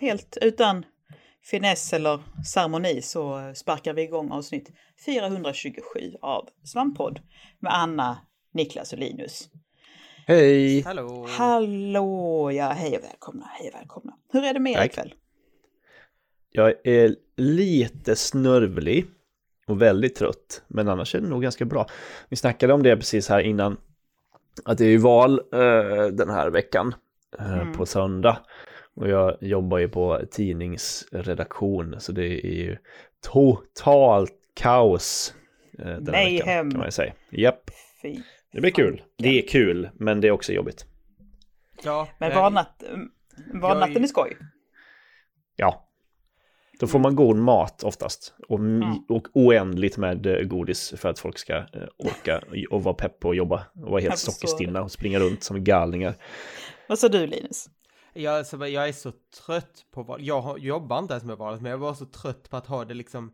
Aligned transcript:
helt 0.00 0.38
utan 0.40 0.84
finess 1.50 1.92
eller 1.92 2.18
ceremoni 2.54 3.02
så 3.02 3.52
sparkar 3.54 3.92
vi 3.94 4.02
igång 4.02 4.30
avsnitt 4.30 4.70
427 5.06 6.14
av 6.22 6.48
Svamppodd 6.64 7.20
med 7.60 7.74
Anna, 7.74 8.18
Niklas 8.54 8.92
och 8.92 8.98
Linus. 8.98 9.48
Hej! 10.26 10.82
Hallå! 10.82 11.26
Hallå! 11.38 12.50
Ja, 12.52 12.68
hej 12.68 12.96
och 12.98 13.04
välkomna, 13.04 13.46
hej 13.58 13.68
och 13.68 13.80
välkomna. 13.80 14.12
Hur 14.32 14.44
är 14.44 14.54
det 14.54 14.60
med 14.60 14.72
er 14.72 14.76
Tack. 14.76 14.86
ikväll? 14.86 15.14
Jag 16.52 16.86
är 16.86 17.16
lite 17.36 18.16
snörvlig 18.16 19.06
och 19.66 19.82
väldigt 19.82 20.14
trött, 20.16 20.62
men 20.68 20.88
annars 20.88 21.14
är 21.14 21.20
det 21.20 21.28
nog 21.28 21.42
ganska 21.42 21.64
bra. 21.64 21.86
Vi 22.28 22.36
snackade 22.36 22.72
om 22.72 22.82
det 22.82 22.96
precis 22.96 23.28
här 23.28 23.40
innan, 23.40 23.76
att 24.64 24.78
det 24.78 24.84
är 24.84 24.88
ju 24.90 24.98
val 24.98 25.40
eh, 25.52 26.06
den 26.12 26.30
här 26.30 26.50
veckan 26.50 26.94
eh, 27.38 27.52
Mm. 27.60 27.72
på 27.72 27.86
söndag. 27.86 28.38
Och 29.00 29.08
jag 29.08 29.36
jobbar 29.40 29.78
ju 29.78 29.88
på 29.88 30.20
tidningsredaktion, 30.30 31.94
så 32.00 32.12
det 32.12 32.46
är 32.46 32.54
ju 32.54 32.76
totalt 33.22 34.32
kaos 34.54 35.34
eh, 35.78 35.86
den 35.86 36.14
här 36.14 36.24
veckan 36.32 36.70
kan 36.70 36.78
man 36.78 36.86
ju 36.86 36.90
säga. 36.92 37.12
Japp, 37.30 37.70
Fy. 38.02 38.16
det 38.52 38.60
blir 38.60 38.70
kul. 38.70 39.02
Det 39.18 39.38
är 39.38 39.48
kul, 39.48 39.90
men 39.94 40.20
det 40.20 40.28
är 40.28 40.32
också 40.32 40.52
jobbigt. 40.52 40.86
Ja, 41.84 42.08
Men 42.18 42.34
valnatt, 42.34 42.82
valnatten 43.54 43.92
jag- 43.94 44.02
är 44.02 44.06
skoj. 44.06 44.36
Ja. 45.56 45.86
Då 46.80 46.86
får 46.86 46.98
man 46.98 47.16
god 47.16 47.36
mat 47.36 47.82
oftast. 47.84 48.34
Och, 48.48 48.58
Mm. 48.58 48.88
och 49.08 49.28
oändligt 49.34 49.96
med 49.96 50.26
eh, 50.26 50.40
godis 50.42 50.94
för 50.96 51.08
att 51.08 51.18
folk 51.18 51.38
ska 51.38 51.56
eh, 51.56 51.64
orka 51.98 52.42
och 52.70 52.82
vara 52.84 52.94
pepp 52.94 53.20
på 53.20 53.30
att 53.30 53.36
jobba. 53.36 53.66
Och 53.74 53.90
vara 53.90 54.00
helt 54.00 54.18
sockerstinna 54.18 54.82
och 54.82 54.92
springa 54.92 55.18
runt 55.18 55.42
som 55.42 55.64
galningar. 55.64 56.14
Vad 56.88 56.98
sa 56.98 57.08
du 57.08 57.26
Linus? 57.26 57.68
Jag, 58.12 58.38
alltså, 58.38 58.66
jag 58.66 58.88
är 58.88 58.92
så 58.92 59.12
trött 59.46 59.84
på 59.90 60.02
val. 60.02 60.22
Jag 60.22 60.58
jobbar 60.58 60.98
inte 60.98 61.14
ens 61.14 61.24
med 61.24 61.36
valet, 61.36 61.60
men 61.60 61.70
jag 61.70 61.78
var 61.78 61.94
så 61.94 62.06
trött 62.06 62.50
på 62.50 62.56
att 62.56 62.66
ha 62.66 62.84
det 62.84 62.94
liksom, 62.94 63.32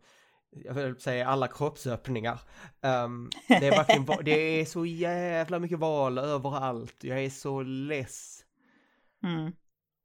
jag 0.51 0.73
vill 0.73 0.95
säga 0.95 1.27
alla 1.27 1.47
kroppsöppningar. 1.47 2.39
Ehm, 2.81 3.29
det 3.47 3.67
är 3.67 3.71
verkligen, 3.71 4.25
det 4.25 4.31
är 4.31 4.65
så 4.65 4.85
jävla 4.85 5.59
mycket 5.59 5.79
val 5.79 6.17
överallt. 6.17 7.03
Jag 7.03 7.23
är 7.23 7.29
så 7.29 7.61
less. 7.61 8.43
Mm. 9.23 9.51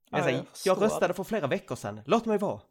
Jag, 0.09 0.19
Ja, 0.19 0.29
jag 0.29 0.45
jag, 0.65 0.81
röstade 0.81 1.13
för 1.13 1.23
flera 1.23 1.47
veckor 1.47 1.75
sedan, 1.75 2.01
låt 2.05 2.25
mig 2.25 2.37
vara. 2.37 2.61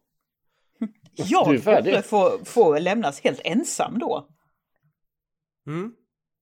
Jag 1.13 1.45
borde 1.45 2.01
få, 2.01 2.39
få 2.45 2.79
lämnas 2.79 3.21
helt 3.21 3.41
ensam 3.43 3.99
då. 3.99 4.29
Mm. 5.67 5.95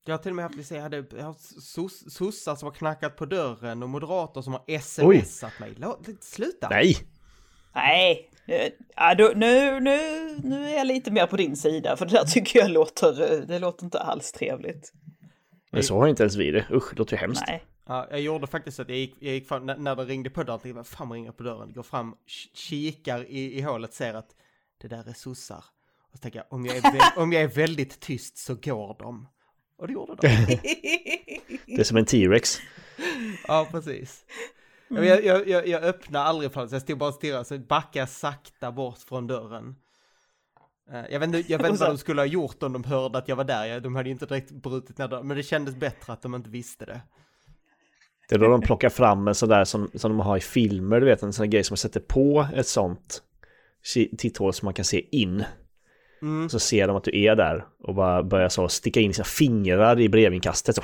Jag 0.05 0.13
har 0.13 0.17
till 0.23 0.31
och 0.31 0.35
med 0.35 0.45
haft, 0.45 0.55
vi 0.55 0.63
säger, 0.63 0.79
jag 0.81 0.83
hade 0.83 1.17
jag 1.17 1.25
har 1.25 1.33
sos- 1.61 2.09
sossar 2.09 2.55
som 2.55 2.65
har 2.65 2.73
knackat 2.73 3.15
på 3.15 3.25
dörren 3.25 3.83
och 3.83 3.89
moderater 3.89 4.41
som 4.41 4.53
har 4.53 4.79
smsat 4.79 5.59
mig. 5.59 5.73
Låt, 5.77 6.07
sluta! 6.23 6.69
Nej! 6.69 6.97
Nej, 7.73 8.29
ja, 8.95 9.15
då, 9.15 9.31
nu, 9.35 9.79
nu, 9.79 9.97
nu 10.43 10.69
är 10.69 10.77
jag 10.77 10.87
lite 10.87 11.11
mer 11.11 11.27
på 11.27 11.37
din 11.37 11.55
sida 11.55 11.97
för 11.97 12.05
det 12.05 12.11
där 12.11 12.25
tycker 12.25 12.59
jag 12.59 12.71
låter, 12.71 13.45
det 13.47 13.59
låter 13.59 13.83
inte 13.83 13.99
alls 13.99 14.31
trevligt. 14.31 14.93
Men 15.71 15.83
så 15.83 15.99
har 15.99 16.07
inte 16.07 16.23
ens 16.23 16.35
vi 16.35 16.51
det. 16.51 16.67
Usch, 16.71 16.89
det 16.91 16.99
låter 16.99 17.13
ju 17.15 17.19
hemskt. 17.21 17.43
Nej. 17.47 17.63
Ja, 17.87 18.07
jag 18.11 18.21
gjorde 18.21 18.47
faktiskt 18.47 18.79
att 18.79 18.89
jag 18.89 18.97
gick, 18.97 19.15
jag 19.19 19.33
gick 19.33 19.47
fram, 19.47 19.65
när, 19.65 19.77
när 19.77 19.95
det 19.95 20.05
ringde 20.05 20.29
på 20.29 20.43
dörren, 20.43 20.59
tänkte 20.59 20.79
jag, 20.79 20.87
fan 20.87 21.11
ringer 21.11 21.31
på 21.31 21.43
dörren? 21.43 21.73
Går 21.73 21.83
fram, 21.83 22.15
kikar 22.53 23.25
i, 23.29 23.57
i 23.57 23.61
hålet, 23.61 23.93
ser 23.93 24.13
att 24.13 24.29
det 24.81 24.87
där 24.87 25.09
är 25.09 25.13
sossar. 25.13 25.63
Och 26.11 26.17
så 26.17 26.21
tänker 26.21 26.39
jag, 26.39 26.53
om 26.53 26.65
jag, 26.65 26.75
är 26.75 26.83
om 27.17 27.31
jag 27.33 27.41
är 27.43 27.47
väldigt 27.47 27.99
tyst 27.99 28.37
så 28.37 28.55
går 28.55 28.95
de. 28.99 29.27
Och 29.81 29.87
det 29.87 29.93
gjorde 29.93 30.15
de. 30.15 30.27
Det 31.65 31.79
är 31.79 31.83
som 31.83 31.97
en 31.97 32.05
T-Rex. 32.05 32.57
Ja, 33.47 33.67
precis. 33.71 34.25
Jag, 34.87 35.25
jag, 35.25 35.47
jag, 35.47 35.67
jag 35.67 35.83
öppnade 35.83 36.25
aldrig 36.25 36.51
fönstret, 36.51 36.81
jag 36.81 36.81
stod 36.81 36.97
bara 36.97 37.09
och 37.09 37.15
stirrade, 37.15 37.45
så 37.45 37.57
backade 37.57 37.99
jag 37.99 38.09
sakta 38.09 38.71
bort 38.71 38.97
från 38.97 39.27
dörren. 39.27 39.75
Eh, 40.91 41.03
Jag 41.09 41.19
vet 41.19 41.27
inte, 41.27 41.51
jag 41.51 41.57
vet 41.59 41.69
inte 41.69 41.79
vad 41.79 41.89
de 41.89 41.97
skulle 41.97 42.21
ha 42.21 42.25
gjort 42.25 42.63
om 42.63 42.73
de 42.73 42.83
hörde 42.83 43.17
att 43.17 43.27
jag 43.27 43.35
var 43.35 43.43
där, 43.43 43.79
de 43.79 43.95
hade 43.95 44.09
ju 44.09 44.13
inte 44.13 44.25
direkt 44.25 44.51
brutit 44.51 44.97
ner 44.97 45.07
dörren, 45.07 45.27
men 45.27 45.37
det 45.37 45.43
kändes 45.43 45.75
bättre 45.75 46.13
att 46.13 46.21
de 46.21 46.35
inte 46.35 46.49
visste 46.49 46.85
det. 46.85 47.01
Det 48.29 48.35
är 48.35 48.39
då 48.39 48.47
de 48.47 48.61
plockar 48.61 48.89
fram 48.89 49.27
en 49.27 49.35
sån 49.35 49.49
där 49.49 49.65
som, 49.65 49.91
som 49.95 50.11
de 50.11 50.19
har 50.19 50.37
i 50.37 50.41
filmer, 50.41 50.99
du 50.99 51.05
vet 51.05 51.23
en 51.23 51.33
sån 51.33 51.43
här 51.43 51.51
grej 51.51 51.63
som 51.63 51.73
man 51.73 51.77
sätter 51.77 51.99
på 51.99 52.47
ett 52.55 52.67
sånt 52.67 53.23
titthål 54.17 54.53
som 54.53 54.65
man 54.65 54.73
kan 54.73 54.85
se 54.85 55.07
in. 55.11 55.43
Mm. 56.21 56.49
Så 56.49 56.59
ser 56.59 56.87
de 56.87 56.95
att 56.95 57.03
du 57.03 57.23
är 57.23 57.35
där 57.35 57.65
och 57.83 57.95
bara 57.95 58.23
börjar 58.23 58.49
så 58.49 58.69
sticka 58.69 58.99
in 58.99 59.13
sina 59.13 59.25
fingrar 59.25 59.99
i 59.99 60.09
brevinkastet. 60.09 60.75
Så 60.75 60.81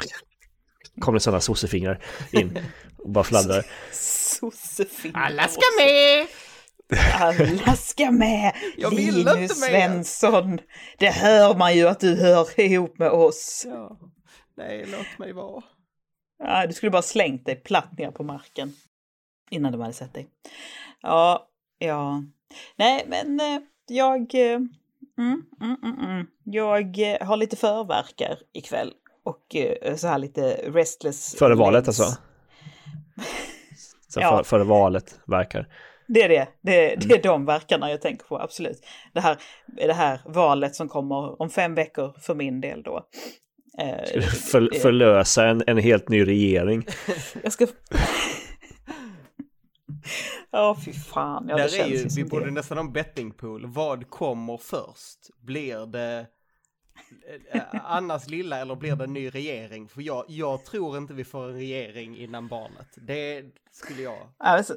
kommer 0.99 1.15
det 1.15 1.23
sådana 1.23 1.41
sossefingrar 1.41 2.03
in 2.31 2.59
och 2.97 3.09
bara 3.09 3.23
fladdrar. 3.23 3.65
Sossefingrar. 3.91 5.21
Alla 5.21 5.47
ska 5.47 5.61
med! 5.79 6.27
Alla 7.13 7.75
ska 7.75 8.11
med! 8.11 8.55
Jag 8.77 8.89
vill 8.89 9.17
inte 9.17 9.33
Linus 9.35 9.59
med. 9.59 9.69
Svensson! 9.69 10.59
Det 10.97 11.09
hör 11.09 11.55
man 11.55 11.75
ju 11.75 11.87
att 11.87 11.99
du 11.99 12.15
hör 12.15 12.59
ihop 12.59 12.97
med 12.97 13.09
oss. 13.09 13.65
Ja. 13.69 13.99
Nej, 14.57 14.85
låt 14.87 15.19
mig 15.19 15.33
vara. 15.33 15.63
Ja, 16.43 16.67
du 16.67 16.73
skulle 16.73 16.89
bara 16.89 17.01
slängt 17.01 17.45
dig 17.45 17.55
platt 17.55 17.97
ner 17.97 18.11
på 18.11 18.23
marken 18.23 18.73
innan 19.49 19.71
de 19.71 19.81
hade 19.81 19.93
sett 19.93 20.13
dig. 20.13 20.27
Ja, 21.01 21.47
ja. 21.77 22.23
Nej, 22.75 23.05
men 23.07 23.39
eh, 23.39 23.59
jag... 23.87 24.33
Mm, 25.17 25.41
mm, 25.61 25.75
mm, 25.83 25.99
mm. 26.09 26.27
Jag 26.43 26.99
eh, 26.99 27.27
har 27.27 27.37
lite 27.37 27.55
förverkar 27.55 28.37
ikväll 28.53 28.93
och 29.23 29.55
eh, 29.55 29.95
så 29.95 30.07
här 30.07 30.17
lite 30.17 30.53
restless 30.53 31.35
Före 31.39 31.55
valet 31.55 31.87
legs. 31.87 31.99
alltså? 31.99 32.17
Så 34.09 34.19
Ja. 34.19 34.37
för, 34.37 34.43
före 34.43 34.63
valet 34.63 35.19
verkar. 35.25 35.67
Det 36.07 36.23
är 36.23 36.29
det. 36.29 36.47
Det, 36.61 36.95
det 36.95 37.13
är 37.15 37.23
de 37.23 37.45
verkarna 37.45 37.89
jag 37.91 38.01
tänker 38.01 38.25
på, 38.25 38.39
absolut. 38.39 38.85
Det 39.13 39.19
här, 39.19 39.37
det 39.67 39.93
här 39.93 40.19
valet 40.25 40.75
som 40.75 40.89
kommer 40.89 41.41
om 41.41 41.49
fem 41.49 41.75
veckor 41.75 42.13
för 42.21 42.35
min 42.35 42.61
del 42.61 42.83
då. 42.83 43.05
Eh, 43.79 44.21
För, 44.51 44.61
eh, 44.75 44.79
förlösa 44.81 45.47
en, 45.47 45.63
en 45.67 45.77
helt 45.77 46.09
ny 46.09 46.25
regering. 46.27 46.85
Jag 47.43 47.53
ska... 47.53 47.67
Ja, 50.57 50.77
fy 50.85 50.93
fan. 50.93 51.45
Ja, 51.49 51.55
det 51.55 51.61
Där 51.61 51.67
är 51.67 51.77
känns 51.77 51.91
ju, 51.91 51.97
ju 52.19 52.23
vi 52.23 52.29
borde 52.29 52.45
det. 52.45 52.51
nästan 52.51 52.77
ha 52.77 52.85
en 52.85 52.93
bettingpool. 52.93 53.65
Vad 53.65 54.09
kommer 54.09 54.57
först? 54.57 55.19
Blir 55.41 55.85
det 55.85 56.27
eh, 57.51 57.61
Annas 57.83 58.29
lilla 58.29 58.59
eller 58.59 58.75
blir 58.75 58.95
det 58.95 59.03
en 59.03 59.13
ny 59.13 59.29
regering? 59.29 59.87
För 59.87 60.01
jag, 60.01 60.25
jag 60.27 60.65
tror 60.65 60.97
inte 60.97 61.13
vi 61.13 61.23
får 61.23 61.43
en 61.43 61.53
regering 61.53 62.17
innan 62.17 62.47
barnet. 62.47 62.87
Det 62.95 63.43
skulle 63.71 64.01
jag. 64.01 64.13
Ja, 64.13 64.45
alltså, 64.45 64.75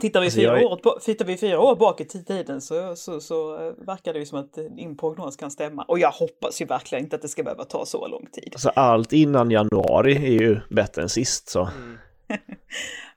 tittar, 0.00 0.20
vi 0.20 0.26
Alltså, 0.26 0.40
fyra 0.40 0.60
jag 0.60 0.72
år, 0.72 1.00
tittar 1.00 1.24
vi 1.24 1.36
fyra 1.36 1.60
år 1.60 1.76
bak 1.76 2.00
i 2.00 2.04
tiden 2.04 2.60
så, 2.60 2.96
så, 2.96 3.20
så 3.20 3.66
eh, 3.66 3.72
verkar 3.86 4.12
det 4.12 4.18
ju 4.18 4.26
som 4.26 4.38
att 4.38 4.54
din 4.54 4.96
prognos 4.96 5.36
kan 5.36 5.50
stämma. 5.50 5.82
Och 5.82 5.98
jag 5.98 6.10
hoppas 6.10 6.60
ju 6.60 6.66
verkligen 6.66 7.04
inte 7.04 7.16
att 7.16 7.22
det 7.22 7.28
ska 7.28 7.42
behöva 7.42 7.64
ta 7.64 7.86
så 7.86 8.08
lång 8.08 8.26
tid. 8.32 8.50
Alltså 8.52 8.68
allt 8.68 9.12
innan 9.12 9.50
januari 9.50 10.16
är 10.16 10.42
ju 10.42 10.60
bättre 10.70 11.02
än 11.02 11.08
sist 11.08 11.48
så. 11.48 11.68
Mm. 11.76 11.98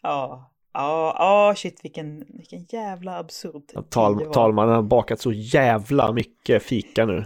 Ja, 0.02 0.52
ja, 0.76 1.16
ja, 1.20 1.54
shit 1.56 1.80
vilken, 1.84 2.26
vilken 2.28 2.66
jävla 2.70 3.18
absurd 3.18 3.64
det 3.74 3.82
Tal, 3.90 4.34
talmannen 4.34 4.76
har 4.76 4.82
bakat 4.82 5.20
så 5.20 5.32
jävla 5.32 6.12
mycket 6.12 6.64
fika 6.64 7.06
nu. 7.06 7.26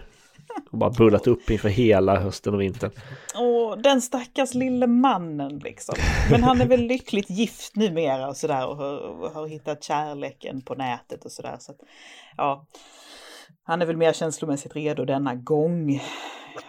Och 0.71 0.77
bara 0.77 0.89
bullat 0.89 1.27
upp 1.27 1.50
inför 1.50 1.69
hela 1.69 2.19
hösten 2.19 2.53
och 2.53 2.62
vintern. 2.62 2.91
Åh, 3.35 3.77
den 3.77 4.01
stackars 4.01 4.53
lille 4.53 4.88
mannen 4.88 5.59
liksom. 5.59 5.95
Men 6.31 6.44
han 6.44 6.62
är 6.62 6.65
väl 6.65 6.81
lyckligt 6.88 7.29
gift 7.29 7.75
numera 7.75 8.27
och 8.27 8.38
sådär 8.38 8.68
och 8.68 8.77
har, 8.77 9.29
har 9.33 9.47
hittat 9.47 9.83
kärleken 9.83 10.62
på 10.62 10.75
nätet 10.75 11.25
och 11.25 11.31
sådär. 11.31 11.56
Så 11.59 11.71
att, 11.71 11.77
ja, 12.38 12.65
han 13.63 13.81
är 13.81 13.85
väl 13.85 13.97
mer 13.97 14.13
känslomässigt 14.13 14.75
redo 14.75 15.06
denna 15.06 15.35
gång. 15.35 16.01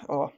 Ja. 0.08 0.32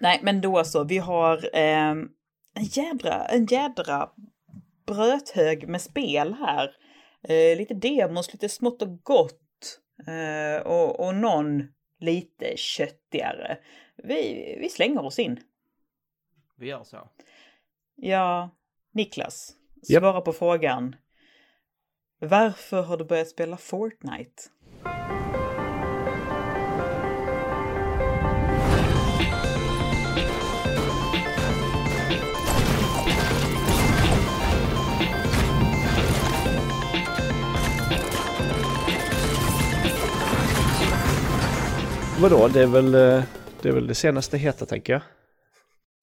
Nej, 0.00 0.20
men 0.22 0.40
då 0.40 0.64
så, 0.64 0.84
vi 0.84 0.98
har 0.98 1.50
ehm, 1.52 2.08
en 2.54 2.64
jädra, 2.64 3.24
en 3.24 3.46
jädra 3.46 4.08
bröthög 4.86 5.68
med 5.68 5.80
spel 5.80 6.34
här. 6.34 6.76
Eh, 7.22 7.58
lite 7.58 7.74
demos, 7.74 8.32
lite 8.32 8.48
smått 8.48 8.82
och 8.82 9.02
gott. 9.02 9.80
Eh, 10.06 10.66
och, 10.66 11.06
och 11.06 11.14
någon 11.14 11.68
lite 11.98 12.56
köttigare. 12.56 13.58
Vi, 13.96 14.56
vi 14.60 14.68
slänger 14.68 15.04
oss 15.04 15.18
in. 15.18 15.40
Vi 16.56 16.66
gör 16.66 16.84
så. 16.84 17.10
Ja, 17.96 18.50
Niklas, 18.92 19.52
svara 19.82 20.20
på 20.20 20.32
frågan. 20.32 20.96
Varför 22.18 22.82
har 22.82 22.96
du 22.96 23.04
börjat 23.04 23.28
spela 23.28 23.56
Fortnite? 23.56 24.42
Vadå, 42.24 42.48
det 42.48 42.62
är 42.62 42.66
väl 42.66 42.94
eh, 42.94 43.24
det, 43.62 43.68
är 43.68 43.72
väl 43.72 43.86
det 43.86 43.94
senaste 43.94 44.38
heta 44.38 44.66
tänker 44.66 44.92
jag. 44.92 45.02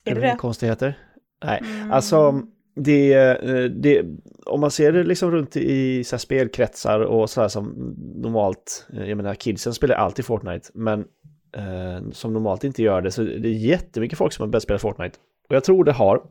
Är 0.06 0.16
det 0.16 0.22
det? 0.22 0.36
konstigheter? 0.40 0.98
Nej, 1.44 1.62
Mm. 1.64 1.92
alltså 1.92 2.42
det, 2.76 3.14
eh, 3.14 3.64
det, 3.64 4.06
om 4.46 4.60
man 4.60 4.72
ser 4.72 4.92
det 4.92 5.04
liksom 5.04 5.32
runt 5.32 5.58
i 5.58 6.04
så 6.04 6.18
spelkretsar 6.18 7.00
och 7.00 7.30
sådär 7.30 7.48
som 7.48 7.96
normalt, 8.16 8.88
eh, 8.94 9.10
jag 9.10 9.18
menar 9.18 9.36
kidsen 9.36 9.74
spelar 9.74 9.96
alltid 9.96 10.26
Fortnite, 10.26 10.70
men 10.74 11.00
eh, 11.58 12.10
som 12.12 12.34
normalt 12.34 12.64
inte 12.64 12.84
gör 12.84 13.02
det, 13.02 13.12
så 13.12 13.24
det 13.24 13.48
är 13.48 13.54
jättemycket 13.54 14.18
folk 14.18 14.34
som 14.34 14.44
har 14.44 14.48
börjat 14.48 14.64
spela 14.64 14.80
Fortnite. 14.80 15.18
Och 15.50 15.56
jag 15.56 15.64
tror 15.64 15.84
det 15.84 15.92
har 15.92 16.24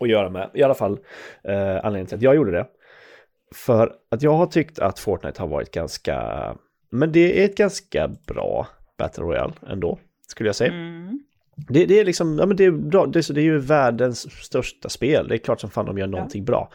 att 0.00 0.08
göra 0.08 0.30
med, 0.30 0.50
i 0.54 0.62
alla 0.62 0.74
fall 0.74 0.98
eh, 1.42 1.76
anledningen 1.76 2.06
till 2.06 2.16
att 2.16 2.22
jag 2.22 2.36
gjorde 2.36 2.52
det. 2.52 2.66
För 3.54 3.92
att 4.10 4.22
jag 4.22 4.32
har 4.32 4.46
tyckt 4.46 4.78
att 4.78 4.98
Fortnite 4.98 5.42
har 5.42 5.48
varit 5.48 5.70
ganska, 5.70 6.56
men 6.90 7.12
det 7.12 7.40
är 7.40 7.44
ett 7.44 7.56
ganska 7.56 8.10
bra 8.26 8.66
Battle 8.98 9.24
Royale 9.24 9.52
ändå, 9.66 9.98
skulle 10.26 10.48
jag 10.48 10.56
säga. 10.56 10.72
Mm. 10.72 11.20
Det, 11.56 11.86
det, 11.86 12.00
är 12.00 12.04
liksom, 12.04 12.38
ja 12.38 12.46
men 12.46 12.56
det 12.56 12.64
är 12.64 12.70
bra, 12.70 13.06
det, 13.06 13.28
det 13.34 13.40
är 13.40 13.44
ju 13.44 13.58
världens 13.58 14.44
största 14.44 14.88
spel, 14.88 15.28
det 15.28 15.34
är 15.34 15.38
klart 15.38 15.60
som 15.60 15.70
fan 15.70 15.86
de 15.86 15.98
gör 15.98 16.06
någonting 16.06 16.42
ja. 16.42 16.46
bra. 16.46 16.70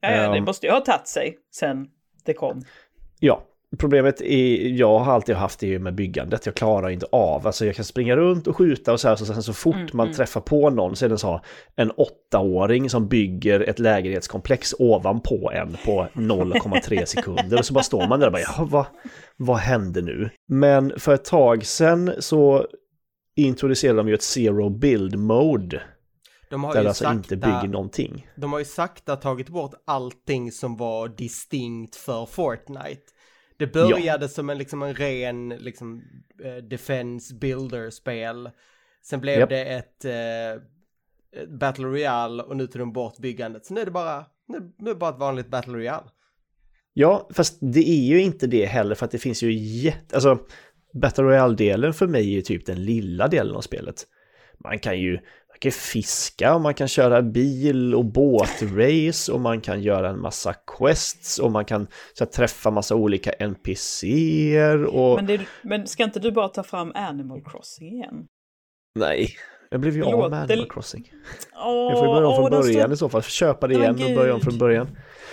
Ja, 0.00 0.10
ja, 0.10 0.32
det 0.32 0.40
måste 0.40 0.66
ju 0.66 0.72
ha 0.72 0.80
tagit 0.80 1.08
sig 1.08 1.38
sen 1.54 1.86
det 2.24 2.34
kom. 2.34 2.62
Ja, 3.20 3.42
problemet 3.78 4.20
är, 4.20 4.68
jag 4.68 4.98
har 4.98 5.12
alltid 5.12 5.34
haft 5.34 5.60
det 5.60 5.78
med 5.78 5.94
byggandet, 5.94 6.46
jag 6.46 6.54
klarar 6.54 6.88
inte 6.88 7.06
av, 7.12 7.46
alltså 7.46 7.66
jag 7.66 7.76
kan 7.76 7.84
springa 7.84 8.16
runt 8.16 8.46
och 8.46 8.56
skjuta 8.56 8.92
och 8.92 9.00
så 9.00 9.08
här, 9.08 9.16
så 9.16 9.26
sen 9.26 9.42
så 9.42 9.52
fort 9.52 9.74
mm, 9.74 9.88
man 9.92 10.06
mm. 10.06 10.16
träffar 10.16 10.40
på 10.40 10.70
någon 10.70 10.96
så 10.96 11.04
är 11.04 11.08
det 11.08 11.18
så 11.18 11.40
en 11.76 11.90
åttaåring 11.90 12.90
som 12.90 13.08
bygger 13.08 13.60
ett 13.60 13.78
lägenhetskomplex 13.78 14.74
ovanpå 14.78 15.52
en 15.54 15.76
på 15.84 16.08
0,3 16.14 17.04
sekunder 17.06 17.58
och 17.58 17.64
så 17.64 17.74
bara 17.74 17.84
står 17.84 18.08
man 18.08 18.20
där 18.20 18.26
och 18.26 18.32
bara, 18.32 18.42
ja, 18.42 18.68
vad, 18.70 18.86
vad 19.36 19.56
hände 19.56 20.02
nu? 20.02 20.30
Men 20.48 20.92
för 20.98 21.14
ett 21.14 21.24
tag 21.24 21.66
sedan 21.66 22.12
så 22.18 22.66
introducerade 23.36 23.98
de 23.98 24.08
ju 24.08 24.14
ett 24.14 24.22
zero 24.22 24.70
build 24.70 25.18
mode. 25.18 25.82
De 26.50 26.64
har 26.64 26.74
där 26.74 26.82
ju 26.82 26.88
alltså 26.88 27.04
sakta, 27.04 27.16
inte 27.16 27.36
bygger 27.36 27.68
någonting. 27.68 28.26
De 28.36 28.52
har 28.52 28.58
ju 28.58 28.64
sakta 28.64 29.16
tagit 29.16 29.48
bort 29.48 29.74
allting 29.84 30.52
som 30.52 30.76
var 30.76 31.08
distinkt 31.08 31.96
för 31.96 32.26
Fortnite. 32.26 33.02
Det 33.58 33.66
började 33.66 34.24
ja. 34.24 34.28
som 34.28 34.50
en, 34.50 34.58
liksom 34.58 34.82
en 34.82 34.94
ren 34.94 35.48
liksom, 35.48 36.02
uh, 36.44 36.56
defense 36.56 37.34
builder-spel. 37.34 38.50
Sen 39.02 39.20
blev 39.20 39.38
yep. 39.38 39.48
det 39.48 39.64
ett 39.64 40.04
uh, 40.04 40.62
Battle 41.58 41.84
Royale 41.84 42.42
och 42.42 42.56
nu 42.56 42.66
tog 42.66 42.82
de 42.82 42.92
bort 42.92 43.18
byggandet. 43.18 43.66
Så 43.66 43.74
nu 43.74 43.80
är 43.80 43.84
det 43.84 43.90
bara, 43.90 44.24
nu, 44.48 44.72
nu 44.78 44.90
är 44.90 44.94
bara 44.94 45.10
ett 45.10 45.20
vanligt 45.20 45.48
Battle 45.48 45.72
Royale. 45.72 46.06
Ja, 46.92 47.28
fast 47.34 47.58
det 47.60 47.88
är 47.88 48.04
ju 48.04 48.20
inte 48.20 48.46
det 48.46 48.66
heller 48.66 48.94
för 48.94 49.04
att 49.04 49.10
det 49.10 49.18
finns 49.18 49.42
ju 49.42 49.52
jätte... 49.52 50.14
Alltså, 50.14 50.38
Battle 50.92 51.24
Royale-delen 51.24 51.92
för 51.92 52.06
mig 52.06 52.36
är 52.36 52.42
typ 52.42 52.66
den 52.66 52.84
lilla 52.84 53.28
delen 53.28 53.56
av 53.56 53.60
spelet. 53.60 54.06
Man 54.58 54.78
kan 54.78 55.00
ju 55.00 55.18
man 55.56 55.60
kan 55.60 55.72
fiska 55.72 56.54
och 56.54 56.60
man 56.60 56.74
kan 56.74 56.88
köra 56.88 57.22
bil 57.22 57.94
och 57.94 58.04
båtrace 58.04 59.32
och 59.32 59.40
man 59.40 59.60
kan 59.60 59.82
göra 59.82 60.08
en 60.08 60.20
massa 60.20 60.54
quests 60.78 61.38
och 61.38 61.52
man 61.52 61.64
kan 61.64 61.86
så 62.14 62.24
här, 62.24 62.30
träffa 62.30 62.70
massa 62.70 62.94
olika 62.94 63.30
NPCer 63.30 64.84
och... 64.84 65.16
Men, 65.16 65.26
det, 65.26 65.40
men 65.62 65.86
ska 65.86 66.04
inte 66.04 66.20
du 66.20 66.32
bara 66.32 66.48
ta 66.48 66.62
fram 66.62 66.92
Animal 66.94 67.42
Crossing 67.44 67.92
igen? 67.92 68.26
Nej, 68.94 69.28
jag 69.70 69.80
blev 69.80 69.96
ju 69.96 70.04
av 70.04 70.30
med 70.30 70.42
Animal 70.42 70.68
Crossing. 70.70 71.12
Åh, 71.54 71.90
jag 71.90 71.98
får 71.98 72.06
börja 72.06 72.28
om 72.28 72.36
från 72.36 72.50
början 72.50 72.82
stod... 72.82 72.92
i 72.92 72.96
så 72.96 73.08
fall, 73.08 73.22
köpa 73.22 73.66
det 73.66 73.74
igen 73.74 73.90
och 73.90 74.16
börja 74.16 74.34
om 74.34 74.40
från 74.40 74.58
början. 74.58 74.88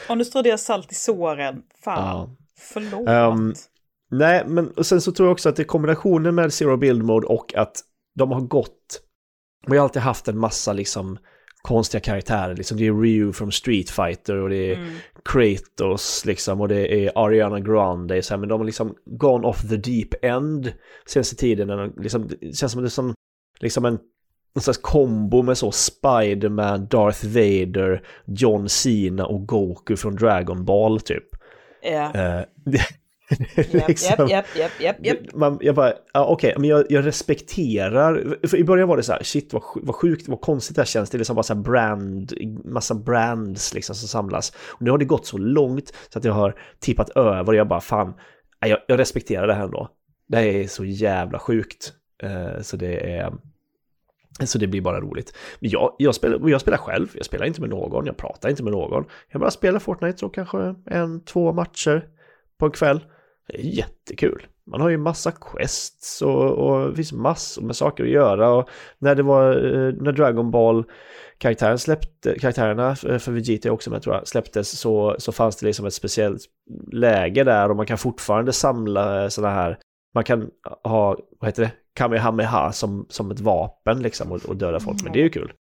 Och 0.09 0.17
nu 0.17 0.25
strödde 0.25 0.49
jag 0.49 0.59
salt 0.59 0.91
i 0.91 0.95
såren. 0.95 1.61
Fan, 1.83 2.07
ja. 2.07 2.35
förlåt. 2.57 3.09
Um, 3.09 3.53
Nej, 4.11 4.43
men 4.47 4.69
och 4.69 4.85
sen 4.85 5.01
så 5.01 5.11
tror 5.11 5.27
jag 5.27 5.31
också 5.31 5.49
att 5.49 5.55
det 5.55 5.63
är 5.63 5.67
kombinationen 5.67 6.35
med 6.35 6.53
Zero 6.53 6.77
Build 6.77 7.03
Mode 7.03 7.27
och 7.27 7.55
att 7.55 7.77
de 8.15 8.31
har 8.31 8.41
gått... 8.41 9.02
De 9.67 9.77
har 9.77 9.83
alltid 9.83 10.01
haft 10.01 10.27
en 10.27 10.37
massa 10.37 10.73
liksom 10.73 11.17
konstiga 11.61 12.01
karaktärer. 12.01 12.55
Liksom 12.55 12.77
det 12.77 12.87
är 12.87 13.01
Ryu 13.01 13.33
från 13.33 13.51
Street 13.51 13.89
Fighter 13.89 14.35
och 14.35 14.49
det 14.49 14.71
är 14.71 14.75
mm. 14.75 14.93
Kratos 15.25 16.25
liksom 16.25 16.61
och 16.61 16.67
det 16.67 17.05
är 17.05 17.11
Ariana 17.15 17.59
Grande. 17.59 18.21
Så 18.21 18.33
här, 18.33 18.39
men 18.39 18.49
de 18.49 18.59
har 18.59 18.65
liksom 18.65 18.95
gone 19.05 19.47
off 19.47 19.61
the 19.69 19.77
deep 19.77 20.13
end 20.21 20.73
senaste 21.05 21.35
tiden. 21.35 21.67
De 21.67 21.93
liksom, 21.97 22.27
det 22.27 22.57
känns 22.57 22.71
som 22.71 22.81
det 22.81 22.87
är 22.87 22.89
som 22.89 23.13
liksom 23.59 23.85
en 23.85 23.99
någon 24.55 24.61
slags 24.61 24.77
kombo 24.77 25.41
med 25.41 25.57
så 25.57 25.71
Spiderman, 25.71 26.87
Darth 26.87 27.25
Vader, 27.25 28.03
John 28.25 28.69
Cena 28.69 29.25
och 29.25 29.47
Goku 29.47 29.95
från 29.95 30.15
Dragon 30.15 30.65
Ball 30.65 30.99
typ. 30.99 31.27
Ja. 31.81 32.11
Uh, 32.65 32.79
liksom, 33.87 34.27
japp, 34.27 34.47
japp, 34.55 34.71
japp, 34.81 34.95
japp, 35.05 35.17
Man, 35.33 35.57
jag 35.61 35.75
bara, 35.75 35.93
ja, 36.13 36.25
okej, 36.25 36.49
okay, 36.49 36.61
men 36.61 36.69
jag, 36.69 36.85
jag, 36.89 37.05
respekterar, 37.05 38.37
för 38.47 38.57
i 38.57 38.63
början 38.63 38.87
var 38.87 38.97
det 38.97 39.03
så 39.03 39.11
här, 39.11 39.23
shit 39.23 39.53
vad, 39.53 39.63
vad 39.75 39.95
sjukt, 39.95 40.27
vad 40.27 40.41
konstigt 40.41 40.75
det 40.75 40.81
här 40.81 40.85
känns, 40.85 41.09
det 41.09 41.15
är 41.15 41.19
liksom 41.19 41.35
bara 41.35 41.43
så 41.43 41.53
här 41.53 41.61
brand, 41.61 42.33
massa 42.65 42.95
brands 42.95 43.73
liksom 43.73 43.95
som 43.95 44.07
samlas. 44.07 44.53
Och 44.69 44.81
nu 44.81 44.91
har 44.91 44.97
det 44.97 45.05
gått 45.05 45.25
så 45.25 45.37
långt 45.37 45.93
så 46.09 46.19
att 46.19 46.25
jag 46.25 46.33
har 46.33 46.55
tippat 46.79 47.09
över 47.09 47.47
och 47.47 47.55
jag 47.55 47.67
bara, 47.67 47.81
fan, 47.81 48.13
jag, 48.59 48.79
jag 48.87 48.99
respekterar 48.99 49.47
det 49.47 49.53
här 49.53 49.63
ändå. 49.63 49.89
Det 50.27 50.37
här 50.37 50.45
är 50.45 50.67
så 50.67 50.85
jävla 50.85 51.39
sjukt. 51.39 51.93
Uh, 52.23 52.61
så 52.61 52.77
det 52.77 53.17
är... 53.17 53.33
Så 54.45 54.57
det 54.57 54.67
blir 54.67 54.81
bara 54.81 55.01
roligt. 55.01 55.35
Jag, 55.59 55.95
jag, 55.97 56.15
spelar, 56.15 56.49
jag 56.49 56.61
spelar 56.61 56.77
själv, 56.77 57.07
jag 57.13 57.25
spelar 57.25 57.45
inte 57.45 57.61
med 57.61 57.69
någon, 57.69 58.05
jag 58.05 58.17
pratar 58.17 58.49
inte 58.49 58.63
med 58.63 58.71
någon. 58.71 59.05
Jag 59.31 59.41
bara 59.41 59.51
spelar 59.51 59.79
Fortnite 59.79 60.17
så 60.17 60.29
kanske 60.29 60.75
en, 60.85 61.23
två 61.25 61.53
matcher 61.53 62.07
på 62.57 62.65
en 62.65 62.71
kväll. 62.71 62.99
Det 63.47 63.59
är 63.59 63.61
jättekul. 63.61 64.47
Man 64.65 64.81
har 64.81 64.89
ju 64.89 64.97
massa 64.97 65.31
quests 65.31 66.21
och, 66.21 66.51
och 66.51 66.89
det 66.89 66.95
finns 66.95 67.13
massor 67.13 67.61
med 67.61 67.75
saker 67.75 68.03
att 68.03 68.09
göra. 68.09 68.49
Och 68.49 68.69
när 68.97 69.15
det 69.15 69.23
var, 69.23 69.55
eh, 69.55 69.93
när 69.93 70.11
Dragon 70.11 70.51
Ball 70.51 70.85
karaktären 71.37 71.79
släppte, 71.79 72.39
karaktärerna 72.39 72.95
för 72.95 73.31
Vegeta 73.31 73.71
också 73.71 73.89
med 73.89 74.01
tror 74.01 74.15
jag, 74.15 74.27
släpptes 74.27 74.79
så, 74.79 75.15
så 75.17 75.31
fanns 75.31 75.57
det 75.57 75.65
liksom 75.65 75.85
ett 75.85 75.93
speciellt 75.93 76.41
läge 76.91 77.43
där 77.43 77.69
och 77.69 77.75
man 77.75 77.85
kan 77.85 77.97
fortfarande 77.97 78.53
samla 78.53 79.29
sådana 79.29 79.53
här, 79.53 79.79
man 80.13 80.23
kan 80.23 80.49
ha, 80.83 81.17
vad 81.39 81.47
heter 81.47 81.63
det, 81.63 81.71
Kamehameha 81.93 82.71
som, 82.71 83.05
som 83.09 83.31
ett 83.31 83.39
vapen 83.39 84.01
liksom 84.01 84.31
och, 84.31 84.45
och 84.45 84.55
döda 84.55 84.79
folk, 84.79 85.03
men 85.03 85.13
det 85.13 85.19
är 85.19 85.23
ju 85.23 85.29
kul. 85.29 85.53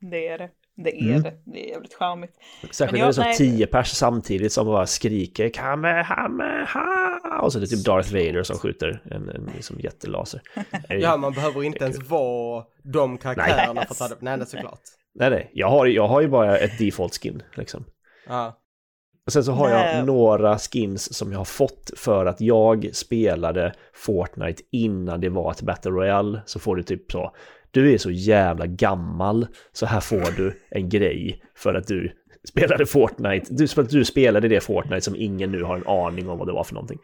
Det 0.00 0.28
är 0.28 0.38
det. 0.38 0.50
Det 0.84 1.00
är 1.00 1.08
mm. 1.08 1.22
det. 1.22 1.32
Det 1.44 1.66
är 1.66 1.70
jävligt 1.70 1.94
charmigt. 1.94 2.32
Särskilt 2.70 2.92
när 2.92 3.06
det 3.06 3.10
är 3.10 3.12
så 3.12 3.20
nej... 3.20 3.36
tio 3.36 3.66
pers 3.66 3.88
samtidigt 3.88 4.52
som 4.52 4.66
bara 4.66 4.86
skriker 4.86 5.48
Kamehameha! 5.48 7.07
Och 7.42 7.52
så 7.52 7.58
är 7.58 7.60
det 7.60 7.66
typ 7.66 7.84
Darth 7.84 8.12
Vader 8.12 8.42
som 8.42 8.58
skjuter 8.58 9.02
en, 9.10 9.28
en 9.28 9.50
liksom 9.56 9.80
jättelaser. 9.80 10.40
ja, 10.88 11.16
man 11.16 11.32
behöver 11.32 11.62
inte 11.62 11.84
ens 11.84 12.10
vara 12.10 12.64
de 12.82 13.18
karaktärerna 13.18 13.72
nej. 13.72 13.86
för 13.86 13.92
att 13.92 13.98
ta 13.98 14.08
det. 14.08 14.16
Nej, 14.20 14.36
det 14.36 14.42
är 14.42 14.46
såklart. 14.46 14.80
Nej, 15.14 15.30
nej. 15.30 15.50
Jag 15.54 15.70
har, 15.70 15.86
jag 15.86 16.08
har 16.08 16.20
ju 16.20 16.28
bara 16.28 16.58
ett 16.58 16.78
default 16.78 17.22
skin 17.22 17.42
liksom. 17.54 17.84
Ja. 18.28 18.58
Och 19.26 19.32
sen 19.32 19.44
så 19.44 19.52
har 19.52 19.68
nej. 19.68 19.96
jag 19.96 20.06
några 20.06 20.58
skins 20.58 21.14
som 21.14 21.32
jag 21.32 21.38
har 21.38 21.44
fått 21.44 21.90
för 21.96 22.26
att 22.26 22.40
jag 22.40 22.90
spelade 22.92 23.74
Fortnite 23.94 24.62
innan 24.72 25.20
det 25.20 25.28
var 25.28 25.50
ett 25.50 25.62
Battle 25.62 25.90
Royale. 25.90 26.42
Så 26.46 26.58
får 26.58 26.76
du 26.76 26.82
typ 26.82 27.12
så 27.12 27.32
du 27.70 27.94
är 27.94 27.98
så 27.98 28.10
jävla 28.10 28.66
gammal 28.66 29.46
så 29.72 29.86
här 29.86 30.00
får 30.00 30.36
du 30.36 30.60
en 30.70 30.88
grej 30.88 31.42
för 31.54 31.74
att 31.74 31.86
du 31.86 32.12
spelade 32.48 32.86
Fortnite. 32.86 33.54
Du, 33.54 33.66
du 33.82 34.04
spelade 34.04 34.48
det 34.48 34.60
Fortnite 34.60 35.00
som 35.00 35.16
ingen 35.16 35.52
nu 35.52 35.62
har 35.62 35.76
en 35.76 35.86
aning 35.86 36.28
om 36.28 36.38
vad 36.38 36.48
det 36.48 36.52
var 36.52 36.64
för 36.64 36.74
någonting. 36.74 36.98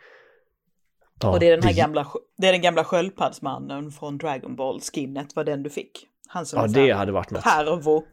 Ja, 1.21 1.33
och 1.33 1.41
det 1.41 1.47
är 1.47 1.51
den 1.51 1.63
här 1.63 1.71
det... 1.71 1.77
gamla, 1.77 2.07
det 2.39 2.49
är 2.49 2.53
den 2.53 2.63
gamla 2.63 2.85
sköldpaddsmannen 2.85 3.91
från 3.91 4.19
Dragon 4.19 4.57
Ball, 4.57 4.81
skinnet 4.81 5.37
var 5.37 5.45
den 5.45 5.63
du 5.63 5.71
fick. 5.71 6.07
Han 6.29 6.47
som 6.47 6.61
ja, 6.61 6.67
det 6.67 6.91
hade 6.91 7.13
varit 7.13 7.31
något. 7.31 7.45
Pervo. 7.45 8.05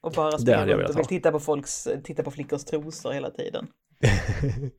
Och 0.00 0.12
bara 0.12 0.38
spelar 0.38 0.90
och 0.90 0.98
vill 0.98 1.04
titta 1.04 1.32
på, 1.32 1.40
folks, 1.40 1.88
titta 2.04 2.22
på 2.22 2.30
flickors 2.30 2.64
trosor 2.64 3.12
hela 3.12 3.30
tiden. 3.30 3.66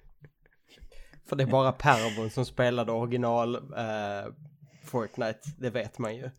För 1.29 1.35
det 1.35 1.43
är 1.43 1.47
bara 1.47 1.71
Pervon 1.71 2.29
som 2.29 2.45
spelade 2.45 2.91
original 2.91 3.55
eh, 3.55 3.61
Fortnite, 4.85 5.39
det 5.57 5.69
vet 5.69 5.97
man 5.97 6.15
ju. 6.15 6.29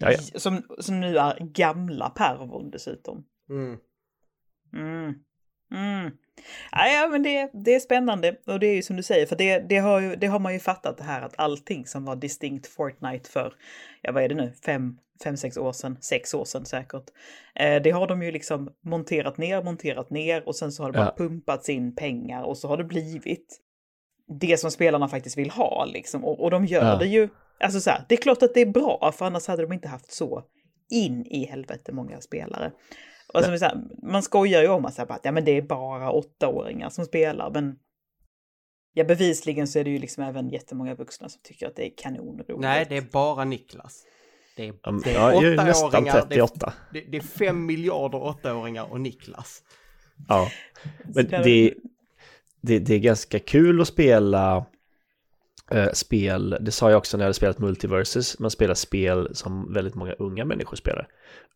Jaja. 0.00 0.18
Som, 0.18 0.62
som 0.78 1.00
nu 1.00 1.18
är 1.18 1.38
gamla 1.40 2.10
pervon 2.10 2.70
dessutom. 2.70 3.24
Mm. 3.50 3.78
Mm. 4.72 5.14
Mm. 5.72 6.10
Ja, 6.72 7.08
men 7.10 7.22
det, 7.22 7.50
det 7.52 7.74
är 7.74 7.80
spännande 7.80 8.36
och 8.46 8.60
det 8.60 8.66
är 8.66 8.74
ju 8.74 8.82
som 8.82 8.96
du 8.96 9.02
säger, 9.02 9.26
för 9.26 9.36
det, 9.36 9.58
det, 9.58 9.78
har 9.78 10.00
ju, 10.00 10.16
det 10.16 10.26
har 10.26 10.38
man 10.38 10.52
ju 10.52 10.58
fattat 10.58 10.98
det 10.98 11.04
här 11.04 11.22
att 11.22 11.34
allting 11.36 11.86
som 11.86 12.04
var 12.04 12.16
distinkt 12.16 12.66
Fortnite 12.66 13.30
för, 13.30 13.54
ja 14.02 14.12
vad 14.12 14.22
är 14.22 14.28
det 14.28 14.34
nu, 14.34 14.52
fem, 14.64 14.98
fem 15.24 15.36
sex 15.36 15.56
år 15.56 15.72
sedan, 15.72 15.96
sex 16.00 16.34
år 16.34 16.44
sedan 16.44 16.66
säkert. 16.66 17.04
Eh, 17.54 17.82
det 17.82 17.90
har 17.90 18.06
de 18.06 18.22
ju 18.22 18.32
liksom 18.32 18.70
monterat 18.84 19.38
ner, 19.38 19.62
monterat 19.62 20.10
ner 20.10 20.48
och 20.48 20.56
sen 20.56 20.72
så 20.72 20.82
har 20.82 20.92
det 20.92 20.98
bara 20.98 21.06
ja. 21.06 21.14
pumpats 21.16 21.68
in 21.68 21.94
pengar 21.94 22.42
och 22.42 22.58
så 22.58 22.68
har 22.68 22.76
det 22.76 22.84
blivit 22.84 23.60
det 24.40 24.60
som 24.60 24.70
spelarna 24.70 25.08
faktiskt 25.08 25.38
vill 25.38 25.50
ha 25.50 25.84
liksom. 25.84 26.24
Och, 26.24 26.40
och 26.40 26.50
de 26.50 26.64
gör 26.64 26.84
ja. 26.84 26.96
det 26.96 27.06
ju 27.06 27.28
Alltså 27.60 27.80
så 27.80 27.90
här, 27.90 28.04
det 28.08 28.14
är 28.14 28.22
klart 28.22 28.42
att 28.42 28.54
det 28.54 28.60
är 28.60 28.66
bra, 28.66 29.12
för 29.16 29.26
annars 29.26 29.46
hade 29.46 29.62
de 29.62 29.72
inte 29.72 29.88
haft 29.88 30.12
så 30.12 30.42
in 30.90 31.26
i 31.26 31.44
helvete 31.44 31.92
många 31.92 32.20
spelare. 32.20 32.72
Och 33.34 33.44
som 33.44 33.88
man 34.02 34.22
skojar 34.22 34.62
ju 34.62 34.68
om 34.68 34.84
att, 34.84 34.98
att 34.98 35.20
ja, 35.24 35.32
men 35.32 35.44
det 35.44 35.56
är 35.56 35.62
bara 35.62 36.10
åttaåringar 36.10 36.90
som 36.90 37.04
spelar, 37.04 37.50
men 37.50 37.76
ja, 38.92 39.04
bevisligen 39.04 39.68
så 39.68 39.78
är 39.78 39.84
det 39.84 39.90
ju 39.90 39.98
liksom 39.98 40.24
även 40.24 40.48
jättemånga 40.48 40.94
vuxna 40.94 41.28
som 41.28 41.40
tycker 41.42 41.66
att 41.66 41.76
det 41.76 41.86
är 41.86 41.92
kanonroligt. 41.96 42.50
Nej, 42.58 42.86
det 42.88 42.96
är 42.96 43.02
bara 43.12 43.44
Niklas. 43.44 44.04
Det 44.56 44.68
är, 44.68 44.74
Ja, 44.82 44.90
det 45.02 45.14
är 45.14 45.52
är 45.52 45.64
nästan 45.64 45.88
åttaåringar, 45.88 46.26
det 46.28 46.34
är, 46.34 46.46
38. 46.46 46.72
det, 46.92 47.16
är 47.16 47.20
fem 47.20 47.66
miljarder 47.66 48.22
åttaåringar 48.22 48.92
och 48.92 49.00
Niklas. 49.00 49.62
Ja. 50.28 50.50
Men 51.04 51.26
det, 51.28 51.74
det, 52.60 52.78
det 52.78 52.94
är 52.94 52.98
ganska 52.98 53.38
kul 53.38 53.80
att 53.80 53.88
spela 53.88 54.66
eh, 55.70 55.92
spel, 55.92 56.58
det 56.60 56.70
sa 56.70 56.90
jag 56.90 56.98
också 56.98 57.16
när 57.16 57.24
jag 57.24 57.26
hade 57.26 57.34
spelat 57.34 57.58
Multiverses, 57.58 58.38
man 58.38 58.50
spelar 58.50 58.74
spel 58.74 59.28
som 59.32 59.72
väldigt 59.72 59.94
många 59.94 60.12
unga 60.12 60.44
människor 60.44 60.76
spelar. 60.76 61.08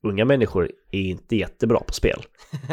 Unga 0.04 0.24
människor 0.24 0.70
är 0.90 1.00
inte 1.00 1.36
jättebra 1.36 1.80
på 1.80 1.92
spel. 1.92 2.22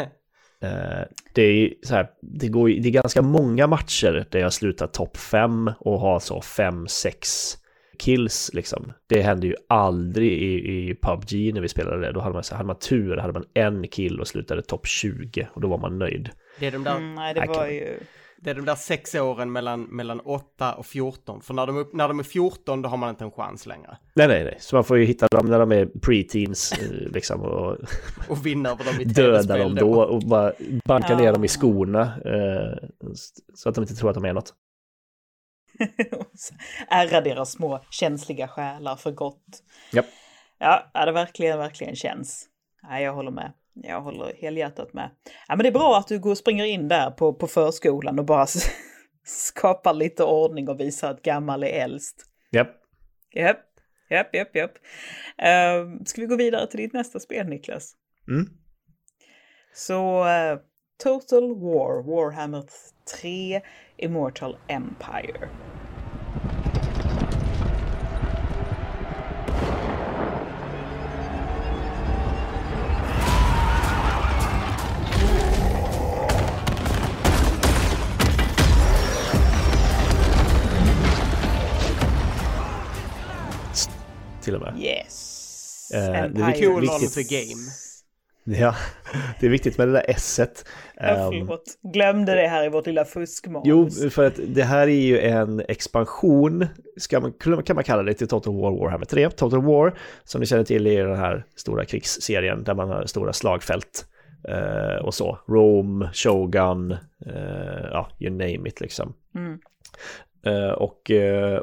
Eh, 0.62 1.04
det 1.34 1.42
är 1.42 1.74
så 1.82 1.94
här, 1.94 2.10
det, 2.22 2.48
går, 2.48 2.68
det 2.68 2.88
är 2.88 2.92
ganska 2.92 3.22
många 3.22 3.66
matcher 3.66 4.26
där 4.30 4.38
jag 4.38 4.52
slutar 4.52 4.86
topp 4.86 5.16
5 5.16 5.70
och 5.78 6.00
har 6.00 6.20
så 6.20 6.40
5-6 6.40 7.56
kills 8.02 8.50
liksom. 8.54 8.92
Det 9.08 9.22
hände 9.22 9.46
ju 9.46 9.54
aldrig 9.68 10.32
i, 10.32 10.54
i 10.90 10.94
PubG 11.02 11.54
när 11.54 11.60
vi 11.60 11.68
spelade 11.68 12.00
det. 12.00 12.12
Då 12.12 12.20
hade 12.20 12.34
man, 12.34 12.42
så 12.44 12.54
hade 12.54 12.66
man 12.66 12.78
tur, 12.78 13.16
hade 13.16 13.32
man 13.32 13.44
en 13.54 13.88
kill 13.88 14.20
och 14.20 14.28
slutade 14.28 14.62
topp 14.62 14.86
20 14.86 15.48
och 15.54 15.60
då 15.60 15.68
var 15.68 15.78
man 15.78 15.98
nöjd. 15.98 16.30
Det 16.60 16.66
är 16.66 16.70
de 16.72 16.84
där, 16.84 16.96
Mm, 16.96 17.14
nej, 17.14 17.34
det 17.34 17.46
var 17.46 17.66
ju... 17.66 17.98
det 18.38 18.50
är 18.50 18.54
de 18.54 18.64
där 18.64 18.74
sex 18.74 19.14
åren 19.14 19.52
mellan, 19.52 19.82
mellan 19.82 20.20
8 20.20 20.72
och 20.74 20.86
14. 20.86 21.40
För 21.42 21.54
när 21.54 21.66
de, 21.66 21.76
upp- 21.76 21.92
när 21.94 22.08
de 22.08 22.18
är 22.18 22.22
14 22.24 22.82
då 22.82 22.88
har 22.88 22.96
man 22.96 23.10
inte 23.10 23.24
en 23.24 23.30
chans 23.30 23.66
längre. 23.66 23.96
Nej, 24.14 24.28
nej, 24.28 24.44
nej. 24.44 24.56
Så 24.60 24.76
man 24.76 24.84
får 24.84 24.98
ju 24.98 25.04
hitta 25.04 25.26
dem 25.30 25.46
när 25.46 25.58
de 25.58 25.72
är 25.72 25.86
preteens 26.02 26.72
eh, 26.72 27.12
liksom 27.12 27.40
och 27.42 27.76
Och 28.28 28.46
vinna 28.46 28.70
över 28.70 28.84
dem 28.84 29.00
i 29.00 29.04
döda 29.04 29.58
dem 29.58 29.74
då 29.74 30.02
och 30.02 30.22
bara 30.22 30.52
banka 30.84 31.06
Ja. 31.10 31.18
ner 31.18 31.32
dem 31.32 31.44
i 31.44 31.48
skorna 31.48 32.02
eh, 32.24 32.88
så 33.54 33.68
att 33.68 33.74
de 33.74 33.80
inte 33.82 33.94
tror 33.94 34.08
att 34.10 34.14
de 34.14 34.24
är 34.24 34.32
något. 34.32 34.52
Ärra 36.88 37.20
deras 37.20 37.52
små 37.52 37.84
känsliga 37.90 38.48
själar 38.48 38.96
för 38.96 39.10
gott. 39.10 39.62
Japp. 39.92 40.06
Ja, 40.58 41.04
det 41.04 41.12
verkligen, 41.12 41.58
verkligen 41.58 41.96
känns. 41.96 42.48
Ja, 42.82 43.00
jag 43.00 43.14
håller 43.14 43.30
med. 43.30 43.52
Jag 43.74 44.00
håller 44.00 44.34
helhjärtat 44.38 44.92
med. 44.92 45.10
Ja, 45.48 45.56
men 45.56 45.58
det 45.58 45.68
är 45.68 45.72
bra 45.72 45.98
att 45.98 46.08
du 46.08 46.18
går 46.18 46.30
och 46.30 46.38
springer 46.38 46.64
in 46.64 46.88
där 46.88 47.10
på, 47.10 47.34
på 47.34 47.46
förskolan 47.46 48.18
och 48.18 48.24
bara 48.24 48.46
skapar 49.24 49.94
lite 49.94 50.24
ordning 50.24 50.68
och 50.68 50.80
visar 50.80 51.10
att 51.10 51.22
gammal 51.22 51.64
är 51.64 51.84
äldst. 51.84 52.26
Japp. 52.50 52.76
Japp, 53.34 53.58
japp, 54.10 54.34
japp, 54.34 54.56
japp. 54.56 54.72
Uh, 55.42 56.04
ska 56.04 56.20
vi 56.20 56.26
gå 56.26 56.36
vidare 56.36 56.66
till 56.66 56.80
ditt 56.80 56.92
nästa 56.92 57.20
spel, 57.20 57.46
Niklas? 57.46 57.92
Mm. 58.28 58.46
Så 59.74 60.28
eh, 60.28 60.58
Total 61.02 61.54
War, 61.60 62.02
Warhammer 62.02 62.64
3, 63.20 63.60
Immortal 64.02 64.56
Empire. 64.68 65.48
Till 84.42 84.54
och 84.54 84.60
med. 84.60 84.74
Yes! 84.82 85.90
Eh, 85.94 86.00
det 86.00 86.06
är 86.06 86.24
Empire. 86.24 86.46
viktigt- 86.46 86.66
Colon 86.68 86.80
viktigt- 87.00 87.14
the 87.28 87.36
game. 87.36 87.62
Ja, 88.44 88.74
det 89.40 89.46
är 89.46 89.50
viktigt 89.50 89.78
med 89.78 89.88
det 89.88 89.92
där 89.92 90.04
S-et. 90.08 90.64
Ja, 90.96 91.30
förlåt. 91.32 91.64
Glömde 91.82 92.34
det 92.34 92.48
här 92.48 92.66
i 92.66 92.68
vårt 92.68 92.86
lilla 92.86 93.04
fuskmanus. 93.04 93.66
Jo, 93.66 94.10
för 94.10 94.24
att 94.24 94.40
det 94.48 94.62
här 94.62 94.88
är 94.88 95.00
ju 95.00 95.18
en 95.20 95.62
expansion, 95.68 96.66
ska 96.96 97.20
man, 97.20 97.32
kan 97.64 97.74
man 97.74 97.84
kalla 97.84 98.02
det, 98.02 98.14
till 98.14 98.28
Total 98.28 98.54
War 98.54 98.70
Warhammer 98.70 99.04
3. 99.04 99.30
Total 99.30 99.62
War, 99.62 99.98
som 100.24 100.40
ni 100.40 100.46
känner 100.46 100.64
till, 100.64 100.86
är 100.86 101.06
den 101.06 101.18
här 101.18 101.46
stora 101.56 101.84
krigsserien 101.84 102.64
där 102.64 102.74
man 102.74 102.88
har 102.88 103.06
stora 103.06 103.32
slagfält 103.32 104.06
eh, 104.48 105.04
och 105.04 105.14
så. 105.14 105.38
Rome, 105.48 106.10
Shogun, 106.12 106.92
eh, 107.26 107.86
ja, 107.90 108.08
you 108.20 108.30
name 108.30 108.68
it 108.68 108.80
liksom. 108.80 109.14
Mm. 109.34 109.58
Eh, 110.46 110.72
och 110.72 111.10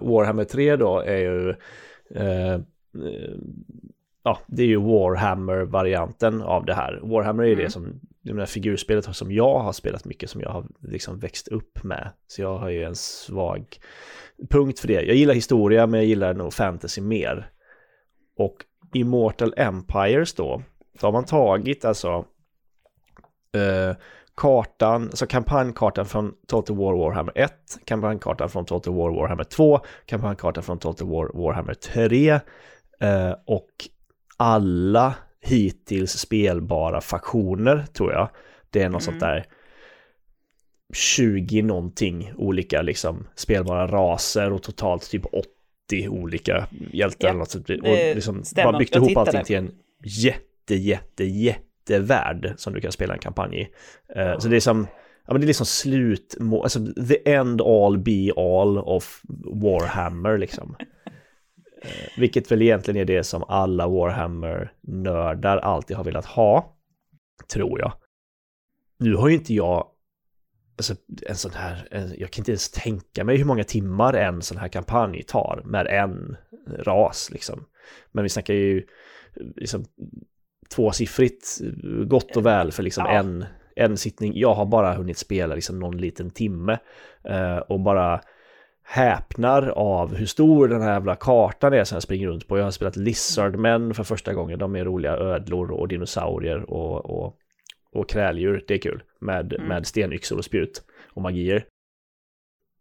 Warhammer 0.01 0.43
3 0.43 0.75
då 0.75 1.00
är 1.00 1.17
ju 1.17 1.55
ja, 4.29 4.39
det 4.48 4.63
är 4.63 4.67
ju 4.67 4.77
Warhammer-varianten 4.77 6.41
av 6.41 6.65
det 6.65 6.74
här. 6.74 7.00
Warhammer 7.03 7.43
är 7.43 7.48
ju 7.48 7.53
Mm. 7.53 7.65
det 7.65 7.71
som, 7.71 8.00
det 8.21 8.33
här 8.39 8.45
figurspelet 8.45 9.15
som 9.15 9.31
jag 9.31 9.59
har 9.59 9.74
spelat 9.74 10.05
mycket, 10.05 10.29
som 10.29 10.41
jag 10.41 10.50
har 10.50 10.65
liksom 10.79 11.19
växt 11.19 11.48
upp 11.48 11.83
med. 11.83 12.09
Så 12.27 12.41
jag 12.41 12.57
har 12.57 12.69
ju 12.69 12.83
en 12.83 12.95
svag 12.95 13.65
punkt 14.50 14.79
för 14.79 14.88
det. 14.88 15.01
Jag 15.01 15.15
gillar 15.15 15.33
historia, 15.33 15.88
men 15.88 16.00
jag 16.00 16.07
gillar 16.07 16.33
nog 16.33 16.53
fantasy 16.53 17.01
mer. 17.01 17.50
Och 18.38 18.55
Immortal 18.93 19.53
Empires 19.57 20.33
då, 20.33 20.62
så 21.00 21.07
har 21.07 21.12
man 21.12 21.25
tagit 21.25 21.86
alltså 21.86 22.25
eh, 23.55 23.95
kartan, 24.36 25.03
alltså 25.03 25.25
kampanjkartan 25.27 26.05
från 26.05 26.33
Total 26.48 26.77
War 26.77 26.93
Warhammer 26.93 27.33
1, 27.36 27.51
kampanjkartan 27.86 28.50
från 28.50 28.65
Total 28.65 28.93
War 28.93 29.09
Warhammer 29.09 29.43
2, 29.43 29.79
kampanjkartan 30.05 30.63
från 30.63 30.79
Total 30.79 31.07
War 31.07 31.31
Warhammer 31.33 31.74
3 31.74 32.29
eh, 32.29 33.36
och 33.45 33.69
alla 34.39 35.15
hittills 35.41 36.12
spelbara 36.12 37.01
faktioner 37.01 37.86
tror 37.93 38.12
jag. 38.13 38.29
Det 38.69 38.81
är 38.81 38.89
något 38.89 39.03
sånt 39.03 39.19
där 39.19 39.46
20 40.93 41.62
någonting 41.62 42.34
olika 42.38 42.81
liksom 42.81 43.27
spelbara 43.36 43.88
raser 43.88 44.53
och 44.53 44.63
totalt 44.63 45.12
typ 45.12 45.25
80 45.25 46.10
olika 46.10 46.67
hjältar 46.93 47.27
Ja, 47.27 47.29
eller 47.29 47.39
något 47.39 47.50
sånt. 47.51 47.69
Och 47.69 48.15
liksom 48.15 48.43
bara 48.55 48.77
byggt 48.77 48.96
ihop 48.96 49.17
allting 49.17 49.43
till 49.43 49.55
en 49.55 49.72
jätte, 50.03 50.75
jätte, 50.75 51.24
jättevärld 51.25 52.53
som 52.58 52.74
du 52.74 52.81
kan 52.81 52.91
spela 52.91 53.13
en 53.13 53.19
kampanj 53.19 53.62
i. 53.62 53.67
Eh, 54.19 54.38
Så 54.38 54.48
det 54.48 54.55
är 54.55 54.60
som, 54.60 54.88
ja 55.27 55.34
men 55.34 55.41
det 55.41 55.46
är 55.46 55.48
liksom 55.48 55.65
slut, 55.65 56.38
alltså 56.63 56.79
the 57.10 57.31
end 57.31 57.62
all 57.62 57.98
be 57.98 58.31
all 58.36 58.77
of 58.77 59.22
Warhammer 59.53 60.38
liksom. 60.38 60.75
Eh, 61.81 61.89
Vilket 62.17 62.51
väl 62.51 62.62
egentligen 62.62 63.01
är 63.01 63.05
det 63.05 63.24
som 63.24 63.43
alla 63.48 63.88
Warhammer-nördar 63.88 65.57
alltid 65.57 65.98
har 65.98 66.03
velat 66.03 66.25
ha, 66.25 66.75
tror 67.53 67.79
jag. 67.79 67.93
Nu 69.00 69.15
har 69.15 69.29
ju 69.29 69.36
inte 69.36 69.53
jag, 69.53 69.88
alltså 70.77 70.95
en 71.27 71.36
sån 71.36 71.51
här, 71.51 71.88
en, 71.91 72.13
jag 72.17 72.31
kan 72.31 72.41
inte 72.41 72.51
ens 72.51 72.71
tänka 72.71 73.24
mig 73.24 73.38
hur 73.38 73.45
många 73.45 73.63
timmar 73.63 74.13
en 74.13 74.41
sån 74.41 74.57
här 74.57 74.67
kampanj 74.67 75.24
tar 75.24 75.62
med 75.65 75.88
en 75.88 76.38
ras 76.67 77.29
liksom. 77.31 77.65
Men 78.12 78.24
vi 78.24 78.29
snackar 78.29 78.53
ju 78.53 78.86
liksom 79.55 79.86
tvåsiffrigt 80.75 81.57
gott 82.07 82.38
och 82.38 82.45
väl 82.45 82.71
för 82.71 82.83
liksom 82.83 83.03
Ja. 83.07 83.12
en, 83.12 83.45
en 83.75 83.98
sittning. 83.98 84.33
Jag 84.36 84.53
har 84.53 84.65
bara 84.65 84.93
hunnit 84.93 85.17
spela 85.17 85.55
liksom 85.55 85.79
någon 85.79 85.98
liten 85.98 86.29
timme 86.29 86.77
eh, 87.24 87.57
och 87.57 87.79
bara 87.79 88.21
häpnar 88.91 89.67
av 89.69 90.15
hur 90.15 90.25
stor 90.25 90.67
den 90.67 90.81
här 90.81 90.93
jävla 90.93 91.15
kartan 91.15 91.74
är 91.74 91.84
som 91.84 91.96
jag 91.96 92.03
springer 92.03 92.27
runt 92.27 92.48
på. 92.48 92.58
Jag 92.58 92.63
har 92.63 92.72
spelat 92.72 92.96
Lizardmen 92.96 93.93
för 93.93 94.03
första 94.03 94.34
gången. 94.34 94.60
De 94.60 94.75
är 94.75 94.86
roliga 94.86 95.17
ödlor 95.17 95.72
och 95.72 95.88
dinosaurier 95.88 96.69
och, 96.69 97.05
och, 97.05 97.36
och 97.93 98.10
kräldjur. 98.10 98.63
Det 98.67 98.74
är 98.74 98.77
kul 98.77 99.03
med, 99.22 99.53
Mm. 99.53 99.67
med 99.67 99.88
stenyxor 99.88 100.38
och 100.38 100.46
spjut 100.46 100.84
och 101.13 101.22
magier. 101.22 101.65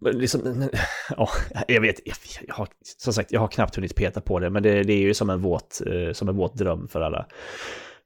Men 0.00 0.18
liksom, 0.18 0.68
ja, 1.16 1.28
jag 1.68 1.80
vet, 1.80 2.00
jag, 2.04 2.16
jag 2.46 2.54
har, 2.54 2.68
som 2.98 3.12
sagt, 3.12 3.32
jag 3.32 3.40
har 3.40 3.48
knappt 3.48 3.76
hunnit 3.76 3.96
peta 3.96 4.20
på 4.20 4.38
det, 4.38 4.50
men 4.50 4.62
det, 4.62 4.82
det 4.82 4.92
är 4.92 5.00
ju 5.00 5.14
som 5.14 5.30
en 5.30 5.42
våt, 5.42 5.80
eh, 5.86 6.12
som 6.12 6.28
en 6.28 6.36
våt 6.36 6.54
dröm 6.54 6.88
för 6.88 7.00
alla, 7.00 7.26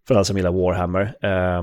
för 0.08 0.14
alla 0.14 0.24
som 0.24 0.36
gillar 0.36 0.52
Warhammer. 0.52 1.14
Eh, 1.22 1.62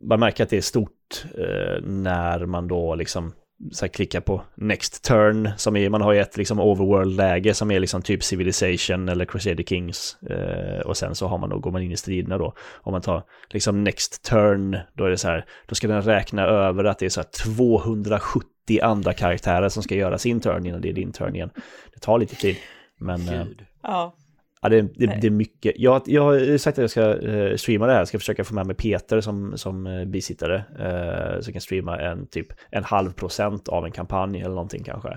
man 0.00 0.20
märker 0.20 0.44
att 0.44 0.50
det 0.50 0.56
är 0.56 0.60
stort 0.60 1.24
eh, 1.38 1.82
när 1.82 2.46
man 2.46 2.68
då 2.68 2.94
liksom 2.94 3.32
så 3.72 3.84
här 3.84 3.88
klickar 3.88 4.20
på 4.20 4.42
next 4.54 5.04
turn, 5.04 5.50
som 5.56 5.76
är, 5.76 5.90
man 5.90 6.00
har 6.00 6.12
ju 6.12 6.20
ett 6.20 6.36
liksom 6.36 6.60
overworld-läge 6.60 7.54
som 7.54 7.70
är 7.70 7.80
liksom 7.80 8.02
typ 8.02 8.22
Civilization 8.22 9.08
eller 9.08 9.24
Crusader 9.24 9.64
Kings, 9.64 10.16
eh, 10.22 10.80
och 10.80 10.96
sen 10.96 11.14
så 11.14 11.26
har 11.26 11.38
man 11.38 11.50
då, 11.50 11.58
går 11.58 11.70
man 11.70 11.82
in 11.82 11.92
i 11.92 11.96
striderna 11.96 12.38
då. 12.38 12.54
Om 12.72 12.92
man 12.92 13.02
tar 13.02 13.22
liksom 13.50 13.84
next 13.84 14.24
turn, 14.24 14.78
då 14.94 15.04
är 15.04 15.10
det 15.10 15.16
så 15.18 15.28
här, 15.28 15.44
då 15.66 15.74
ska 15.74 15.88
den 15.88 16.02
räkna 16.02 16.42
över 16.42 16.84
att 16.84 16.98
det 16.98 17.06
är 17.06 17.10
så 17.10 17.20
här 17.20 17.54
270 17.54 18.44
andra 18.82 19.12
karaktärer 19.12 19.68
som 19.68 19.82
ska 19.82 19.94
göra 19.94 20.18
sin 20.18 20.40
turn 20.40 20.66
innan 20.66 20.80
det 20.80 20.88
är 20.88 20.92
din 20.92 21.12
turn 21.12 21.34
igen. 21.34 21.50
Det 21.94 22.00
tar 22.00 22.18
lite 22.18 22.36
tid, 22.36 22.56
men... 22.98 23.28
eh. 23.28 23.46
Ja, 23.82 24.14
Ja, 24.62 24.68
det, 24.68 24.80
det, 24.82 25.06
det 25.20 25.26
är 25.26 25.30
mycket. 25.30 25.72
Jag, 25.76 26.02
jag 26.06 26.22
har 26.22 26.58
sagt 26.58 26.78
att 26.78 26.82
jag 26.82 26.90
ska 26.90 27.22
eh, 27.28 27.56
streama 27.56 27.86
det 27.86 27.92
här. 27.92 27.98
Jag 28.00 28.08
ska 28.08 28.18
försöka 28.18 28.44
få 28.44 28.54
med 28.54 28.66
mig 28.66 28.76
Peter 28.76 29.20
som, 29.20 29.58
som 29.58 29.86
eh, 29.86 30.04
bisittare. 30.04 30.56
Eh, 30.78 31.40
så 31.40 31.48
jag 31.48 31.52
kan 31.54 31.60
streama 31.60 31.98
en 32.00 32.26
typ 32.26 32.46
en 32.70 32.84
halv 32.84 33.12
procent 33.12 33.68
av 33.68 33.84
en 33.84 33.92
kampanj 33.92 34.40
eller 34.40 34.54
någonting 34.54 34.82
kanske. 34.84 35.08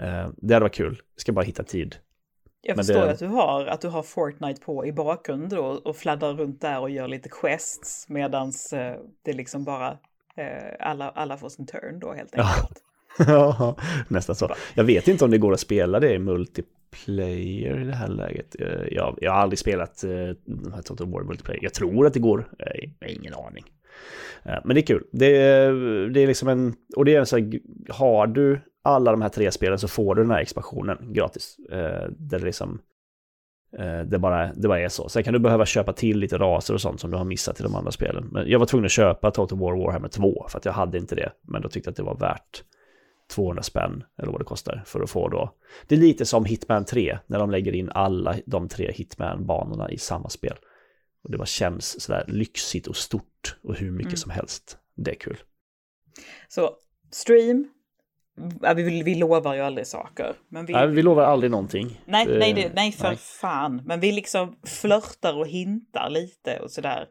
Eh, 0.00 0.28
det 0.36 0.54
hade 0.54 0.64
varit 0.64 0.74
kul. 0.74 1.00
Jag 1.14 1.20
ska 1.20 1.32
bara 1.32 1.44
hitta 1.44 1.62
tid. 1.62 1.96
jag 2.62 2.76
Men 2.76 2.84
förstår 2.84 3.00
det- 3.00 3.10
att 3.10 3.18
du 3.18 3.26
har 3.26 3.66
att 3.66 3.80
du 3.80 3.88
har 3.88 4.02
Fortnite 4.02 4.60
på 4.60 4.86
i 4.86 4.92
bakgrunden 4.92 5.48
då 5.48 5.64
och 5.64 5.96
fladdrar 5.96 6.32
runt 6.34 6.60
där 6.60 6.80
och 6.80 6.90
gör 6.90 7.08
lite 7.08 7.28
quests 7.28 8.08
medans 8.08 8.72
eh, 8.72 8.96
det 9.24 9.32
liksom 9.32 9.64
bara 9.64 9.98
alla, 10.80 11.10
alla 11.10 11.36
får 11.36 11.48
sin 11.48 11.66
turn 11.66 11.98
då 12.00 12.12
helt 12.12 12.34
enkelt. 12.38 12.82
Ja, 13.28 13.76
nästan 14.08 14.36
så. 14.36 14.54
Jag 14.74 14.84
vet 14.84 15.08
inte 15.08 15.24
om 15.24 15.30
det 15.30 15.38
går 15.38 15.52
att 15.52 15.60
spela 15.60 16.00
det 16.00 16.12
i 16.14 16.18
multi 16.18 16.62
multiplayer 16.92 17.80
i 17.80 17.84
det 17.84 17.94
här 17.94 18.08
läget. 18.08 18.56
Eh, 18.60 18.86
jag, 18.90 19.18
jag 19.20 19.32
har 19.32 19.38
aldrig 19.38 19.58
spelat 19.58 20.04
eh, 20.04 20.10
de 20.44 20.72
här 20.74 20.82
Total 20.82 21.10
War 21.10 21.22
multiplayer. 21.22 21.62
Jag 21.62 21.74
tror 21.74 22.06
att 22.06 22.14
det 22.14 22.20
går. 22.20 22.48
Eh, 22.58 22.90
jag 23.00 23.08
har 23.08 23.14
ingen 23.14 23.34
aning. 23.34 23.64
Men 24.64 24.74
det 24.74 24.80
är 24.80 24.86
kul. 24.86 25.04
Det 25.12 25.36
är, 25.36 25.72
det 26.08 26.20
är 26.20 26.26
liksom 26.26 26.48
en... 26.48 26.74
Och 26.96 27.04
det 27.04 27.14
är 27.14 27.20
en 27.20 27.26
så 27.26 27.36
här, 27.36 27.60
har 27.88 28.26
du 28.26 28.60
alla 28.82 29.10
de 29.10 29.22
här 29.22 29.28
tre 29.28 29.50
spelen 29.50 29.78
så 29.78 29.88
får 29.88 30.14
du 30.14 30.22
den 30.22 30.30
här 30.30 30.40
expansionen 30.40 31.12
gratis. 31.12 31.56
Där 31.68 32.38
det 32.38 32.38
liksom... 32.38 32.80
Det 34.06 34.18
bara, 34.18 34.52
det 34.52 34.68
bara 34.68 34.80
är 34.80 34.88
så. 34.88 35.08
Sen 35.08 35.22
kan 35.22 35.32
du 35.32 35.38
behöva 35.38 35.66
köpa 35.66 35.92
till 35.92 36.18
lite 36.18 36.38
raser 36.38 36.74
och 36.74 36.80
sånt 36.80 37.00
som 37.00 37.10
du 37.10 37.16
har 37.16 37.24
missat 37.24 37.60
i 37.60 37.62
de 37.62 37.74
andra 37.74 37.90
spelen. 37.90 38.28
Men 38.32 38.48
jag 38.48 38.58
var 38.58 38.66
tvungen 38.66 38.84
att 38.84 38.92
köpa 38.92 39.30
Total 39.30 39.58
War 39.58 39.76
Warhammer 39.76 40.08
2 40.08 40.46
för 40.48 40.58
att 40.58 40.64
jag 40.64 40.72
hade 40.72 40.98
inte 40.98 41.14
det. 41.14 41.32
Men 41.42 41.62
då 41.62 41.68
tyckte 41.68 41.88
jag 41.88 41.92
att 41.92 41.96
det 41.96 42.02
var 42.02 42.16
värt 42.16 42.64
200 43.32 43.62
spänn 43.62 44.04
eller 44.18 44.32
vad 44.32 44.40
det 44.40 44.44
kostar 44.44 44.82
för 44.86 45.00
att 45.00 45.10
få 45.10 45.28
då. 45.28 45.54
Det 45.86 45.94
är 45.94 45.98
lite 45.98 46.26
som 46.26 46.44
Hitman 46.44 46.84
3 46.84 47.18
när 47.26 47.38
de 47.38 47.50
lägger 47.50 47.72
in 47.74 47.90
alla 47.90 48.36
de 48.46 48.68
tre 48.68 48.92
Hitman-banorna 48.92 49.90
i 49.90 49.98
samma 49.98 50.28
spel. 50.28 50.56
Och 51.24 51.30
det 51.30 51.38
bara 51.38 51.46
känns 51.46 52.00
sådär 52.02 52.24
lyxigt 52.28 52.86
och 52.86 52.96
stort 52.96 53.56
och 53.62 53.74
hur 53.76 53.90
mycket 53.90 54.06
Mm. 54.12 54.16
som 54.16 54.30
helst. 54.30 54.78
Det 54.96 55.10
är 55.10 55.14
kul. 55.14 55.38
Så 56.48 56.70
stream, 57.10 57.68
vi, 58.76 59.02
vi 59.02 59.14
lovar 59.14 59.54
ju 59.54 59.60
aldrig 59.60 59.86
saker. 59.86 60.34
Men 60.48 60.66
vi, 60.66 60.72
Nej, 60.72 60.88
vi 60.88 61.02
lovar 61.02 61.22
aldrig 61.22 61.50
någonting. 61.50 62.00
nej, 62.06 62.26
Eh, 62.28 62.38
nej, 62.38 62.52
det, 62.52 62.72
nej 62.74 62.92
för 62.92 63.08
nej. 63.08 63.16
fan. 63.16 63.82
Men 63.84 64.00
vi 64.00 64.12
liksom 64.12 64.56
flörtar 64.66 65.34
och 65.38 65.46
hintar 65.48 66.10
lite 66.10 66.58
och 66.60 66.70
sådär. 66.70 67.06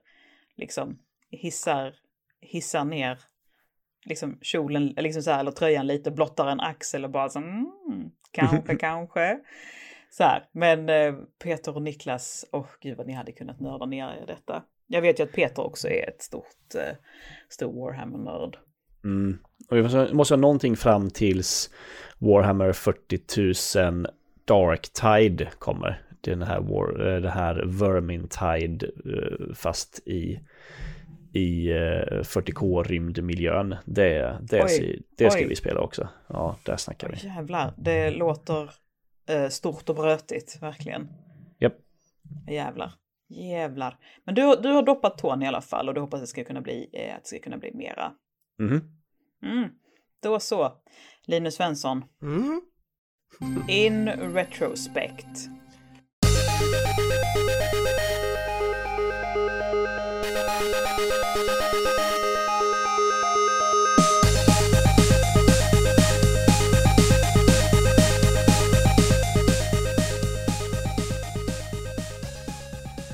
Liksom 0.57 0.99
hissar, 1.29 1.93
hissar 2.41 2.85
ner 2.85 3.19
liksom 4.05 4.37
kjolen, 4.41 4.87
liksom 4.87 5.23
så 5.23 5.31
här, 5.31 5.39
eller 5.39 5.51
tröjan 5.51 5.87
lite, 5.87 6.11
blottar 6.11 6.47
en 6.47 6.59
axel 6.59 7.05
och 7.05 7.11
bara 7.11 7.29
så 7.29 7.39
mm, 7.39 8.11
kanske, 8.31 8.75
kanske. 8.79 9.39
Så 10.09 10.23
här, 10.23 10.43
men 10.51 10.89
eh, 10.89 11.13
Peter 11.43 11.75
och 11.75 11.81
Niklas, 11.81 12.45
åh 12.51 12.67
gud 12.81 12.97
vad 12.97 13.07
ni 13.07 13.13
hade 13.13 13.31
kunnat 13.31 13.59
nörda 13.59 13.85
ner 13.85 14.07
er 14.07 14.23
i 14.23 14.25
detta. 14.25 14.63
Jag 14.87 15.01
vet 15.01 15.19
ju 15.19 15.23
att 15.23 15.31
Peter 15.31 15.65
också 15.65 15.87
är 15.87 16.09
ett 16.09 16.21
stort, 16.21 16.75
eh, 16.75 16.95
stor 17.49 17.73
Warhammer-nörd. 17.73 18.57
Mm. 19.03 19.37
Och 19.69 19.77
vi 19.77 19.83
måste, 19.83 20.13
måste 20.13 20.33
ha 20.33 20.39
någonting 20.39 20.75
fram 20.75 21.09
tills 21.09 21.69
Warhammer 22.17 22.71
40 22.71 23.91
000 23.91 24.07
Dark 24.45 24.89
Tide 24.93 25.49
kommer. 25.59 26.01
Den 26.21 26.41
här, 26.41 26.59
War, 26.59 27.07
eh, 27.07 27.21
det 27.21 27.29
här 27.29 27.63
Vermintide 27.65 28.85
eh, 28.85 29.53
fast 29.55 30.07
i, 30.07 30.39
i 31.33 31.71
eh, 31.71 31.75
40K 32.23 32.83
rymdmiljön. 32.83 33.75
Det, 33.85 34.37
det, 34.41 34.63
Oj, 34.63 35.01
det 35.17 35.31
ska 35.31 35.41
oj. 35.41 35.47
vi 35.47 35.55
spela 35.55 35.79
också. 35.81 36.09
Ja, 36.27 36.55
där 36.65 36.77
snackar 36.77 37.09
vi. 37.09 37.27
Jävlar, 37.27 37.73
det 37.77 38.11
låter 38.11 38.69
eh, 39.29 39.47
stort 39.47 39.89
och 39.89 39.95
brötigt, 39.95 40.57
verkligen. 40.61 41.07
Japp. 41.59 41.73
Jävlar. 42.49 42.91
Jävlar. 43.29 43.97
Men 44.25 44.35
du, 44.35 44.55
du 44.55 44.69
har 44.69 44.83
doppat 44.83 45.17
tån 45.17 45.43
i 45.43 45.47
alla 45.47 45.61
fall 45.61 45.87
och 45.87 45.93
du 45.93 46.01
hoppas 46.01 46.17
att 46.17 46.23
det 46.23 46.27
ska 46.27 46.43
kunna 46.43 46.61
bli, 46.61 46.89
eh, 46.93 47.15
att 47.15 47.21
det 47.23 47.27
ska 47.27 47.39
kunna 47.39 47.57
bli 47.57 47.71
mera. 47.73 48.11
Mhm. 48.59 48.81
Mm. 49.43 49.69
Då 50.23 50.39
så. 50.39 50.71
Linus 51.25 51.55
Svensson, 51.55 52.03
Mm. 52.21 52.61
in 53.67 54.09
retrospect. 54.09 55.49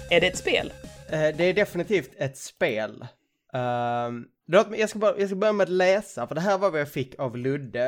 Är 0.10 0.22
det 0.22 0.28
ett 0.28 0.38
spel? 0.38 0.74
Eh, 1.10 1.36
Det 1.38 1.44
är 1.44 1.54
definitivt 1.54 2.12
ett 2.18 2.38
spel. 2.38 3.06
Mig, 4.70 4.80
jag, 4.80 4.90
ska 4.90 5.00
bara, 5.00 5.20
jag 5.20 5.30
ska 5.30 5.36
börja 5.36 5.54
med 5.54 5.64
att 5.64 5.70
läsa, 5.70 6.28
för 6.28 6.36
det 6.36 6.42
här 6.42 6.58
var 6.58 6.72
vad 6.72 6.80
jag 6.82 6.92
fick 6.92 7.20
av 7.20 7.38
Ludde 7.38 7.88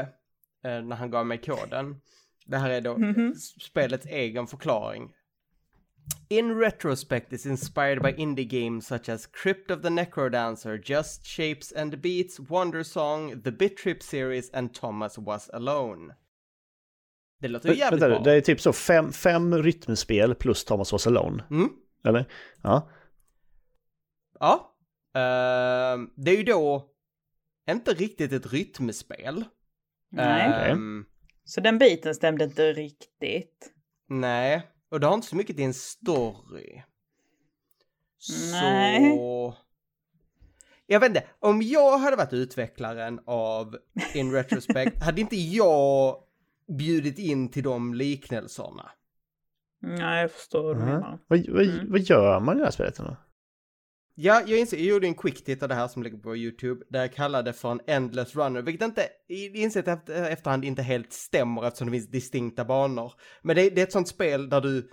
eh, 0.66 0.82
när 0.82 0.96
han 0.96 1.12
gav 1.12 1.26
mig 1.26 1.38
koden. 1.38 2.02
Det 2.46 2.58
här 2.58 2.70
är 2.70 2.82
då 2.82 2.98
Mhm. 2.98 3.32
s- 3.36 3.62
spelets 3.64 4.06
egen 4.06 4.48
förklaring. 4.48 5.10
In 6.32 6.56
retrospect 6.56 7.34
is 7.34 7.46
inspired 7.46 8.02
by 8.04 8.14
indie 8.14 8.48
games 8.50 8.88
such 8.88 9.10
as 9.10 9.26
Crypt 9.26 9.72
of 9.72 9.82
the 9.82 9.90
Necrodancer, 9.90 10.78
Just 10.84 11.26
Shapes 11.26 11.72
and 11.72 12.02
Beats, 12.02 12.40
Wonder 12.40 12.84
Song, 12.84 13.42
The 13.42 13.52
Bit 13.52 13.78
Trip 13.78 14.04
Series 14.04 14.50
and 14.54 14.74
Thomas 14.74 15.18
Was 15.18 15.50
Alone. 15.50 16.16
Det 17.42 17.48
låter 17.48 17.70
ju 17.70 17.76
jävligt 17.76 18.02
Vänta, 18.04 18.16
bra. 18.16 18.24
det 18.24 18.34
är 18.38 18.42
typ 18.42 18.62
så 18.62 18.74
fem, 18.74 19.12
fem 19.12 19.58
rytmspel 19.64 20.36
plus 20.36 20.66
Thomas 20.66 20.92
Was 20.92 21.08
Alone. 21.08 21.44
Mm. 21.52 21.70
Eller? 22.06 22.26
Ja. 22.64 22.90
Ja. 24.40 24.76
Ehm, 25.14 26.10
det 26.16 26.32
är 26.32 26.38
ju 26.38 26.44
då 26.44 26.90
inte 27.72 27.94
riktigt 27.94 28.32
ett 28.34 28.54
rytmspel. 28.54 29.46
Nej. 30.12 30.72
Ehm, 30.72 31.06
Så 31.44 31.62
den 31.62 31.78
biten 31.78 32.16
stämde 32.16 32.44
inte 32.44 32.74
riktigt. 32.74 33.74
nej, 34.10 34.68
och 34.90 35.00
det 35.00 35.08
har 35.08 35.14
inte 35.14 35.28
så 35.28 35.36
mycket 35.36 35.56
till 35.56 35.66
en 35.66 35.74
story. 35.74 36.84
Nej. 38.52 39.18
Så... 39.18 39.56
Jag 40.86 41.00
vet 41.00 41.10
inte, 41.10 41.24
om 41.40 41.62
jag 41.62 41.98
hade 41.98 42.16
varit 42.16 42.34
utvecklaren 42.34 43.20
av 43.26 43.78
In 44.14 44.32
Retrospect 44.32 45.00
hade 45.04 45.22
inte 45.22 45.36
jag 45.36 46.24
bjudit 46.78 47.20
in 47.20 47.50
till 47.52 47.64
de 47.64 47.94
liknelserna. 47.94 48.92
Nej, 49.82 50.22
jag 50.22 50.32
förstår 50.32 50.76
menar. 50.76 51.20
Vad, 51.28 51.50
vad, 51.50 51.64
Mm. 51.66 51.92
vad 51.92 52.00
gör 52.00 52.40
man 52.40 52.56
i 52.56 52.60
det 52.60 52.66
här 52.66 52.72
spelet 52.72 52.98
då? 52.98 53.18
Ja, 54.22 54.42
jag, 54.46 54.60
inser, 54.60 54.78
jag 54.78 54.86
gjorde 54.86 55.08
en 55.08 55.16
quick 55.16 55.44
titt 55.44 55.64
av 55.64 55.70
det 55.70 55.76
här 55.76 55.88
som 55.88 56.04
ligger 56.04 56.18
på 56.18 56.36
YouTube, 56.36 56.86
där 56.90 57.00
jag 57.00 57.14
kallade 57.14 57.54
för 57.54 57.72
en 57.72 57.82
Endless 57.88 58.36
Runner, 58.36 58.62
vilket 58.62 58.86
inte, 58.86 59.10
insett 59.54 59.88
efter, 59.88 60.30
efterhand 60.30 60.66
inte 60.66 60.82
helt 60.82 61.14
stämmer 61.14 61.68
eftersom 61.68 61.88
det 61.88 61.92
finns 61.92 62.12
distinkta 62.12 62.66
banor. 62.66 63.14
Men 63.42 63.56
det, 63.56 63.70
det 63.70 63.82
är 63.82 63.86
ett 63.86 63.92
sånt 63.92 64.08
spel 64.08 64.50
där 64.50 64.62
du, 64.62 64.90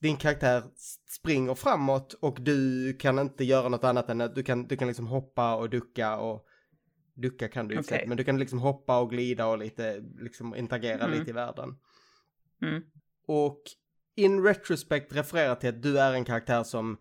din 0.00 0.16
karaktär 0.16 0.62
springer 1.08 1.54
framåt 1.54 2.12
och 2.12 2.40
du 2.40 2.92
kan 2.92 3.18
inte 3.18 3.44
göra 3.44 3.68
något 3.68 3.84
annat 3.84 4.10
än 4.10 4.20
att 4.20 4.34
du 4.34 4.42
kan, 4.42 4.66
du 4.66 4.76
kan 4.76 4.88
liksom 4.88 5.06
hoppa 5.06 5.56
och 5.56 5.70
ducka 5.70 6.16
och 6.16 6.46
ducka 7.14 7.48
kan 7.48 7.68
du 7.68 7.74
ju 7.74 7.80
okay. 7.80 8.06
men 8.06 8.16
du 8.16 8.24
kan 8.24 8.38
liksom 8.38 8.58
hoppa 8.58 9.00
och 9.00 9.10
glida 9.10 9.46
och 9.46 9.58
lite, 9.58 10.02
liksom 10.18 10.56
interagera 10.56 11.04
Mm. 11.04 11.18
lite 11.18 11.30
i 11.30 11.34
världen. 11.34 11.76
Mm. 12.62 12.82
Och 13.26 13.62
in 14.16 14.42
retrospect 14.44 15.12
refererar 15.12 15.54
till 15.54 15.68
att 15.68 15.82
du 15.82 15.98
är 15.98 16.12
en 16.12 16.24
karaktär 16.24 16.62
som 16.62 16.98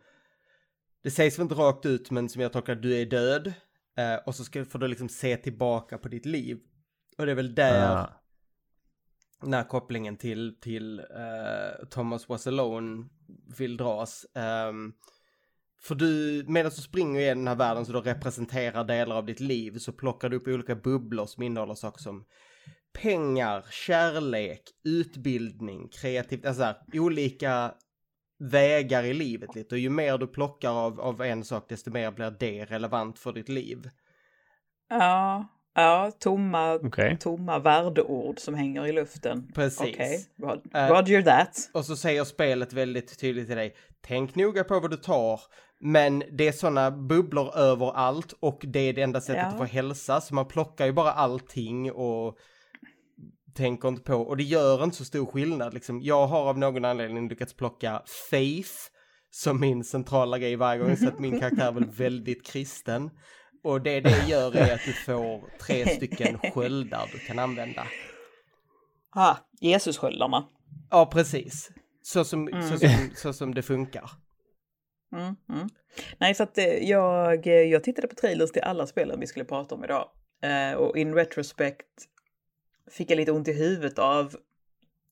det 1.04 1.12
sägs 1.12 1.40
väl 1.40 1.44
inte 1.44 1.56
rakt 1.56 1.86
ut 1.86 2.12
men 2.12 2.30
som 2.30 2.42
jag 2.42 2.54
tolkar 2.54 2.76
du 2.76 2.98
är 3.02 3.06
död. 3.06 3.54
Eh, 3.98 4.16
och 4.26 4.36
så 4.36 4.44
ska, 4.44 4.66
får 4.66 4.80
du 4.80 4.88
liksom 4.88 5.10
se 5.10 5.38
tillbaka 5.38 5.98
på 5.98 6.08
ditt 6.08 6.26
liv. 6.26 6.60
Och 7.18 7.26
det 7.26 7.32
är 7.32 7.36
väl 7.36 7.56
där 7.56 7.96
Ah. 7.96 8.10
den 9.42 9.54
här 9.54 9.64
kopplingen 9.64 10.18
till, 10.18 10.60
till 10.62 11.00
eh, 11.00 11.88
Thomas 11.90 12.30
Was 12.30 12.48
Alone 12.48 13.10
vill 13.58 13.78
dras. 13.78 14.26
Ehm, 14.36 14.94
för 15.82 15.96
du, 15.96 16.44
medan 16.48 16.72
du 16.76 16.82
springer 16.82 17.22
i 17.22 17.26
den 17.26 17.48
här 17.48 17.56
världen 17.56 17.86
så 17.86 17.92
då 17.92 18.02
representerar 18.02 18.84
delar 18.84 19.16
av 19.16 19.26
ditt 19.26 19.40
liv 19.40 19.78
så 19.78 19.92
plockar 19.92 20.30
du 20.30 20.38
upp 20.38 20.48
olika 20.48 20.76
bubblor 20.76 21.26
som 21.26 21.44
innehåller 21.44 21.76
saker 21.76 22.02
som 22.02 22.26
pengar, 22.94 23.66
kärlek, 23.72 24.62
utbildning, 24.84 25.90
kreativitet, 25.90 26.46
alltså 26.48 26.62
så 26.62 26.66
här, 26.66 27.00
olika 27.00 27.74
vägar 28.40 29.04
i 29.04 29.14
livet 29.14 29.56
lite 29.56 29.76
och 29.76 29.80
ju 29.80 29.90
mer 29.90 30.18
du 30.18 30.28
plockar 30.28 30.70
av, 30.70 31.02
av 31.02 31.22
en 31.22 31.44
sak 31.44 31.66
desto 31.70 31.92
mer 31.92 32.12
blir 32.12 32.36
det 32.40 32.66
relevant 32.66 33.20
för 33.20 33.34
ditt 33.34 33.50
liv. 33.50 33.90
Ja, 34.90 35.46
ja 35.76 36.12
tomma, 36.20 36.76
Okej. 36.76 37.18
tomma 37.20 37.60
värdeord 37.60 38.40
som 38.40 38.54
hänger 38.56 38.86
i 38.88 38.92
luften. 38.92 39.52
Precis. 39.56 39.82
Okej, 39.94 40.26
Eh, 40.74 40.88
Roger 40.88 41.22
that. 41.22 41.70
Och 41.74 41.86
så 41.86 41.96
säger 41.96 42.24
spelet 42.24 42.74
väldigt 42.74 43.20
tydligt 43.20 43.48
till 43.48 43.58
dig, 43.58 43.76
tänk 44.02 44.36
noga 44.36 44.64
på 44.64 44.80
vad 44.80 44.92
du 44.92 44.98
tar, 44.98 45.42
men 45.80 46.24
det 46.32 46.48
är 46.48 46.52
sådana 46.52 46.92
bubblor 46.92 47.56
överallt 47.58 48.34
och 48.40 48.60
det 48.64 48.80
är 48.80 48.94
det 48.94 49.02
enda 49.02 49.22
sättet 49.22 49.42
Ja. 49.42 49.48
att 49.48 49.58
få 49.58 49.64
hälsa, 49.64 50.22
så 50.22 50.36
man 50.36 50.48
plockar 50.48 50.86
ju 50.86 50.92
bara 50.92 51.12
allting 51.12 51.92
och 51.92 52.38
tänker 53.56 53.88
inte 53.88 54.02
på, 54.02 54.16
och 54.16 54.38
det 54.38 54.44
gör 54.44 54.84
inte 54.84 54.98
så 54.98 55.06
stor 55.06 55.26
skillnad 55.26 55.74
liksom. 55.74 56.02
Jag 56.02 56.28
har 56.28 56.50
av 56.50 56.58
någon 56.58 56.86
anledning 56.86 57.30
lyckats 57.30 57.54
plocka 57.54 58.02
faith 58.30 58.74
som 59.32 59.60
min 59.60 59.84
centrala 59.84 60.38
grej 60.38 60.56
varje 60.56 60.82
gång, 60.82 60.98
så 60.98 61.08
att 61.08 61.20
min 61.20 61.40
karaktär 61.40 61.68
är 61.68 61.72
väl 61.72 61.90
väldigt 61.90 62.46
kristen. 62.46 63.10
Och 63.64 63.82
det 63.82 64.00
det 64.02 64.28
gör 64.28 64.56
är 64.56 64.74
att 64.74 64.86
du 64.86 64.94
får 64.94 65.58
tre 65.60 65.88
stycken 65.88 66.40
sköldar 66.54 67.10
du 67.14 67.20
kan 67.20 67.40
använda. 67.40 67.88
Ah, 69.16 69.36
Jesussköldarna. 69.62 70.46
Ja, 70.90 71.06
precis. 71.06 71.72
Så 72.02 72.24
som, 72.24 72.48
Mm. 72.48 72.70
så 72.70 72.78
som, 72.78 72.90
så 73.16 73.34
som 73.34 73.54
det 73.54 73.62
funkar. 73.62 74.10
Mm, 75.16 75.36
mm. 75.50 75.70
Nej, 76.18 76.34
för 76.34 76.44
att 76.44 76.58
eh, 76.58 76.66
jag, 76.66 77.48
eh, 77.48 77.54
jag 77.54 77.84
tittade 77.84 78.08
på 78.08 78.16
trailers 78.16 78.52
till 78.52 78.62
alla 78.62 78.88
spelen 78.88 79.20
vi 79.20 79.28
skulle 79.28 79.46
prata 79.46 79.76
om 79.76 79.84
idag. 79.84 80.10
Eh, 80.44 80.74
och 80.78 80.98
in 80.98 81.14
retrospect 81.14 81.86
fick 82.92 83.12
jag 83.12 83.18
lite 83.18 83.32
ont 83.32 83.48
i 83.48 83.54
huvudet 83.54 84.00
av 84.00 84.36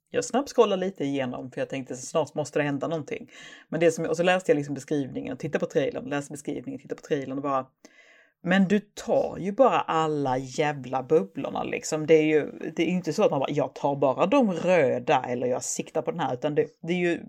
jag 0.10 0.26
snabbskollade 0.26 0.86
lite 0.86 1.04
igenom 1.04 1.52
för 1.52 1.62
jag 1.62 1.70
tänkte 1.70 1.96
snart 1.96 2.34
måste 2.34 2.60
det 2.60 2.64
hända 2.64 2.88
någonting. 2.88 3.32
Men 3.70 3.80
det 3.80 3.92
som, 3.92 4.06
och 4.06 4.18
så 4.18 4.24
läste 4.24 4.52
jag 4.52 4.56
liksom 4.56 4.74
beskrivningen 4.74 5.34
och 5.34 5.40
tittade 5.40 5.66
på 5.66 5.72
trailern, 5.72 6.10
läste 6.10 6.32
beskrivningen, 6.32 6.82
tittade 6.82 7.02
på 7.02 7.08
trailern 7.08 7.38
och 7.38 7.44
bara 7.44 7.66
men 8.44 8.68
du 8.68 8.80
tar 8.80 9.38
ju 9.40 9.52
bara 9.52 9.80
alla 9.80 10.38
jävla 10.38 11.04
bubblorna 11.04 11.64
liksom. 11.64 12.08
Det 12.08 12.14
är 12.14 12.24
ju 12.24 12.72
det 12.76 12.84
är 12.84 12.88
inte 12.88 13.14
så 13.14 13.24
att 13.24 13.32
man 13.32 13.40
bara, 13.40 13.52
jag 13.52 13.76
tar 13.76 13.96
bara 13.96 14.26
de 14.26 14.52
röda 14.52 15.24
eller 15.28 15.48
jag 15.48 15.64
siktar 15.64 16.02
på 16.02 16.12
den 16.12 16.20
här, 16.20 16.34
utan 16.34 16.56
det, 16.56 16.68
det 16.82 16.94
är 16.94 16.98
ju, 16.98 17.24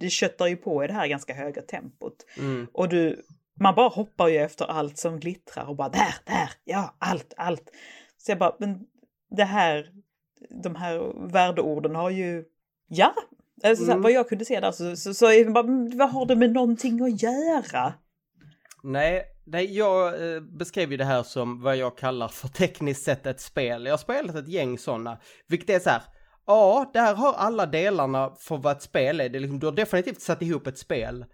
det 0.00 0.10
köttar 0.10 0.46
ju 0.46 0.56
på 0.56 0.84
i 0.84 0.86
det 0.86 0.92
här 0.92 1.06
ganska 1.06 1.34
höga 1.34 1.62
tempot. 1.62 2.16
Mm. 2.38 2.66
Och 2.72 2.88
du, 2.88 3.22
man 3.60 3.74
bara 3.74 3.88
hoppar 3.88 4.28
ju 4.28 4.38
efter 4.38 4.64
allt 4.64 4.98
som 4.98 5.20
glittrar 5.20 5.68
och 5.68 5.76
bara 5.76 5.88
där, 5.88 6.14
där, 6.26 6.50
ja, 6.64 6.94
allt, 6.98 7.34
allt. 7.36 7.70
Så 8.16 8.30
jag 8.30 8.38
bara, 8.38 8.56
men 8.58 8.86
det 9.36 9.44
här, 9.44 9.86
de 10.62 10.74
här 10.74 11.28
värdeorden 11.32 11.94
har 11.94 12.10
ju, 12.10 12.44
ja, 12.88 13.14
alltså, 13.64 13.84
så 13.84 13.90
här, 13.90 13.96
Mm. 13.96 14.02
vad 14.02 14.12
jag 14.12 14.28
kunde 14.28 14.44
se 14.44 14.60
där 14.60 14.72
så, 14.72 14.96
så, 14.96 15.14
så 15.14 15.26
"Men 15.26 15.98
vad 15.98 16.10
har 16.10 16.26
det 16.26 16.36
med 16.36 16.52
någonting 16.52 17.00
att 17.04 17.22
göra? 17.22 17.94
Nej, 18.82 19.24
nej, 19.46 19.76
jag 19.78 20.34
eh, 20.34 20.40
beskrev 20.40 20.90
ju 20.90 20.96
det 20.96 21.04
här 21.04 21.22
som 21.22 21.62
vad 21.62 21.76
jag 21.76 21.98
kallar 21.98 22.28
för 22.28 22.48
tekniskt 22.48 23.04
sett 23.04 23.26
ett 23.26 23.40
spel. 23.40 23.84
Jag 23.84 23.92
har 23.92 23.98
spelat 23.98 24.36
ett 24.36 24.48
gäng 24.48 24.78
sådana, 24.78 25.18
vilket 25.48 25.70
är 25.70 25.78
så 25.78 25.90
här, 25.90 26.02
ja, 26.46 26.90
där 26.94 27.14
har 27.14 27.32
alla 27.32 27.66
delarna 27.66 28.34
för 28.38 28.56
vad 28.56 28.76
ett 28.76 28.82
spel 28.82 29.20
är. 29.20 29.28
Det 29.28 29.38
är 29.38 29.40
liksom, 29.40 29.58
du 29.58 29.66
har 29.66 29.72
definitivt 29.72 30.20
satt 30.20 30.42
ihop 30.42 30.66
ett 30.66 30.78
spel. 30.78 31.24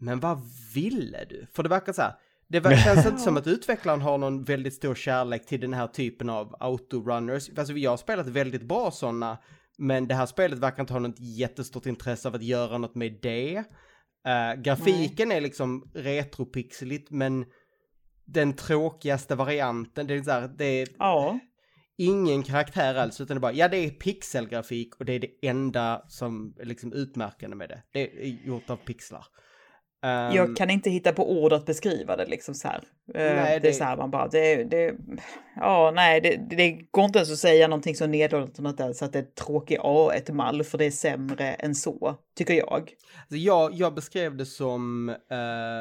Men 0.00 0.20
vad 0.20 0.38
ville 0.74 1.24
du? 1.24 1.46
För 1.54 1.62
det 1.62 1.68
verkar 1.68 1.92
så 1.92 2.02
här, 2.02 2.14
det 2.54 2.68
ver- 2.68 2.76
känns 2.76 3.06
inte 3.06 3.18
som 3.18 3.36
att 3.36 3.46
utvecklaren 3.46 4.00
har 4.00 4.18
någon 4.18 4.44
väldigt 4.44 4.74
stor 4.74 4.94
kärlek 4.94 5.46
till 5.46 5.60
den 5.60 5.74
här 5.74 5.86
typen 5.86 6.30
av 6.30 6.56
autorunners. 6.60 7.50
Alltså 7.58 7.72
jag 7.72 7.90
har 7.90 7.96
spelat 7.96 8.26
väldigt 8.26 8.62
bra 8.62 8.90
sådana, 8.90 9.38
men 9.78 10.08
det 10.08 10.14
här 10.14 10.26
spelet 10.26 10.58
verkar 10.58 10.80
inte 10.80 10.92
ha 10.92 11.00
något 11.00 11.20
jättestort 11.20 11.86
intresse 11.86 12.28
av 12.28 12.34
att 12.34 12.42
göra 12.42 12.78
något 12.78 12.94
med 12.94 13.18
det. 13.22 13.56
Eh, 14.26 14.62
grafiken 14.62 15.32
är 15.32 15.40
liksom 15.40 15.90
retropixeligt, 15.94 17.10
men 17.10 17.44
den 18.26 18.52
tråkigaste 18.52 19.34
varianten, 19.34 20.06
det 20.06 20.14
är 20.14 20.22
så 20.22 20.30
här, 20.30 20.48
det 20.58 20.64
är 20.64 20.88
Ja, 20.98 21.38
ingen 21.98 22.42
karaktär 22.42 22.94
alls, 22.94 23.20
utan 23.20 23.34
det 23.34 23.38
är 23.38 23.40
bara, 23.40 23.52
ja 23.52 23.68
det 23.68 23.76
är 23.76 23.90
pixelgrafik 23.90 24.94
och 24.94 25.04
det 25.04 25.12
är 25.12 25.20
det 25.20 25.48
enda 25.48 26.02
som 26.08 26.54
är 26.60 26.64
liksom 26.64 26.92
utmärkande 26.92 27.56
med 27.56 27.68
det. 27.68 27.82
Det 27.92 28.00
är 28.00 28.46
gjort 28.46 28.70
av 28.70 28.76
pixlar. 28.76 29.26
Ehm, 30.04 30.32
jag 30.34 30.56
kan 30.56 30.70
inte 30.70 30.90
hitta 30.90 31.12
på 31.12 31.32
ord 31.32 31.52
att 31.52 31.66
beskriva 31.66 32.16
det 32.16 32.26
liksom 32.26 32.54
så 32.54 32.68
här. 32.68 32.84
Eh, 33.14 33.34
Nej, 33.36 33.60
det 33.60 33.68
är 33.68 33.72
det- 33.72 33.72
så 33.72 33.84
här 33.84 33.96
man 33.96 34.10
bara, 34.10 34.28
det, 34.28 34.64
det, 34.64 34.94
ja 35.56 35.92
nej, 35.94 36.20
det, 36.20 36.56
det 36.56 36.70
går 36.90 37.04
inte 37.04 37.18
ens 37.18 37.32
att 37.32 37.38
säga 37.38 37.68
någonting 37.68 37.94
så 37.96 38.06
nedlåtande 38.06 38.54
som 38.54 38.66
att 38.66 38.76
det, 38.78 38.94
så 38.94 39.04
att 39.04 39.12
det 39.12 39.18
är 39.18 39.22
tråkig 39.22 39.78
A1-mall, 39.78 40.64
för 40.64 40.78
det 40.78 40.84
är 40.84 40.90
sämre 40.90 41.52
än 41.54 41.74
så, 41.74 42.16
tycker 42.36 42.54
jag. 42.54 42.72
Alltså 42.72 43.36
jag, 43.36 43.74
jag 43.74 43.94
beskrev 43.94 44.36
det 44.36 44.46
som 44.46 45.08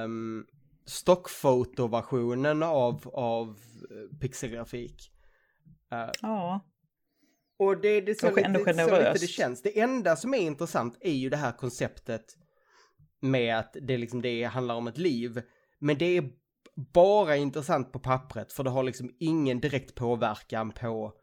um, 0.07 0.45
stockfotoversionen 0.85 2.63
av, 2.63 3.09
av 3.13 3.47
eh, 3.49 4.17
pixelgrafik. 4.19 5.11
Eh, 5.91 6.09
Ja, 6.21 6.59
och 7.59 7.81
det, 7.81 7.87
är 7.89 8.13
så 8.13 8.27
lite, 8.29 8.41
ändå 8.41 8.59
så 8.59 8.71
lite 8.97 9.13
det 9.13 9.27
känns. 9.27 9.61
Det 9.61 9.79
enda 9.79 10.15
som 10.15 10.33
är 10.33 10.37
intressant 10.37 10.97
är 11.01 11.11
ju 11.13 11.29
det 11.29 11.37
här 11.37 11.51
konceptet 11.51 12.23
med 13.23 13.59
att 13.59 13.75
det 13.81 13.97
liksom 13.97 14.21
det 14.21 14.43
handlar 14.43 14.75
om 14.75 14.87
ett 14.87 14.97
liv. 14.97 15.41
Men 15.79 15.97
det 15.97 16.17
är 16.17 16.29
bara 16.93 17.35
intressant 17.35 17.91
på 17.91 17.99
pappret 17.99 18.53
för 18.53 18.63
det 18.63 18.69
har 18.69 18.83
liksom 18.83 19.15
ingen 19.19 19.59
direkt 19.59 19.95
påverkan 19.95 20.71
på 20.71 21.13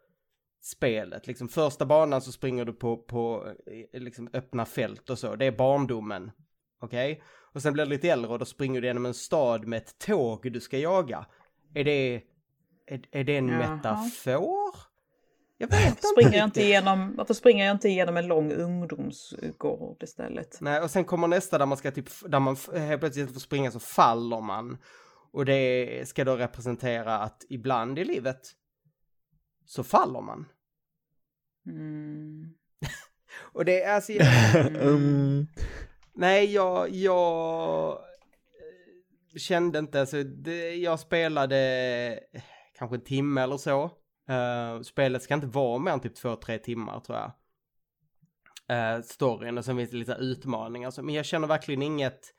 spelet. 0.63 1.27
Liksom 1.27 1.49
första 1.49 1.87
banan 1.87 2.21
så 2.23 2.33
springer 2.33 2.65
du 2.65 2.73
på, 2.73 2.97
på 2.97 3.55
eh, 3.93 4.01
liksom 4.01 4.29
öppna 4.33 4.65
fält 4.65 5.11
och 5.11 5.19
så. 5.19 5.37
Det 5.37 5.45
är 5.45 5.53
barndomen. 5.53 6.31
Okej? 6.81 7.23
Och 7.55 7.63
sen 7.63 7.73
blir 7.73 7.85
du 7.85 7.91
lite 7.91 8.09
äldre 8.09 8.33
och 8.33 8.39
då 8.39 8.45
springer 8.45 8.81
du 8.81 8.87
genom 8.87 9.07
en 9.07 9.15
stad 9.15 9.67
med 9.67 9.77
ett 9.77 9.99
tåg 9.99 10.53
du 10.53 10.61
ska 10.61 10.79
jaga. 10.79 11.27
Är 11.75 11.85
det, 11.85 12.23
är, 12.87 13.03
är 13.11 13.25
det 13.25 13.37
en 13.37 13.49
Jaha. 13.49 13.77
metafor? 13.77 14.60
Jag 15.63 15.69
vet 15.69 15.89
inte 15.89 16.03
springer 16.03 16.39
jag 16.39 16.45
inte 16.45 16.63
igenom, 16.63 17.15
varför 17.17 17.35
springer 17.35 17.67
jag 17.67 17.75
inte 17.75 17.89
igenom 17.89 18.17
en 18.17 18.27
lång 18.27 18.53
ungdomsgård 18.53 20.03
istället? 20.03 20.59
Nej, 20.61 20.81
och 20.81 20.91
sen 20.91 21.05
kommer 21.05 21.29
nästa 21.29 21.59
där 21.59 21.67
man 21.67 21.79
ska 21.79 21.91
typ, 21.91 22.09
där 22.29 22.41
man 22.41 22.57
helt 22.75 23.01
plötsligt 23.01 23.23
inte 23.23 23.33
får 23.33 23.41
springa 23.41 23.71
så 23.71 23.81
faller 23.81 24.41
man. 24.41 24.79
Och 25.33 25.45
det 25.45 26.09
ska 26.09 26.25
då 26.25 26.37
representera 26.37 27.19
att 27.19 27.45
ibland 27.49 27.99
i 27.99 28.05
livet 28.05 28.41
så 29.65 29.85
faller 29.85 30.21
man. 30.21 30.47
Mm. 31.67 32.55
Och 33.53 33.65
det 33.65 33.83
är 33.83 33.95
alltså, 33.95 34.13
um, 34.81 35.47
nej 36.15 36.53
jag, 36.53 36.91
jag 36.91 37.91
eh, 39.35 39.39
kände 39.39 39.79
inte, 39.79 40.01
alltså 40.01 40.23
det, 40.23 40.75
jag 40.75 41.01
spelade 41.01 42.21
kanske 42.79 42.97
en 42.97 43.05
timme 43.05 43.43
eller 43.43 43.57
så. 43.57 44.00
Eh, 44.31 44.81
spelet 44.81 45.23
ska 45.23 45.35
inte 45.35 45.47
vara 45.47 45.79
mer 45.79 45.93
än 45.93 46.01
typ 46.01 46.15
två, 46.15 46.37
tre 46.37 46.59
timmar 46.59 47.01
tror 47.01 47.19
jag. 47.19 47.33
Uh, 48.71 49.03
storyn 49.03 49.59
och 49.59 49.65
sen 49.65 49.77
finns 49.77 49.91
det 49.91 49.97
lite 49.97 50.13
utmaningar, 50.13 50.91
så, 50.91 51.03
men 51.03 51.15
jag 51.15 51.25
känner 51.25 51.49
verkligen 51.49 51.83
inget, 51.83 52.35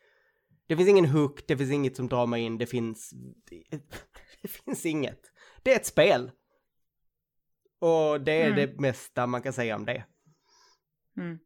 det 0.67 0.77
finns 0.77 0.89
ingen 0.89 1.05
hook, 1.05 1.47
det 1.47 1.57
finns 1.57 1.71
inget 1.71 1.95
som 1.95 2.07
drar 2.07 2.27
mig 2.27 2.41
in, 2.41 2.57
det 2.57 2.65
finns, 2.65 3.09
det, 3.49 3.63
det 4.41 4.47
finns 4.47 4.85
inget. 4.85 5.19
Det 5.63 5.71
är 5.71 5.75
ett 5.75 5.85
spel. 5.85 6.31
Och 7.79 8.21
det 8.21 8.41
är 8.41 8.51
Mm. 8.51 8.55
det 8.55 8.79
mesta 8.79 9.27
man 9.27 9.41
kan 9.41 9.53
säga 9.53 9.75
om 9.75 9.85
det. 9.85 10.05
Mm. 11.17 11.39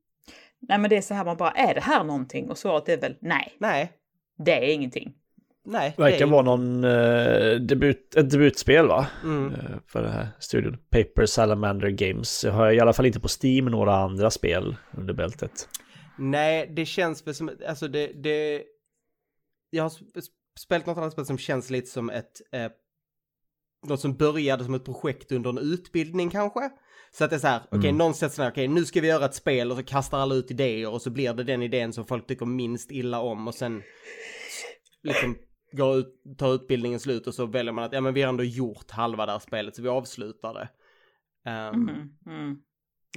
Nej 0.60 0.80
men 0.80 0.90
det 0.90 0.98
är 0.98 1.02
så 1.02 1.14
här 1.14 1.26
man 1.26 1.38
bara, 1.38 1.52
är 1.52 1.74
det 1.74 1.82
här 1.82 2.04
någonting? 2.04 2.50
Och 2.50 2.58
svaret 2.58 2.90
är 2.90 3.02
väl 3.02 3.18
nej, 3.22 3.58
Nej, 3.60 3.92
det 4.38 4.52
är 4.52 4.74
ingenting. 4.74 5.16
Nej. 5.66 5.94
det 5.98 6.04
verkar 6.04 6.26
vara 6.26 6.42
någon 6.42 6.84
eh, 6.84 7.56
debut, 7.60 8.16
ett 8.16 8.30
debutspel 8.30 8.88
va? 8.88 9.08
Mm. 9.24 9.54
Eh, 9.54 9.60
för 9.88 10.02
den 10.02 10.12
här 10.12 10.28
studion. 10.40 10.78
Paper 10.90 11.26
Salamander 11.26 11.90
Games. 11.90 12.44
Jag 12.44 12.52
har 12.52 12.72
i 12.72 12.80
alla 12.80 12.94
fall 12.94 13.06
inte 13.06 13.20
på 13.20 13.28
Steam 13.44 13.66
några 13.66 13.96
andra 13.96 14.32
spel 14.32 14.76
under 14.98 15.14
bältet. 15.14 15.70
Nej, 16.18 16.74
det 16.76 16.86
känns 16.86 17.28
väl 17.28 17.36
som, 17.36 17.52
alltså 17.68 17.88
det, 17.88 18.08
det, 18.24 18.64
jag 19.70 19.84
har 19.84 19.90
sp- 19.90 20.22
spelat 20.60 20.86
något 20.86 20.98
annat 20.98 21.14
spel 21.14 21.26
som 21.26 21.38
känns 21.38 21.70
lite 21.70 21.88
som 21.88 22.10
ett, 22.10 22.32
eh, 22.54 22.72
något 23.88 24.00
som 24.00 24.16
började 24.18 24.64
som 24.64 24.74
ett 24.74 24.86
projekt 24.86 25.32
under 25.32 25.50
en 25.50 25.58
utbildning 25.58 26.30
kanske. 26.30 26.70
Så 27.12 27.24
att 27.24 27.30
det 27.30 27.36
är 27.36 27.40
så 27.40 27.48
här, 27.48 27.62
okej, 27.72 27.90
Mm. 27.90 27.98
någon 27.98 28.14
sätter 28.14 28.36
sig 28.36 28.48
okej, 28.48 28.68
nu 28.68 28.86
ska 28.86 29.02
vi 29.02 29.08
göra 29.08 29.26
ett 29.26 29.36
spel 29.36 29.72
och 29.72 29.78
så 29.78 29.84
kastar 29.84 30.18
alla 30.20 30.36
ut 30.36 30.52
idéer 30.52 30.90
och 30.90 31.02
så 31.02 31.10
blir 31.10 31.34
det 31.34 31.44
den 31.44 31.62
idén 31.62 31.94
som 31.94 32.06
folk 32.06 32.28
tycker 32.28 32.46
minst 32.46 32.92
illa 32.92 33.20
om 33.20 33.48
och 33.48 33.56
sen 33.56 33.82
liksom 35.04 35.38
går 35.76 35.98
ut, 35.98 36.08
tar 36.38 36.54
utbildningen 36.54 37.00
slut 37.00 37.28
och 37.28 37.34
så 37.34 37.46
väljer 37.46 37.74
man 37.74 37.84
att, 37.84 37.94
ja 37.94 38.02
men 38.02 38.14
vi 38.14 38.22
har 38.22 38.30
ändå 38.30 38.44
gjort 38.44 38.92
halva 38.92 39.26
det 39.26 39.32
här 39.32 39.40
spelet 39.40 39.76
så 39.76 39.82
vi 39.82 39.90
avslutar 39.90 40.54
det. 40.54 40.70
Ehm, 41.50 41.74
Mm. 41.74 42.10
Mm. 42.26 42.58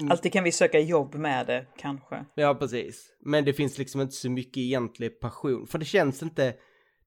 Mm. 0.01 0.11
Alltid 0.11 0.33
kan 0.33 0.44
vi 0.44 0.53
söka 0.53 0.81
jobb 0.81 1.14
med 1.14 1.47
det, 1.47 1.66
kanske. 1.79 2.25
Ja, 2.35 2.55
precis. 2.55 3.16
Men 3.21 3.44
det 3.44 3.53
finns 3.53 3.79
liksom 3.79 4.01
inte 4.01 4.14
så 4.14 4.31
mycket 4.31 4.57
egentlig 4.57 5.21
passion. 5.21 5.66
För 5.66 5.79
det 5.79 5.85
känns 5.85 6.23
inte, 6.23 6.55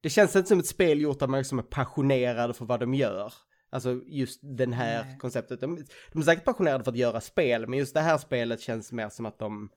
det 0.01 0.09
känns 0.09 0.35
inte 0.35 0.49
som 0.49 0.59
ett 0.59 0.67
spel 0.67 1.01
gjort 1.01 1.21
av 1.21 1.29
människor 1.29 1.47
som 1.47 1.59
är 1.59 1.63
passionerade 1.63 2.53
för 2.53 2.65
vad 2.65 2.79
de 2.79 2.93
gör. 2.93 3.33
Alltså 3.69 4.01
just 4.05 4.39
den 4.43 4.73
här 4.73 5.03
Nej. 5.05 5.17
konceptet. 5.17 5.61
De, 5.61 5.85
de 6.11 6.19
är 6.19 6.23
säkert 6.23 6.45
passionerade 6.45 6.83
för 6.83 6.91
att 6.91 6.97
göra 6.97 7.21
spel, 7.21 7.67
men 7.67 7.79
just 7.79 7.93
det 7.93 8.01
här 8.01 8.17
spelet 8.17 8.61
känns 8.61 8.91
mer 8.91 9.09
som 9.09 9.25
att 9.25 9.39
de 9.39 9.69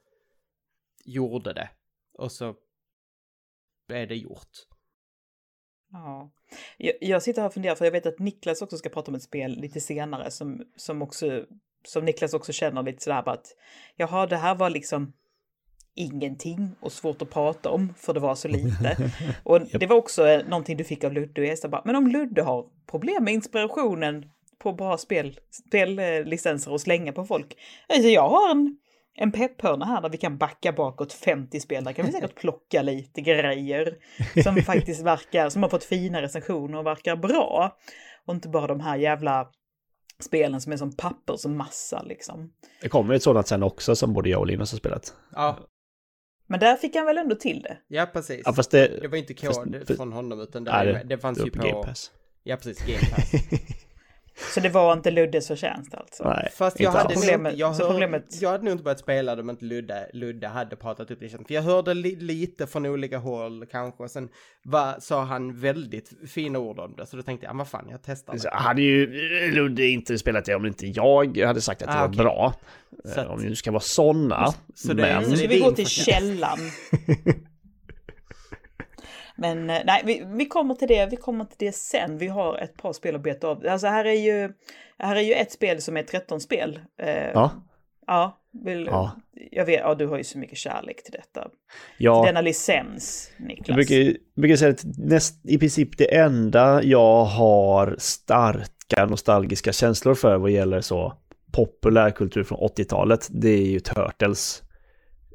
gjorde 1.04 1.52
det. 1.52 1.70
Och 2.18 2.32
så 2.32 2.54
är 3.88 4.06
det 4.06 4.16
gjort. 4.16 4.50
Ja. 5.94 6.30
Jag, 6.76 6.94
jag 7.00 7.22
sitter 7.22 7.42
här 7.42 7.48
och 7.48 7.54
funderar, 7.54 7.74
för 7.74 7.84
jag 7.84 7.92
vet 7.92 8.06
att 8.06 8.18
Niklas 8.18 8.62
också 8.62 8.76
ska 8.76 8.88
prata 8.88 9.10
om 9.10 9.14
ett 9.14 9.22
spel 9.22 9.60
lite 9.60 9.80
senare 9.80 10.30
som, 10.30 10.62
som, 10.76 11.02
också, 11.02 11.44
som 11.84 12.04
Niklas 12.04 12.34
också 12.34 12.52
känner 12.52 12.82
lite 12.82 13.02
sådär 13.02 13.22
bara 13.22 13.34
att 13.34 13.56
jaha, 13.96 14.26
det 14.26 14.36
här 14.36 14.54
var 14.54 14.70
liksom 14.70 15.12
ingenting 15.94 16.70
och 16.80 16.92
svårt 16.92 17.22
att 17.22 17.30
prata 17.30 17.70
om 17.70 17.94
för 17.96 18.14
det 18.14 18.20
var 18.20 18.34
så 18.34 18.48
lite. 18.48 18.96
Och 19.42 19.60
det 19.60 19.86
var 19.86 19.96
också 19.96 20.28
eh, 20.28 20.48
någonting 20.48 20.76
du 20.76 20.84
fick 20.84 21.04
av 21.04 21.12
Ludde 21.12 21.40
och 21.40 21.46
jag 21.46 21.58
sa 21.58 21.68
bara, 21.68 21.82
men 21.84 21.96
om 21.96 22.06
Ludde 22.06 22.42
har 22.42 22.66
problem 22.86 23.24
med 23.24 23.34
inspirationen 23.34 24.30
på 24.58 24.72
bra 24.72 24.98
spel, 24.98 25.38
spellicenser 25.50 26.72
och 26.72 26.80
slänga 26.80 27.12
på 27.12 27.24
folk. 27.24 27.56
Alltså 27.88 28.08
jag 28.08 28.28
har 28.28 28.50
en, 28.50 28.78
en 29.16 29.32
pepphörna 29.32 29.84
här 29.84 30.00
där 30.00 30.08
vi 30.08 30.16
kan 30.18 30.38
backa 30.38 30.72
bakåt 30.72 31.12
50 31.12 31.60
spel. 31.60 31.84
Där 31.84 31.92
kan 31.92 32.06
vi 32.06 32.12
säkert 32.12 32.34
plocka 32.34 32.82
lite 32.82 33.20
grejer 33.20 33.96
som 34.42 34.56
faktiskt 34.66 35.02
verkar, 35.02 35.48
som 35.48 35.62
har 35.62 35.70
fått 35.70 35.84
fina 35.84 36.22
recensioner 36.22 36.78
och 36.78 36.86
verkar 36.86 37.16
bra. 37.16 37.76
Och 38.26 38.34
inte 38.34 38.48
bara 38.48 38.66
de 38.66 38.80
här 38.80 38.96
jävla 38.96 39.48
spelen 40.20 40.60
som 40.60 40.72
är 40.72 40.76
som 40.76 40.96
pappersmassa 40.96 42.02
liksom. 42.02 42.52
Det 42.80 42.88
kommer 42.88 43.14
ett 43.14 43.22
sådant 43.22 43.46
sen 43.48 43.62
också 43.62 43.96
som 43.96 44.12
både 44.12 44.28
jag 44.28 44.40
och 44.40 44.46
Linus 44.46 44.72
har 44.72 44.78
spelat. 44.78 45.14
Ja, 45.32 45.58
Men 46.46 46.60
där 46.60 46.76
fick 46.76 46.96
han 46.96 47.06
väl 47.06 47.18
ändå 47.18 47.34
till 47.34 47.62
det. 47.62 47.78
ja 47.88 48.06
precis. 48.12 48.42
Ja, 48.44 48.52
fast 48.52 48.70
det... 48.70 49.00
Det 49.00 49.08
var 49.08 49.18
inte 49.18 49.34
kod 49.34 49.76
fast- 49.86 49.96
från 49.96 50.12
honom 50.12 50.40
utan 50.40 50.64
det, 50.64 50.72
Nej, 50.72 50.86
det, 50.86 51.02
det 51.04 51.18
fanns 51.18 51.38
det 51.38 51.44
ju 51.44 51.50
på... 51.50 51.62
Game 51.62 51.82
Pass. 51.84 52.12
Ja, 52.42 52.56
precis. 52.56 52.86
Game 52.86 53.10
Pass. 53.14 53.32
Så 54.54 54.60
det 54.60 54.68
var 54.68 54.92
inte 54.92 55.10
Luddes 55.10 55.48
förtjänst 55.48 55.94
alltså? 55.94 56.24
Nej, 56.28 56.48
Fast 56.54 56.80
jag 56.80 56.90
hade, 56.90 57.14
Problemet- 57.14 57.56
jag, 57.56 57.76
så 57.76 57.82
hör, 57.82 57.90
problemet- 57.90 58.38
jag 58.40 58.50
hade 58.50 58.64
nog 58.64 58.72
inte 58.72 58.84
börjat 58.84 58.98
spela 59.00 59.36
det 59.36 59.42
om 59.42 59.50
inte 59.50 59.64
Ludde, 59.64 60.10
Ludde 60.12 60.48
hade 60.48 60.76
pratat 60.76 61.10
upp 61.10 61.20
det. 61.20 61.28
För 61.28 61.44
jag 61.48 61.62
hörde 61.62 61.94
li, 61.94 62.16
lite 62.16 62.66
från 62.66 62.86
olika 62.86 63.18
håll 63.18 63.66
kanske. 63.70 64.02
Och 64.02 64.10
sen 64.10 64.28
var, 64.64 64.96
sa 65.00 65.22
han 65.24 65.60
väldigt 65.60 66.12
fina 66.28 66.58
ord 66.58 66.78
om 66.78 66.94
det. 66.96 67.06
Så 67.06 67.16
då 67.16 67.22
tänkte 67.22 67.46
jag, 67.46 67.54
ah, 67.54 67.58
vad 67.58 67.68
fan, 67.68 67.86
jag 67.90 68.00
testar 68.02 68.36
Så 68.38 68.48
hade 68.52 68.82
ju 68.82 69.06
Ludde 69.50 69.86
inte 69.86 70.18
spelat 70.18 70.44
det 70.44 70.54
om 70.54 70.66
inte 70.66 70.86
jag 70.86 71.38
hade 71.38 71.60
sagt 71.60 71.82
att 71.82 71.88
det 71.88 71.94
Ah, 71.94 72.00
var 72.00 72.08
okej. 72.08 72.18
bra. 72.18 72.54
Så 73.04 73.20
Eh, 73.20 73.24
att- 73.24 73.30
Om 73.30 73.42
det 73.42 73.48
nu 73.48 73.54
ska 73.56 73.70
vara 73.70 73.80
sådana. 73.80 74.46
Så 74.74 74.88
det- 74.92 75.02
men... 75.02 75.36
så 75.36 75.46
vi 75.48 75.58
går 75.60 75.72
till 75.72 75.86
källan. 75.86 76.58
Men 79.36 79.70
eh, 79.70 79.80
nej, 79.84 80.02
vi, 80.04 80.22
vi 80.26 80.46
kommer 80.46 80.74
till 80.74 80.88
det, 80.88 81.06
vi 81.10 81.16
kommer 81.16 81.44
till 81.44 81.56
det 81.66 81.72
sen. 81.72 82.18
Vi 82.18 82.26
har 82.28 82.58
ett 82.58 82.76
par 82.76 82.92
spel 82.92 83.14
att 83.14 83.22
beta 83.22 83.48
av. 83.48 83.66
Alltså 83.68 83.86
här 83.86 84.04
är 84.04 84.12
ju, 84.12 84.52
här 84.98 85.16
är 85.16 85.20
ju 85.20 85.32
ett 85.32 85.52
spel 85.52 85.80
som 85.80 85.96
är 85.96 86.02
13 86.02 86.40
spel. 86.40 86.80
Eh, 87.02 87.30
Ja, 87.34 87.50
Ja, 88.06 88.38
vill, 88.64 88.86
Ja. 88.86 89.10
jag 89.50 89.64
vet, 89.66 89.80
ja 89.80 89.94
du 89.94 90.06
har 90.06 90.18
ju 90.18 90.24
så 90.24 90.38
mycket 90.38 90.58
kärlek 90.58 91.02
till 91.02 91.12
detta. 91.12 91.48
ja. 91.98 92.24
Denna 92.26 92.40
licens, 92.40 93.30
Niklas. 93.38 93.68
Jag 93.68 93.76
brukar, 93.76 94.16
brukar 94.40 94.56
säga 94.56 94.70
att 94.70 94.84
näst, 94.98 95.46
i 95.46 95.58
princip 95.58 95.98
det 95.98 96.14
enda 96.16 96.82
jag 96.82 97.24
har 97.24 97.96
starka 97.98 99.06
nostalgiska 99.08 99.72
känslor 99.72 100.14
för 100.14 100.36
vad 100.38 100.50
gäller 100.50 100.80
så 100.80 101.12
populärkultur 101.52 102.42
från 102.44 102.58
80-talet, 102.58 103.28
det 103.30 103.48
är 103.48 103.66
ju 103.66 103.80
Turtles. 103.80 104.62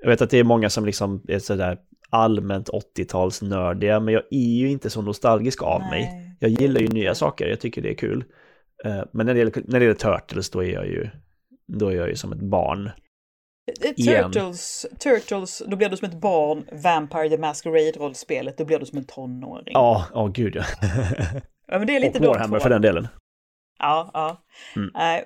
Jag 0.01 0.09
vet 0.09 0.21
att 0.21 0.29
det 0.29 0.37
är 0.37 0.43
många 0.43 0.69
som 0.69 0.85
liksom 0.85 1.23
är 1.27 1.39
sådär 1.39 1.77
allmänt 2.09 2.69
80-talsnördiga, 2.69 3.99
men 3.99 4.13
jag 4.13 4.23
är 4.31 4.57
ju 4.57 4.69
inte 4.71 4.89
så 4.89 5.01
nostalgisk 5.01 5.63
av 5.63 5.81
mig. 5.81 6.01
Nej, 6.01 6.35
Jag 6.39 6.51
det 6.51 6.61
gillar 6.61 6.81
ju 6.81 6.87
nya 6.87 7.15
saker, 7.15 7.47
jag 7.47 7.59
tycker 7.59 7.81
det 7.81 7.89
är 7.89 7.95
kul. 7.95 8.23
Eh, 8.85 9.01
Men 9.11 9.25
när 9.25 9.33
det 9.33 9.39
gäller, 9.39 9.53
när 9.67 9.79
det 9.79 9.85
gäller 9.85 10.17
Turtles, 10.19 10.49
då 10.49 10.63
är 10.63 10.73
jag 10.73 10.87
ju, 10.87 11.09
då 11.67 11.87
är 11.87 11.95
jag 11.95 12.09
ju 12.09 12.15
som 12.15 12.31
ett 12.31 12.41
barn. 12.41 12.91
Eh, 13.85 13.91
igen. 13.95 14.31
Turtles, 14.31 14.85
Turtles, 14.99 15.63
då 15.67 15.75
blir 15.75 15.89
du 15.89 15.97
som 15.97 16.07
ett 16.07 16.21
barn. 16.21 16.65
Vampire 16.83 17.29
the 17.29 17.37
Masquerade-rollspelet, 17.37 18.57
då 18.57 18.65
blir 18.65 18.79
du 18.79 18.85
som 18.85 18.97
en 18.97 19.03
tonåring. 19.03 19.73
Ja, 19.73 20.05
ja 20.13 20.27
gud 20.27 20.55
ja. 20.55 20.63
Ja, 21.67 21.77
men 21.77 21.87
det 21.87 21.95
är 21.95 21.99
lite 22.05 22.19
Och 22.19 22.25
Warhammer 22.25 22.59
för 22.59 22.69
den 22.69 22.81
delen. 22.81 23.07
Ja, 23.79 24.09
ja. 24.13 24.37
Mm. 24.75 24.89
Eh, 24.95 25.23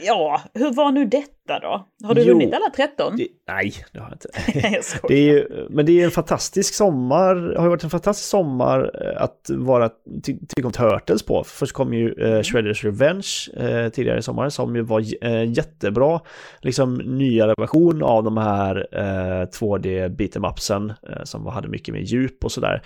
ja, 0.00 0.40
hur 0.54 0.72
var 0.74 0.92
nu 0.92 1.04
detta 1.04 1.58
då? 1.62 1.88
Har 2.04 2.14
du 2.14 2.22
Jo, 2.22 2.32
vunnit 2.32 2.54
alla 2.54 2.70
13? 2.76 3.16
Det, 3.16 3.28
nej, 3.48 3.72
det 3.92 3.98
har 3.98 4.06
jag 4.06 4.14
inte. 4.14 4.68
jag. 4.68 4.82
Det 5.08 5.14
är 5.14 5.32
ju, 5.32 5.66
men 5.70 5.86
det 5.86 6.00
är 6.00 6.04
en 6.04 6.10
fantastisk 6.10 6.74
sommar, 6.74 7.54
har 7.56 7.64
ju 7.64 7.68
varit 7.68 7.84
en 7.84 7.90
fantastisk 7.90 8.28
sommar 8.30 8.90
eh, 9.02 9.22
att 9.22 9.50
vara, 9.50 9.90
ty, 10.22 10.38
tycka 10.48 10.66
om 10.66 10.72
Turtles 10.72 11.22
på. 11.22 11.44
Först 11.44 11.72
kom 11.72 11.94
ju 11.94 12.12
eh, 12.12 12.42
Shredders 12.42 12.84
Revenge 12.84 13.28
eh, 13.56 13.88
tidigare 13.88 14.18
i 14.18 14.22
sommar 14.22 14.48
som 14.48 14.76
ju 14.76 14.82
var 14.82 15.24
eh, 15.24 15.52
jättebra, 15.52 16.20
liksom 16.60 16.94
nyare 16.94 17.54
version 17.58 18.02
av 18.02 18.24
de 18.24 18.36
här 18.36 18.86
eh, 18.92 19.46
2D 19.46 20.16
beat'em 20.16 20.50
upsen 20.50 20.92
som 21.24 21.46
hade 21.46 21.68
mycket 21.68 21.94
mer 21.94 22.00
djup 22.00 22.44
och 22.44 22.52
sådär. 22.52 22.82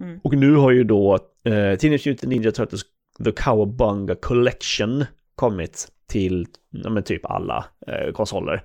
Mm. 0.00 0.20
Och 0.24 0.34
nu 0.34 0.54
har 0.54 0.70
ju 0.70 0.84
då 0.84 1.18
Teenage 1.44 2.06
Mutant 2.06 2.22
Ninja 2.22 2.52
Turtles 2.52 2.82
The 3.24 3.32
Cowabunga 3.32 4.14
Collection 4.14 5.04
kommit 5.34 5.88
till 6.06 6.46
ja, 6.70 7.02
typ 7.02 7.26
alla 7.26 7.64
eh, 7.86 8.12
konsoler. 8.12 8.64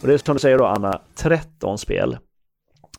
Och 0.00 0.08
det 0.08 0.14
är 0.14 0.18
som 0.18 0.34
du 0.34 0.40
säger 0.40 0.58
då 0.58 0.64
Anna, 0.64 1.00
13 1.14 1.78
spel. 1.78 2.18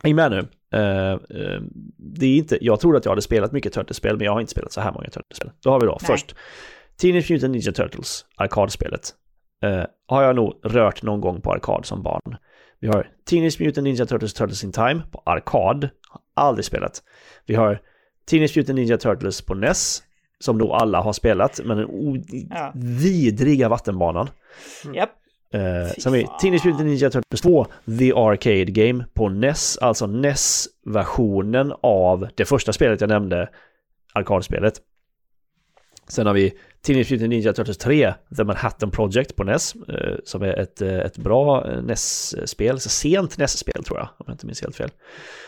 Häng 0.03 0.15
med 0.15 0.31
nu. 0.31 0.47
Eh, 0.73 1.11
eh, 1.11 1.61
det 1.97 2.25
är 2.25 2.37
inte, 2.37 2.65
jag 2.65 2.79
trodde 2.79 2.97
att 2.97 3.05
jag 3.05 3.11
hade 3.11 3.21
spelat 3.21 3.51
mycket 3.51 3.73
Turtles-spel, 3.73 4.17
men 4.17 4.25
jag 4.25 4.31
har 4.31 4.41
inte 4.41 4.51
spelat 4.51 4.71
så 4.71 4.81
här 4.81 4.91
många 4.91 5.09
Turtles-spel. 5.09 5.51
Då 5.63 5.69
har 5.69 5.79
vi 5.79 5.85
då 5.85 5.97
Nej. 6.01 6.07
först 6.07 6.35
Teenage 7.01 7.31
Mutant 7.31 7.51
Ninja 7.51 7.71
Turtles, 7.71 8.25
arkadspelet. 8.35 9.13
Eh, 9.63 9.83
har 10.07 10.23
jag 10.23 10.35
nog 10.35 10.59
rört 10.63 11.03
någon 11.03 11.21
gång 11.21 11.41
på 11.41 11.51
arkad 11.53 11.85
som 11.85 12.03
barn. 12.03 12.35
Vi 12.79 12.87
har 12.87 13.09
Teenage 13.29 13.61
Mutant 13.61 13.83
Ninja 13.83 14.05
Turtles 14.05 14.33
Turtles 14.33 14.63
in 14.63 14.71
Time 14.71 15.01
på 15.11 15.21
arkad. 15.25 15.89
Aldrig 16.33 16.65
spelat. 16.65 17.03
Vi 17.45 17.55
har 17.55 17.79
Teenage 18.29 18.57
Mutant 18.57 18.75
Ninja 18.75 18.97
Turtles 18.97 19.41
på 19.41 19.53
NES. 19.53 20.03
Som 20.39 20.57
nog 20.57 20.69
alla 20.71 21.01
har 21.01 21.13
spelat, 21.13 21.59
men 21.65 21.77
den 21.77 21.87
Ja. 22.49 22.71
vidriga 22.75 23.69
vattenbanan. 23.69 24.29
Japp. 24.93 25.09
Eh, 25.53 25.87
sen 25.97 26.13
har 26.13 26.17
vi. 26.19 26.27
Teenage 26.41 26.65
Mutant 26.65 26.85
Ninja 26.85 27.09
Turtles 27.09 27.41
2, 27.41 27.65
The 27.99 28.13
Arcade 28.15 28.65
Game 28.65 29.05
på 29.13 29.29
NES, 29.29 29.77
alltså 29.77 30.07
NES-versionen 30.07 31.73
av 31.81 32.27
det 32.35 32.45
första 32.45 32.73
spelet 32.73 33.01
jag 33.01 33.07
nämnde, 33.07 33.49
arkadspelet. 34.13 34.73
Sen 36.07 36.27
har 36.27 36.33
vi 36.33 36.53
Teenage 36.81 37.11
Mutant 37.11 37.29
Ninja 37.29 37.53
Turtles 37.53 37.77
3, 37.77 38.13
The 38.37 38.43
Manhattan 38.43 38.91
Project 38.91 39.35
på 39.35 39.43
NES, 39.43 39.75
eh, 39.75 40.15
som 40.23 40.41
är 40.41 40.59
ett, 40.59 40.81
eh, 40.81 40.97
ett 40.97 41.17
bra 41.17 41.65
NES-spel, 41.81 42.79
sent 42.79 43.37
NES-spel 43.37 43.83
tror 43.83 43.99
jag, 43.99 44.07
om 44.17 44.25
jag 44.27 44.33
inte 44.33 44.45
minns 44.45 44.61
helt 44.61 44.75
fel. 44.75 44.89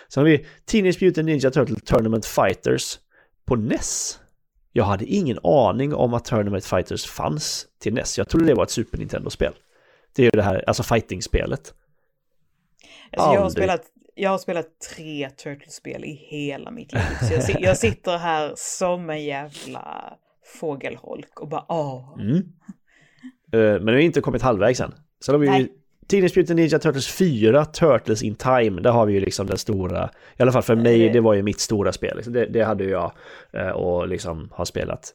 Sen 0.07 0.23
har 0.23 0.29
vi 0.29 0.45
Teenage 0.65 1.01
Mutant 1.01 1.25
Ninja 1.25 1.51
Turtles 1.51 1.83
Tournament 1.83 2.25
Fighters 2.25 2.99
på 3.45 3.55
NES. 3.55 4.19
Jag 4.71 4.83
hade 4.83 5.05
ingen 5.05 5.39
aning 5.43 5.93
om 5.93 6.13
att 6.13 6.25
Tournament 6.25 6.65
Fighters 6.65 7.05
fanns 7.05 7.67
till 7.79 7.93
NES. 7.93 8.17
Jag 8.17 8.29
trodde 8.29 8.45
det 8.45 8.53
var 8.53 8.63
ett 8.63 8.71
Super 8.71 8.97
Nintendo-spel. 8.97 9.53
Det 10.15 10.21
är 10.21 10.23
ju 10.23 10.31
det 10.31 10.43
här, 10.43 10.63
alltså 10.67 10.83
fighting-spelet. 10.83 11.73
Alltså, 13.11 13.33
jag, 13.33 13.41
har 13.41 13.49
spelat, 13.49 13.81
jag 14.15 14.29
har 14.29 14.37
spelat 14.37 14.67
tre 14.95 15.29
Turtles-spel 15.29 16.05
i 16.05 16.11
hela 16.11 16.71
mitt 16.71 16.93
liv. 16.93 17.01
Så 17.21 17.33
jag, 17.33 17.61
jag 17.61 17.77
sitter 17.77 18.17
här 18.17 18.53
som 18.55 19.09
en 19.09 19.23
jävla 19.23 20.17
fågelholk 20.59 21.39
och 21.39 21.47
bara 21.49 21.65
åh. 21.69 22.17
Mm. 22.19 22.35
Eh, 23.51 23.81
men 23.81 23.85
vi 23.85 23.91
har 23.91 23.99
inte 23.99 24.21
kommit 24.21 24.41
halvvägs 24.41 24.79
än. 24.81 24.93
Sen 25.25 25.35
har 25.35 25.39
vi 25.39 25.45
ju 25.47 25.51
Nej. 25.51 25.67
Teenage 26.07 26.37
Mutant 26.37 26.55
Ninja 26.57 26.79
Turtles 26.79 27.07
4, 27.07 27.65
Turtles 27.65 28.23
in 28.23 28.35
Time. 28.35 28.81
Där 28.81 28.91
har 28.91 29.05
vi 29.05 29.13
ju 29.13 29.19
liksom 29.19 29.47
den 29.47 29.57
stora, 29.57 30.09
i 30.37 30.41
alla 30.41 30.51
fall 30.51 30.61
för 30.63 30.75
mig, 30.75 30.99
det- 30.99 31.09
det 31.09 31.19
var 31.21 31.33
ju 31.33 31.43
mitt 31.43 31.59
stora 31.59 31.91
spel. 31.91 32.15
Liksom. 32.15 32.33
Det, 32.33 32.45
det 32.45 32.63
hade 32.63 32.83
ju 32.83 32.89
jag 32.89 33.11
eh, 33.53 33.67
och 33.69 34.07
liksom 34.07 34.49
har 34.51 34.65
spelat 34.65 35.13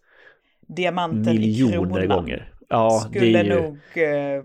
Diamanten 0.67 1.35
i 1.35 1.39
miljoner 1.39 1.77
kronan. 2.01 2.09
gånger. 2.09 2.53
Ja, 2.69 3.03
det 3.13 3.19
Skulle 3.19 3.39
är 3.39 3.45
ju, 3.45 3.55
nog 3.55 3.75
eh, 3.95 4.43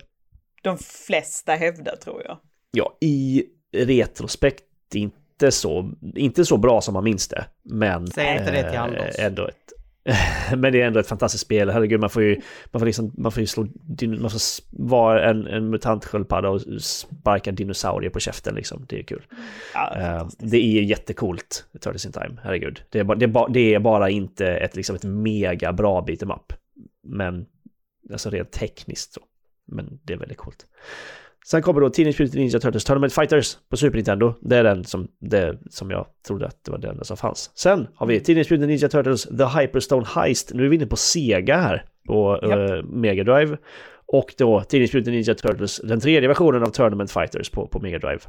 de 0.63 0.77
flesta 0.77 1.51
hävda 1.55 1.95
tror 1.95 2.21
jag. 2.25 2.37
ja, 2.71 2.97
i 3.01 3.43
retrospekt 3.73 4.63
inte 4.95 5.51
så, 5.51 5.91
inte 6.15 6.45
så 6.45 6.57
bra 6.57 6.81
som 6.81 6.93
man 6.93 7.03
minns 7.03 7.27
det. 7.27 7.45
Men 7.63 8.07
Säg 8.07 8.37
inte 8.39 8.51
det 8.51 8.69
till 8.69 8.79
Anders. 8.79 9.15
ändå 9.19 9.47
ett 9.47 9.68
men 10.57 10.73
det 10.73 10.81
är 10.81 10.87
ändå 10.87 10.99
ett 10.99 11.07
fantastiskt 11.07 11.43
spel. 11.43 11.69
Herregud, 11.69 11.99
man 11.99 12.09
får 12.09 12.23
ju, 12.23 12.41
man 12.71 12.79
får 12.79 12.85
liksom, 12.85 13.13
man 13.17 13.31
får 13.31 13.41
ju 13.41 13.47
slå, 13.47 13.67
man 14.19 14.29
får 14.29 14.39
vara 14.87 15.29
en, 15.29 15.47
en 15.47 15.69
mutantsköldpadda 15.69 16.49
och 16.49 16.61
sparka 16.81 17.51
dinosaurier 17.51 18.09
på 18.09 18.19
käften 18.19 18.55
liksom. 18.55 18.85
Det 18.89 18.99
är 18.99 19.03
kul. 19.03 19.25
Ja, 19.73 19.89
Eh, 19.99 20.27
det 20.37 20.57
är 20.57 20.81
jättecoolt, 20.81 21.65
Turtles 21.81 22.05
in 22.05 22.11
Time, 22.11 22.37
herregud. 22.43 22.83
Det 22.89 22.99
är, 22.99 23.03
bara, 23.03 23.17
det, 23.17 23.25
är 23.25 23.27
bara, 23.27 23.47
det 23.47 23.73
är 23.73 23.79
bara 23.79 24.09
inte 24.09 24.47
ett, 24.47 24.75
liksom 24.75 24.95
ett 24.95 25.03
mega 25.03 25.73
bra 25.73 26.05
beat'em 26.07 26.35
up. 26.35 26.53
Men, 27.03 27.45
alltså 28.11 28.29
rent 28.29 28.51
tekniskt 28.51 29.13
så. 29.13 29.21
Men 29.65 29.99
det 30.03 30.13
är 30.13 30.17
väldigt 30.17 30.37
coolt. 30.37 30.65
Sen 31.51 31.61
kommer 31.61 31.81
då 31.81 31.89
Teenage 31.89 32.19
Mutant 32.19 32.33
Ninja 32.35 32.59
Turtles 32.59 32.83
Tournament 32.83 33.13
Fighters 33.13 33.57
på 33.69 33.77
Super 33.77 33.95
Nintendo. 33.95 34.33
Det 34.41 34.57
är 34.57 34.63
den 34.63 34.83
som, 34.83 35.07
det, 35.19 35.57
som 35.69 35.91
jag 35.91 36.05
trodde 36.27 36.47
att 36.47 36.63
det 36.65 36.71
var 36.71 36.77
den 36.77 37.05
som 37.05 37.17
fanns. 37.17 37.51
Sen 37.55 37.87
har 37.95 38.07
vi 38.07 38.19
Teenage 38.19 38.51
Mutant 38.51 38.69
Ninja 38.69 38.89
Turtles 38.89 39.23
The 39.23 39.59
Hyperstone 39.59 40.05
Heist. 40.15 40.53
Nu 40.53 40.65
är 40.65 40.69
vi 40.69 40.75
inne 40.75 40.85
på 40.85 40.95
Sega 40.95 41.57
här 41.57 41.85
på 42.07 42.39
Japp. 42.41 42.69
eh, 42.69 42.83
Mega 42.83 43.23
Drive. 43.23 43.57
Och 44.05 44.33
då 44.37 44.61
Teenage 44.61 44.95
Mutant 44.95 45.13
Ninja 45.13 45.35
Turtles, 45.35 45.81
den 45.83 45.99
tredje 45.99 46.27
versionen 46.27 46.63
av 46.63 46.67
Tournament 46.67 47.11
Fighters 47.11 47.49
på, 47.49 47.67
på 47.67 47.79
Mega 47.79 47.99
Drive. 47.99 48.19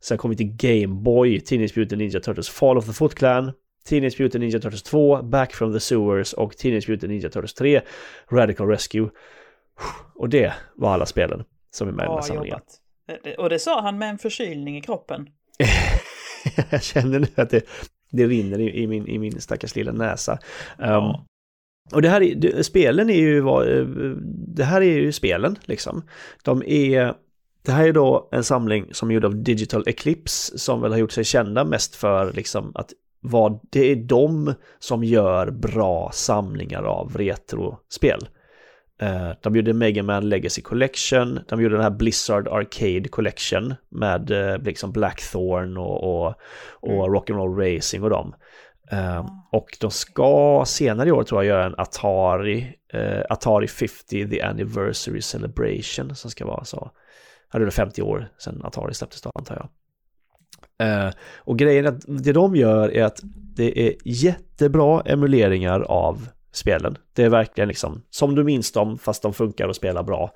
Sen 0.00 0.18
kommer 0.18 0.34
vi 0.34 0.36
till 0.36 0.56
Game 0.56 0.94
Boy, 1.02 1.40
Teenage 1.40 1.76
Mutant 1.76 1.98
Ninja 1.98 2.20
Turtles 2.20 2.48
Fall 2.48 2.78
of 2.78 2.86
the 2.86 2.92
Foot 2.92 3.14
Clan, 3.14 3.52
Teenage 3.88 4.20
Mutant 4.20 4.40
Ninja 4.40 4.58
Turtles 4.58 4.82
2, 4.82 5.22
Back 5.22 5.54
from 5.54 5.72
the 5.72 5.80
Sewers 5.80 6.32
och 6.32 6.56
Teenage 6.56 6.88
Mutant 6.88 7.10
Ninja 7.10 7.28
Turtles 7.28 7.54
3, 7.54 7.80
Radical 8.30 8.68
Rescue. 8.68 9.08
Och 10.14 10.28
det 10.28 10.52
var 10.74 10.94
alla 10.94 11.06
spelen 11.06 11.44
som 11.74 11.88
är 11.88 11.92
med 11.92 12.04
i 12.04 12.06
den 12.06 12.10
här 12.10 12.16
Bra 12.16 12.22
samlingen. 12.22 12.60
jobbat. 13.08 13.38
Och 13.38 13.48
det 13.48 13.58
sa 13.58 13.80
han 13.80 13.98
med 13.98 14.10
en 14.10 14.18
förkylning 14.18 14.76
i 14.76 14.80
kroppen. 14.80 15.26
Jag 16.70 16.82
känner 16.82 17.18
nu 17.18 17.26
att 17.34 17.50
det, 17.50 17.66
det 18.10 18.26
rinner 18.26 18.58
i, 18.58 18.82
i, 18.82 18.86
min, 18.86 19.08
i 19.08 19.18
min 19.18 19.40
stackars 19.40 19.76
lilla 19.76 19.92
näsa. 19.92 20.32
Um, 20.78 20.88
Ja. 20.88 21.26
Och 21.92 22.02
det 22.02 22.08
här 22.08 22.22
är, 22.22 22.62
spelen 22.62 23.10
är 23.10 23.14
ju, 23.14 23.38
eh, 23.38 23.86
det 24.56 24.64
här 24.64 24.80
är 24.80 24.94
ju 24.94 25.12
spelen 25.12 25.56
liksom. 25.64 26.02
De 26.44 26.62
är, 26.66 27.14
det 27.62 27.72
här 27.72 27.88
är 27.88 27.92
då 27.92 28.28
en 28.32 28.44
samling 28.44 28.94
som 28.94 29.10
är 29.10 29.14
gjord 29.14 29.24
av 29.24 29.42
Digital 29.42 29.84
Eclipse 29.86 30.58
som 30.58 30.80
väl 30.80 30.92
har 30.92 30.98
gjort 30.98 31.12
sig 31.12 31.24
kända 31.24 31.64
mest 31.64 31.96
för 31.96 32.32
liksom 32.32 32.72
att 32.74 32.92
vad, 33.20 33.60
det 33.70 33.90
är 33.90 33.96
de 33.96 34.54
som 34.78 35.04
gör 35.04 35.50
bra 35.50 36.10
samlingar 36.14 36.82
av 36.82 37.16
retrospel. 37.16 38.28
Eh, 39.00 39.30
de 39.40 39.56
gjorde 39.56 39.72
Mega 39.72 40.02
Man 40.02 40.28
Legacy 40.28 40.62
Collection, 40.62 41.40
de 41.48 41.62
gjorde 41.62 41.74
den 41.74 41.82
här 41.82 41.90
Blizzard 41.90 42.48
Arcade 42.48 43.08
Collection 43.08 43.74
med 43.88 44.30
eh, 44.30 44.58
liksom 44.58 44.92
Blackthorn 44.92 45.76
och, 45.76 46.04
och, 46.04 46.34
och 46.70 46.90
Mm. 46.90 47.14
Rock'n'Roll 47.14 47.76
Racing 47.76 48.04
och 48.04 48.10
dem. 48.10 48.34
Eh, 48.90 49.26
och 49.52 49.76
de 49.80 49.90
ska 49.90 50.62
senare 50.66 51.08
i 51.08 51.12
år 51.12 51.22
tror 51.22 51.44
jag 51.44 51.48
göra 51.48 51.66
en 51.66 51.74
Atari, 51.78 52.74
Atari 53.28 53.68
50 53.68 54.28
The 54.28 54.42
Anniversary 54.42 55.22
Celebration 55.22 56.14
som 56.14 56.30
ska 56.30 56.46
vara 56.46 56.64
så. 56.64 56.90
Ja, 57.52 57.58
det 57.58 57.64
är 57.64 57.70
50 57.70 58.02
år 58.02 58.28
sedan 58.38 58.60
Atari 58.64 58.94
släpptes 58.94 59.22
då 59.22 59.30
antar 59.34 59.54
jag. 59.56 59.68
Och 61.36 61.58
grejen 61.58 61.86
är 61.86 61.88
att 61.88 62.04
det 62.24 62.32
de 62.32 62.56
gör 62.56 62.88
är 62.94 63.04
att 63.04 63.20
det 63.56 63.88
är 63.88 63.94
jättebra 64.04 65.02
emuleringar 65.06 65.80
av 65.80 66.28
spelen. 66.54 66.98
Det 67.12 67.22
är 67.22 67.28
verkligen 67.28 67.68
liksom 67.68 68.02
som 68.10 68.34
du 68.34 68.44
minns 68.44 68.72
dem 68.72 68.98
fast 68.98 69.22
de 69.22 69.32
funkar 69.32 69.68
och 69.68 69.76
spelar 69.76 70.02
bra 70.02 70.30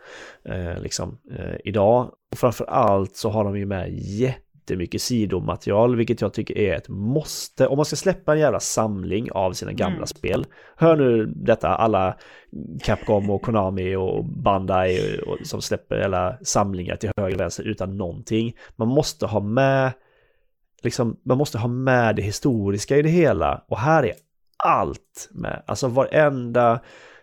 eh, 0.45 0.83
liksom 0.83 1.19
eh, 1.39 1.57
idag. 1.65 2.11
Och 2.33 2.39
framför 2.39 2.65
allt 2.65 3.17
så 3.17 3.31
har 3.31 3.45
de 3.45 3.59
ju 3.59 3.67
med 3.67 3.93
jättemycket 3.93 5.03
sidomaterial 5.03 5.97
vilket 5.97 6.21
jag 6.21 6.33
tycker 6.33 6.59
är 6.59 6.75
ett 6.75 6.89
måste. 6.89 7.67
Om 7.67 7.77
man 7.77 7.85
ska 7.85 7.97
släppa 7.97 8.33
en 8.33 8.41
jävla 8.41 8.61
samling 8.61 9.33
av 9.33 9.53
sina 9.53 9.73
gamla 9.73 9.97
Mm. 9.97 10.07
spel. 10.07 10.47
Hör 10.77 10.97
nu 10.97 11.27
detta 11.27 11.69
alla 11.69 12.17
Capcom 12.83 13.31
och 13.31 13.43
Konami 13.43 13.97
och 13.97 14.25
Bandai 14.25 15.21
och, 15.27 15.47
som 15.47 15.63
släpper 15.63 16.01
alla 16.01 16.39
samlingar 16.43 16.97
till 16.97 17.11
höger 17.17 17.35
och 17.35 17.41
vänster 17.41 17.63
utan 17.65 17.97
någonting. 17.97 18.57
Man 18.77 18.89
måste 18.89 19.27
ha 19.27 19.41
med 19.41 19.93
liksom, 20.83 21.17
man 21.25 21.39
måste 21.39 21.59
ha 21.59 21.69
med 21.69 22.17
det 22.17 22.23
historiska 22.23 22.97
i 22.97 23.03
det 23.03 23.09
hela 23.09 23.65
och 23.69 23.79
här 23.79 24.03
är 24.03 24.13
allt 24.65 25.29
med, 25.31 25.63
alltså 25.67 25.89
varenda 25.89 26.81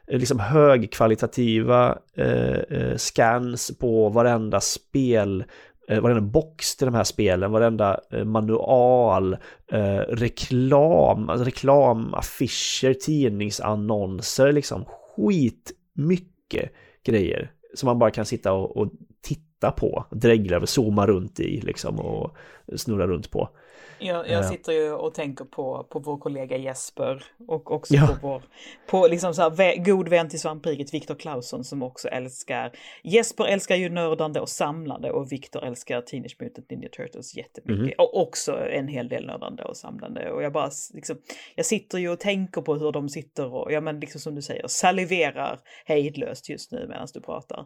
eh, 0.07 0.19
liksom 0.19 0.39
högkvalitativa 0.39 1.97
eh, 2.17 2.59
eh, 2.59 2.95
scans 2.97 3.77
på 3.79 4.09
varenda 4.09 4.61
spel, 4.61 5.43
eh, 5.89 5.99
varenda 5.99 6.21
box 6.21 6.75
till 6.75 6.85
de 6.85 6.93
här 6.95 7.03
spelen, 7.03 7.51
varenda 7.51 7.99
eh, 8.11 8.25
manual, 8.25 9.33
eh, 9.71 9.97
reklam, 9.97 11.29
alltså 11.29 11.45
reklamaffischer, 11.45 12.93
tidningsannonser, 12.93 14.51
liksom 14.51 14.85
skitmycket 14.85 16.71
grejer 17.05 17.51
som 17.73 17.87
man 17.87 17.99
bara 17.99 18.11
kan 18.11 18.25
sitta 18.25 18.53
och, 18.53 18.77
och 18.77 18.91
titta 19.21 19.71
på, 19.71 20.05
dregla 20.11 20.55
över, 20.55 20.65
zooma 20.65 21.07
runt 21.07 21.39
i 21.39 21.61
liksom 21.61 21.99
och 21.99 22.35
snurra 22.75 23.07
runt 23.07 23.31
på. 23.31 23.49
Jag, 23.99 24.27
Ja. 24.27 24.31
jag 24.31 24.45
sitter 24.45 24.71
ju 24.71 24.91
och 24.91 25.13
tänker 25.13 25.45
på, 25.45 25.83
på 25.89 25.99
vår 25.99 26.17
kollega 26.17 26.57
Jesper 26.57 27.23
och 27.47 27.71
också 27.71 27.93
Ja. 27.93 28.07
på 28.07 28.27
vår 28.27 28.43
på 28.87 29.07
liksom 29.07 29.33
så 29.33 29.41
här, 29.41 29.83
god 29.85 30.07
vän 30.09 30.29
till 30.29 30.39
svampriket 30.39 30.93
Viktor 30.93 31.15
Clausson 31.15 31.63
som 31.63 31.83
också 31.83 32.07
älskar 32.07 32.71
Jesper 33.03 33.45
älskar 33.45 33.75
ju 33.75 33.89
nördande 33.89 34.39
och 34.39 34.49
samlande 34.49 35.11
och 35.11 35.31
Viktor 35.31 35.63
älskar 35.63 36.01
Teenage 36.01 36.35
Mutant 36.39 36.69
Ninja 36.71 36.89
Turtles 36.89 37.37
jättemycket 37.37 37.79
Mhm. 37.85 37.93
och 37.97 38.21
också 38.21 38.57
en 38.69 38.87
hel 38.87 39.09
del 39.09 39.25
nördande 39.25 39.63
och 39.63 39.77
samlande 39.77 40.31
och 40.31 40.43
jag 40.43 40.53
bara 40.53 40.69
liksom 40.93 41.17
jag 41.55 41.65
sitter 41.65 41.97
ju 41.97 42.09
och 42.09 42.19
tänker 42.19 42.61
på 42.61 42.75
hur 42.75 42.91
de 42.91 43.09
sitter 43.09 43.53
och 43.53 43.71
ja 43.71 43.81
men 43.81 43.99
liksom 43.99 44.21
som 44.21 44.35
du 44.35 44.41
säger 44.41 44.67
saliverar 44.67 45.59
hejdlöst 45.85 46.49
just 46.49 46.71
nu 46.71 46.85
medan 46.89 47.07
du 47.13 47.21
pratar. 47.21 47.65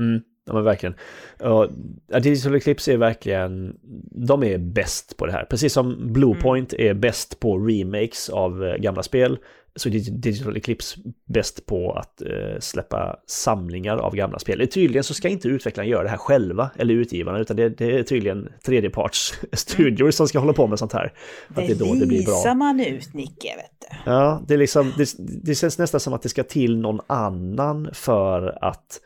Mm, 0.00 0.22
ja 0.48 0.54
men 0.54 0.64
verkligen. 0.64 0.94
Och 1.40 1.68
Digital 2.22 2.54
Eclipse 2.54 2.92
är 2.92 2.96
verkligen, 2.96 3.76
de 4.10 4.42
är 4.44 4.58
bäst 4.58 5.16
på 5.16 5.26
det 5.26 5.32
här. 5.32 5.44
Precis 5.44 5.72
som 5.72 6.12
Bluepoint 6.12 6.72
är 6.72 6.94
bäst 6.94 7.40
på 7.40 7.58
remakes 7.58 8.28
av 8.28 8.64
eh, 8.64 8.76
gamla 8.76 9.02
spel, 9.02 9.38
så 9.76 9.88
är 9.88 9.92
Dig- 9.92 10.10
Digital 10.10 10.56
Eclipse 10.56 10.98
bäst 11.26 11.66
på 11.66 11.92
att 11.92 12.22
eh, 12.22 12.58
släppa 12.60 13.16
samlingar 13.26 13.96
av 13.96 14.14
gamla 14.16 14.38
spel. 14.38 14.68
Tydligen 14.68 15.04
så 15.04 15.14
ska 15.14 15.28
inte 15.28 15.48
utvecklarna 15.48 15.88
göra 15.88 16.02
det 16.02 16.08
här 16.08 16.16
själva, 16.16 16.70
eller 16.76 16.94
utgivarna, 16.94 17.38
utan 17.38 17.56
det, 17.56 17.68
det 17.68 17.98
är 17.98 18.02
tydligen 18.02 18.48
tredjepartsstudior 18.66 20.10
som 20.10 20.28
ska 20.28 20.38
hålla 20.38 20.52
på 20.52 20.66
med 20.66 20.78
sånt 20.78 20.92
här. 20.92 21.12
Det 21.48 21.70
är 21.70 21.74
då 21.74 21.94
det 21.94 22.06
blir 22.06 22.24
bra. 22.24 22.34
visar 22.34 22.54
man 22.54 22.80
ut 22.80 23.14
Nicke 23.14 23.48
vet 23.56 23.80
du. 23.90 24.10
Ja, 24.10 24.42
det, 24.48 24.54
är 24.54 24.58
liksom, 24.58 24.92
det, 24.96 25.14
det 25.18 25.54
känns 25.54 25.78
nästan 25.78 26.00
som 26.00 26.12
att 26.12 26.22
det 26.22 26.28
ska 26.28 26.42
till 26.42 26.78
någon 26.78 27.00
annan 27.06 27.88
för 27.92 28.58
att, 28.64 29.00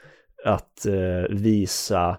att 0.44 0.86
eh, 0.86 0.92
visa 1.30 2.16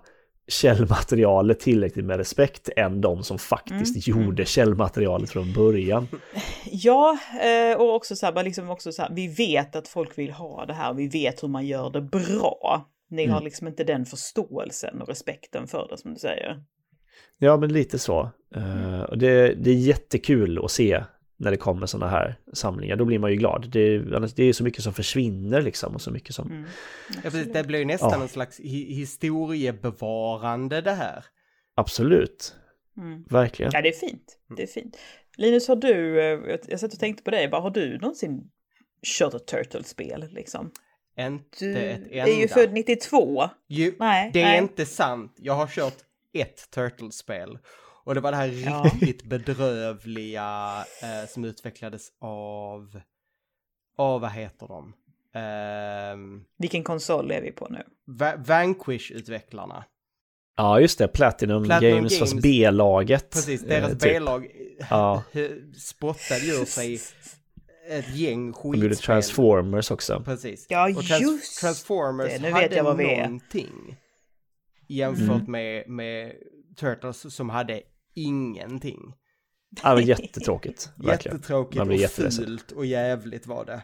källmaterialet 0.47 1.59
tillräckligt 1.59 2.05
med 2.05 2.17
respekt 2.17 2.69
än 2.75 3.01
de 3.01 3.23
som 3.23 3.39
faktiskt 3.39 4.07
Mm. 4.07 4.25
gjorde 4.25 4.45
källmaterialet 4.45 5.29
från 5.29 5.53
början. 5.53 6.07
Ja, 6.65 7.17
eh, 7.41 7.77
och 7.81 7.95
också 7.95 8.15
så 8.15 8.25
här, 8.25 8.43
liksom 8.43 8.69
också 8.69 8.91
så 8.91 9.01
här, 9.01 9.09
vi 9.13 9.27
vet 9.27 9.75
att 9.75 9.87
folk 9.87 10.17
vill 10.17 10.31
ha 10.31 10.65
det 10.65 10.73
här, 10.73 10.93
vi 10.93 11.07
vet 11.07 11.43
hur 11.43 11.47
man 11.47 11.65
gör 11.65 11.89
det 11.89 12.01
bra. 12.01 12.89
Ni 13.09 13.25
har 13.25 13.37
Mm. 13.37 13.43
liksom 13.43 13.67
inte 13.67 13.83
den 13.83 14.05
förståelsen 14.05 15.01
och 15.01 15.07
respekten 15.07 15.67
för 15.67 15.87
det 15.89 15.97
som 15.97 16.13
du 16.13 16.19
säger. 16.19 16.63
Ja, 17.37 17.57
men 17.57 17.73
lite 17.73 17.99
så. 17.99 18.29
Eh, 18.55 19.01
och 19.01 19.17
det, 19.17 19.53
det 19.53 19.69
är 19.69 19.75
jättekul 19.75 20.65
att 20.65 20.71
se 20.71 21.03
när 21.43 21.51
det 21.51 21.57
kommer 21.57 21.85
sådana 21.85 22.11
här 22.11 22.35
samlingar. 22.53 22.95
Då 22.95 23.05
blir 23.05 23.19
man 23.19 23.31
ju 23.31 23.37
glad. 23.37 23.69
Det, 23.71 23.97
annars- 24.15 24.33
det 24.33 24.43
är 24.43 24.53
så 24.53 24.63
mycket 24.63 24.83
som 24.83 24.93
försvinner 24.93 25.61
liksom 25.61 25.93
och 25.95 26.01
så 26.01 26.11
mycket 26.11 26.35
som... 26.35 26.51
Mm. 26.51 26.65
Ja, 27.23 27.29
precis, 27.29 27.53
det 27.53 27.63
blir 27.63 27.79
ju 27.79 27.85
nästan 27.85 28.11
Ja. 28.13 28.21
en 28.21 28.27
slags 28.27 28.59
hi 28.59 28.93
historiebevarande 28.93 30.81
det 30.81 30.91
här. 30.91 31.25
Absolut, 31.75 32.55
Mm. 32.97 33.23
verkligen. 33.29 33.71
Ja, 33.75 33.81
det 33.81 33.89
är 33.89 34.07
fint. 34.07 34.37
Det 34.57 34.63
är 34.63 34.67
fint. 34.67 34.97
Linus, 35.37 35.67
har 35.67 35.75
du, 35.75 36.19
eh, 36.21 36.57
jag- 36.67 36.79
satt 36.79 36.93
och 36.93 36.99
tänkte 36.99 37.23
på 37.23 37.31
dig, 37.31 37.47
bara 37.47 37.61
har 37.61 37.69
du 37.69 37.97
någonsin 37.99 38.41
kört 39.19 39.33
ett 39.33 39.47
Turtle-spel 39.47 40.27
liksom? 40.31 40.71
Inte 41.19 41.65
Du 41.65 41.75
ett 41.75 41.97
enda. 42.11 42.27
är 42.31 42.41
ju 42.41 42.47
född 42.47 42.73
92. 42.73 43.49
Ju, 43.69 43.93
Nej, 43.99 44.29
det 44.33 44.41
är 44.41 44.45
nej. 44.45 44.57
inte 44.59 44.85
sant. 44.85 45.35
Jag 45.37 45.53
har 45.53 45.67
kört 45.67 45.97
ett 46.33 46.69
Turtles-spel. 46.75 47.57
Och 48.03 48.15
det 48.15 48.21
var 48.21 48.31
det 48.31 48.37
här 48.37 48.47
Ja. 48.65 48.83
riktigt 49.01 49.23
bedrövliga 49.23 50.85
eh, 51.01 51.29
som 51.29 51.45
utvecklades 51.45 52.07
av... 52.21 52.99
Av 53.97 54.21
vad 54.21 54.31
heter 54.31 54.67
de? 54.67 54.93
Ehm, 55.39 56.43
Vilken 56.57 56.83
konsol 56.83 57.31
är 57.31 57.41
vi 57.41 57.51
på 57.51 57.67
nu? 57.69 57.83
Va- 58.05 58.35
Vanquish-utvecklarna. 58.37 59.83
Ja, 60.57 60.79
just 60.79 60.97
det. 60.99 61.07
Platinum, 61.07 61.63
Platinum 61.63 61.95
Games, 61.97 62.19
fast 62.19 62.31
Games. 62.33 62.43
B-laget. 62.43 63.29
Precis, 63.31 63.63
eh, 63.63 63.67
deras 63.69 63.91
typ. 63.91 64.01
B-lag 64.01 64.47
Ja. 64.89 65.23
spottade 65.77 66.45
ur 66.45 66.65
sig 66.65 66.99
ett 67.89 68.15
gäng 68.15 68.51
De 68.51 68.67
gjorde 68.67 68.79
skitspel. 68.89 69.05
Transformers 69.05 69.91
också. 69.91 70.21
Precis. 70.25 70.65
Ja, 70.69 70.89
och 70.89 71.03
Trans- 71.03 71.21
just 71.21 71.59
Transformers 71.61 72.31
det. 72.33 72.39
Nu 72.41 72.51
hade 72.51 72.67
vet 72.67 72.77
jag 72.77 72.83
vad 72.83 72.97
vi 72.97 73.05
är. 73.13 73.23
någonting. 73.23 73.97
Jämfört 74.87 75.29
Mm. 75.29 75.51
med, 75.51 75.89
med 75.89 76.33
Turtles 76.77 77.35
som 77.35 77.49
hade 77.49 77.81
ingenting. 78.15 78.99
Ja, 79.83 79.89
det 79.89 79.95
var 79.95 80.01
jättetråkigt. 80.01 80.89
Verkligen. 80.97 81.37
Jättetråkigt 81.37 81.77
Man 81.77 81.89
och 81.89 81.95
jätteledsen. 81.95 82.45
fult 82.45 82.71
och 82.71 82.85
jävligt 82.85 83.47
var 83.47 83.65
det. 83.65 83.81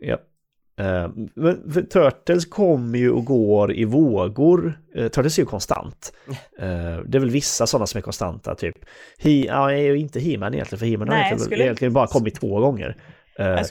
Ja. 0.00 0.18
Eh, 0.84 1.10
Men 1.34 1.72
för 1.72 1.82
Turtles 1.82 2.46
kommer 2.46 2.98
ju 2.98 3.10
och 3.10 3.24
går 3.24 3.72
i 3.74 3.84
vågor. 3.84 4.80
Eh, 4.94 5.08
Turtles 5.08 5.38
är 5.38 5.42
ju 5.42 5.46
konstant. 5.46 6.12
Eh, 6.58 6.66
Det 7.06 7.18
är 7.18 7.20
väl 7.20 7.30
vissa 7.30 7.66
sådana 7.66 7.86
som 7.86 7.98
är 7.98 8.02
konstanta, 8.02 8.54
typ. 8.54 8.76
He, 9.18 9.30
ja, 9.30 9.72
inte 9.74 10.20
He-Man 10.20 10.54
egentligen, 10.54 10.78
för 10.78 10.86
He-Man 10.86 11.08
har 11.08 11.16
egentligen, 11.16 11.40
skulle- 11.40 11.64
egentligen 11.64 11.92
bara 11.92 12.06
kommit 12.06 12.34
två 12.34 12.60
gånger. 12.60 12.96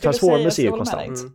Transformers 0.01 0.59
är 0.59 0.63
ju 0.63 0.69
konstant. 0.69 1.19
Mm. 1.19 1.31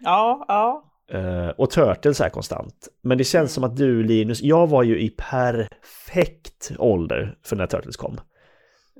Ja, 0.00 0.44
ja. 0.48 0.89
Eh, 1.12 1.48
och 1.48 1.70
Turtles 1.70 2.20
är 2.20 2.28
konstant. 2.28 2.88
Men 3.02 3.18
det 3.18 3.24
känns 3.24 3.52
som 3.52 3.64
att 3.64 3.76
du 3.76 4.02
Linus, 4.02 4.42
jag 4.42 4.66
var 4.66 4.82
ju 4.82 5.00
i 5.00 5.10
perfekt 5.10 6.72
ålder 6.78 7.36
för 7.44 7.56
när 7.56 7.66
Turtles 7.66 7.96
kom. 7.96 8.20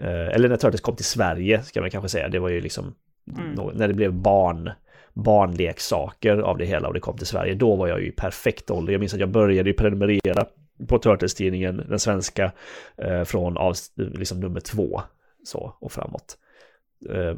Eh, 0.00 0.28
eller 0.28 0.48
när 0.48 0.56
Turtles 0.56 0.80
kom 0.80 0.96
till 0.96 1.04
Sverige 1.04 1.62
ska 1.62 1.80
man 1.80 1.90
kanske 1.90 2.08
säga. 2.08 2.28
Det 2.28 2.38
var 2.38 2.48
ju 2.48 2.60
liksom 2.60 2.94
Mm. 3.38 3.76
när 3.76 3.88
det 3.88 3.94
blev 3.94 4.12
barn, 4.12 4.70
barnleksaker 5.14 6.38
av 6.38 6.58
det 6.58 6.64
hela 6.64 6.88
och 6.88 6.94
det 6.94 7.00
kom 7.00 7.16
till 7.16 7.26
Sverige. 7.26 7.54
Då 7.54 7.76
var 7.76 7.88
jag 7.88 8.00
ju 8.00 8.06
i 8.06 8.12
perfekt 8.12 8.70
ålder. 8.70 8.92
Jag 8.92 9.00
minns 9.00 9.14
att 9.14 9.20
jag 9.20 9.30
började 9.30 9.70
ju 9.70 9.74
prenumerera 9.74 10.46
på 10.88 10.98
Turtles-tidningen, 10.98 11.84
den 11.88 11.98
svenska, 11.98 12.52
eh, 12.96 13.24
från 13.24 13.56
av, 13.56 13.74
liksom 13.94 14.40
nummer 14.40 14.60
två 14.60 15.02
så, 15.44 15.76
och 15.80 15.92
framåt. 15.92 16.36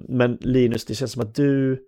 Men 0.08 0.38
Linus, 0.40 0.84
det 0.84 0.94
känns 0.94 1.12
som 1.12 1.22
att 1.22 1.34
du 1.34 1.84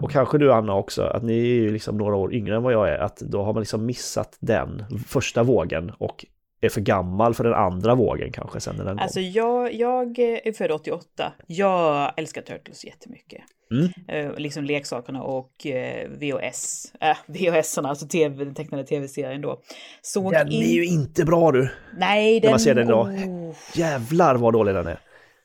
Och 0.00 0.10
kanske 0.10 0.38
du 0.38 0.52
Anna 0.52 0.74
också, 0.74 1.02
att 1.02 1.22
ni 1.22 1.32
är 1.32 1.44
ju 1.44 1.72
liksom 1.72 1.96
några 1.96 2.16
år 2.16 2.34
yngre 2.34 2.56
än 2.56 2.62
vad 2.62 2.72
jag 2.72 2.88
är, 2.88 2.98
att 2.98 3.16
då 3.16 3.42
har 3.42 3.52
man 3.52 3.60
liksom 3.62 3.86
missat 3.86 4.36
den 4.40 4.84
första 5.08 5.42
vågen 5.42 5.92
och 5.98 6.26
är 6.60 6.68
för 6.68 6.80
gammal 6.80 7.34
för 7.34 7.44
den 7.44 7.54
andra 7.54 7.94
vågen 7.94 8.32
kanske 8.32 8.60
sen 8.60 8.76
när 8.76 8.84
den 8.84 8.98
Alltså 8.98 9.20
kom. 9.20 9.30
jag, 9.32 9.74
jag 9.74 10.18
är 10.18 10.52
född 10.52 10.70
88. 10.70 11.32
Jag 11.46 12.12
älskar 12.16 12.42
Turtles 12.42 12.84
jättemycket. 12.84 13.42
Mm. 13.72 13.90
Eh, 14.08 14.38
liksom 14.38 14.64
leksakerna 14.64 15.22
och 15.22 15.66
eh, 15.66 16.08
VHS. 16.08 16.92
Äh, 17.00 17.16
VHS-erna, 17.26 17.88
alltså 17.88 18.06
TV, 18.06 18.44
den 18.44 18.54
tecknade 18.54 18.84
tv-serien 18.84 19.40
då. 19.40 19.60
Såg 20.02 20.32
Den 20.32 20.48
in... 20.48 20.62
är 20.62 20.72
ju 20.72 20.86
inte 20.86 21.24
bra 21.24 21.52
du! 21.52 21.68
Nej, 21.98 22.40
den... 22.40 22.50
man 22.50 22.60
ser 22.60 22.74
den 22.74 22.86
idag. 22.88 23.06
Oh. 23.06 23.54
Jävlar 23.74 24.34
vad 24.34 24.52
dålig 24.52 24.74
den 24.74 24.86
är! 24.86 24.98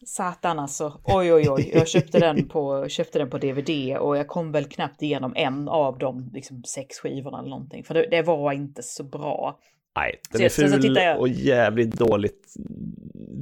Satan 0.06 0.60
alltså. 0.60 1.00
Oj, 1.04 1.34
oj, 1.34 1.50
oj. 1.50 1.72
Jag 1.74 1.88
köpte 1.88 2.20
den, 2.20 2.48
på, 2.48 2.89
köpte 2.89 3.20
den 3.20 3.30
på 3.30 3.38
DVD 3.38 3.98
och 3.98 4.18
jag 4.18 4.28
kom 4.28 4.52
väl 4.52 4.66
knappt 4.66 5.02
igenom 5.02 5.34
en 5.36 5.68
av 5.68 5.98
de 5.98 6.30
liksom, 6.34 6.64
sex 6.64 7.00
skivorna 7.00 7.39
eller 7.39 7.50
någonting. 7.50 7.84
För 7.84 7.93
det, 7.93 8.08
det 8.12 8.22
var 8.22 8.52
inte 8.52 8.84
så 8.84 9.04
bra. 9.04 9.60
Nej, 9.95 10.20
den 10.32 10.41
är 10.41 10.50
ful 10.50 10.95
jag... 10.95 11.20
och 11.20 11.28
jävligt 11.30 11.95
dåligt, 11.95 12.54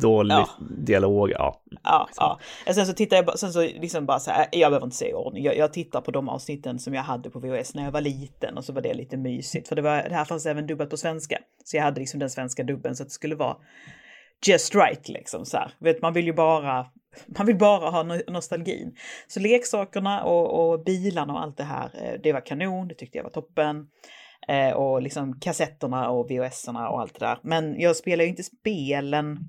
dålig 0.02 0.36
ja. 0.36 0.50
dialog. 0.78 1.32
Ja. 1.32 1.62
Ja, 1.84 2.10
ja. 2.18 2.40
Sen 2.74 2.86
så 2.86 2.94
tittar 2.94 3.18
jag 3.18 3.40
sen 3.40 3.54
så 3.54 3.62
liksom 3.62 4.06
bara 4.06 4.20
så 4.20 4.32
här, 4.32 4.48
jag 4.52 4.72
behöver 4.72 4.86
inte 4.86 4.98
se 4.98 5.10
i 5.10 5.14
ordning. 5.14 5.44
Jag, 5.44 5.58
jag 5.58 5.74
tittar 5.74 6.02
på 6.02 6.12
de 6.12 6.30
avsnitten 6.30 6.80
som 6.80 6.94
jag 6.94 7.04
hade 7.04 7.30
på 7.30 7.40
VHS 7.40 7.76
när 7.76 7.84
jag 7.84 7.92
var 7.92 8.02
liten 8.02 8.58
och 8.58 8.66
så 8.66 8.74
var 8.74 8.82
det 8.82 8.94
lite 8.94 9.18
mysigt. 9.18 9.68
För 9.68 9.76
det, 9.76 9.82
var, 9.82 10.04
det 10.10 10.16
här 10.16 10.26
fanns 10.26 10.46
även 10.46 10.68
dubbat 10.68 10.90
på 10.90 10.98
svenska. 10.98 11.38
Så 11.64 11.78
jag 11.78 11.84
hade 11.84 12.00
liksom 12.00 12.20
den 12.20 12.30
svenska 12.30 12.64
dubben 12.64 12.96
så 12.96 13.04
att 13.04 13.10
det 13.10 13.14
skulle 13.14 13.36
vara 13.36 13.56
just 14.48 14.76
right 14.76 15.10
liksom 15.10 15.46
så 15.46 15.58
här. 15.58 15.72
Vet, 15.80 16.02
man 16.02 16.14
vill 16.14 16.26
ju 16.26 16.34
bara, 16.34 16.86
man 17.26 17.46
vill 17.46 17.58
bara 17.58 17.90
ha 17.90 18.04
nostalgin. 18.28 18.96
Så 19.28 19.40
leksakerna 19.40 20.24
och, 20.24 20.72
och 20.72 20.84
bilarna 20.84 21.34
och 21.34 21.42
allt 21.42 21.58
det 21.58 21.64
här, 21.64 21.92
eh, 21.94 22.20
det 22.24 22.34
var 22.34 22.46
kanon, 22.46 22.88
det 22.88 22.96
tyckte 22.96 23.18
jag 23.18 23.24
var 23.24 23.32
toppen. 23.32 23.88
Eh, 24.48 24.72
och 24.72 25.02
liksom 25.02 25.40
kassetterna 25.40 26.10
och 26.10 26.32
VHS-erna 26.32 26.90
och 26.90 27.02
allt 27.02 27.20
det 27.20 27.26
där. 27.26 27.40
Men 27.44 27.80
jag 27.80 27.96
spelar 27.96 28.24
ju 28.24 28.30
inte 28.30 28.44
spelen 28.44 29.40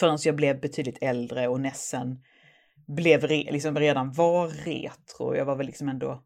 förrän 0.00 0.18
jag 0.24 0.36
blev 0.36 0.60
betydligt 0.60 0.98
äldre 1.00 1.48
och 1.48 1.60
Nessen 1.60 2.22
blev 2.86 3.24
re, 3.24 3.52
liksom 3.52 3.78
redan 3.78 4.12
var 4.12 4.48
retro. 4.48 5.36
Jag 5.36 5.44
var 5.44 5.56
väl 5.56 5.66
liksom 5.66 5.88
ändå 5.88 6.22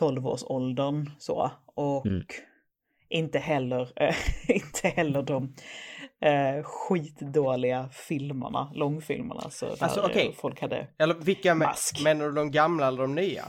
12-årsåldern 0.00 1.10
så. 1.18 1.50
Och 1.74 2.06
mm. 2.06 2.22
inte 3.08 3.38
heller, 3.38 3.92
äh, 3.96 4.16
inte 4.48 4.88
heller 4.88 5.22
de 5.22 5.54
äh, 6.20 6.62
skitdåliga 6.62 7.88
filmerna, 7.92 8.70
långfilmerna. 8.74 9.50
Så 9.50 9.66
alltså, 9.80 10.06
okay. 10.06 10.32
folk 10.32 10.60
hade 10.60 10.86
Eller 10.98 11.14
vilka 11.14 11.54
mask. 11.54 12.04
Menar 12.04 12.24
du 12.24 12.32
de 12.32 12.50
gamla 12.50 12.88
eller 12.88 13.02
de 13.02 13.14
nya? 13.14 13.44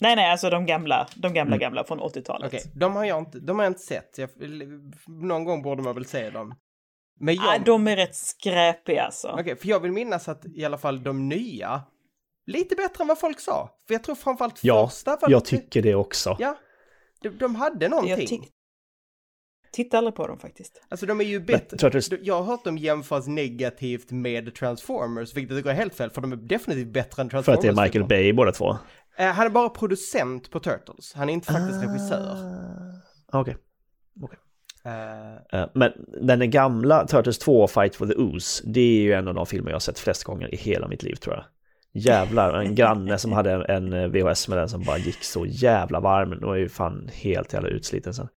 Nej, 0.00 0.16
nej, 0.16 0.30
alltså 0.30 0.50
de 0.50 0.66
gamla, 0.66 1.08
de 1.16 1.34
gamla, 1.34 1.56
mm. 1.56 1.58
gamla 1.58 1.84
från 1.84 2.00
80-talet. 2.00 2.46
Okej, 2.46 2.60
okay. 2.60 2.72
de 2.74 2.96
har 2.96 3.04
jag 3.04 3.18
inte, 3.18 3.38
de 3.38 3.58
har 3.58 3.64
jag 3.64 3.70
inte 3.70 3.82
sett. 3.82 4.18
Jag, 4.18 4.30
någon 5.06 5.44
gång 5.44 5.62
borde 5.62 5.82
man 5.82 5.94
väl 5.94 6.04
se 6.04 6.30
dem. 6.30 6.54
Men 7.20 7.34
jag... 7.34 7.54
ah, 7.54 7.58
de 7.58 7.88
är 7.88 7.96
rätt 7.96 8.14
skräpiga 8.14 9.02
alltså. 9.02 9.28
Okej, 9.28 9.42
okay, 9.42 9.56
för 9.56 9.68
jag 9.68 9.80
vill 9.80 9.92
minnas 9.92 10.28
att 10.28 10.46
i 10.46 10.64
alla 10.64 10.78
fall 10.78 11.02
de 11.02 11.28
nya, 11.28 11.82
lite 12.46 12.74
bättre 12.74 13.02
än 13.02 13.08
vad 13.08 13.18
folk 13.18 13.40
sa. 13.40 13.70
För 13.86 13.94
jag 13.94 14.04
tror 14.04 14.14
framförallt 14.14 14.64
ja, 14.64 14.88
första... 14.88 15.18
Ja, 15.20 15.30
jag 15.30 15.44
tycker 15.44 15.82
det 15.82 15.94
också. 15.94 16.36
Ja, 16.38 16.56
de, 17.22 17.28
de 17.28 17.54
hade 17.54 17.88
någonting. 17.88 18.48
Titta 19.76 19.98
aldrig 19.98 20.14
på 20.14 20.26
dem 20.26 20.38
faktiskt. 20.38 20.82
Alltså 20.88 21.06
de 21.06 21.20
är 21.20 21.24
ju 21.24 21.40
bättre. 21.40 21.90
Jag, 22.10 22.18
jag 22.22 22.34
har 22.34 22.44
hört 22.44 22.64
dem 22.64 22.78
jämföras 22.78 23.26
negativt 23.26 24.10
med 24.10 24.54
Transformers, 24.54 25.34
vilket 25.34 25.64
går 25.64 25.70
helt 25.70 25.94
fel, 25.94 26.10
för 26.10 26.20
de 26.20 26.32
är 26.32 26.36
definitivt 26.36 26.92
bättre 26.92 27.22
än 27.22 27.28
Transformers. 27.28 27.62
För 27.62 27.68
att 27.68 27.76
det 27.76 27.82
är 27.82 27.84
Michael 27.84 28.04
Bay 28.04 28.32
båda 28.32 28.52
två? 28.52 28.76
Eh, 29.16 29.26
han 29.26 29.46
är 29.46 29.50
bara 29.50 29.68
producent 29.68 30.50
på 30.50 30.60
Turtles. 30.60 31.12
Han 31.14 31.28
är 31.28 31.32
inte 31.32 31.52
faktiskt 31.52 31.78
ah. 31.78 31.88
regissör. 31.88 32.36
Okej. 33.32 33.56
Okay. 34.20 34.24
okay. 34.24 34.38
Uh, 34.86 35.60
uh, 35.62 35.68
men 35.74 35.92
den 36.38 36.50
gamla 36.50 37.06
Turtles 37.06 37.38
2 37.38 37.66
Fight 37.66 37.94
for 37.94 38.06
the 38.06 38.14
Ooze, 38.14 38.62
det 38.66 38.80
är 38.80 39.00
ju 39.00 39.12
en 39.12 39.28
av 39.28 39.34
de 39.34 39.46
filmer 39.46 39.70
jag 39.70 39.74
har 39.74 39.80
sett 39.80 39.98
flest 39.98 40.24
gånger 40.24 40.54
i 40.54 40.56
hela 40.56 40.88
mitt 40.88 41.02
liv 41.02 41.14
tror 41.14 41.34
jag. 41.34 41.44
Jävlar, 41.92 42.54
en 42.54 42.74
granne 42.74 43.18
som 43.18 43.32
hade 43.32 43.64
en 43.64 44.12
VHS 44.12 44.48
med 44.48 44.58
den 44.58 44.68
som 44.68 44.82
bara 44.82 44.98
gick 44.98 45.24
så 45.24 45.46
jävla 45.46 46.00
varm. 46.00 46.40
Då 46.40 46.52
är 46.52 46.56
ju 46.56 46.68
fan 46.68 47.10
helt 47.12 47.52
jävla 47.52 47.68
utsliten 47.68 48.14
sen. 48.14 48.28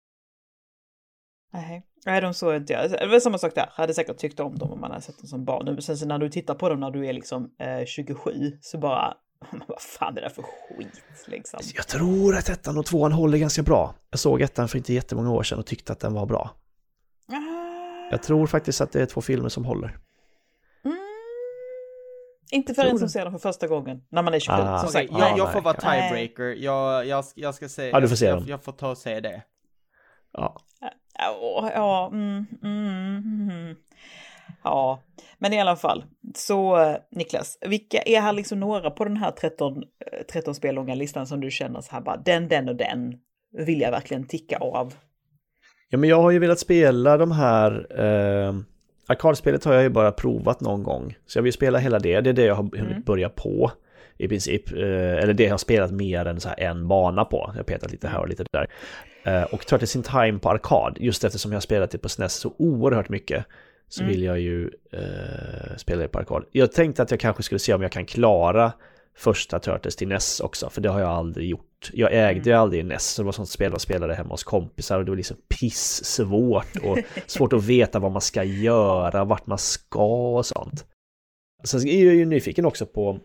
Nej, 1.53 1.85
nej 2.05 2.21
de 2.21 2.33
såg 2.33 2.55
inte 2.55 2.73
jag. 2.73 2.91
Det 2.91 3.07
var 3.07 3.19
samma 3.19 3.37
sak 3.37 3.55
där. 3.55 3.69
Jag 3.75 3.81
hade 3.81 3.93
säkert 3.93 4.17
tyckt 4.17 4.39
om 4.39 4.57
dem 4.57 4.71
om 4.71 4.81
man 4.81 4.91
hade 4.91 5.03
sett 5.03 5.17
dem 5.17 5.27
som 5.27 5.45
barn. 5.45 5.65
Men 5.65 5.81
sen 5.81 5.97
så 5.97 6.05
när 6.05 6.17
du 6.17 6.29
tittar 6.29 6.55
på 6.55 6.69
dem 6.69 6.79
när 6.79 6.91
du 6.91 7.07
är 7.07 7.13
liksom 7.13 7.51
eh, 7.59 7.85
27 7.85 8.57
så 8.61 8.77
bara 8.77 9.13
Vad 9.67 9.81
fan 9.81 10.17
är 10.17 10.21
det 10.21 10.29
för 10.29 10.43
skit 10.43 11.03
liksom? 11.27 11.59
Jag 11.75 11.87
tror 11.87 12.35
att 12.35 12.49
ettan 12.49 12.77
och 12.77 12.85
tvåan 12.85 13.11
håller 13.11 13.37
ganska 13.37 13.63
bra. 13.63 13.95
Jag 14.09 14.19
såg 14.19 14.41
ettan 14.41 14.67
för 14.67 14.77
inte 14.77 14.93
jättemånga 14.93 15.31
år 15.31 15.43
sedan 15.43 15.59
och 15.59 15.65
tyckte 15.65 15.93
att 15.93 15.99
den 15.99 16.13
var 16.13 16.25
bra. 16.25 16.49
Ah. 17.27 18.11
Jag 18.11 18.23
tror 18.23 18.47
faktiskt 18.47 18.81
att 18.81 18.91
det 18.91 19.01
är 19.01 19.05
två 19.05 19.21
filmer 19.21 19.49
som 19.49 19.65
håller. 19.65 19.97
Mm. 20.85 20.97
Inte 22.51 22.73
för 22.73 22.85
en 22.85 22.99
som 22.99 23.09
ser 23.09 23.23
den 23.23 23.31
för 23.31 23.39
första 23.39 23.67
gången, 23.67 24.01
när 24.09 24.23
man 24.23 24.33
är 24.33 24.39
27. 24.39 24.57
Ah, 24.61 24.87
okay, 24.87 25.07
jag, 25.11 25.21
jag, 25.21 25.37
jag 25.37 25.53
får 25.53 25.61
vara 25.61 25.73
tiebreaker. 25.73 26.63
Jag, 26.63 27.05
jag, 27.05 27.25
jag 27.35 27.55
ska 27.55 27.69
se, 27.69 27.89
ja, 27.89 27.99
du 27.99 28.09
får 28.09 28.15
se 28.15 28.25
jag, 28.25 28.49
jag, 28.49 28.63
får 28.63 28.71
ta 28.71 28.89
och 28.89 28.97
se 28.97 29.19
det. 29.19 29.43
Ja. 30.31 30.61
Ja, 31.19 31.71
ja 31.75 32.09
mm, 32.13 32.45
mm, 32.63 33.49
mm. 33.51 33.75
Ja, 34.63 35.03
men 35.37 35.53
i 35.53 35.61
alla 35.61 35.75
fall. 35.75 36.03
Så 36.35 36.77
Niklas, 37.11 37.57
vilka 37.61 38.01
är 38.01 38.21
här 38.21 38.33
liksom 38.33 38.59
några 38.59 38.91
på 38.91 39.03
den 39.03 39.17
här 39.17 39.31
13, 39.31 39.83
13 40.31 40.55
spel 40.55 40.75
långa 40.75 40.95
listan 40.95 41.27
som 41.27 41.41
du 41.41 41.51
känner 41.51 41.81
så 41.81 41.91
här 41.91 42.01
bara 42.01 42.17
den, 42.17 42.47
den 42.47 42.69
och 42.69 42.75
den 42.75 43.15
vill 43.51 43.81
jag 43.81 43.91
verkligen 43.91 44.27
ticka 44.27 44.57
av? 44.57 44.93
Ja, 45.89 45.97
men 45.97 46.09
jag 46.09 46.21
har 46.21 46.31
ju 46.31 46.39
velat 46.39 46.59
spela 46.59 47.17
de 47.17 47.31
här 47.31 47.87
eh, 47.99 48.53
Arkadspelet 49.07 49.65
har 49.65 49.73
jag 49.73 49.83
ju 49.83 49.89
bara 49.89 50.11
provat 50.11 50.61
någon 50.61 50.83
gång. 50.83 51.17
Så 51.25 51.37
jag 51.37 51.43
vill 51.43 51.53
spela 51.53 51.77
hela 51.77 51.99
det. 51.99 52.21
Det 52.21 52.29
är 52.29 52.33
det 52.33 52.45
jag 52.45 52.55
har 52.55 52.63
hunnit 52.63 52.91
mm. 52.91 53.01
börja 53.01 53.29
på. 53.29 53.71
I 54.17 54.27
princip. 54.27 54.71
Eh, 54.71 55.23
eller 55.23 55.33
det 55.33 55.43
jag 55.43 55.51
har 55.51 55.57
spelat 55.57 55.91
mer 55.91 56.25
än 56.25 56.39
så 56.39 56.49
här 56.49 56.59
en 56.59 56.87
bana 56.87 57.25
på. 57.25 57.45
Jag 57.47 57.59
har 57.59 57.63
petat 57.63 57.91
lite 57.91 58.07
här 58.07 58.19
och 58.19 58.27
lite 58.27 58.43
där. 58.51 58.67
Eh, 59.23 59.43
och 59.43 59.65
Turtles 59.65 59.95
in 59.95 60.03
Time 60.03 60.39
på 60.39 60.49
arkad. 60.49 60.97
Just 60.99 61.23
eftersom 61.23 61.51
jag 61.51 61.63
spelat 61.63 61.91
det 61.91 61.97
på 61.97 62.09
SNES 62.09 62.33
så 62.33 62.55
oerhört 62.57 63.09
mycket 63.09 63.45
så 63.89 64.01
mm. 64.01 64.11
vill 64.13 64.23
jag 64.23 64.39
ju 64.39 64.69
eh, 64.91 65.77
spela 65.77 66.01
det 66.01 66.07
på 66.07 66.19
arkad. 66.19 66.45
Jag 66.51 66.71
tänkte 66.71 67.03
att 67.03 67.11
jag 67.11 67.19
kanske 67.19 67.43
skulle 67.43 67.59
se 67.59 67.73
om 67.73 67.81
jag 67.81 67.91
kan 67.91 68.05
klara 68.05 68.73
första 69.15 69.59
Turtles 69.59 69.95
till 69.95 70.07
NES 70.07 70.39
också, 70.39 70.69
för 70.69 70.81
det 70.81 70.89
har 70.89 70.99
jag 70.99 71.09
aldrig 71.09 71.49
gjort. 71.49 71.89
Jag 71.93 72.09
ägde 72.13 72.49
mm. 72.49 72.61
aldrig 72.61 72.85
NES, 72.85 73.07
så 73.07 73.21
det 73.21 73.25
var 73.25 73.31
sånt 73.31 73.49
spel 73.49 73.71
jag 73.71 73.81
spelade 73.81 74.15
hemma 74.15 74.29
hos 74.29 74.43
kompisar 74.43 74.99
och 74.99 75.05
det 75.05 75.11
var 75.11 75.15
liksom 75.15 75.37
piss 75.59 76.05
svårt 76.05 76.75
och 76.83 76.97
svårt 77.25 77.53
att 77.53 77.63
veta 77.63 77.99
vad 77.99 78.11
man 78.11 78.21
ska 78.21 78.43
göra, 78.43 79.23
vart 79.25 79.47
man 79.47 79.57
ska 79.57 80.37
och 80.37 80.45
sånt. 80.45 80.85
Sen 81.63 81.87
är 81.87 82.05
jag 82.05 82.15
ju 82.15 82.25
nyfiken 82.25 82.65
också 82.65 82.85
på 82.85 83.19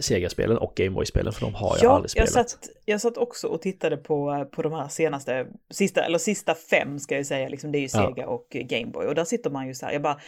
Sega-spelen 0.00 0.58
och 0.58 0.72
Gameboy-spelen 0.76 1.32
för 1.32 1.40
de 1.40 1.54
har 1.54 1.76
jag 1.76 1.84
ja, 1.84 1.94
aldrig 1.94 2.10
spelat. 2.10 2.34
Jag 2.34 2.50
satt, 2.50 2.68
jag 2.84 3.00
satt 3.00 3.16
också 3.16 3.46
och 3.46 3.62
tittade 3.62 3.96
på, 3.96 4.48
på 4.52 4.62
de 4.62 4.72
här 4.72 4.88
senaste, 4.88 5.46
sista, 5.70 6.04
eller 6.04 6.18
sista 6.18 6.54
fem 6.54 6.98
ska 6.98 7.16
jag 7.16 7.26
säga, 7.26 7.48
liksom, 7.48 7.72
det 7.72 7.78
är 7.78 7.80
ju 7.80 7.88
Sega 7.88 8.12
ja. 8.16 8.26
och 8.26 8.48
Gameboy 8.50 9.06
och 9.06 9.14
där 9.14 9.24
sitter 9.24 9.50
man 9.50 9.66
ju 9.66 9.74
så 9.74 9.86
här, 9.86 9.92
jag 9.92 10.02
bara, 10.02 10.20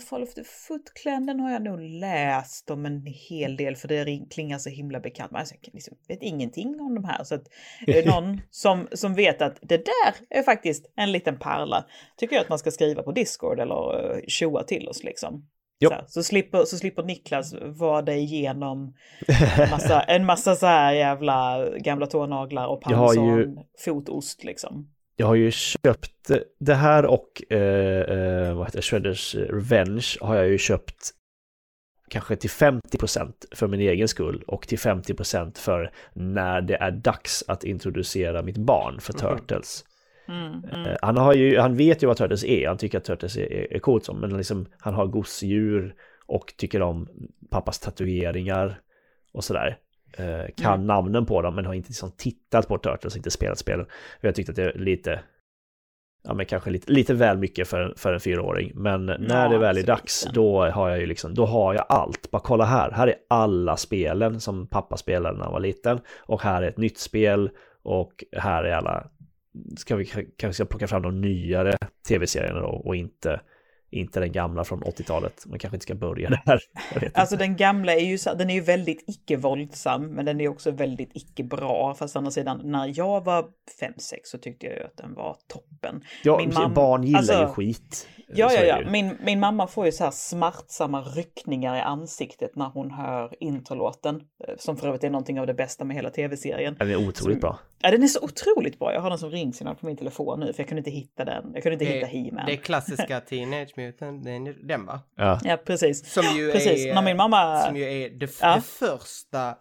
Fall 0.00 0.22
of 0.22 0.34
the 0.34 0.44
Foot 0.44 0.94
Clan, 0.94 1.26
den 1.26 1.40
har 1.40 1.52
jag 1.52 1.62
nog 1.62 1.80
läst 1.80 2.70
om 2.70 2.86
en 2.86 3.06
hel 3.06 3.56
del 3.56 3.76
för 3.76 3.88
det 3.88 4.26
klingar 4.30 4.58
så 4.58 4.70
himla 4.70 5.00
bekant. 5.00 5.30
Men 5.30 5.38
alltså, 5.38 5.54
jag 5.60 5.74
liksom, 5.74 5.96
vet 6.08 6.22
ingenting 6.22 6.80
om 6.80 6.94
de 6.94 7.04
här 7.04 7.24
så 7.24 7.34
att 7.34 7.48
är 7.86 8.02
det 8.02 8.04
någon 8.10 8.40
som, 8.50 8.88
som 8.92 9.14
vet 9.14 9.42
att 9.42 9.58
det 9.62 9.76
där 9.76 10.38
är 10.38 10.42
faktiskt 10.42 10.92
en 10.96 11.12
liten 11.12 11.38
pärla, 11.38 11.84
tycker 12.16 12.36
jag 12.36 12.42
att 12.42 12.48
man 12.48 12.58
ska 12.58 12.70
skriva 12.70 13.02
på 13.02 13.12
Discord 13.12 13.60
eller 13.60 14.14
uh, 14.14 14.20
tjoa 14.28 14.62
till 14.62 14.88
oss 14.88 15.04
liksom. 15.04 15.46
Så, 15.84 16.04
så, 16.06 16.22
slipper, 16.22 16.64
så 16.64 16.76
slipper 16.76 17.02
Niklas 17.02 17.54
vada 17.62 18.14
igenom 18.14 18.94
en 19.26 19.70
massa, 19.70 20.00
en 20.00 20.24
massa 20.24 20.54
så 20.54 20.66
här 20.66 20.92
jävla 20.92 21.68
gamla 21.78 22.06
tånaglar 22.06 22.66
och 22.66 22.80
parmesan, 22.80 23.58
fotost 23.84 24.44
liksom. 24.44 24.90
Jag 25.16 25.26
har 25.26 25.34
ju 25.34 25.50
köpt 25.50 26.30
det 26.58 26.74
här 26.74 27.06
och 27.06 27.52
eh, 27.52 28.00
eh 28.00 28.54
vad 28.54 28.66
heter 28.66 28.82
Shredders 28.82 29.34
Revenge 29.34 30.06
har 30.20 30.36
jag 30.36 30.48
ju 30.48 30.58
köpt 30.58 31.12
kanske 32.08 32.36
till 32.36 32.50
50% 32.50 33.32
för 33.54 33.68
min 33.68 33.80
egen 33.80 34.08
skull 34.08 34.44
och 34.46 34.68
till 34.68 34.78
50% 34.78 35.58
för 35.58 35.92
när 36.12 36.60
det 36.60 36.76
är 36.76 36.90
dags 36.90 37.44
att 37.48 37.64
introducera 37.64 38.42
mitt 38.42 38.56
barn 38.56 39.00
för 39.00 39.14
mm. 39.20 39.38
Turtles. 39.38 39.84
Mm, 40.28 40.64
mm. 40.72 40.96
Han, 41.02 41.16
har 41.16 41.34
ju, 41.34 41.58
han 41.58 41.76
vet 41.76 42.02
ju 42.02 42.06
vad 42.06 42.16
Turtles 42.16 42.44
är, 42.44 42.68
han 42.68 42.78
tycker 42.78 42.98
att 42.98 43.04
Turtles 43.04 43.36
är, 43.36 43.72
är 43.74 43.78
coolt 43.78 44.04
som, 44.04 44.20
men 44.20 44.36
liksom, 44.36 44.66
han 44.78 44.94
har 44.94 45.06
gosedjur 45.06 45.94
och 46.26 46.54
tycker 46.56 46.82
om 46.82 47.08
pappas 47.50 47.78
tatueringar 47.78 48.80
och 49.32 49.44
sådär. 49.44 49.78
Eh, 50.18 50.54
kan 50.56 50.74
mm. 50.74 50.86
namnen 50.86 51.26
på 51.26 51.42
dem 51.42 51.54
men 51.54 51.66
har 51.66 51.74
inte 51.74 51.88
liksom 51.88 52.12
tittat 52.16 52.68
på 52.68 52.78
Turtles, 52.78 53.16
inte 53.16 53.30
spelat 53.30 53.58
spelen. 53.58 53.86
Jag 54.20 54.34
tyckte 54.34 54.52
att 54.52 54.56
det 54.56 54.62
är 54.62 54.78
lite, 54.78 55.20
ja 56.24 56.34
men 56.34 56.46
kanske 56.46 56.70
lite, 56.70 56.92
lite 56.92 57.14
väl 57.14 57.38
mycket 57.38 57.68
för, 57.68 57.94
för 57.96 58.12
en 58.12 58.20
fyraåring. 58.20 58.72
Men 58.74 59.08
ja, 59.08 59.16
när 59.18 59.48
det 59.48 59.58
väl 59.58 59.78
är 59.78 59.82
dags, 59.82 60.28
då 60.34 60.70
har 60.70 60.90
jag 60.90 61.00
ju 61.00 61.06
liksom, 61.06 61.34
då 61.34 61.46
har 61.46 61.74
jag 61.74 61.86
allt. 61.88 62.30
Bara 62.30 62.42
kolla 62.42 62.64
här, 62.64 62.90
här 62.90 63.06
är 63.06 63.14
alla 63.28 63.76
spelen 63.76 64.40
som 64.40 64.66
pappa 64.66 64.96
spelade 64.96 65.36
när 65.38 65.44
han 65.44 65.52
var 65.52 65.60
liten. 65.60 66.00
Och 66.18 66.42
här 66.42 66.62
är 66.62 66.68
ett 66.68 66.78
nytt 66.78 66.98
spel 66.98 67.50
och 67.82 68.24
här 68.32 68.64
är 68.64 68.72
alla 68.72 69.06
ska 69.76 69.96
vi 69.96 70.06
kanske 70.36 70.64
plocka 70.64 70.86
fram 70.86 71.02
de 71.02 71.20
nyare 71.20 71.76
tv-serierna 72.08 72.60
då 72.60 72.68
och 72.68 72.96
inte 72.96 73.40
inte 73.90 74.20
den 74.20 74.32
gamla 74.32 74.64
från 74.64 74.82
80-talet. 74.82 75.44
Man 75.46 75.58
kanske 75.58 75.76
inte 75.76 75.82
ska 75.84 75.94
börja 75.94 76.28
där. 76.46 76.60
Alltså 77.14 77.34
inte. 77.34 77.44
den 77.44 77.56
gamla 77.56 77.92
är 77.94 78.00
ju, 78.04 78.18
så- 78.18 78.34
den 78.34 78.50
är 78.50 78.54
ju 78.54 78.60
väldigt 78.60 79.04
icke-våldsam, 79.06 80.06
men 80.06 80.24
den 80.24 80.40
är 80.40 80.48
också 80.48 80.70
väldigt 80.70 81.10
icke-bra. 81.14 81.94
Fast 81.94 82.16
å 82.16 82.18
andra 82.18 82.30
sidan, 82.30 82.60
när 82.64 82.92
jag 82.98 83.24
var 83.24 83.42
5-6 83.42 83.48
så 84.24 84.38
tyckte 84.38 84.66
jag 84.66 84.76
ju 84.76 84.82
att 84.84 84.96
den 84.96 85.14
var 85.14 85.36
toppen. 85.48 86.02
ja, 86.24 86.36
min 86.38 86.46
precis, 86.50 86.64
mam- 86.64 86.74
barn 86.74 87.02
gillar 87.04 87.22
ju 87.22 87.30
alltså- 87.32 87.54
skit. 87.54 88.08
Ja, 88.28 88.52
ja, 88.52 88.60
det 88.60 88.66
ja. 88.66 88.80
ju. 88.80 88.90
Min, 88.90 89.16
min 89.24 89.40
mamma 89.40 89.66
får 89.66 89.86
ju 89.86 89.92
så 89.92 90.04
här 90.04 90.10
smärtsamma 90.10 91.00
ryckningar 91.02 91.76
i 91.76 91.80
ansiktet 91.80 92.56
när 92.56 92.66
hon 92.66 92.90
hör 92.90 93.34
introlåten. 93.40 94.16
eh, 94.48 94.54
Som 94.58 94.76
för 94.76 94.86
övrigt 94.88 95.04
är 95.04 95.10
någonting 95.10 95.40
av 95.40 95.46
det 95.46 95.54
bästa 95.54 95.84
med 95.84 95.96
hela 95.96 96.10
tv-serien. 96.10 96.76
Den 96.78 96.90
är 96.90 96.96
otroligt 96.96 97.18
Som- 97.18 97.40
bra. 97.40 97.58
Ja, 97.80 97.90
den 97.90 98.02
är 98.02 98.06
så 98.06 98.20
otroligt 98.24 98.78
bra. 98.78 98.92
Jag 98.94 99.00
har 99.00 99.10
den 99.10 99.18
som 99.18 99.30
ringsignal 99.30 99.74
på 99.76 99.86
min 99.86 99.96
telefon 99.96 100.40
nu, 100.40 100.52
för 100.52 100.60
jag 100.62 100.68
kunde 100.68 100.78
inte 100.80 100.90
hitta 100.90 101.24
den. 101.24 101.50
Jag 101.54 101.62
kunde 101.62 101.72
inte 101.74 101.84
hitta 101.84 102.06
He-Man. 102.06 102.46
Det 102.46 102.52
är 102.52 102.56
klassiska 102.56 103.20
Teenage 103.28 103.75
Mutant, 103.76 104.24
den, 104.24 104.66
den 104.66 104.86
va? 104.86 105.00
Ja. 105.16 105.40
Ja, 105.44 105.56
precis. 105.56 106.12
Som 106.12 106.24
ju 106.36 106.52
Precis, 106.52 106.86
är... 106.86 106.94
när 106.94 107.02
min 107.02 107.16
mamma... 107.16 107.62
Som 107.62 107.76
ju 107.76 107.84
är 107.84 108.10
det, 108.10 108.38
Ja. 108.40 108.54
det 108.54 108.60
första 108.62 109.56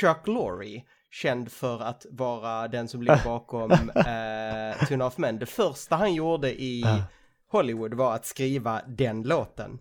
Chuck 0.00 0.26
Lorre, 0.26 0.82
känd 1.10 1.52
för 1.52 1.82
att 1.82 2.06
vara 2.10 2.68
den 2.68 2.88
som 2.88 3.02
ligger 3.02 3.24
bakom 3.24 3.70
eh, 3.94 4.92
a 4.92 5.02
Half 5.02 5.18
Men. 5.18 5.38
Det 5.38 5.46
första 5.46 5.96
han 5.96 6.14
gjorde 6.14 6.62
i 6.62 6.80
Ja. 6.80 7.02
Hollywood 7.50 7.94
var 7.94 8.14
att 8.14 8.26
skriva 8.26 8.82
den 8.86 9.22
låten. 9.22 9.78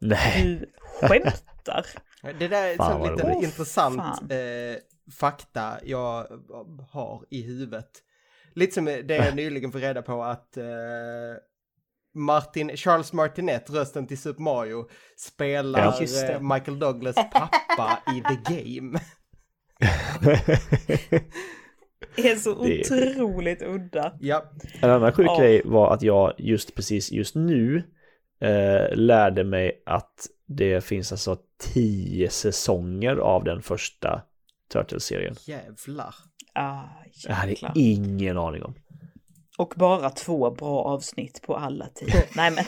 Nej, 0.00 0.42
Du 0.44 1.06
skämtar? 1.08 1.86
Det 2.38 2.48
där 2.48 2.62
är 2.66 2.70
en 2.72 2.76
Fan, 2.76 3.00
vad 3.00 3.10
liten 3.10 3.44
intressant 3.44 4.32
eh, 4.32 4.38
fakta 5.20 5.78
jag 5.84 6.26
har 6.90 7.24
i 7.30 7.42
huvudet. 7.42 7.90
Lite 8.54 8.74
som 8.74 8.84
det 8.84 9.16
jag 9.16 9.36
nyligen 9.36 9.72
får 9.72 9.78
reda 9.78 10.02
på 10.02 10.22
att 10.24 10.56
eh, 10.56 10.64
Martin, 12.18 12.76
Charles 12.76 13.12
Martinet, 13.12 13.70
rösten 13.70 14.06
till 14.06 14.18
Super 14.18 14.42
Mario, 14.42 14.88
spelar 15.16 15.80
Ja, 15.80 16.00
just 16.00 16.26
det. 16.26 16.32
eh, 16.32 16.40
Michael 16.40 16.78
Douglas 16.78 17.14
pappa 17.32 17.98
i 18.16 18.20
The 18.20 18.54
Game. 18.54 18.98
Det 22.16 22.30
är 22.30 22.36
så 22.36 22.64
Det 22.64 22.80
otroligt 22.80 23.62
udda. 23.62 24.12
Ja, 24.20 24.52
En 24.82 24.90
annan 24.90 25.12
sjuk 25.12 25.26
Ja. 25.26 25.38
grej 25.40 25.62
var 25.64 25.94
att 25.94 26.02
jag 26.02 26.32
just 26.38 26.74
precis 26.74 27.12
just 27.12 27.34
nu 27.34 27.82
eh, 28.40 28.96
lärde 28.96 29.44
mig 29.44 29.82
att 29.86 30.26
det 30.46 30.84
finns 30.84 31.12
alltså 31.12 31.36
tio 31.74 32.30
säsonger 32.30 33.16
av 33.16 33.44
den 33.44 33.62
första 33.62 34.22
Turtles-serien. 34.72 35.34
jävlar. 35.46 36.14
Ah, 36.54 36.82
Jag 37.26 37.34
hade 37.34 37.52
jäklar. 37.52 37.72
ingen 37.74 38.38
aning 38.38 38.62
om. 38.62 38.74
Och 39.58 39.74
bara 39.76 40.10
två 40.10 40.50
bra 40.50 40.82
avsnitt 40.82 41.42
på 41.42 41.56
alla 41.56 41.86
tio. 41.94 42.24
Nej 42.36 42.50
men, 42.50 42.64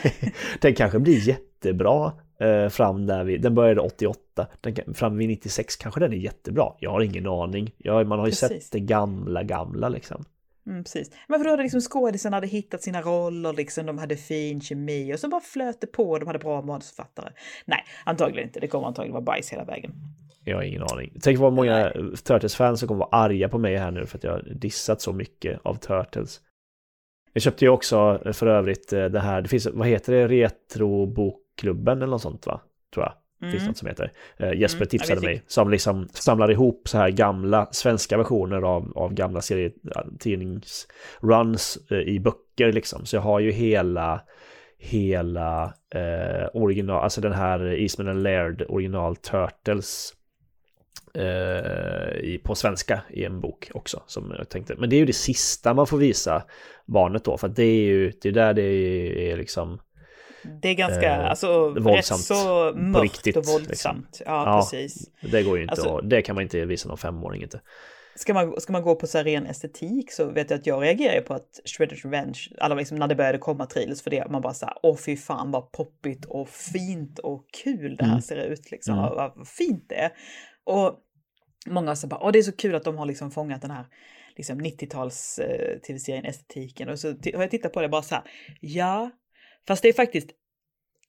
Den 0.60 0.74
kanske 0.74 0.98
blir 0.98 1.28
jättebra 1.28 2.12
eh, 2.40 2.68
fram 2.68 3.06
där 3.06 3.24
vi, 3.24 3.38
den 3.38 3.54
började 3.54 3.80
88, 3.80 4.46
den, 4.60 4.94
fram 4.94 5.16
vid 5.16 5.28
96 5.28 5.76
kanske 5.76 6.00
den 6.00 6.12
är 6.12 6.16
jättebra. 6.16 6.72
Jag 6.78 6.90
har 6.90 7.00
ingen 7.00 7.26
aning. 7.26 7.74
Ja, 7.78 8.04
man 8.04 8.18
har 8.18 8.26
ju 8.26 8.30
Precis. 8.30 8.48
sett 8.48 8.72
det 8.72 8.80
gamla, 8.80 9.42
gamla 9.42 9.88
liksom. 9.88 10.24
mm, 10.66 10.84
precis. 10.84 11.10
Men 11.28 11.40
för 11.40 11.44
då 11.44 11.50
hade 11.50 11.62
liksom 11.62 11.80
skådisarna 11.80 12.36
hade 12.36 12.46
hittat 12.46 12.82
sina 12.82 13.02
roller, 13.02 13.52
liksom, 13.52 13.86
de 13.86 13.98
hade 13.98 14.16
fin 14.16 14.60
kemi 14.60 15.14
och 15.14 15.18
så 15.18 15.28
bara 15.28 15.40
flöt 15.40 15.80
det 15.80 15.86
på, 15.86 16.18
de 16.18 16.26
hade 16.26 16.38
bra 16.38 16.62
manusförfattare. 16.62 17.32
Nej, 17.64 17.84
antagligen 18.04 18.48
inte. 18.48 18.60
Det 18.60 18.68
kommer 18.68 18.86
antagligen 18.86 19.12
vara 19.14 19.24
bajs 19.24 19.52
hela 19.52 19.64
vägen. 19.64 19.92
Jag 20.44 20.56
har 20.56 20.62
ingen 20.62 20.82
aning. 20.82 21.12
Tänk 21.22 21.38
vad 21.38 21.52
många 21.52 21.92
Turtles-fans 22.24 22.80
som 22.80 22.88
kommer 22.88 22.98
vara 22.98 23.24
arga 23.24 23.48
på 23.48 23.58
mig 23.58 23.76
här 23.76 23.90
nu 23.90 24.06
för 24.06 24.18
att 24.18 24.24
jag 24.24 24.32
har 24.32 24.42
dissat 24.54 25.00
så 25.00 25.12
mycket 25.12 25.60
av 25.62 25.74
Turtles. 25.74 26.40
Jag 27.32 27.42
köpte 27.42 27.64
ju 27.64 27.68
också 27.68 28.20
eh, 28.26 28.32
för 28.32 28.46
övrigt 28.46 28.92
eh, 28.92 29.04
det 29.04 29.20
här, 29.20 29.42
det 29.42 29.48
finns, 29.48 29.66
vad 29.66 29.88
heter 29.88 30.12
det, 30.12 30.28
Retrobokklubben 30.28 31.98
eller 31.98 32.06
något 32.10 32.22
sånt 32.22 32.46
va? 32.46 32.60
Tror 32.94 33.04
jag. 33.06 33.12
Det 33.40 33.50
finns 33.50 33.62
Mm. 33.62 33.68
något 33.70 33.76
som 33.78 33.88
heter. 33.88 34.12
Eh, 34.36 34.52
Jesper 34.52 34.78
Mm, 34.80 34.88
tipsade 34.88 35.20
mig. 35.20 35.42
Som 35.46 35.70
liksom 35.70 36.08
samlar 36.12 36.50
ihop 36.50 36.88
så 36.88 36.98
här 36.98 37.10
gamla 37.10 37.68
svenska 37.70 38.16
versioner 38.16 38.62
av, 38.62 38.92
av 38.96 39.14
gamla 39.14 39.40
serietidningsruns 39.40 41.78
eh, 41.90 41.98
i 41.98 42.20
böcker 42.20 42.72
liksom. 42.72 43.06
Så 43.06 43.16
jag 43.16 43.20
har 43.20 43.40
ju 43.40 43.50
hela 43.50 44.22
hela 44.78 45.74
eh, 45.94 46.46
original, 46.54 47.02
alltså 47.02 47.20
den 47.20 47.32
här 47.32 47.72
Eastman 47.74 48.08
and 48.08 48.22
Laird 48.22 48.62
original 48.68 49.16
Turtles 49.16 50.12
i, 52.22 52.38
på 52.44 52.54
svenska 52.54 53.00
i 53.10 53.24
en 53.24 53.40
bok 53.40 53.70
också 53.74 54.02
som 54.06 54.34
jag 54.38 54.48
tänkte. 54.48 54.74
Men 54.78 54.90
det 54.90 54.96
är 54.96 54.98
ju 54.98 55.06
det 55.06 55.12
sista 55.12 55.74
man 55.74 55.86
får 55.86 55.98
visa 55.98 56.42
barnet 56.86 57.24
då 57.24 57.38
för 57.38 57.48
det 57.48 57.62
är 57.64 57.82
ju 57.84 58.12
det 58.22 58.28
är 58.28 58.32
där 58.32 58.54
det 58.54 58.62
är, 58.62 59.16
är 59.16 59.36
liksom 59.36 59.80
Det 60.62 60.68
är 60.68 60.74
ganska, 60.74 61.16
Eh, 61.16 61.30
alltså 61.30 61.68
våldsamt 61.68 62.20
rätt 62.20 62.26
så 62.26 62.72
mörkt 62.76 63.02
riktigt, 63.02 63.36
och 63.36 63.44
våldsamt. 63.46 64.22
Ja, 64.26 64.44
Ja. 64.46 64.60
precis. 64.60 65.10
det 65.30 65.42
går 65.42 65.56
ju 65.56 65.62
inte 65.62 65.72
Alltså- 65.72 65.96
att, 65.96 66.10
det 66.10 66.22
kan 66.22 66.34
man 66.34 66.42
inte 66.42 66.64
visa 66.66 66.88
någon 66.88 66.98
femåring 66.98 67.42
inte. 67.42 67.60
Ska 68.14 68.34
man, 68.34 68.60
ska 68.60 68.72
man 68.72 68.82
gå 68.82 68.94
på 68.94 69.06
så 69.06 69.18
här 69.18 69.24
ren 69.24 69.46
estetik 69.46 70.12
så 70.12 70.24
vet 70.30 70.50
jag 70.50 70.58
att 70.58 70.66
jag 70.66 70.82
reagerar 70.82 71.20
på 71.20 71.34
att 71.34 71.60
Shredder's 71.78 72.02
Revenge, 72.04 72.38
alla 72.58 72.74
liksom 72.74 72.96
när 72.98 73.08
det 73.08 73.14
började 73.14 73.38
komma 73.38 73.66
trailers 73.66 74.02
för 74.02 74.10
det, 74.10 74.26
man 74.30 74.42
bara 74.42 74.54
så 74.54 74.66
här, 74.66 74.74
åh 74.82 74.96
fy 74.96 75.16
fan 75.16 75.50
vad 75.50 75.72
poppigt 75.72 76.24
och 76.24 76.48
fint 76.48 77.18
och 77.18 77.44
kul 77.64 77.96
det 77.96 78.04
här 78.04 78.10
Mm. 78.12 78.22
ser 78.22 78.36
ut 78.36 78.70
liksom, 78.70 78.94
Mm. 78.98 79.10
vad, 79.10 79.32
vad 79.36 79.48
fint 79.48 79.84
det 79.88 79.94
är. 79.94 80.10
Och 80.66 80.98
många 81.66 81.96
så 81.96 82.06
bara, 82.06 82.20
åh 82.24 82.32
det 82.32 82.38
är 82.38 82.42
så 82.42 82.52
kul 82.56 82.74
att 82.74 82.84
de 82.84 82.98
har 82.98 83.06
liksom 83.06 83.30
fångat 83.30 83.62
den 83.62 83.70
här 83.70 83.86
liksom 84.36 84.60
90-tals 84.60 85.38
eh, 85.38 85.78
tv-serien 85.78 86.24
estetiken 86.24 86.88
och 86.88 86.98
så 86.98 87.08
har 87.08 87.40
jag 87.40 87.50
tittat 87.50 87.72
på 87.72 87.82
det 87.82 87.88
bara 87.88 88.02
så 88.02 88.14
här, 88.14 88.24
ja, 88.60 89.10
fast 89.68 89.82
det 89.82 89.88
är 89.88 89.92
faktiskt 89.92 90.30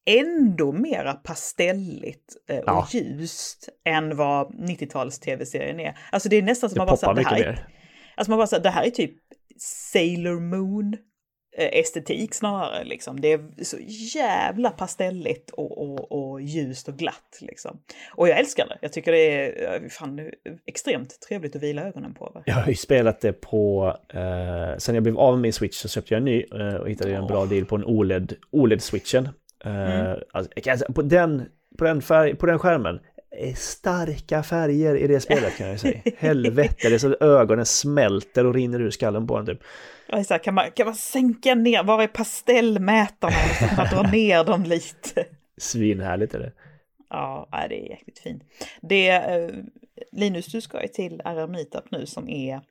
ändå 0.05 0.71
mera 0.71 1.13
pastelligt 1.13 2.35
eh, 2.49 2.57
och 2.57 2.63
Ja. 2.67 2.87
ljust 2.91 3.69
än 3.85 4.17
vad 4.17 4.47
90-tals 4.55 5.19
tv-serien 5.19 5.79
är. 5.79 5.97
Alltså 6.11 6.29
det 6.29 6.35
är 6.35 6.41
nästan 6.41 6.69
som 6.69 6.75
Det 6.79 6.85
man 6.85 6.97
bara 7.01 7.13
det 7.13 7.19
mycket 7.21 7.33
här 7.33 7.43
är, 7.43 7.51
mer. 7.51 7.67
alltså 8.15 8.31
man 8.31 8.37
bara 8.37 8.47
säger, 8.47 8.63
det 8.63 8.69
här 8.69 8.83
är 8.83 8.89
typ 8.89 9.11
Sailor 9.91 10.39
Moon 10.39 10.97
estetik 11.57 12.33
snarare 12.33 12.83
liksom. 12.83 13.21
Det 13.21 13.31
är 13.33 13.63
så 13.63 13.77
jävla 14.15 14.69
pastelligt 14.69 15.49
och, 15.49 15.77
och, 15.81 16.11
och 16.11 16.41
ljust 16.41 16.87
och 16.87 16.97
glatt 16.97 17.37
liksom. 17.41 17.77
Och 18.15 18.29
jag 18.29 18.39
älskar 18.39 18.67
det. 18.67 18.77
Jag 18.81 18.93
tycker 18.93 19.11
det 19.11 19.17
är 19.17 19.73
eh, 19.83 19.89
fan, 19.89 20.29
extremt 20.65 21.19
trevligt 21.27 21.55
att 21.55 21.63
vila 21.63 21.83
ögonen 21.83 22.13
på. 22.13 22.31
Va? 22.35 22.43
Jag 22.45 22.55
har 22.55 22.67
ju 22.67 22.75
spelat 22.75 23.21
det 23.21 23.33
på, 23.33 23.95
eh, 24.13 24.77
sen 24.77 24.95
jag 24.95 25.03
blev 25.03 25.17
av 25.17 25.33
med 25.33 25.41
min 25.41 25.53
switch 25.53 25.75
så 25.77 25.87
köpte 25.87 26.13
jag 26.13 26.17
en 26.17 26.25
ny 26.25 26.45
eh, 26.53 26.75
och 26.75 26.89
hittade 26.89 27.15
en 27.15 27.27
bra 27.27 27.45
deal 27.45 27.65
på 27.65 27.75
en 27.75 27.85
OLED, 27.85 28.33
OLED-switchen. 28.51 29.29
Eh, 29.65 29.71
Mm. 29.71 30.19
alltså, 30.31 30.93
på, 30.93 31.01
den, 31.01 31.45
på, 31.77 31.83
den 31.83 32.01
färg, 32.01 32.35
på 32.35 32.45
den 32.45 32.59
skärmen, 32.59 32.95
är 32.95 33.01
starka 33.55 34.43
färger 34.43 34.95
i 34.95 35.07
det 35.07 35.19
spelet 35.19 35.57
kan 35.57 35.67
jag 35.67 35.79
säga. 35.79 36.01
Helvete, 36.17 36.89
det 36.89 36.93
är 36.93 36.97
så 36.97 37.11
att 37.11 37.21
ögonen 37.21 37.65
smälter 37.65 38.45
och 38.45 38.53
rinner 38.53 38.81
ur 38.81 38.91
skallen 38.91 39.27
på 39.27 39.37
en 39.37 39.45
typ. 39.45 39.59
Här, 40.07 40.37
kan, 40.37 40.53
man, 40.53 40.71
kan 40.71 40.85
man 40.85 40.95
sänka 40.95 41.55
ner, 41.55 41.83
var 41.83 42.03
är 42.03 42.07
pastellmätarna? 42.07 43.33
Så 43.59 43.65
kan 43.67 43.77
man 43.77 43.87
dra 43.87 44.11
ner 44.11 44.43
dem 44.43 44.63
lite. 44.63 45.25
Svinhärligt 45.57 46.33
är 46.33 46.39
det. 46.39 46.51
Ja, 47.09 47.47
det 47.69 47.85
är 47.85 47.89
jäkligt 47.89 48.19
fint. 48.19 48.43
Det, 48.81 49.09
eh, 49.09 49.49
Linus, 50.11 50.45
du 50.45 50.61
ska 50.61 50.81
ju 50.81 50.87
till 50.87 51.21
RR 51.25 51.47
Meetup 51.47 51.91
nu 51.91 52.05
som 52.05 52.29
är 52.29 52.61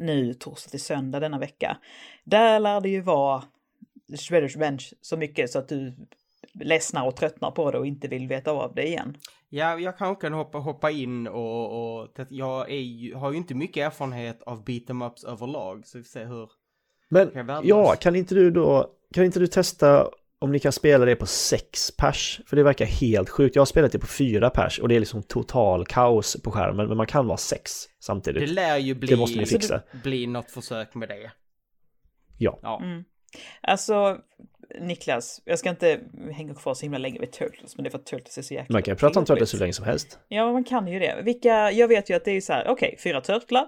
nu 0.00 0.34
torsdag 0.34 0.70
till 0.70 0.80
söndag 0.80 1.20
denna 1.20 1.38
vecka. 1.38 1.76
Där 2.24 2.60
lär 2.60 2.80
det 2.80 2.88
ju 2.88 3.00
vara 3.00 3.44
Shredders 4.18 4.56
Revenge 4.56 4.84
så 5.00 5.16
mycket 5.16 5.50
så 5.50 5.58
att 5.58 5.68
du 5.68 5.94
ledsnar 6.60 7.06
och 7.06 7.16
tröttnar 7.16 7.50
på 7.50 7.70
det 7.70 7.78
och 7.78 7.86
inte 7.86 8.08
vill 8.08 8.28
veta 8.28 8.50
av 8.50 8.74
det 8.74 8.86
igen. 8.86 9.16
Ja, 9.48 9.78
jag 9.78 9.98
kanske 9.98 10.20
kan 10.20 10.32
hoppa, 10.32 10.58
hoppa 10.58 10.90
in 10.90 11.26
och, 11.26 12.00
och 12.02 12.08
jag 12.28 12.70
är 12.70 12.80
ju, 12.80 13.14
har 13.14 13.30
ju 13.30 13.36
inte 13.36 13.54
mycket 13.54 13.86
erfarenhet 13.86 14.42
av 14.42 14.64
beat 14.64 14.90
em 14.90 15.02
ups 15.02 15.24
överlag, 15.24 15.86
så 15.86 15.98
vi 15.98 16.04
får 16.04 16.08
se 16.08 16.24
hur... 16.24 16.48
Men 17.10 17.30
Kan 17.30 17.60
ja, 17.64 17.94
kan 18.00 18.16
inte 18.16 18.34
du 18.34 18.50
då, 18.50 18.90
kan 19.14 19.24
inte 19.24 19.38
du 19.38 19.46
testa 19.46 20.08
om 20.38 20.52
ni 20.52 20.58
kan 20.58 20.72
spela 20.72 21.04
det 21.04 21.16
på 21.16 21.26
sex 21.26 21.90
pers? 21.96 22.40
För 22.46 22.56
det 22.56 22.62
verkar 22.62 22.84
helt 22.86 23.28
sjukt. 23.30 23.56
Jag 23.56 23.60
har 23.60 23.66
spelat 23.66 23.92
det 23.92 23.98
på 23.98 24.06
fyra 24.06 24.50
pers 24.50 24.78
och 24.78 24.88
det 24.88 24.96
är 24.96 25.00
liksom 25.00 25.22
total 25.22 25.86
kaos 25.86 26.42
på 26.42 26.50
skärmen, 26.50 26.88
men 26.88 26.96
man 26.96 27.06
kan 27.06 27.26
vara 27.26 27.36
sex 27.36 27.86
Det 27.86 27.92
samtidigt. 28.04 28.48
lär 28.50 28.76
ju 28.78 28.94
bli, 28.94 29.08
Det 29.08 29.16
måste 29.16 29.38
ni 29.38 29.46
fixa. 29.46 29.82
bli 30.02 30.26
något 30.26 30.50
försök 30.50 30.94
med 30.94 31.08
det. 31.08 31.30
Ja. 32.38 32.58
Ja. 32.62 32.80
Mm. 32.82 33.04
Alltså, 33.62 34.18
Niklas, 34.80 35.42
jag 35.44 35.58
ska 35.58 35.70
inte 35.70 36.00
hänga 36.32 36.54
kvar 36.54 36.74
så 36.74 36.82
himla 36.82 36.98
länge 36.98 37.20
vid 37.20 37.32
Turtles, 37.32 37.76
men 37.76 37.84
det 37.84 37.88
är 37.88 37.90
för 37.90 37.98
att 37.98 38.06
Turtles 38.06 38.38
är 38.38 38.42
så 38.42 38.54
jäkla 38.54 38.72
Man 38.72 38.82
kan 38.82 38.96
prata 38.96 39.18
om. 39.18 39.24
Turtles 39.26 39.54
hur 39.54 39.58
länge 39.58 39.72
som 39.72 39.84
helst. 39.84 40.18
Ja, 40.28 40.52
man 40.52 40.64
kan 40.64 40.88
ju 40.88 40.98
det. 40.98 41.22
Vilka, 41.24 41.70
jag 41.70 41.88
vet 41.88 42.10
ju 42.10 42.14
att 42.14 42.24
det 42.24 42.30
är 42.30 42.40
så 42.40 42.52
här, 42.52 42.68
okej, 42.68 42.96
fyra 43.02 43.20
turtlar, 43.20 43.66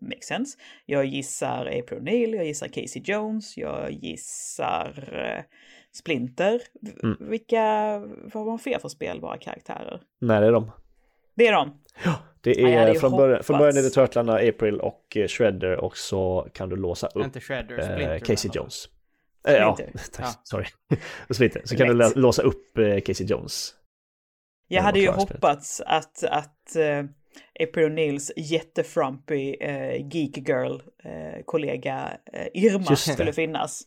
makes 0.00 0.24
sense. 0.26 0.58
Jag 0.86 1.04
gissar 1.04 1.66
April 1.66 1.98
O'Neil, 1.98 2.36
jag 2.36 2.44
gissar 2.44 2.68
Casey 2.68 3.02
Jones, 3.04 3.56
jag 3.56 3.90
gissar 3.92 5.08
eh, 5.12 5.42
Splinter. 5.92 6.60
Mm. 7.02 7.16
Vilka, 7.30 7.98
vad 8.24 8.34
har 8.34 8.44
man 8.44 8.58
fler 8.58 8.78
för 8.78 8.88
spelbara 8.88 9.38
karaktärer? 9.38 10.00
När 10.20 10.42
är 10.42 10.52
de? 10.52 10.70
Det 11.34 11.46
är 11.46 11.52
de. 11.52 11.80
Det 12.40 12.54
Ja, 12.54 12.78
hade 12.78 12.90
är 12.90 12.94
ju 12.94 13.00
från 13.00 13.12
början, 13.12 13.42
från 13.42 13.58
början 13.58 13.76
är 13.76 13.82
det. 13.82 13.90
Turtlarna, 13.90 14.32
April 14.34 14.80
och 14.80 15.16
eh, 15.16 15.28
Shredder 15.28 15.76
och 15.76 15.96
så 15.96 16.48
kan 16.52 16.68
du 16.68 16.76
låsa 16.76 17.06
upp 17.06 17.42
Shredder, 17.42 17.78
eh, 17.78 17.84
Splinter. 17.84 18.18
Casey 18.18 18.48
eller? 18.48 18.60
Jones. 18.60 18.88
Eh, 19.48 19.54
ja, 19.54 19.76
tack, 20.12 20.26
Ja. 20.26 20.40
sorry. 20.44 20.66
Splinter. 21.30 21.62
Så 21.64 21.76
kan 21.76 21.88
du 21.88 21.94
Lätt. 21.94 22.16
låsa 22.16 22.42
upp 22.42 22.78
eh, 22.78 23.00
Casey 23.00 23.26
Jones. 23.26 23.74
Jag 24.68 24.82
hade 24.82 24.98
ju 25.00 25.08
hoppats 25.10 25.80
att, 25.86 26.24
att 26.24 26.76
uh, 26.76 27.04
April 27.68 27.84
O'Neills 27.86 28.30
jättefrumpy 28.36 29.56
uh, 29.62 30.08
geek 30.14 30.36
girl 30.48 30.80
eh, 31.04 31.42
kollega 31.44 32.12
eh, 32.32 32.46
Irma 32.54 32.96
skulle 32.96 33.32
finnas. 33.32 33.82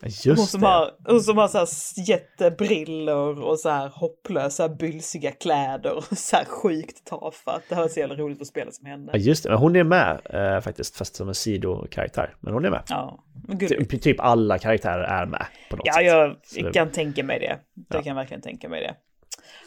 Ja, 0.00 0.08
Just 0.08 0.26
hon 0.26 0.46
som 0.46 0.60
det. 0.60 0.66
har, 0.66 0.90
hon 1.06 1.20
som 1.20 1.38
har 1.38 1.48
så 1.48 1.58
här 1.58 1.68
jättebrillor 2.08 3.40
och 3.42 3.60
så 3.60 3.68
här 3.68 3.88
hopplösa 3.88 4.68
bylsiga 4.68 5.32
kläder 5.32 5.96
och 5.96 6.04
så 6.18 6.36
här 6.36 6.44
sjukt 6.44 7.04
tafatt. 7.06 7.62
Det 7.68 7.74
var 7.74 7.88
så 7.88 8.00
jävla 8.00 8.14
roligt 8.16 8.40
att 8.40 8.46
spela 8.46 8.70
som 8.70 8.86
henne. 8.86 9.10
Ja, 9.12 9.18
just 9.18 9.42
det. 9.42 9.48
Men 9.50 9.58
hon 9.58 9.76
är 9.76 9.84
med 9.84 10.20
eh, 10.24 10.60
faktiskt, 10.60 10.96
fast 10.96 11.16
som 11.16 11.28
en 11.28 11.34
sidokaraktär. 11.34 12.34
Men 12.40 12.52
hon 12.54 12.64
är 12.64 12.70
med. 12.70 12.82
Ja. 12.88 13.24
Ty- 13.60 13.98
Typ 13.98 14.20
alla 14.20 14.58
karaktärer 14.58 15.02
är 15.04 15.26
med 15.26 15.46
på 15.70 15.76
något 15.76 15.86
Ja, 15.86 15.92
sätt. 15.92 16.06
jag 16.06 16.36
Så 16.42 16.60
det- 16.62 16.72
kan 16.72 16.90
tänka 16.92 17.24
mig 17.24 17.38
det. 17.38 17.58
Jag 17.88 17.98
Ja. 18.00 18.02
kan 18.02 18.16
verkligen 18.16 18.42
tänka 18.42 18.68
mig 18.68 18.80
det. 18.80 18.94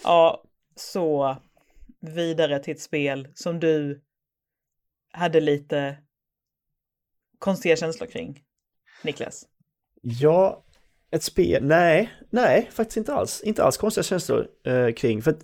Ja, 0.03 0.43
så 0.75 1.35
vidare 2.01 2.59
till 2.59 2.73
ett 2.73 2.81
spel 2.81 3.27
som 3.33 3.59
du 3.59 4.01
hade 5.13 5.39
lite 5.39 5.97
konstiga 7.39 7.75
känslor 7.75 8.07
kring, 8.07 8.39
Niklas. 9.03 9.45
Ja, 10.01 10.63
ett 11.11 11.23
spel. 11.23 11.63
Nej, 11.63 12.09
nej, 12.29 12.69
faktiskt 12.73 12.97
inte 12.97 13.13
alls. 13.13 13.41
Inte 13.41 13.63
alls 13.63 13.77
konstiga 13.77 14.03
känslor 14.03 14.47
eh, 14.65 14.93
kring. 14.93 15.21
För 15.21 15.31
att 15.31 15.39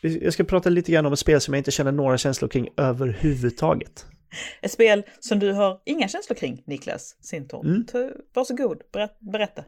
jag 0.00 0.32
ska 0.32 0.44
prata 0.44 0.68
lite 0.68 0.92
grann 0.92 1.06
om 1.06 1.12
ett 1.12 1.18
spel 1.18 1.40
som 1.40 1.54
jag 1.54 1.60
inte 1.60 1.70
känner 1.70 1.92
några 1.92 2.18
känslor 2.18 2.48
kring 2.48 2.68
överhuvudtaget. 2.76 4.06
Ett 4.62 4.72
spel 4.72 5.02
som 5.20 5.38
du 5.38 5.52
har 5.52 5.80
inga 5.84 6.08
känslor 6.08 6.36
kring, 6.36 6.62
Niklas 6.66 7.16
Sintorn. 7.20 7.66
Mm. 7.66 8.12
Varsågod, 8.34 8.82
berätt, 8.92 9.20
berätta. 9.20 9.64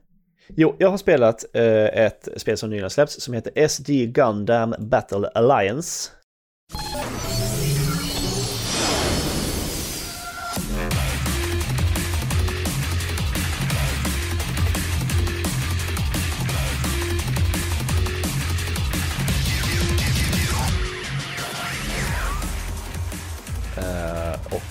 Jo, 0.56 0.76
jag 0.78 0.90
har 0.90 0.98
spelat 0.98 1.44
eh, 1.52 1.84
ett 1.84 2.28
spel 2.36 2.56
som 2.56 2.70
nyligen 2.70 2.90
släppts 2.90 3.20
som 3.20 3.34
heter 3.34 3.68
SD 3.68 3.90
Gundam 3.90 4.74
Battle 4.78 5.28
Alliance. 5.34 6.10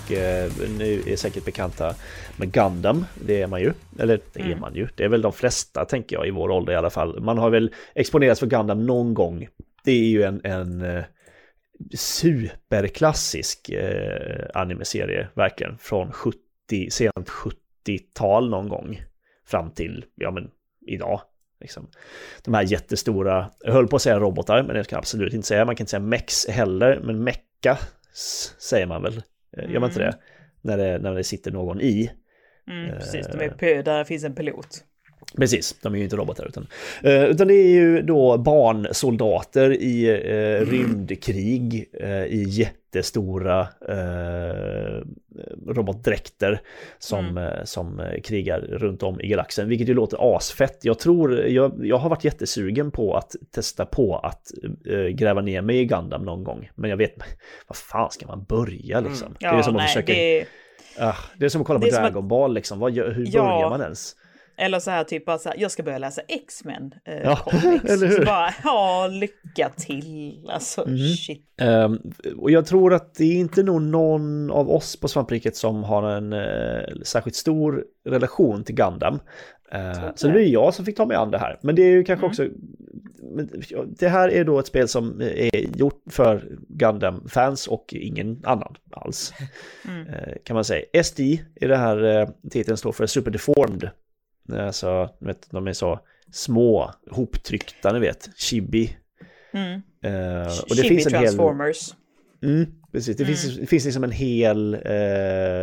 Och 0.08 0.14
eh, 0.14 0.52
nu 0.78 1.04
är 1.08 1.16
säkert 1.16 1.46
bekanta 1.46 1.96
med 2.38 2.52
Gundam, 2.52 3.06
det 3.26 3.42
är 3.42 3.48
man 3.48 3.62
ju. 3.62 3.74
Eller 4.00 4.20
det 4.34 4.40
är 4.40 4.46
Mm. 4.46 4.60
man 4.60 4.76
ju. 4.76 4.88
Det 4.96 5.04
är 5.04 5.10
väl 5.10 5.22
de 5.22 5.34
flesta, 5.34 5.86
tänker 5.86 6.16
jag, 6.16 6.28
i 6.28 6.32
vår 6.32 6.50
ålder 6.50 6.74
i 6.74 6.76
alla 6.76 6.90
fall. 6.90 7.20
Man 7.20 7.38
har 7.38 7.50
väl 7.50 7.72
exponerats 7.96 8.40
för 8.40 8.48
Gundam 8.48 8.86
någon 8.86 9.14
gång. 9.14 9.48
Det 9.84 9.92
är 9.92 10.08
ju 10.10 10.24
en, 10.24 10.42
en 10.44 10.82
eh, 10.82 11.04
superklassisk 11.96 13.70
eh, 13.70 14.48
anime-serie, 14.54 15.28
verkligen. 15.34 15.78
Från 15.78 16.12
70, 16.12 16.38
sent 16.90 17.30
70-tal 17.30 18.50
någon 18.50 18.70
gång. 18.70 19.02
Fram 19.46 19.72
till, 19.72 20.06
ja 20.16 20.32
men, 20.32 20.50
idag. 20.88 21.22
Liksom. 21.62 21.88
De 22.44 22.54
här 22.54 22.64
jättestora, 22.64 23.52
jag 23.60 23.74
höll 23.74 23.88
på 23.88 23.96
att 23.96 24.02
säga 24.02 24.20
robotar, 24.20 24.64
men 24.64 24.76
det 24.76 24.84
ska 24.84 24.96
jag 24.96 25.00
absolut 25.00 25.34
inte 25.34 25.48
säga. 25.48 25.66
Man 25.66 25.76
kan 25.76 25.84
inte 25.84 25.92
säga 25.92 26.00
mex 26.00 26.48
heller, 26.48 27.00
men 27.04 27.24
mecka 27.24 27.78
säger 28.60 28.86
man 28.86 29.02
väl. 29.04 29.22
Eh, 29.58 29.72
Gör 29.72 29.80
man 29.80 29.90
inte 29.90 30.02
Mm. 30.02 30.12
det? 30.12 30.18
När, 30.62 30.78
det? 30.78 31.00
när 31.00 31.14
det 31.14 31.24
sitter 31.24 31.52
någon 31.52 31.82
i. 31.82 32.12
Mm, 32.68 32.86
Eh. 32.90 32.96
precis, 32.96 33.28
de 33.28 33.40
är 33.46 33.50
på, 33.50 33.82
där 33.82 34.04
finns 34.04 34.24
en 34.24 34.36
pilot. 34.36 34.84
Precis, 35.36 35.76
de 35.82 35.94
är 35.94 35.98
ju 35.98 36.04
inte 36.04 36.16
robotar 36.16 36.46
utan. 36.48 36.68
Eh, 37.04 37.24
utan 37.26 37.48
det 37.48 37.54
är 37.54 37.68
ju 37.70 38.02
då 38.02 38.38
barnsoldater 38.38 39.72
i 39.74 40.10
eh, 40.10 40.66
rymdkrig 40.72 41.90
eh, 41.94 42.24
i 42.26 42.44
jättestora 42.48 43.62
eh, 43.90 45.02
robotdräkter 45.68 46.62
som, 47.00 47.26
Mm. 47.28 47.44
eh, 47.44 47.64
som 47.64 48.00
eh, 48.00 48.22
krigar 48.22 48.60
runt 48.60 49.04
om 49.04 49.22
i 49.22 49.28
galaxen. 49.28 49.70
Vilket 49.70 49.90
ju 49.90 49.94
låter 49.94 50.36
asfett. 50.38 50.80
Jag 50.82 51.00
tror, 51.00 51.40
jag, 51.48 51.72
jag 51.86 51.98
har 51.98 52.10
varit 52.10 52.24
jättesugen 52.24 52.92
på 52.92 53.14
att 53.18 53.36
testa 53.52 53.86
på 53.86 54.16
att 54.18 54.42
gräva 55.14 55.42
ner 55.42 55.62
mig 55.62 55.80
i 55.80 55.86
Gundam 55.86 56.26
någon 56.26 56.44
gång. 56.44 56.70
Men 56.76 56.90
jag 56.90 56.98
vet, 56.98 57.16
vad 57.68 57.76
fan 57.78 58.12
ska 58.12 58.28
man 58.28 58.44
börja 58.44 59.00
liksom? 59.00 59.36
Ja, 59.40 59.52
det 59.52 59.58
är 59.58 59.62
som 59.62 59.76
att 59.76 59.82
nej, 59.82 59.88
försöka... 59.88 60.14
det 60.14 60.46
Ah, 61.00 61.16
det 61.38 61.46
är 61.46 61.50
som 61.50 61.62
att 61.62 61.68
kolla 61.68 61.80
på 61.80 61.86
som 61.88 61.96
att- 61.96 62.04
Dragon 62.04 62.28
Ball 62.28 62.54
liksom. 62.54 62.80
Vad, 62.80 62.94
hur 62.94 63.28
Ja. 63.32 63.42
börjar 63.44 63.70
man 63.70 63.82
ens? 63.82 64.16
Eller 64.58 64.80
så 64.80 64.92
här 64.92 65.04
typ 65.04 65.26
bara 65.26 65.38
så 65.38 65.50
här, 65.50 65.58
jag 65.60 65.72
ska 65.72 65.84
börja 65.84 65.98
läsa 65.98 66.22
X-Men 66.28 66.94
eh, 67.06 67.18
Ja, 67.24 67.36
comics. 67.36 67.86
eller 67.92 68.08
hur? 68.08 68.16
Så 68.16 68.24
bara, 68.26 68.54
ja, 68.64 69.08
lycka 69.12 69.70
till. 69.78 70.50
Alltså, 70.50 70.86
Mhm. 70.88 70.98
shit. 70.98 71.44
Ehm, 71.62 72.00
och 72.38 72.52
jag 72.52 72.66
tror 72.66 72.94
att 72.94 73.16
det 73.16 73.24
är 73.24 73.36
inte 73.40 73.64
nog 73.64 73.82
någon 73.82 74.52
av 74.52 74.70
oss 74.70 75.00
på 75.00 75.08
Svampriket 75.08 75.56
som 75.56 75.84
har 75.84 76.10
en 76.12 76.34
eh, 76.34 76.96
särskilt 77.06 77.36
stor 77.36 77.84
relation 78.10 78.64
till 78.64 78.76
Gundam. 78.76 79.20
Eh, 79.72 79.92
Tror 79.94 80.12
så 80.16 80.28
det 80.28 80.34
blir 80.34 80.48
jag 80.48 80.74
som 80.74 80.86
fick 80.86 80.98
ta 80.98 81.06
mig 81.06 81.18
an 81.18 81.32
det 81.32 81.38
här. 81.38 81.60
Men 81.64 81.76
det 81.76 81.82
är 81.82 81.90
ju 81.92 82.04
kanske 82.04 82.26
Mm. 82.26 82.30
också... 82.32 82.48
Det 84.00 84.08
här 84.10 84.30
är 84.30 84.44
då 84.44 84.60
ett 84.60 84.68
spel 84.68 84.88
som 84.88 85.22
är 85.22 85.78
gjort 85.78 86.02
för 86.10 86.58
Gundam-fans 86.70 87.68
och 87.68 87.94
ingen 87.94 88.42
annan 88.44 88.76
alls. 88.92 89.34
Mm. 89.88 90.08
Eh, 90.08 90.34
kan 90.44 90.54
man 90.54 90.64
säga. 90.66 91.04
SD 91.04 91.20
i 91.20 91.42
det 91.60 91.78
här 91.78 92.04
eh, 92.22 92.30
titeln 92.52 92.78
står 92.78 92.92
för 92.92 93.06
Super 93.06 93.32
Deformed. 93.32 93.90
Alltså, 94.54 95.10
vet, 95.20 95.52
de 95.52 95.68
är 95.68 95.74
så 95.74 96.00
små, 96.32 96.92
hoptryckta, 97.12 97.94
ni 97.94 98.00
vet, 98.00 98.30
chibi. 98.38 98.98
Mm. 99.54 99.82
Eh, 100.04 100.48
och 100.48 100.76
det 100.76 100.76
Chibi 100.76 100.90
finns 100.90 101.08
en 101.08 101.14
hel... 101.14 101.24
Transformers. 101.24 101.94
Mm, 102.44 102.66
precis. 102.92 103.18
Det, 103.18 103.26
finns, 103.26 103.58
det 103.58 103.66
finns 103.66 103.86
liksom 103.86 104.04
en 104.04 104.12
hel, 104.12 104.74
eh, 104.74 104.80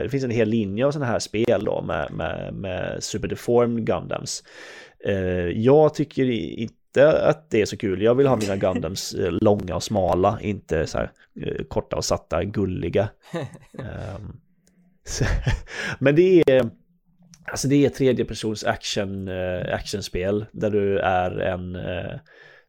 det 0.03 0.09
finns 0.11 0.25
en 0.25 0.31
hel 0.31 0.49
linje 0.49 0.87
av 0.87 0.93
sådana 0.93 1.13
här 1.13 1.19
spel 1.19 1.65
då 1.65 1.83
med, 1.83 2.13
med, 2.13 2.55
med 2.55 3.03
Super 3.03 3.29
Deformed 3.29 3.87
Gundams. 3.87 4.43
Eh, 5.05 5.15
jag 5.49 5.95
tycker 5.95 6.31
inte 6.31 7.29
att 7.29 7.51
det 7.51 7.61
är 7.61 7.67
så 7.67 7.77
kul. 7.77 8.03
Jag 8.03 8.15
vill 8.15 8.27
ha 8.27 8.37
mina 8.37 8.57
Gundams 8.57 9.15
eh, 9.19 9.33
långa 9.41 9.75
och 9.75 9.83
smala, 9.83 10.39
inte 10.41 10.87
så 10.87 10.99
här 10.99 11.13
eh, 11.41 11.65
korta 11.65 11.97
och 11.97 12.05
satta, 12.05 12.45
gulliga. 12.45 13.09
Ehm, 13.79 14.37
så, 15.05 15.25
men 15.99 16.17
det 16.17 16.43
är, 16.51 16.71
alltså 17.45 17.69
det 17.69 17.85
är 17.85 17.89
tredjepersons 17.89 18.65
action, 18.65 19.29
eh, 19.29 19.75
actionspel 19.75 20.47
där 20.53 20.71
du 20.71 20.99
är 20.99 21.39
en 21.39 21.77
eh, 21.77 22.19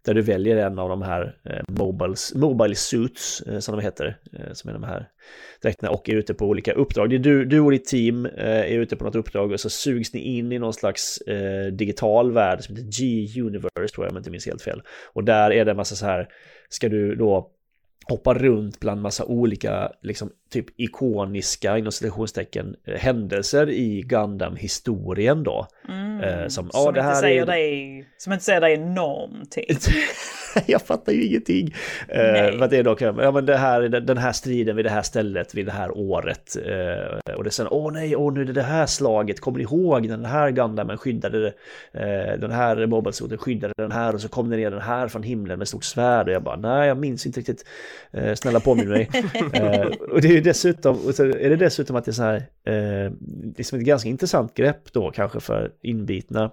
där 0.06 0.14
du 0.14 0.22
väljer 0.22 0.58
en 0.58 0.80
av 0.80 0.90
de 0.90 1.02
här 1.02 1.38
eh, 1.46 1.64
mobiles, 1.68 2.36
mobile 2.36 2.76
suits 2.76 3.42
eh, 3.42 3.60
som 3.60 3.78
de 3.78 3.84
heter, 3.84 4.18
som 4.54 4.70
är 4.70 4.74
de 4.74 4.84
här 4.84 5.10
dräkterna 5.62 5.92
och 5.92 6.10
är 6.10 6.16
ute 6.16 6.34
på 6.34 6.46
olika 6.46 6.74
uppdrag. 6.74 7.10
Det 7.10 7.16
är 7.16 7.20
du, 7.20 7.46
du 7.46 7.60
och 7.60 7.72
ditt 7.72 7.86
team 7.86 8.26
är 8.38 8.80
ute 8.80 8.96
på 8.96 9.04
något 9.04 9.16
uppdrag 9.16 9.52
och 9.52 9.60
så 9.60 9.70
sugs 9.70 10.14
ni 10.14 10.20
in 10.20 10.52
i 10.52 10.60
någon 10.60 10.74
slags 10.74 11.20
digital 11.72 12.32
värld 12.32 12.62
som 12.62 12.76
heter 12.76 12.90
G-Universe 12.90 13.96
tror 13.96 14.06
jag 14.06 14.12
om 14.12 14.16
jag 14.16 14.20
inte 14.20 14.32
minns 14.32 14.46
helt 14.46 14.62
fel. 14.62 14.82
Och 15.14 15.24
där 15.24 15.52
är 15.52 15.66
det 15.66 15.72
en 15.72 15.78
massa 15.78 15.96
så 15.96 16.06
här, 16.06 16.28
ska 16.70 16.90
du 16.90 17.16
då 17.16 17.55
hoppar 18.10 18.36
runt 18.36 18.80
bland 18.80 19.02
massa 19.02 19.26
olika, 19.26 19.92
liksom 20.02 20.30
typ 20.50 20.66
ikoniska, 20.80 21.78
inom 21.78 21.92
citationstecken, 21.92 22.76
händelser 22.98 23.70
i 23.70 24.02
Gundam-historien 24.02 25.44
då. 25.44 25.68
Mm. 25.90 26.22
Eh, 26.22 26.48
som, 26.48 26.70
som, 26.70 26.94
det 26.94 27.00
inte 27.00 27.16
säger 27.16 27.42
är- 27.42 27.46
dig, 27.46 28.06
som 28.18 28.34
inte 28.34 28.46
säger 28.46 28.62
dig 28.62 28.78
någonting. 28.78 29.66
jag 30.66 30.82
fattar 30.82 31.14
ju 31.14 31.24
ingenting. 31.24 31.76
Eh, 32.08 32.62
att 32.62 32.70
det 32.70 32.78
är 32.78 32.84
dock, 32.84 33.02
ja 33.02 33.32
men 33.32 33.46
det 33.46 33.58
här, 33.58 33.82
den 33.82 34.18
här 34.18 34.32
striden 34.32 34.76
vid 34.76 34.86
det 34.86 34.90
här 34.90 35.02
stället, 35.02 35.56
vid 35.56 35.66
det 35.66 35.72
här 35.72 35.98
året. 35.98 36.56
Eh, 36.56 37.34
och 37.36 37.44
det 37.44 37.48
är 37.48 37.52
sen, 37.52 37.68
åh 37.72 37.94
nej, 37.94 38.16
åh 38.16 38.34
nu 38.34 38.42
är 38.42 38.46
det 38.46 38.54
det 38.54 38.62
här 38.62 38.86
slaget, 38.86 39.40
kommer 39.40 39.58
ni 39.58 39.64
ihåg 39.64 40.08
den 40.08 40.26
här 40.26 40.52
Gundamen 40.52 40.98
skyddade, 40.98 41.48
eh, 41.94 42.40
den 42.40 42.52
här 42.52 42.86
mobilsoten 42.86 43.38
skyddade 43.38 43.74
den 43.78 43.92
här 43.92 44.14
och 44.14 44.22
så 44.22 44.30
kom 44.30 44.50
det 44.50 44.58
ner 44.58 44.72
den 44.72 44.82
här 44.82 45.08
från 45.08 45.24
himlen 45.24 45.60
med 45.60 45.68
stort 45.68 45.84
svärd 45.84 46.28
och 46.28 46.34
jag 46.34 46.44
bara, 46.44 46.56
nej 46.56 46.88
jag 46.88 46.98
minns 46.98 47.26
inte 47.26 47.40
riktigt, 47.40 47.66
eh, 48.12 48.34
snälla 48.34 48.60
påminn 48.60 48.90
mig. 48.90 49.10
eh, 49.54 49.88
och 50.12 50.22
det 50.22 50.28
är 50.28 50.34
ju 50.34 50.42
dessutom, 50.42 50.98
och 51.08 51.16
så 51.16 51.24
är 51.24 51.50
det 51.50 51.56
dessutom 51.56 51.96
att 51.96 52.06
det 52.06 52.12
är 52.12 52.14
så 52.14 52.24
här, 52.24 52.36
eh, 52.66 53.12
det 53.20 53.60
är 53.60 53.64
som 53.64 53.80
ett 53.80 53.86
ganska 53.86 54.10
intressant 54.10 54.54
grepp 54.54 54.94
då 54.94 55.12
kanske 55.12 55.40
för 55.40 55.72
inbitna 55.82 56.52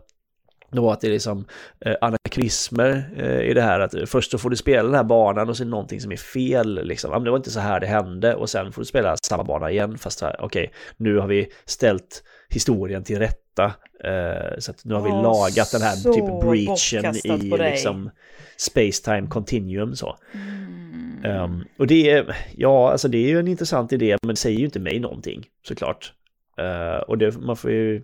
då 0.73 0.91
att 0.91 1.01
det 1.01 1.07
är 1.07 1.11
liksom 1.11 1.45
eh, 1.81 1.95
anakrismer 2.01 3.11
eh, 3.17 3.51
i 3.51 3.55
det 3.55 3.63
här 3.63 3.81
att 3.81 3.95
först 4.07 4.31
så 4.31 4.39
får 4.39 4.51
du 4.51 4.57
spela 4.57 4.83
den 4.83 4.95
här 4.95 5.05
banan 5.05 5.49
och 5.49 5.57
det 5.57 5.65
någonting 5.65 6.01
som 6.01 6.13
är 6.13 6.17
fel 6.17 6.85
liksom. 6.85 7.11
Ja, 7.11 7.19
men 7.19 7.25
det 7.25 7.31
var 7.31 7.37
inte 7.37 7.51
så 7.51 7.61
här 7.61 7.81
det 7.81 7.87
hände 7.87 8.35
och 8.35 8.51
sen 8.51 8.73
får 8.73 8.83
du 8.83 8.87
spela 8.87 9.17
samma 9.27 9.45
bana 9.45 9.71
igen 9.71 9.99
fast 9.99 10.23
okej, 10.39 10.73
nu 10.97 11.19
har 11.19 11.27
vi 11.27 11.49
ställt 11.65 12.23
historien 12.51 13.05
till 13.05 13.19
rätta 13.19 13.65
eh, 14.05 14.59
så 14.59 14.71
att 14.71 14.85
nu 14.85 14.95
har 14.95 15.03
vi 15.03 15.11
Åh, 15.11 15.23
lagat 15.23 15.73
den 15.73 15.83
här 15.83 15.97
typ 15.97 16.41
breachen 16.41 17.17
i 17.17 17.71
liksom 17.71 18.11
space-time 18.57 19.29
continuum 19.29 19.95
så. 19.97 20.17
Mm. 20.35 21.25
Ehm, 21.25 21.65
och 21.79 21.87
det 21.87 22.11
är, 22.11 22.37
ja, 22.57 22.91
alltså 22.91 23.09
det 23.09 23.19
är 23.19 23.29
ju 23.29 23.39
en 23.39 23.49
intressant 23.49 23.93
idé, 23.93 24.17
men 24.23 24.29
det 24.29 24.37
säger 24.37 24.59
ju 24.59 24.65
inte 24.65 24.81
mig 24.81 25.01
någonting, 25.01 25.47
såklart. 25.69 26.13
Eh, 26.59 27.03
och 27.03 27.19
det, 27.19 27.37
man 27.37 27.57
får 27.57 27.71
ju 27.71 28.03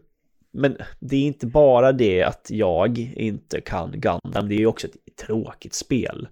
men 0.53 0.77
det 1.01 1.17
är 1.17 1.27
inte 1.27 1.47
bara 1.47 1.93
det 1.93 2.23
att 2.23 2.47
jag 2.51 2.99
inte 2.99 3.61
kan 3.61 3.91
Gundam, 3.91 4.49
det 4.49 4.55
är 4.55 4.59
ju 4.59 4.67
också 4.67 4.87
ett 4.87 5.17
tråkigt 5.27 5.75
spel. 5.75 6.29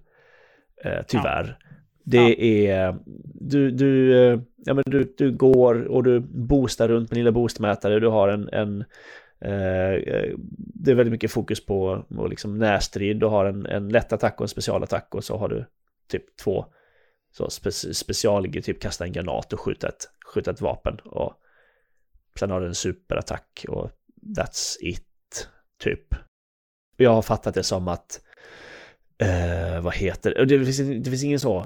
Eh, 0.83 1.01
tyvärr. 1.07 1.57
Ja. 1.59 1.67
Det 2.03 2.17
ja. 2.17 2.35
är, 2.35 2.97
du, 3.33 3.71
du, 3.71 4.17
eh, 4.17 4.39
ja, 4.65 4.73
men 4.73 4.83
du, 4.87 5.13
du 5.17 5.31
går 5.31 5.83
och 5.83 6.03
du 6.03 6.19
boostar 6.19 6.87
runt 6.87 7.11
med 7.11 7.17
lilla 7.17 7.31
boostmätare, 7.31 7.99
du 7.99 8.07
har 8.07 8.27
en, 8.27 8.49
en 8.49 8.85
eh, 9.41 9.91
eh, 9.91 10.33
det 10.57 10.91
är 10.91 10.95
väldigt 10.95 11.11
mycket 11.11 11.31
fokus 11.31 11.65
på, 11.65 12.05
liksom 12.29 12.57
närstrid, 12.57 13.19
du 13.19 13.25
har 13.25 13.45
en, 13.45 13.65
en 13.65 13.89
lätt 13.89 14.13
attack 14.13 14.35
och 14.35 14.41
en 14.41 14.47
specialattack 14.47 15.15
och 15.15 15.23
så 15.23 15.37
har 15.37 15.49
du 15.49 15.65
typ 16.07 16.37
två 16.43 16.65
så 17.31 17.49
spe, 17.49 17.71
specialgrejer, 17.71 18.63
typ 18.63 18.81
kasta 18.81 19.05
en 19.05 19.11
granat 19.11 19.53
och 19.53 19.59
skjuta 19.59 19.87
ett, 19.87 20.09
skjuta 20.33 20.51
ett 20.51 20.61
vapen 20.61 20.99
och 21.05 21.33
sen 22.39 22.51
har 22.51 22.61
du 22.61 22.67
en 22.67 22.75
superattack 22.75 23.65
och 23.69 23.91
that's 24.35 24.77
it, 24.79 25.47
typ. 25.83 26.15
Jag 26.97 27.13
har 27.13 27.21
fattat 27.21 27.53
det 27.53 27.63
som 27.63 27.87
att 27.87 28.21
eh, 29.17 29.81
vad 29.81 29.95
heter 29.95 30.33
det? 30.35 30.45
Det 30.45 30.65
finns, 30.65 31.03
det 31.03 31.09
finns 31.09 31.23
ingen 31.23 31.39
så 31.39 31.65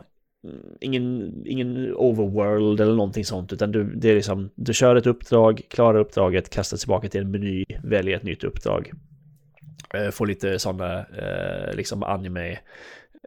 ingen, 0.79 1.33
ingen 1.45 1.93
overworld 1.95 2.81
eller 2.81 2.95
någonting 2.95 3.25
sånt 3.25 3.53
utan 3.53 3.71
du, 3.71 3.83
det 3.83 4.09
är 4.09 4.15
liksom, 4.15 4.49
du 4.55 4.73
kör 4.73 4.95
ett 4.95 5.07
uppdrag, 5.07 5.61
klarar 5.69 5.99
uppdraget, 5.99 6.49
kastar 6.49 6.77
tillbaka 6.77 7.09
till 7.09 7.21
en 7.21 7.31
meny, 7.31 7.65
väljer 7.83 8.17
ett 8.17 8.23
nytt 8.23 8.43
uppdrag. 8.43 8.91
Eh, 9.93 10.09
får 10.09 10.27
lite 10.27 10.59
sådana 10.59 10.99
eh, 10.99 11.75
liksom 11.75 12.03
anime 12.03 12.59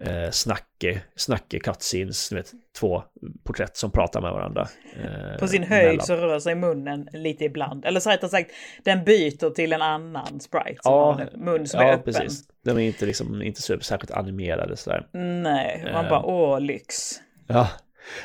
eh, 0.00 0.30
snacke, 0.30 1.00
snacke 1.16 1.58
cutscenes, 1.60 2.32
vet, 2.32 2.52
två 2.78 3.02
porträtt 3.44 3.76
som 3.76 3.90
pratar 3.90 4.20
med 4.20 4.32
varandra. 4.32 4.68
Eh, 5.02 5.38
På 5.40 5.48
sin 5.48 5.62
höjd 5.62 5.86
mellan. 5.86 6.06
så 6.06 6.16
rör 6.16 6.38
sig 6.38 6.54
munnen 6.54 7.08
lite 7.12 7.44
ibland. 7.44 7.84
Eller 7.84 8.00
så 8.00 8.10
rättare 8.10 8.30
sagt, 8.30 8.50
den 8.84 9.04
byter 9.04 9.50
till 9.50 9.72
en 9.72 9.82
annan 9.82 10.40
sprite. 10.40 10.78
Som 10.82 10.92
ja, 10.92 11.12
har 11.12 11.20
en 11.20 11.44
mun 11.44 11.66
som 11.66 11.80
ja, 11.80 11.86
är 11.86 11.92
öppen. 11.92 12.14
Precis. 12.14 12.44
De 12.64 12.70
är 12.70 12.80
inte, 12.80 13.06
liksom, 13.06 13.42
inte 13.42 13.62
så 13.62 13.80
särskilt 13.80 14.10
animerade 14.10 14.76
sådär. 14.76 15.06
Nej, 15.42 15.90
man 15.92 16.08
bara 16.08 16.20
eh, 16.20 16.28
åh 16.28 16.60
lyx. 16.60 17.20
Ja, 17.46 17.68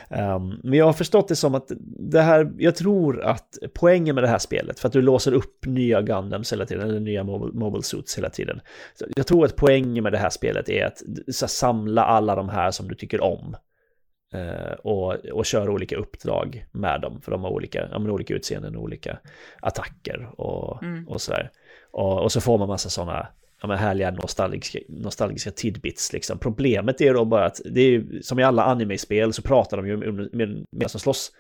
Um, 0.10 0.60
men 0.64 0.80
jag 0.80 0.86
har 0.86 0.94
förstått 0.94 1.28
det 1.28 1.36
som 1.36 1.56
att 1.56 1.72
det 2.00 2.22
här, 2.22 2.52
jag 2.58 2.76
tror 2.76 3.22
att 3.22 3.58
poängen 3.74 4.16
med 4.16 4.24
det 4.24 4.28
här 4.28 4.38
spelet, 4.38 4.80
för 4.80 4.88
att 4.88 4.94
du 4.94 5.02
låser 5.02 5.34
upp 5.34 5.66
nya 5.66 6.02
Gundams 6.02 6.54
hela 6.54 6.66
tiden, 6.66 6.90
eller 6.90 7.00
nya 7.00 7.24
mobile, 7.24 7.60
mobile 7.60 7.84
suits 7.84 8.18
hela 8.18 8.30
tiden. 8.30 8.62
Jag 9.16 9.28
tror 9.28 9.46
att 9.46 9.56
poängen 9.56 10.04
med 10.04 10.14
det 10.14 10.18
här 10.18 10.30
spelet 10.30 10.70
är 10.70 10.86
att 10.86 11.02
så, 11.32 11.48
samla 11.48 12.04
alla 12.04 12.36
de 12.36 12.50
här 12.50 12.72
som 12.72 12.88
du 12.88 12.96
tycker 12.96 13.22
om. 13.22 13.56
Uh, 14.36 14.74
och, 14.84 15.16
och 15.16 15.46
köra 15.46 15.72
olika 15.72 15.98
uppdrag 15.98 16.66
med 16.72 17.02
dem, 17.02 17.22
för 17.22 17.32
de 17.32 17.44
har 17.44 17.50
olika, 17.50 17.88
ja, 17.92 18.00
men 18.00 18.12
olika 18.12 18.34
utseenden 18.34 18.76
och 18.76 18.84
olika 18.84 19.20
attacker 19.62 20.30
och, 20.42 20.84
mm. 20.84 21.08
och 21.08 21.22
sådär. 21.22 21.52
Och, 21.92 22.24
och 22.24 22.32
så 22.32 22.42
får 22.42 22.58
man 22.58 22.68
massa 22.68 22.90
sådana 22.90 23.28
ja, 23.62 23.68
men 23.68 23.78
härliga 23.78 24.12
nostalgiska, 24.12 24.80
nostalgiska 24.88 25.52
tidbits 25.52 26.14
liksom. 26.14 26.40
Problemet 26.40 27.02
är 27.02 27.14
då 27.14 27.26
bara 27.26 27.46
att 27.46 27.62
det 27.66 27.82
är 27.82 28.22
som 28.22 28.40
i 28.40 28.44
alla 28.44 28.64
anime-spel 28.64 29.34
så 29.34 29.42
pratar 29.42 29.78
de 29.78 29.88
ju 29.88 29.98
med, 29.98 30.34
med, 30.34 30.66
med 30.72 30.92
som 30.92 31.00
slåss. 31.00 31.32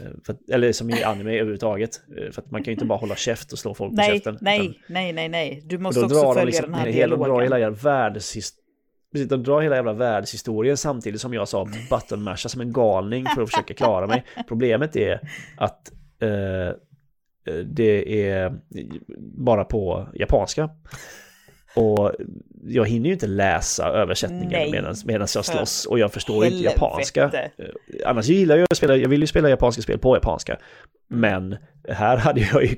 Eh, 0.00 0.10
för, 0.26 0.36
eller 0.54 0.72
som 0.72 0.90
i 0.90 1.02
anime 1.02 1.34
överhuvudtaget. 1.34 2.00
Eh, 2.16 2.32
för 2.32 2.42
att 2.42 2.50
man 2.50 2.62
kan 2.62 2.70
ju 2.70 2.72
inte 2.72 2.84
bara 2.84 2.98
hålla 2.98 3.16
käft 3.16 3.52
och 3.52 3.58
slå 3.58 3.74
folk 3.74 3.92
nej, 3.92 4.08
på 4.08 4.14
käften. 4.14 4.38
Nej, 4.40 4.60
utan, 4.60 4.74
nej, 4.88 5.12
nej, 5.12 5.28
nej. 5.28 5.62
Du 5.64 5.78
måste 5.78 6.00
också 6.00 6.32
följa 6.32 6.44
liksom, 6.44 6.64
den 6.64 6.74
här 6.74 6.92
dialogen. 6.92 7.20
De 7.20 7.28
drar 7.28 7.42
hela 7.42 7.58
jävla 7.58 7.76
världshistorien. 7.76 8.64
Precis, 9.12 9.28
de 9.28 9.42
drar 9.42 9.60
hela 9.60 9.76
jävla 9.76 9.92
världshistorien 9.92 10.76
samtidigt 10.76 11.20
som 11.20 11.34
jag 11.34 11.48
sa 11.48 11.68
buttonmasha 11.90 12.48
som 12.48 12.60
en 12.60 12.72
galning 12.72 13.26
för 13.34 13.42
att 13.42 13.50
försöka 13.50 13.74
klara 13.74 14.06
mig. 14.06 14.24
Problemet 14.48 14.96
är 14.96 15.20
att 15.56 15.92
eh, 16.22 16.76
det 17.64 18.22
är 18.28 18.58
bara 19.18 19.64
på 19.64 20.08
japanska. 20.14 20.70
Och 21.78 22.12
jag 22.66 22.88
hinner 22.88 23.06
ju 23.06 23.12
inte 23.12 23.26
läsa 23.26 23.88
översättningen 23.88 24.70
medan 25.04 25.28
jag 25.34 25.44
slåss 25.44 25.86
och 25.86 25.98
jag 25.98 26.12
förstår 26.12 26.44
ju 26.44 26.50
inte 26.50 26.64
japanska. 26.64 27.50
Eh, 27.58 27.64
annars 28.06 28.26
gillar 28.26 28.56
jag 28.56 28.66
att 28.70 28.76
spela, 28.76 28.96
jag 28.96 29.08
vill 29.08 29.20
ju 29.20 29.26
spela 29.26 29.48
japanska 29.48 29.82
spel 29.82 29.98
på 29.98 30.16
japanska. 30.16 30.58
Men 31.08 31.56
här 31.88 32.16
hade 32.16 32.40
jag 32.40 32.64
ju 32.64 32.76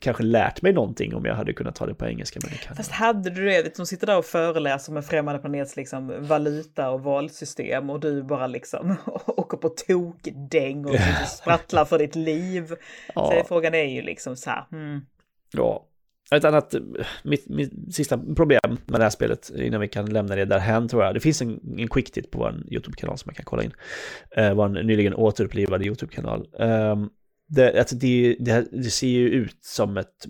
kanske 0.00 0.22
lärt 0.22 0.62
mig 0.62 0.72
någonting 0.72 1.14
om 1.14 1.24
jag 1.24 1.34
hade 1.34 1.52
kunnat 1.52 1.74
ta 1.74 1.86
det 1.86 1.94
på 1.94 2.06
engelska. 2.06 2.40
Men 2.42 2.50
det 2.50 2.76
Fast 2.76 2.90
hade 2.90 3.30
du 3.30 3.44
det, 3.44 3.76
som 3.76 3.86
sitter 3.86 4.06
där 4.06 4.18
och 4.18 4.24
föreläser 4.24 4.92
med 4.92 5.04
främmande 5.04 5.40
planets 5.40 5.76
liksom, 5.76 6.14
valuta 6.18 6.90
och 6.90 7.00
valsystem 7.00 7.90
och 7.90 8.00
du 8.00 8.22
bara 8.22 8.46
liksom 8.46 8.96
åker 9.26 9.56
på 9.56 9.68
tokdäng 9.68 10.86
och 10.86 10.96
sprattlar 11.28 11.84
för 11.84 11.98
ditt 11.98 12.14
liv. 12.14 12.74
Ja. 13.14 13.32
Så 13.32 13.48
frågan 13.48 13.74
är 13.74 13.84
ju 13.84 14.02
liksom 14.02 14.36
så 14.36 14.50
här. 14.50 14.64
Hmm. 14.70 15.00
Ja, 15.52 15.86
ett 16.30 16.44
annat, 16.44 16.74
mitt, 17.22 17.48
mitt 17.48 17.94
sista 17.94 18.18
problem 18.18 18.78
med 18.86 19.00
det 19.00 19.04
här 19.04 19.10
spelet 19.10 19.50
innan 19.56 19.80
vi 19.80 19.88
kan 19.88 20.06
lämna 20.06 20.36
det 20.36 20.44
därhän 20.44 20.88
tror 20.88 21.04
jag. 21.04 21.14
Det 21.14 21.20
finns 21.20 21.42
en, 21.42 21.60
en 21.78 21.88
quick 21.88 22.10
tit 22.10 22.30
på 22.30 22.38
vår 22.38 22.54
YouTube-kanal 22.70 23.18
som 23.18 23.28
man 23.28 23.34
kan 23.34 23.44
kolla 23.44 23.62
in. 23.62 23.72
Eh, 24.36 24.54
vår 24.54 24.68
nyligen 24.68 25.14
återupplivade 25.14 25.84
YouTube-kanal. 25.84 26.48
Eh, 26.58 26.96
det, 27.48 27.78
alltså 27.78 27.96
det, 27.96 28.36
det, 28.40 28.68
det, 28.72 28.90
ser 28.90 29.08
ju 29.08 29.28
ut 29.28 29.58
som 29.64 29.96
ett, 29.96 30.26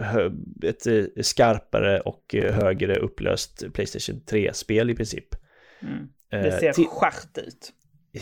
eh, 0.00 0.30
ett 0.62 0.86
eh, 0.86 1.22
skarpare 1.22 2.00
och 2.00 2.34
högre 2.34 2.96
upplöst 2.96 3.64
Playstation 3.72 4.20
3-spel 4.26 4.90
i 4.90 4.94
princip. 4.94 5.34
Mm. 5.82 6.08
Det 6.30 6.52
ser 6.52 6.80
eh, 6.80 6.88
skärt 6.88 7.38
ut. 7.38 7.72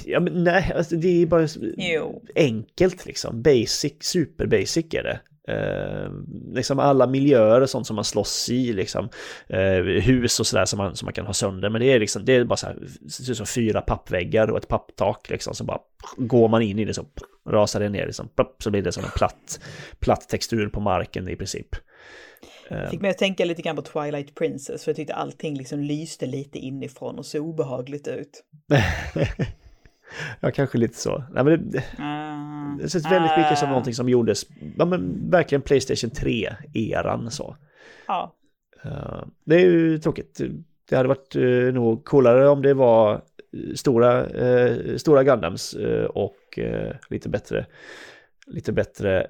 Ja, 0.04 0.20
men 0.20 0.44
nej, 0.44 0.72
alltså 0.76 0.96
det 0.96 1.22
är 1.22 1.26
bara 1.26 1.48
jo. 1.76 2.24
enkelt 2.34 3.06
liksom. 3.06 3.42
Basic, 3.42 3.94
super 4.00 4.46
basic 4.46 4.94
är 4.94 5.02
det. 5.02 5.20
Eh, 5.48 6.10
liksom 6.52 6.78
alla 6.78 7.06
miljöer 7.06 7.60
och 7.60 7.70
sånt 7.70 7.86
som 7.86 7.96
man 7.96 8.04
slåss 8.04 8.48
i, 8.48 8.72
liksom. 8.72 9.08
Eh, 9.46 9.82
hus 9.82 10.40
och 10.40 10.46
sådär 10.46 10.64
som 10.64 10.76
man, 10.76 10.96
som 10.96 11.06
man 11.06 11.12
kan 11.12 11.26
ha 11.26 11.32
sönder. 11.32 11.70
Men 11.70 11.80
det 11.80 11.92
är, 11.92 12.00
liksom, 12.00 12.24
det 12.24 12.32
är 12.32 12.44
bara 12.44 12.56
så 12.56 12.66
här, 12.66 12.76
det 13.00 13.34
som 13.34 13.46
fyra 13.46 13.80
pappväggar 13.80 14.50
och 14.50 14.58
ett 14.58 14.68
papptak 14.68 15.30
liksom. 15.30 15.54
Så 15.54 15.64
bara 15.64 15.80
går 16.16 16.48
man 16.48 16.62
in 16.62 16.78
i 16.78 16.84
det 16.84 16.94
så 16.94 17.04
rasar 17.48 17.80
det 17.80 17.88
ner 17.88 18.06
liksom. 18.06 18.28
Så 18.58 18.70
blir 18.70 18.82
det 18.82 18.92
som 18.92 19.04
en 19.04 19.10
platt, 19.10 19.60
platt 19.98 20.28
textur 20.28 20.68
på 20.68 20.80
marken 20.80 21.28
i 21.28 21.36
princip. 21.36 21.68
Jag 22.68 22.90
fick 22.90 23.00
mig 23.00 23.10
att 23.10 23.18
tänka 23.18 23.44
lite 23.44 23.62
grann 23.62 23.76
på 23.76 23.82
Twilight 23.82 24.34
Princess 24.34 24.84
för 24.84 24.90
jag 24.90 24.96
tyckte 24.96 25.14
allting 25.14 25.58
liksom 25.58 25.80
lyste 25.80 26.26
lite 26.26 26.58
inifrån 26.58 27.18
och 27.18 27.26
såg 27.26 27.48
obehagligt 27.48 28.08
ut. 28.08 28.44
ja, 30.40 30.50
kanske 30.50 30.78
lite 30.78 30.98
så. 30.98 31.24
Nej, 31.32 31.44
men 31.44 31.70
det, 31.70 31.84
mm. 31.98 32.78
det 32.82 32.88
känns 32.88 33.06
väldigt 33.06 33.36
mycket 33.38 33.58
som 33.58 33.68
någonting 33.68 33.94
som 33.94 34.08
gjordes, 34.08 34.46
ja 34.78 34.84
men 34.84 35.30
verkligen 35.30 35.62
Playstation 35.62 36.10
3-eran 36.10 37.30
så. 37.30 37.56
Ja. 38.06 38.36
Uh, 38.86 39.24
det 39.44 39.54
är 39.54 39.60
ju 39.60 39.98
tråkigt. 39.98 40.40
Det 40.88 40.96
hade 40.96 41.08
varit 41.08 41.36
uh, 41.36 41.74
nog 41.74 42.04
coolare 42.04 42.48
om 42.48 42.62
det 42.62 42.74
var 42.74 43.22
stora, 43.74 44.26
uh, 44.26 44.96
stora 44.96 45.24
Gundams 45.24 45.76
och 46.08 46.58
lite 47.10 47.28
bättre, 47.28 47.66
lite 48.46 48.72
bättre 48.72 49.26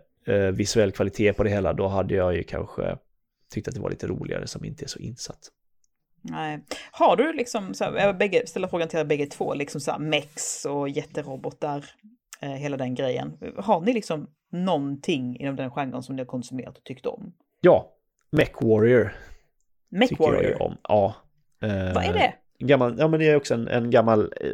visuell 0.52 0.92
kvalitet 0.92 1.32
på 1.32 1.44
det 1.44 1.50
hela. 1.50 1.72
Då 1.72 1.88
hade 1.88 2.14
jag 2.14 2.36
ju 2.36 2.42
kanske 2.42 2.96
tyckt 3.54 3.68
att 3.68 3.74
det 3.74 3.80
var 3.80 3.90
lite 3.90 4.06
roligare 4.06 4.46
som 4.46 4.64
inte 4.64 4.84
är 4.84 4.88
så 4.88 4.98
insatt. 4.98 5.50
Nej. 6.30 6.60
Har 6.90 7.16
du 7.16 7.32
liksom, 7.32 7.74
så 7.74 7.84
här, 7.84 7.92
jag 7.96 8.18
bägge, 8.18 8.46
ställer 8.46 8.68
frågan 8.68 8.88
till 8.88 8.98
er 8.98 9.04
bägge 9.04 9.26
två, 9.26 9.54
liksom 9.54 9.80
så 9.80 9.90
här 9.90 9.98
mex 9.98 10.64
och 10.64 10.88
jätterobotar, 10.88 11.84
eh, 12.40 12.50
hela 12.50 12.76
den 12.76 12.94
grejen. 12.94 13.38
Har 13.56 13.80
ni 13.80 13.92
liksom 13.92 14.30
någonting 14.52 15.36
inom 15.40 15.56
den 15.56 15.70
genren 15.70 16.02
som 16.02 16.16
ni 16.16 16.22
har 16.22 16.26
konsumerat 16.26 16.78
och 16.78 16.84
tyckt 16.84 17.06
om? 17.06 17.32
Ja, 17.60 17.92
Mech 18.30 18.62
Warrior. 18.62 19.14
Mech 19.88 20.20
Warrior? 20.20 20.62
Om. 20.62 20.76
Ja. 20.82 21.14
Eh, 21.62 21.68
Vad 21.94 22.04
är 22.04 22.12
det? 22.12 22.34
Gammal, 22.58 22.94
ja 22.98 23.08
men 23.08 23.20
det 23.20 23.28
är 23.28 23.36
också 23.36 23.54
en, 23.54 23.68
en 23.68 23.90
gammal 23.90 24.20
eh, 24.20 24.50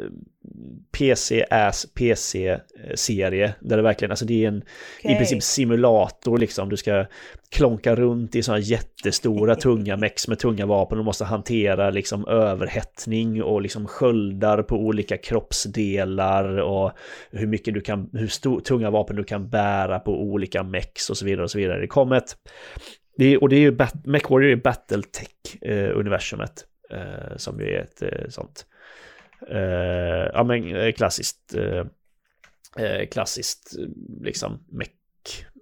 PC-ass 0.99 1.87
PC-serie. 1.95 3.55
Där 3.61 3.77
det 3.77 3.83
verkligen, 3.83 4.13
alltså 4.13 4.25
det 4.25 4.45
är 4.45 4.49
en 4.49 4.63
okay. 4.99 5.13
i 5.13 5.17
princip 5.17 5.43
simulator 5.43 6.39
liksom. 6.39 6.69
Du 6.69 6.77
ska 6.77 7.07
klonka 7.49 7.95
runt 7.95 8.35
i 8.35 8.43
sådana 8.43 8.61
jättestora 8.61 9.55
tunga 9.57 9.97
mex 9.97 10.29
med 10.29 10.39
tunga 10.39 10.67
vapen. 10.67 10.99
Du 10.99 11.05
måste 11.05 11.25
hantera 11.25 11.91
liksom 11.91 12.27
överhettning 12.27 13.43
och 13.43 13.63
liksom 13.63 13.87
sköldar 13.87 14.63
på 14.63 14.77
olika 14.77 15.17
kroppsdelar 15.17 16.57
och 16.57 16.93
hur 17.31 17.47
mycket 17.47 17.75
du 17.75 17.81
kan, 17.81 18.11
hur 18.13 18.29
stor, 18.29 18.61
tunga 18.61 18.91
vapen 18.91 19.17
du 19.17 19.25
kan 19.25 19.49
bära 19.49 19.99
på 19.99 20.23
olika 20.23 20.63
mex 20.63 21.11
och 21.11 21.17
så 21.17 21.25
vidare 21.25 21.45
och 21.45 21.51
så 21.51 21.59
vidare. 21.59 21.81
Det 21.81 21.87
kom 21.87 22.13
ett, 22.13 22.37
det 23.17 23.25
är, 23.25 23.43
och 23.43 23.49
det 23.49 23.57
är 23.57 23.61
ju, 23.61 23.79
Mechwarrior 24.05 24.53
är 24.53 24.57
Battletech-universumet. 24.57 26.67
Eh, 26.93 27.37
som 27.37 27.61
ju 27.61 27.67
är 27.67 27.81
ett 27.81 28.03
eh, 28.03 28.29
sånt 28.29 28.67
eh, 29.49 30.29
ja, 30.33 30.45
men 30.45 30.93
klassiskt 30.93 31.55
klassiskt 33.11 33.75
liksom 34.21 34.65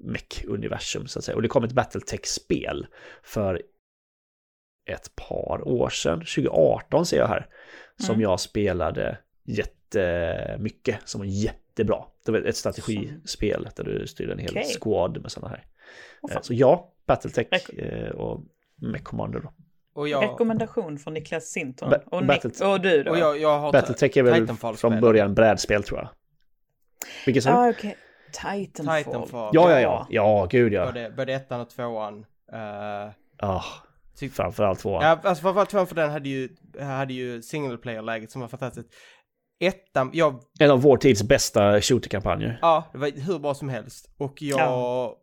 mech-universum 0.01 1.07
så 1.07 1.19
att 1.19 1.25
säga. 1.25 1.37
Och 1.37 1.43
det 1.43 1.49
kom 1.49 1.65
ett 1.65 1.73
Battletech-spel 1.73 2.87
för 3.23 3.63
ett 4.87 5.17
par 5.17 5.69
år 5.69 5.89
sedan, 5.89 6.19
2018 6.19 7.07
ser 7.07 7.19
jag 7.19 7.29
här, 7.29 7.47
som 7.97 8.15
mm. 8.15 8.21
jag 8.21 8.41
spelade 8.41 9.19
jättemycket, 9.45 10.99
som 11.05 11.19
var 11.19 11.27
jättebra. 11.27 12.05
Det 12.25 12.33
var 12.33 12.39
ett 12.39 12.57
strategispel 12.57 13.69
där 13.77 13.85
du 13.85 14.07
styrde 14.07 14.33
en 14.33 14.39
hel 14.39 14.51
okay. 14.51 14.65
squad 14.65 15.23
med 15.23 15.33
sådana 15.33 15.49
här 15.49 15.71
Eh, 16.29 16.33
fan. 16.33 16.45
Så 16.45 16.55
ja, 16.55 16.93
Battletech 17.07 17.71
eh, 17.79 18.11
och 18.11 18.45
Mech 18.77 19.03
Commander 19.03 19.41
då. 19.41 19.53
Och 20.01 20.09
jag, 20.09 20.23
Rekommendation 20.23 20.99
från 20.99 21.15
Niklas 21.15 21.45
Sinton. 21.45 21.91
Ba- 21.91 22.01
och, 22.11 22.23
Battle- 22.23 22.49
Nick, 22.49 22.61
och 22.61 22.81
du 22.81 23.03
då? 23.03 23.11
och 23.11 23.19
jag, 23.19 23.39
jag 23.39 23.59
har 23.59 23.73
Battletech 23.73 24.17
är 24.17 24.23
väl 24.23 24.77
från 24.77 25.01
början 25.01 25.35
brädspel 25.35 25.83
tror 25.83 25.99
jag. 25.99 26.09
Vilket 27.27 27.45
sa 27.45 27.51
ah, 27.53 27.71
okej. 27.71 27.97
Titanfall. 28.33 29.05
Titanfall. 29.05 29.51
Ja, 29.53 29.71
ja, 29.71 29.81
ja. 29.81 30.07
Ja, 30.11 30.47
gud 30.51 30.73
ja. 30.73 30.87
Både, 30.87 31.11
både 31.17 31.33
ettan 31.33 31.61
och 31.61 31.71
tvåan. 31.71 32.19
Uh, 32.53 33.11
Ah, 33.43 33.65
framförallt 34.33 34.81
tvåan. 34.81 35.03
ja, 35.05 35.21
alltså 35.23 35.43
framförallt 35.43 35.71
tvåan 35.71 35.87
för 35.87 35.95
den 35.95 36.11
hade 36.11 36.29
ju, 36.29 36.49
hade 36.81 37.13
ju 37.13 37.43
single 37.43 37.77
player-läget 37.77 38.31
som 38.31 38.41
var 38.41 38.49
fantastiskt. 38.49 38.89
Ettan, 39.61 40.11
jag 40.13 40.41
En 40.61 40.71
av 40.71 40.83
vår 40.83 40.97
tids 40.97 41.23
bästa 41.23 41.81
shooterkampanjer. 41.81 42.59
Ja, 42.63 42.85
det 42.93 42.99
var 42.99 43.27
hur 43.27 43.39
bra 43.39 43.55
som 43.55 43.69
helst. 43.69 44.15
Och 44.19 44.43
jag... 44.43 44.61
Ja. 44.61 45.17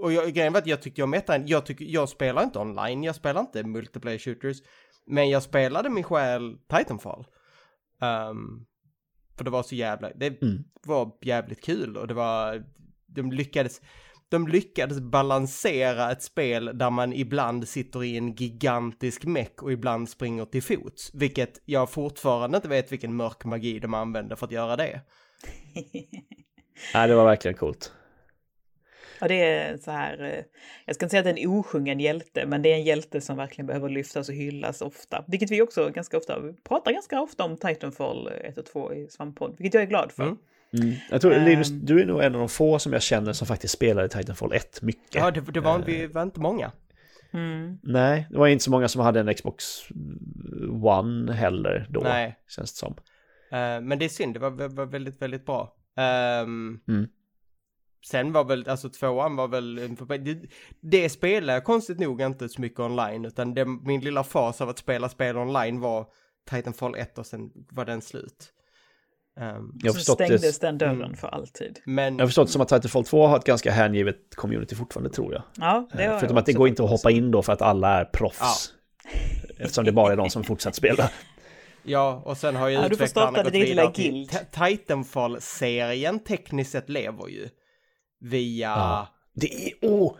Och 0.00 0.12
jag, 0.12 0.32
grejen 0.32 0.52
var 0.52 0.60
att 0.60 0.66
jag 0.66 0.82
tyckte 0.82 1.00
jag 1.00 1.30
en, 1.30 1.46
jag, 1.46 1.66
tycker, 1.66 1.84
jag 1.84 2.08
spelar 2.08 2.42
inte 2.42 2.58
online, 2.58 3.02
jag 3.02 3.14
spelar 3.14 3.40
inte 3.40 3.62
multiplayer 3.64 4.18
shooters. 4.18 4.56
Men 5.06 5.30
jag 5.30 5.42
spelade 5.42 5.90
min 5.90 6.04
själ 6.04 6.56
Titanfall. 6.68 7.26
Ehm, 8.02 8.66
för 9.36 9.44
det 9.44 9.50
var 9.50 9.62
så 9.62 9.74
jävla, 9.74 10.10
det 10.10 10.42
Mm. 10.42 10.64
var 10.86 11.12
jävligt 11.22 11.64
kul 11.64 11.96
och 11.96 12.06
det 12.06 12.14
var, 12.14 12.64
de 13.06 13.32
lyckades, 13.32 13.80
de 14.28 14.48
lyckades 14.48 15.00
balansera 15.00 16.12
ett 16.12 16.22
spel 16.22 16.70
där 16.74 16.90
man 16.90 17.12
ibland 17.12 17.68
sitter 17.68 18.04
i 18.04 18.16
en 18.16 18.34
gigantisk 18.34 19.24
meck 19.24 19.62
och 19.62 19.72
ibland 19.72 20.08
springer 20.08 20.44
till 20.44 20.62
fots. 20.62 21.10
Vilket 21.14 21.62
jag 21.64 21.90
fortfarande 21.90 22.56
inte 22.56 22.68
vet 22.68 22.92
vilken 22.92 23.16
mörk 23.16 23.44
magi 23.44 23.78
de 23.78 23.94
använde 23.94 24.36
för 24.36 24.46
att 24.46 24.52
göra 24.52 24.76
det. 24.76 25.00
Nej, 26.94 27.08
det 27.08 27.14
var 27.14 27.24
verkligen 27.24 27.56
coolt. 27.56 27.92
Ja, 29.20 29.28
det 29.28 29.34
är 29.42 29.76
så 29.76 29.90
här, 29.90 30.22
eh, 30.24 30.44
jag 30.86 30.94
ska 30.96 31.04
inte 31.06 31.10
säga 31.10 31.20
att 31.20 31.24
det 31.36 31.40
är 31.42 31.44
en 31.44 31.50
osjungen 31.50 32.00
hjälte, 32.00 32.46
men 32.46 32.62
det 32.62 32.68
är 32.72 32.74
en 32.74 32.84
hjälte 32.84 33.20
som 33.20 33.36
verkligen 33.36 33.66
behöver 33.66 33.88
lyftas 33.88 34.28
och 34.28 34.34
hyllas 34.34 34.82
ofta. 34.82 35.24
Vilket 35.28 35.50
vi 35.50 35.62
också 35.62 35.88
ganska 35.90 36.16
ofta, 36.18 36.40
vi 36.40 36.52
pratar 36.52 36.92
ganska 36.92 37.20
ofta 37.20 37.44
om 37.44 37.56
Titanfall 37.56 38.28
1 38.44 38.58
och 38.58 38.66
2 38.66 38.94
i 38.94 39.08
Svamppodd, 39.10 39.54
vilket 39.58 39.74
jag 39.74 39.82
är 39.82 39.86
glad 39.86 40.12
för. 40.12 40.22
Mm. 40.22 40.36
Mm. 40.72 40.94
Jag 41.10 41.20
tror, 41.20 41.30
Linus, 41.44 41.70
Ehm. 41.70 41.84
du 41.84 42.00
är 42.02 42.06
nog 42.06 42.22
en 42.22 42.34
av 42.34 42.38
de 42.40 42.48
få 42.48 42.78
som 42.78 42.92
jag 42.92 43.02
känner 43.02 43.32
som 43.32 43.46
faktiskt 43.46 43.74
spelade 43.74 44.08
Titanfall 44.08 44.52
1 44.52 44.82
mycket. 44.82 45.14
Ja, 45.14 45.30
det, 45.30 45.40
det 45.40 45.60
var, 45.60 45.78
vi 45.86 46.06
var 46.06 46.22
inte 46.22 46.40
många. 46.40 46.72
Mm. 47.32 47.78
Nej, 47.82 48.26
det 48.30 48.38
var 48.38 48.46
inte 48.46 48.64
så 48.64 48.70
många 48.70 48.88
som 48.88 49.00
hade 49.00 49.20
en 49.20 49.34
Xbox 49.34 49.64
One 50.82 51.32
heller 51.32 51.86
då, 51.90 52.00
Nej. 52.00 52.38
känns 52.48 52.72
det 52.72 52.78
som. 52.78 52.94
Eh, 53.52 53.80
men 53.80 53.98
det 53.98 54.04
är 54.04 54.08
synd, 54.08 54.34
det 54.34 54.40
var, 54.40 54.50
var- 54.68 54.86
väldigt, 54.86 55.22
väldigt 55.22 55.46
bra. 55.46 55.74
Ehm, 55.96 56.80
Mm. 56.88 57.08
Sen 58.06 58.32
var 58.32 58.44
väl, 58.44 58.68
alltså 58.68 58.88
tvåan 58.90 59.36
var 59.36 59.48
väl, 59.48 59.74
det, 60.24 60.38
det 60.80 61.08
spelar 61.08 61.54
jag 61.54 61.64
konstigt 61.64 61.98
nog 61.98 62.20
inte 62.20 62.48
så 62.48 62.60
mycket 62.60 62.80
online, 62.80 63.24
utan 63.24 63.54
det, 63.54 63.64
min 63.64 64.00
lilla 64.00 64.24
fas 64.24 64.60
av 64.60 64.68
att 64.68 64.78
spela 64.78 65.08
spel 65.08 65.36
online 65.36 65.80
var 65.80 66.06
Titanfall 66.50 66.94
1 66.94 67.18
och 67.18 67.26
sen 67.26 67.50
var 67.70 67.84
den 67.84 68.02
slut. 68.02 68.52
Ehm, 69.40 69.72
Jag 69.82 69.92
har 69.92 69.98
så 69.98 70.12
stängdes 70.12 70.58
det, 70.58 70.66
den 70.66 70.78
dörren 70.78 71.02
Mm. 71.02 71.16
för 71.16 71.28
alltid. 71.28 71.78
men, 71.84 72.14
jag 72.16 72.22
har 72.22 72.28
förstått 72.28 72.50
som 72.50 72.62
att 72.62 72.68
Titanfall 72.68 73.04
2 73.04 73.26
har 73.26 73.36
ett 73.38 73.44
ganska 73.44 73.70
hängivet 73.70 74.16
community 74.36 74.74
fortfarande 74.74 75.10
tror 75.10 75.32
jag. 75.32 75.42
Ja, 75.56 75.88
det 75.92 76.02
har 76.06 76.12
Eh, 76.14 76.18
Förutom 76.18 76.36
jag 76.36 76.40
att 76.40 76.46
det 76.46 76.52
går 76.52 76.68
inte 76.68 76.84
att 76.84 76.90
hoppa 76.90 77.10
in 77.10 77.30
då 77.30 77.42
för 77.42 77.52
att 77.52 77.62
alla 77.62 78.00
är 78.00 78.04
proffs. 78.04 78.72
Eftersom 79.58 79.84
det 79.84 79.92
bara 79.92 80.12
är 80.12 80.16
de 80.16 80.30
som 80.30 80.44
fortsatt 80.44 80.74
spela. 80.74 81.10
ja, 81.82 82.22
och 82.24 82.36
sen 82.36 82.56
har 82.56 82.68
ju 82.68 82.74
Ja, 82.74 82.80
du 82.80 82.86
får 82.86 82.92
utvecklarna 82.94 83.30
starta 83.30 83.42
gått 83.42 83.52
ditt 83.52 83.68
lilla 83.68 83.82
vidare 83.90 83.94
till 83.94 84.28
Titanfall-serien 84.52 86.18
tekniskt 86.18 86.70
sett 86.72 86.88
lever 86.88 87.28
ju 87.28 87.48
via, 88.20 88.68
Ja. 88.68 89.08
Det 89.34 89.66
är, 89.66 89.72
åh, 89.82 90.16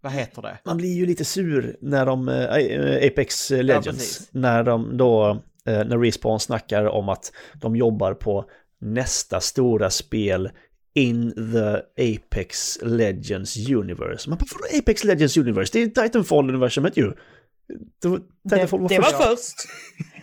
vad 0.00 0.12
heter 0.12 0.42
det? 0.42 0.58
man 0.64 0.76
blir 0.76 0.94
ju 0.94 1.06
lite 1.06 1.24
sur 1.24 1.76
när 1.80 2.06
de, 2.06 2.28
äh, 2.28 3.06
Apex 3.06 3.50
Legends, 3.50 3.86
precis. 3.86 4.28
när 4.32 4.62
de 4.64 4.96
då, 4.96 5.30
äh, 5.66 5.84
när 5.84 5.98
Respawn 5.98 6.40
snackar 6.40 6.84
om 6.84 7.08
att 7.08 7.32
de 7.54 7.76
jobbar 7.76 8.14
på 8.14 8.44
nästa 8.80 9.40
stora 9.40 9.90
spel 9.90 10.50
in 10.94 11.32
the 11.52 11.76
Apex 12.14 12.78
Legends 12.82 13.68
Universe. 13.68 14.28
Man 14.30 14.38
bara, 14.38 14.46
vadå 14.54 14.78
Apex 14.78 15.04
Legends 15.04 15.36
Universe? 15.36 15.70
Det 15.72 15.82
är 15.82 15.86
Titanfall-universumet 16.02 16.96
ju. 16.98 17.12
Det, 18.02 18.08
var- 18.08 18.20
Det, 18.44 18.54
Titanfall 18.54 18.80
var 18.80 18.88
det 18.88 18.98
var 18.98 19.10
först. 19.10 19.54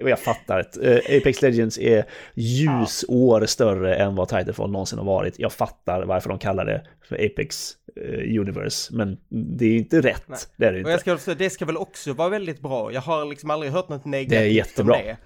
jag 0.00 0.18
fattar 0.18 0.60
att 0.60 0.76
eh, 0.76 0.96
Apex 0.96 1.42
Legends 1.42 1.78
är 1.78 2.04
ljusår 2.34 3.46
större 3.46 3.94
än 3.96 4.14
vad 4.14 4.28
Titanfall 4.28 4.70
någonsin 4.70 4.98
har 4.98 5.06
varit. 5.06 5.38
Jag 5.38 5.52
fattar 5.52 6.02
varför 6.04 6.28
de 6.28 6.38
kallar 6.38 6.64
det 6.64 6.86
för 7.08 7.14
Apex 7.26 7.72
eh, 7.96 8.40
Universe, 8.40 8.94
men 8.94 9.16
det 9.58 9.66
är 9.66 9.76
inte 9.76 10.00
rätt. 10.00 10.24
Nej. 10.28 10.38
Det 10.56 10.66
är 10.66 10.72
det 10.72 10.82
Och 10.84 10.90
jag 10.90 10.94
inte. 10.94 11.00
ska, 11.00 11.14
också- 11.14 11.34
det 11.34 11.50
ska 11.50 11.64
väl 11.64 11.76
också 11.76 12.12
vara 12.12 12.28
väldigt 12.28 12.60
bra. 12.60 12.92
Jag 12.92 13.00
har 13.00 13.24
liksom 13.24 13.50
aldrig 13.50 13.72
hört 13.72 13.88
något 13.88 14.04
negativt 14.04 14.30
Det 14.40 14.44
är 14.46 14.50
jättebra. 14.52 14.96
om 14.96 15.02
det. 15.04 15.16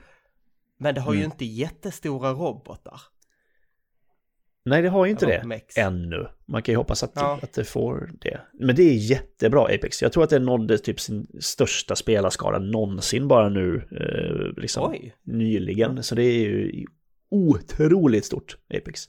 Men 0.79 0.95
det 0.95 1.01
har 1.01 1.13
ju 1.13 1.19
Mm. 1.21 1.31
inte 1.31 1.45
jättestora 1.45 2.31
robotar. 2.31 3.01
Nej, 4.67 4.83
det 4.83 4.89
har 4.89 5.05
ju 5.05 5.11
inte 5.11 5.27
det 5.27 5.45
mex. 5.47 5.79
ännu. 5.79 6.27
Man 6.47 6.63
kan 6.63 6.73
ju 6.73 6.77
hoppas 6.77 7.03
att, 7.03 7.13
Ja. 7.15 7.39
att 7.43 7.53
det 7.53 7.65
får 7.65 8.11
det. 8.21 8.41
Men 8.61 8.77
det 8.77 8.83
är 8.83 8.95
jättebra 8.95 9.63
Apex. 9.65 10.03
Jag 10.03 10.13
tror 10.13 10.25
att 10.25 10.31
det 10.31 10.39
nådde 10.39 10.79
typ 10.79 11.01
sin 11.01 11.27
största 11.41 11.97
spelarskara 11.97 12.59
någonsin 12.59 13.29
bara 13.29 13.49
nu, 13.49 13.77
eh, 13.77 14.63
liksom 14.63 14.91
Oj. 14.91 15.15
nyligen. 15.23 16.03
Så 16.03 16.15
det 16.15 16.23
är 16.23 16.39
ju 16.45 16.85
otroligt 17.31 18.25
stort 18.25 18.57
Apex. 18.75 19.05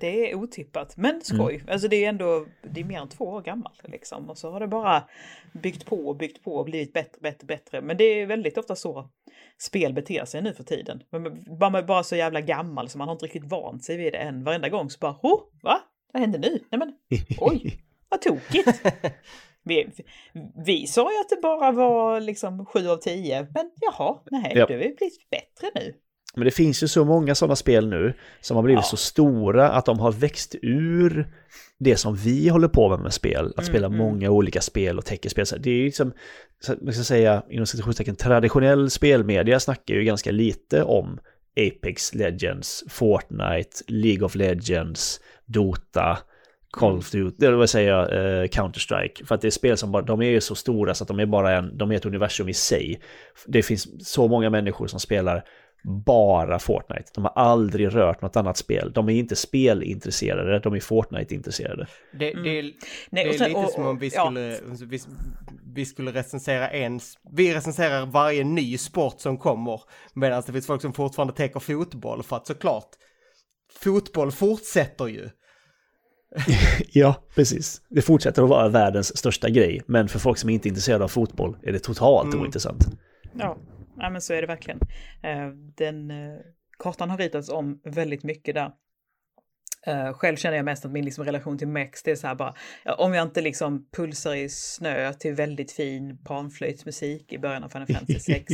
Det 0.00 0.30
är 0.30 0.34
otippat, 0.34 0.96
men 0.96 1.20
skoj. 1.22 1.54
Mm. 1.54 1.68
Alltså 1.68 1.88
det 1.88 2.04
är 2.04 2.08
ändå, 2.08 2.46
det 2.62 2.80
är 2.80 2.84
mer 2.84 3.00
än 3.00 3.08
två 3.08 3.24
år 3.24 3.42
gammalt 3.42 3.88
liksom. 3.88 4.30
Och 4.30 4.38
så 4.38 4.50
har 4.50 4.60
det 4.60 4.68
bara 4.68 5.04
byggt 5.52 5.86
på 5.86 5.96
och 6.08 6.16
byggt 6.16 6.44
på 6.44 6.54
och 6.54 6.64
blivit 6.64 6.92
bättre, 6.92 7.18
bättre, 7.20 7.46
bättre. 7.46 7.80
Men 7.80 7.96
det 7.96 8.04
är 8.04 8.26
väldigt 8.26 8.58
ofta 8.58 8.76
så 8.76 9.10
spel 9.58 9.92
beter 9.92 10.24
sig 10.24 10.42
nu 10.42 10.54
för 10.54 10.64
tiden. 10.64 11.02
Men 11.10 11.44
man 11.60 11.74
är 11.74 11.82
bara 11.82 12.02
så 12.02 12.16
jävla 12.16 12.40
gammal 12.40 12.88
så 12.88 12.98
man 12.98 13.08
har 13.08 13.12
inte 13.12 13.24
riktigt 13.24 13.50
vant 13.50 13.84
sig 13.84 13.96
vid 13.96 14.12
det 14.12 14.18
än. 14.18 14.44
Varenda 14.44 14.68
gång 14.68 14.90
så 14.90 14.98
bara, 14.98 15.18
oh, 15.22 15.40
va? 15.62 15.80
Vad 16.12 16.20
hände 16.20 16.38
nu? 16.38 16.60
Nej 16.70 16.78
men, 16.78 16.94
oj, 17.40 17.82
vad 18.08 18.22
tokigt. 18.22 18.82
Vi, 19.64 19.88
vi 20.64 20.86
sa 20.86 21.12
ju 21.12 21.20
att 21.20 21.28
det 21.28 21.40
bara 21.42 21.72
var 21.72 22.20
liksom 22.20 22.66
sju 22.66 22.88
av 22.88 22.96
tio, 22.96 23.46
men 23.54 23.70
jaha, 23.80 24.18
nej, 24.30 24.52
Ja. 24.54 24.66
det 24.66 24.74
har 24.74 24.82
ju 24.82 24.94
blivit 24.94 25.30
bättre 25.30 25.70
nu. 25.74 25.94
Men 26.36 26.44
det 26.44 26.50
finns 26.50 26.82
ju 26.82 26.88
så 26.88 27.04
många 27.04 27.34
sådana 27.34 27.56
spel 27.56 27.88
nu 27.88 28.12
som 28.40 28.56
har 28.56 28.62
blivit 28.62 28.84
Ja. 28.84 28.88
så 28.90 28.96
stora 28.96 29.68
att 29.70 29.86
de 29.86 29.98
har 29.98 30.12
växt 30.12 30.54
ur 30.62 31.26
det 31.78 31.96
som 31.96 32.16
vi 32.16 32.48
håller 32.48 32.68
på 32.68 32.88
med 32.88 32.98
med 33.00 33.12
spel. 33.12 33.46
Att 33.46 33.58
Mm, 33.58 33.64
spela 33.64 33.86
mm. 33.86 33.98
många 33.98 34.30
olika 34.30 34.60
spel 34.60 34.98
och 34.98 35.04
teckenspel. 35.04 35.44
Det 35.58 35.70
är 35.70 35.74
ju 35.74 35.84
liksom, 35.84 36.12
man 36.80 36.94
ska 36.94 37.04
säga, 37.04 37.42
inom 37.50 37.66
citationstecken, 37.66 38.16
traditionell 38.16 38.90
spelmedia 38.90 39.60
snackar 39.60 39.94
ju 39.94 40.04
ganska 40.04 40.30
lite 40.30 40.82
om 40.82 41.18
Apex 41.56 42.14
Legends, 42.14 42.84
Fortnite, 42.88 43.70
League 43.88 44.24
of 44.26 44.34
Legends, 44.34 45.20
Dota, 45.46 46.18
Call 46.70 46.98
of 46.98 47.10
Duty, 47.10 47.46
eller 47.46 47.56
vad 47.56 47.70
säger 47.70 47.90
jag, 47.90 48.12
eh, 48.12 48.48
Counter-Strike. 48.48 49.26
För 49.26 49.34
att 49.34 49.40
det 49.40 49.48
är 49.48 49.50
spel 49.50 49.76
som 49.76 49.92
bara, 49.92 50.02
de 50.02 50.22
är 50.22 50.30
ju 50.30 50.40
så 50.40 50.54
stora 50.54 50.94
så 50.94 51.04
att 51.04 51.08
de 51.08 51.20
är 51.20 51.26
bara 51.26 51.56
en, 51.56 51.78
de 51.78 51.90
är 51.92 51.96
ett 51.96 52.06
universum 52.06 52.48
i 52.48 52.54
sig. 52.54 53.00
Det 53.46 53.62
finns 53.62 54.08
så 54.08 54.28
många 54.28 54.50
människor 54.50 54.86
som 54.86 55.00
spelar 55.00 55.44
bara 55.84 56.58
Fortnite. 56.58 57.04
De 57.14 57.24
har 57.24 57.32
aldrig 57.36 57.94
rört 57.94 58.22
något 58.22 58.36
annat 58.36 58.56
spel. 58.56 58.92
De 58.92 59.08
är 59.08 59.12
inte 59.12 59.36
spelintresserade, 59.36 60.58
de 60.58 60.74
är 60.74 60.80
Fortnite-intresserade. 60.80 61.86
Det, 62.12 62.18
det, 62.18 62.58
är- 62.58 62.62
Nej, 62.62 63.24
det 63.24 63.28
och 63.28 63.34
är 63.34 63.38
sen- 63.38 63.48
lite 63.48 63.60
och- 63.60 63.70
som 63.70 63.86
om 63.86 63.98
vi 63.98 64.10
ja. 64.14 64.24
skulle, 64.26 64.58
vi, 64.86 64.98
vi 65.74 65.84
skulle 65.86 66.12
recensera 66.12 66.68
en, 66.70 67.00
vi 67.32 67.54
recenserar 67.54 68.06
varje 68.06 68.44
ny 68.44 68.78
sport 68.78 69.20
som 69.20 69.38
kommer. 69.38 69.80
Medan 70.14 70.42
det 70.46 70.52
finns 70.52 70.66
folk 70.66 70.82
som 70.82 70.92
fortfarande 70.92 71.34
täcker 71.34 71.60
fotboll 71.60 72.22
för 72.22 72.36
att 72.36 72.46
såklart, 72.46 72.88
fotboll 73.80 74.32
fortsätter 74.32 75.06
ju. 75.06 75.28
Ja, 76.92 77.14
precis. 77.34 77.80
Det 77.88 78.02
fortsätter 78.02 78.42
att 78.42 78.48
vara 78.48 78.68
världens 78.68 79.16
största 79.18 79.48
grej, 79.48 79.82
men 79.86 80.08
för 80.08 80.18
folk 80.18 80.38
som 80.38 80.50
inte 80.50 80.68
är 80.68 80.70
intresserade 80.70 81.04
av 81.04 81.08
fotboll 81.08 81.56
är 81.62 81.72
det 81.72 81.78
totalt 81.78 82.26
Mm. 82.34 82.40
ointressant. 82.40 82.86
Ja, 83.38 83.56
ja 84.02 84.10
men 84.10 84.20
så 84.20 84.32
är 84.32 84.40
det 84.40 84.46
verkligen. 84.46 84.80
Eh, 85.22 85.48
den 85.76 86.10
eh, 86.10 86.38
kartan 86.78 87.10
har 87.10 87.18
ritats 87.18 87.48
om 87.48 87.80
väldigt 87.84 88.22
mycket 88.24 88.54
där. 88.54 88.72
Uh, 89.88 90.12
Själv 90.12 90.36
känner 90.36 90.56
jag 90.56 90.64
mest 90.64 90.84
att 90.84 90.92
min 90.92 91.04
liksom 91.04 91.24
relation 91.24 91.58
till 91.58 91.68
Mex, 91.68 92.02
det 92.02 92.10
är 92.10 92.16
så 92.16 92.26
här 92.26 92.34
bara, 92.34 92.54
ja, 92.84 92.94
om 92.94 93.14
jag 93.14 93.22
inte 93.22 93.40
liksom 93.40 93.88
pulsar 93.92 94.34
i 94.34 94.48
snö 94.48 95.12
till 95.12 95.34
väldigt 95.34 95.72
fin 95.72 96.18
panflöjtsmusik 96.24 97.32
i 97.32 97.38
början 97.38 97.64
av 97.64 97.68
Final 97.68 97.86
Fantasy 97.86 98.18
6. 98.18 98.44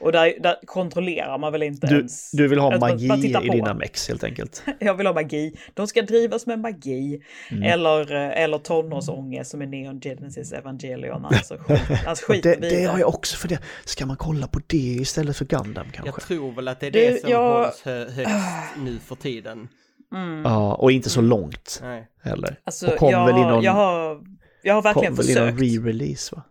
Och 0.00 0.12
där, 0.12 0.34
där 0.40 0.56
kontrollerar 0.66 1.38
man 1.38 1.52
väl 1.52 1.62
inte 1.62 1.86
Du, 1.86 1.96
ens. 1.96 2.30
du 2.30 2.48
vill 2.48 2.58
ha 2.58 2.74
Att 2.74 2.80
man- 2.80 2.90
magi 2.90 3.08
man 3.08 3.24
i 3.44 3.48
dina 3.48 3.74
mex 3.74 4.08
helt 4.08 4.24
enkelt. 4.24 4.62
Jag 4.78 4.94
vill 4.94 5.06
ha 5.06 5.14
magi. 5.14 5.54
De 5.74 5.86
ska 5.86 6.02
drivas 6.02 6.46
med 6.46 6.58
magi. 6.60 7.22
Mm. 7.50 7.62
Eller, 7.62 8.14
eh, 8.14 8.42
eller 8.42 8.58
tonårsångest 8.58 9.50
som 9.50 9.62
är 9.62 9.66
Neon 9.66 10.00
Genesis 10.00 10.52
Evangelion. 10.52 11.24
Alltså, 11.24 11.56
skit, 11.58 11.80
alltså 12.06 12.24
Och 12.24 12.34
skit 12.34 12.42
det, 12.42 12.54
det 12.60 12.84
har 12.84 12.98
jag 12.98 13.08
också 13.08 13.36
för 13.36 13.48
det. 13.48 13.58
Ska 13.84 14.06
man 14.06 14.16
kolla 14.16 14.46
på 14.46 14.60
det 14.66 14.76
istället 14.76 15.36
för 15.36 15.44
Gundam 15.44 15.86
Jag 15.94 16.04
kanske? 16.04 16.20
tror 16.22 16.52
väl 16.52 16.68
att 16.68 16.80
det 16.80 16.86
är 16.86 16.90
Du, 16.90 17.00
det 17.00 17.20
som 17.20 17.30
jag- 17.30 17.62
hålls 17.64 17.82
hö, 17.84 18.10
högst 18.10 18.76
nu 18.78 18.98
för 18.98 19.14
tiden. 19.14 19.68
Mm. 20.14 20.42
Ja, 20.44 20.74
och 20.74 20.92
inte 20.92 21.10
så 21.10 21.20
långt 21.20 21.80
Nej. 21.82 22.06
heller. 22.22 22.58
Alltså, 22.64 22.86
och 22.92 22.96
kom 22.98 23.10
jag, 23.10 23.26
väl 23.26 23.36
i 23.36 23.40
någon, 23.40 23.62
jag, 23.64 23.72
har, 23.72 24.20
jag 24.62 24.74
har 24.74 24.82
verkligen 24.82 25.16
kom 25.16 25.24
väl 25.26 25.30
i 25.30 25.34
någon 25.40 25.58
försökt. 25.58 25.60
re-release 25.84 26.34
va? 26.36 26.42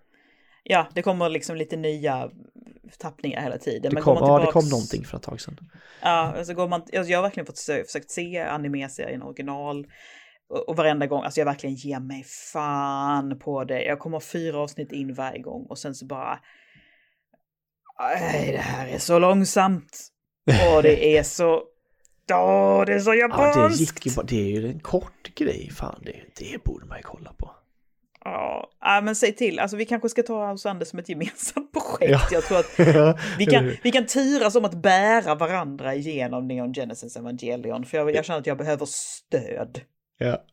Ja, 0.63 0.87
det 0.93 1.01
kommer 1.01 1.29
liksom 1.29 1.55
lite 1.55 1.77
nya 1.77 2.29
tappningar 2.97 3.41
hela 3.41 3.57
tiden. 3.57 3.95
Det 3.95 4.01
kom, 4.01 4.13
man 4.19 4.29
ja, 4.29 4.37
det 4.39 4.45
tillbaks- 4.45 4.53
kom 4.53 4.69
någonting 4.69 5.05
för 5.05 5.17
ett 5.17 5.23
tag 5.23 5.41
sedan. 5.41 5.57
Ja, 6.01 6.07
alltså 6.37 6.53
går 6.53 6.67
man, 6.67 6.81
alltså 6.81 7.11
jag 7.11 7.17
har 7.17 7.23
verkligen 7.23 7.45
fått 7.45 7.55
sö- 7.55 7.85
försökt 7.85 8.11
se 8.11 8.39
anime-serien 8.39 9.21
original. 9.23 9.87
Och, 10.49 10.69
och 10.69 10.75
varenda 10.75 11.07
gång, 11.07 11.23
alltså 11.23 11.39
jag 11.39 11.45
verkligen 11.45 11.75
ger 11.75 11.99
mig 11.99 12.23
fan 12.53 13.39
på 13.39 13.63
det. 13.63 13.83
Jag 13.83 13.99
kommer 13.99 14.19
fyra 14.19 14.57
avsnitt 14.59 14.91
in 14.91 15.13
varje 15.13 15.39
gång 15.39 15.65
och 15.69 15.77
sen 15.77 15.95
så 15.95 16.05
bara... 16.05 16.39
Nej, 17.99 18.51
det 18.51 18.57
här 18.57 18.87
är 18.87 18.97
så 18.99 19.19
långsamt. 19.19 20.07
Och 20.75 20.83
det 20.83 21.17
är 21.17 21.23
så... 21.23 21.63
Åh, 22.31 22.85
det 22.85 22.93
är 22.93 22.99
så 22.99 23.09
Ja, 23.09 23.13
det 23.13 23.19
japanskt! 23.19 23.79
gick 23.79 24.05
ju 24.05 24.11
det 24.23 24.35
är 24.55 24.61
ju 24.61 24.67
en 24.69 24.79
kort 24.79 25.35
grej, 25.35 25.69
fan 25.71 26.01
det, 26.05 26.21
det 26.39 26.63
borde 26.63 26.85
man 26.85 26.97
ju 26.97 27.03
kolla 27.03 27.33
på. 27.33 27.51
Ja, 28.31 28.69
ja, 28.81 29.01
men 29.01 29.15
säg 29.15 29.35
till. 29.35 29.59
Alltså 29.59 29.77
vi 29.77 29.85
kanske 29.85 30.09
ska 30.09 30.23
ta 30.23 30.51
oss 30.51 30.65
an 30.65 30.79
det 30.79 30.85
som 30.85 30.99
ett 30.99 31.09
gemensamt 31.09 31.71
projekt. 31.73 32.11
Ja. 32.11 32.21
Jag 32.31 32.43
tror 32.43 32.59
att 32.59 32.79
vi 33.37 33.45
kan, 33.45 33.71
vi 33.83 33.91
kan 33.91 34.05
turas 34.05 34.55
om 34.55 34.65
att 34.65 34.81
bära 34.81 35.35
varandra 35.35 35.95
igenom 35.95 36.47
Neon 36.47 36.73
Genesis 36.73 37.17
Evangelion. 37.17 37.85
För 37.85 37.97
jag, 37.97 38.15
jag 38.15 38.25
känner 38.25 38.39
att 38.39 38.47
jag 38.47 38.57
behöver 38.57 38.85
stöd. 38.85 39.81
Ja. 40.17 40.43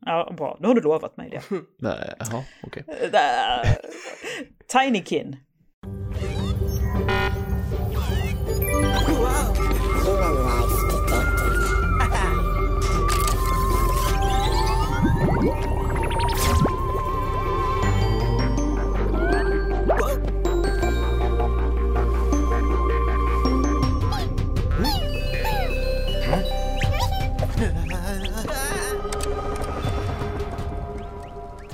Ja, 0.00 0.34
bra. 0.36 0.56
Nu 0.60 0.68
har 0.68 0.74
du 0.74 0.80
lovat 0.80 1.16
mig 1.16 1.30
det. 1.30 1.42
Nej, 1.78 2.14
jaha, 2.18 2.44
okej. 2.62 2.84
Där. 3.12 3.64
Tinykin. 4.66 5.36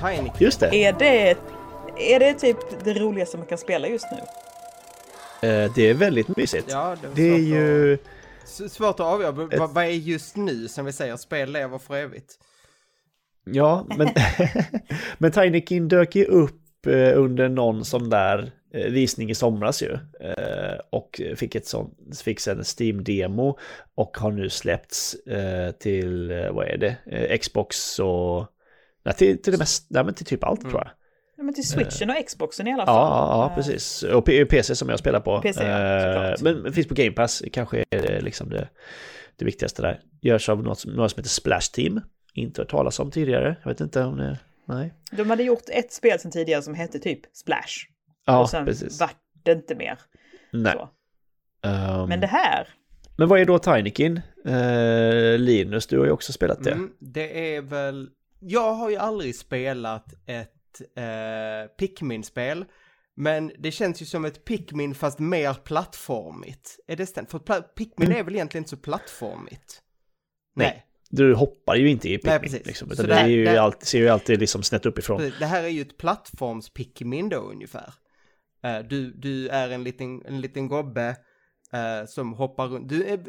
Tiny. 0.04 0.30
Just 0.38 0.60
det, 0.60 0.74
Är 0.74 0.92
det, 0.92 1.36
är 1.98 2.20
det 2.20 2.34
typ 2.34 2.56
det 2.84 2.94
roligaste 2.94 3.36
man 3.36 3.46
kan 3.46 3.58
spela 3.58 3.88
just 3.88 4.06
nu? 4.12 4.18
eh, 5.48 5.72
det 5.74 5.90
är 5.90 5.94
väldigt 5.94 6.36
mysigt. 6.36 6.66
Ja, 6.70 6.96
det, 7.02 7.08
Det 7.14 7.34
är 7.34 7.38
ju... 7.38 7.94
Att, 7.94 8.72
svårt 8.72 9.00
att 9.00 9.00
avgöra. 9.00 9.32
Vad, 9.32 9.74
vad 9.74 9.84
är 9.84 9.88
just 9.88 10.36
nu 10.36 10.68
som 10.68 10.84
vi 10.84 10.92
säger, 10.92 11.16
spel 11.16 11.52
lever 11.52 11.78
för 11.78 11.96
evigt? 11.96 12.38
Ja, 13.44 13.86
men, 13.98 14.08
men 15.18 15.32
Tinykin 15.32 15.88
dök 15.88 16.16
ju 16.16 16.24
upp 16.24 16.86
eh, 16.86 17.18
under 17.20 17.48
någon 17.48 17.84
sån 17.84 18.10
där 18.10 18.52
eh, 18.74 18.90
visning 18.90 19.30
i 19.30 19.34
somras 19.34 19.82
ju. 19.82 19.92
Eh, 20.20 20.78
Och 20.90 21.20
fick, 21.36 21.54
ett 21.54 21.66
sån, 21.66 21.94
fick 22.24 22.46
en 22.46 22.62
Steam-demo 22.62 23.58
och 23.94 24.16
har 24.16 24.30
nu 24.30 24.50
släppts 24.50 25.16
till, 25.78 26.48
vad 26.52 26.66
är 26.66 26.76
det, 26.76 27.38
Xbox 27.38 27.98
och... 27.98 28.46
Nej, 29.04 29.14
till, 29.14 29.42
till 29.42 29.52
det 29.52 29.58
mesta, 29.58 29.86
nej, 29.90 30.04
men 30.04 30.14
till 30.14 30.26
typ 30.26 30.44
allt 30.44 30.60
Mm. 30.60 30.70
tror 30.70 30.82
jag. 30.84 30.90
Ja, 31.36 31.42
men 31.42 31.54
till 31.54 31.68
switchen 31.68 32.10
och 32.10 32.26
Xboxen 32.26 32.66
i 32.68 32.72
alla 32.72 32.86
fall. 32.86 32.94
Ja, 32.94 33.08
ja, 33.08 33.44
ja, 33.44 33.50
Eh, 33.50 33.54
precis. 33.56 34.02
Och 34.02 34.24
P- 34.24 34.44
PC 34.46 34.74
som 34.76 34.88
jag 34.88 34.98
spelar 34.98 35.20
på. 35.20 35.40
PC, 35.40 35.64
ja, 35.64 36.28
Eh, 36.30 36.34
men 36.42 36.72
finns 36.72 36.88
på 36.88 36.94
Game 36.94 37.10
Pass, 37.10 37.42
kanske 37.52 37.84
är 37.90 38.02
det 38.02 38.20
liksom 38.20 38.48
det, 38.50 38.68
det 39.36 39.44
viktigaste 39.44 39.82
där. 39.82 40.00
Görs 40.22 40.48
av 40.48 40.62
något, 40.62 40.78
som- 40.78 40.92
några 40.92 41.08
som 41.08 41.18
heter 41.20 41.30
Splash 41.30 41.70
Team. 41.72 42.00
Inte 42.34 42.60
hört 42.60 42.70
talas 42.70 43.00
om 43.00 43.10
tidigare. 43.10 43.56
Jag 43.62 43.70
vet 43.70 43.80
inte 43.80 44.04
om 44.04 44.16
det... 44.16 44.38
Nej. 44.68 44.94
De 45.12 45.30
hade 45.30 45.42
gjort 45.42 45.62
ett 45.68 45.92
spel 45.92 46.18
sedan 46.20 46.30
tidigare 46.30 46.62
som 46.62 46.74
hette 46.74 46.98
typ 46.98 47.20
Splash. 47.36 47.86
Ja, 48.26 48.40
och 48.40 48.50
sen 48.50 48.64
precis. 48.64 49.00
vart 49.00 49.16
det 49.44 49.52
inte 49.52 49.74
mer. 49.74 49.98
Nej. 50.52 50.72
Så. 50.72 50.88
Ehm, 51.68 52.08
Men 52.08 52.20
det 52.20 52.26
här, 52.26 52.68
men 53.16 53.28
vad 53.28 53.40
är 53.40 53.44
då 53.44 53.58
Tinykin? 53.58 54.20
Eh, 54.46 55.38
Linus, 55.38 55.86
du 55.86 55.98
har 55.98 56.04
ju 56.06 56.10
också 56.12 56.32
spelat 56.32 56.64
det. 56.64 56.70
Mm, 56.72 56.90
det 57.00 57.56
är 57.56 57.62
väl, 57.62 58.08
jag 58.46 58.74
har 58.74 58.90
ju 58.90 58.96
aldrig 58.96 59.36
spelat 59.36 60.14
ett 60.26 60.80
eh, 60.96 61.70
Pikmin-spel. 61.78 62.64
Men 63.16 63.52
det 63.58 63.70
känns 63.70 64.02
ju 64.02 64.06
som 64.06 64.24
ett 64.24 64.44
Pikmin 64.44 64.94
fast 64.94 65.18
mer 65.18 65.54
plattformigt. 65.54 66.78
Är 66.86 66.96
det 66.96 67.06
stämt? 67.06 67.30
För 67.30 67.38
Pikmin 67.62 68.12
är 68.12 68.22
väl 68.22 68.34
egentligen 68.34 68.60
inte 68.62 68.70
så 68.70 68.76
plattformigt? 68.76 69.82
Mm. 70.56 70.68
Nej. 70.68 70.86
Du 71.10 71.34
hoppar 71.34 71.74
ju 71.76 71.88
inte 71.90 72.08
i 72.08 72.18
Pikmin. 72.18 72.30
Nej, 72.32 72.40
precis. 72.40 72.66
liksom, 72.66 72.88
Så 72.88 72.94
utan 72.94 73.06
det 73.06 73.14
det, 73.14 73.20
är 73.20 73.26
ju 73.28 73.44
det- 73.44 73.62
alltid, 73.62 73.86
ser 73.88 73.98
ju 73.98 74.08
alltid 74.08 74.40
liksom 74.40 74.62
snett 74.62 74.86
uppifrån. 74.86 75.18
Precis, 75.18 75.38
Det 75.38 75.46
här 75.46 75.62
är 75.64 75.68
ju 75.68 75.80
ett 75.82 75.96
plattforms-Pikmin 75.98 77.28
då 77.28 77.36
ungefär. 77.36 77.94
Eh, 78.64 78.78
du, 78.78 79.12
du 79.12 79.48
är 79.48 79.70
en 79.70 79.84
liten, 79.84 80.22
en 80.26 80.40
liten 80.40 80.68
gubbe 80.68 81.16
eh, 81.72 82.06
som 82.08 82.32
hoppar 82.32 82.68
runt. 82.68 82.88
Du 82.88 83.04
är 83.04 83.24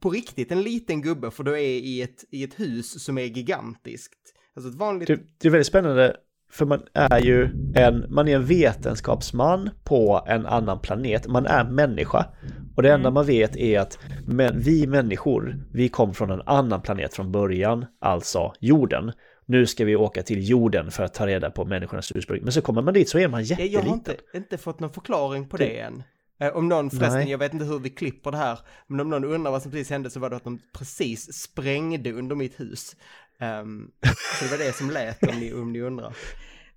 på 0.00 0.10
riktigt 0.10 0.52
en 0.52 0.62
liten 0.62 1.02
gubbe 1.02 1.30
för 1.30 1.44
du 1.44 1.52
är 1.54 1.58
i 1.60 2.02
ett, 2.02 2.24
i 2.30 2.44
ett 2.44 2.60
hus 2.60 3.04
som 3.04 3.18
är 3.18 3.22
gigantiskt. 3.24 4.32
Alltså 4.56 4.70
ett 4.70 4.74
vanligt... 4.78 5.08
Det, 5.08 5.18
det 5.38 5.48
är 5.48 5.52
väldigt 5.52 5.66
spännande 5.66 6.16
för 6.50 6.66
man 6.66 6.82
är 6.92 7.20
ju 7.20 7.48
en, 7.74 8.06
man 8.08 8.28
är 8.28 8.36
en 8.36 8.44
vetenskapsman 8.44 9.70
på 9.84 10.24
en 10.26 10.46
annan 10.46 10.80
planet. 10.80 11.26
Man 11.26 11.46
är 11.46 11.64
människa. 11.64 12.26
Och 12.76 12.82
det 12.82 12.92
enda 12.92 13.10
man 13.10 13.26
vet 13.26 13.56
är 13.56 13.80
att 13.80 13.98
men, 14.26 14.60
vi 14.60 14.86
människor, 14.86 15.64
vi 15.72 15.88
kom 15.88 16.14
från 16.14 16.30
en 16.30 16.42
annan 16.46 16.80
planet 16.82 17.14
från 17.14 17.32
början, 17.32 17.86
alltså 18.00 18.52
jorden. 18.60 19.12
Nu 19.46 19.66
ska 19.66 19.84
vi 19.84 19.96
åka 19.96 20.22
till 20.22 20.48
jorden 20.48 20.90
för 20.90 21.04
att 21.04 21.14
ta 21.14 21.26
reda 21.26 21.50
på 21.50 21.64
människornas 21.64 22.12
ursprung. 22.14 22.40
Men 22.42 22.52
så 22.52 22.60
kommer 22.62 22.82
man 22.82 22.94
dit 22.94 23.08
så 23.08 23.18
är 23.18 23.28
man 23.28 23.44
jätteliten. 23.44 23.74
jag 23.80 23.88
har 23.88 23.94
inte, 23.94 24.16
inte 24.34 24.58
fått 24.58 24.80
någon 24.80 24.90
förklaring 24.92 25.48
på 25.48 25.56
Det- 25.56 25.64
det 25.64 25.78
än. 25.80 26.02
Eh, 26.40 26.56
om 26.56 26.68
någon 26.68 26.90
förresten, 26.90 27.12
Nej. 27.20 27.30
jag 27.30 27.38
vet 27.38 27.52
inte 27.52 27.64
hur 27.64 27.78
vi 27.78 27.90
klipper 27.90 28.30
det 28.30 28.36
här, 28.36 28.58
men 28.86 29.00
om 29.00 29.10
någon 29.10 29.24
undrar 29.24 29.50
vad 29.50 29.62
som 29.62 29.70
precis 29.70 29.90
hände 29.90 30.10
så 30.10 30.20
var 30.20 30.30
det 30.30 30.36
att 30.36 30.44
de 30.44 30.58
precis 30.78 31.32
sprängde 31.32 32.12
under 32.12 32.36
mitt 32.36 32.60
hus. 32.60 32.96
Ehm, 33.38 33.90
så 34.38 34.44
det 34.44 34.50
var 34.50 34.58
det 34.58 34.72
som 34.76 34.90
lät 34.90 35.22
om 35.22 35.40
ni, 35.40 35.52
om 35.52 35.72
ni 35.72 35.80
undrar. 35.80 36.14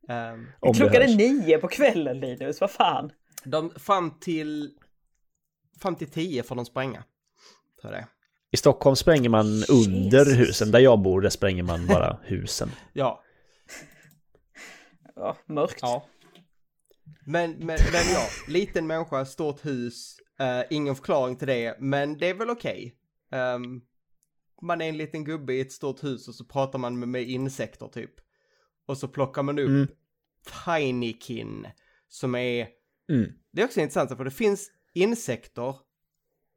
Um, 0.09 0.47
Om 0.59 0.71
det 0.73 0.77
klockan 0.77 1.01
är 1.01 1.15
nio 1.15 1.57
på 1.57 1.67
kvällen 1.67 2.19
Linus, 2.19 2.61
vad 2.61 2.71
fan? 2.71 3.11
de, 3.43 3.71
fram 3.75 4.19
till, 4.19 4.71
fram 5.81 5.95
till 5.95 6.09
tio 6.09 6.43
får 6.43 6.55
de 6.55 6.65
spränga. 6.65 7.03
Tror 7.81 7.91
det. 7.91 8.07
I 8.51 8.57
Stockholm 8.57 8.95
spränger 8.95 9.29
man 9.29 9.45
under 9.69 10.25
Jesus. 10.25 10.37
husen. 10.39 10.71
Där 10.71 10.79
jag 10.79 10.99
bor, 11.01 11.21
där 11.21 11.29
spränger 11.29 11.63
man 11.63 11.87
bara 11.87 12.17
husen. 12.23 12.71
Ja, 12.93 13.23
Ja, 15.15 15.37
mörkt. 15.45 15.79
ja. 15.81 16.05
Men, 17.25 17.51
men, 17.51 17.65
men 17.67 18.13
ja, 18.13 18.27
liten 18.47 18.87
människa, 18.87 19.25
stort 19.25 19.65
hus, 19.65 20.15
eh, 20.39 20.61
ingen 20.69 20.95
förklaring 20.95 21.35
till 21.35 21.47
det, 21.47 21.75
men 21.79 22.17
det 22.17 22.29
är 22.29 22.33
väl 22.33 22.49
okej. 22.49 22.95
Ehm, 23.31 23.81
man 24.61 24.81
är 24.81 24.89
en 24.89 24.97
liten 24.97 25.23
gubbe 25.23 25.53
i 25.53 25.61
ett 25.61 25.71
stort 25.71 26.03
hus 26.03 26.27
och 26.27 26.35
så 26.35 26.45
pratar 26.45 26.79
man 26.79 26.99
med, 26.99 27.09
med 27.09 27.29
insekter 27.29 27.87
typ. 27.87 28.11
Och 28.87 28.97
så 28.97 29.07
plockar 29.07 29.43
man 29.43 29.59
upp 29.59 29.67
Mm. 29.67 29.87
Tinykin 30.65 31.67
som 32.07 32.35
är, 32.35 32.67
Mm. 33.11 33.31
det 33.51 33.61
är 33.61 33.65
också 33.65 33.79
intressant 33.79 34.17
för 34.17 34.23
det 34.25 34.31
finns 34.31 34.71
insekter, 34.93 35.75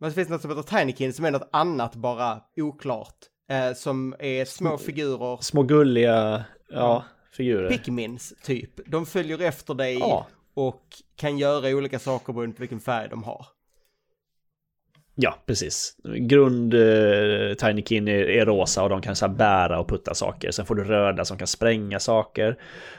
men 0.01 0.11
det 0.11 0.15
finns 0.15 0.29
något 0.29 0.41
som 0.43 0.51
heter 0.57 0.79
Tinykin 0.79 1.13
som 1.13 1.25
är 1.25 1.31
något 1.31 1.49
annat 1.53 1.95
bara 1.97 2.41
oklart. 2.57 3.17
Eh, 3.49 3.73
som 3.75 4.15
är 4.19 4.45
små 4.45 4.79
figurer, 4.79 5.39
Små 5.43 5.63
gulliga, 5.63 6.45
ja, 6.69 7.05
figurer. 7.33 7.69
Pikmins 7.71 8.35
typ. 8.43 8.81
De 8.91 9.07
följer 9.07 9.39
efter 9.39 9.75
dig 9.75 9.99
Ja. 9.99 10.27
och 10.55 10.87
kan 11.17 11.39
göra 11.39 11.69
olika 11.77 11.99
saker 11.99 12.33
beroende 12.33 12.57
på 12.57 12.61
vilken 12.61 12.81
färg 12.81 13.09
de 13.09 13.23
har. 13.23 13.47
Ja, 15.15 15.35
precis. 15.47 15.97
Grund 16.05 16.75
eh, 16.75 17.55
Tinykin 17.55 18.09
är, 18.09 18.15
är 18.15 18.47
rosa 18.47 18.83
och 18.83 18.89
de 18.89 19.03
kan 19.03 19.17
så 19.17 19.29
bära 19.29 19.81
och 19.81 19.89
putta 19.89 20.15
saker. 20.15 20.51
Sen 20.51 20.67
får 20.67 20.75
du 20.75 20.85
röda 20.85 21.25
som 21.25 21.39
kan 21.39 21.47
spränga 21.47 22.01
saker. 22.01 22.59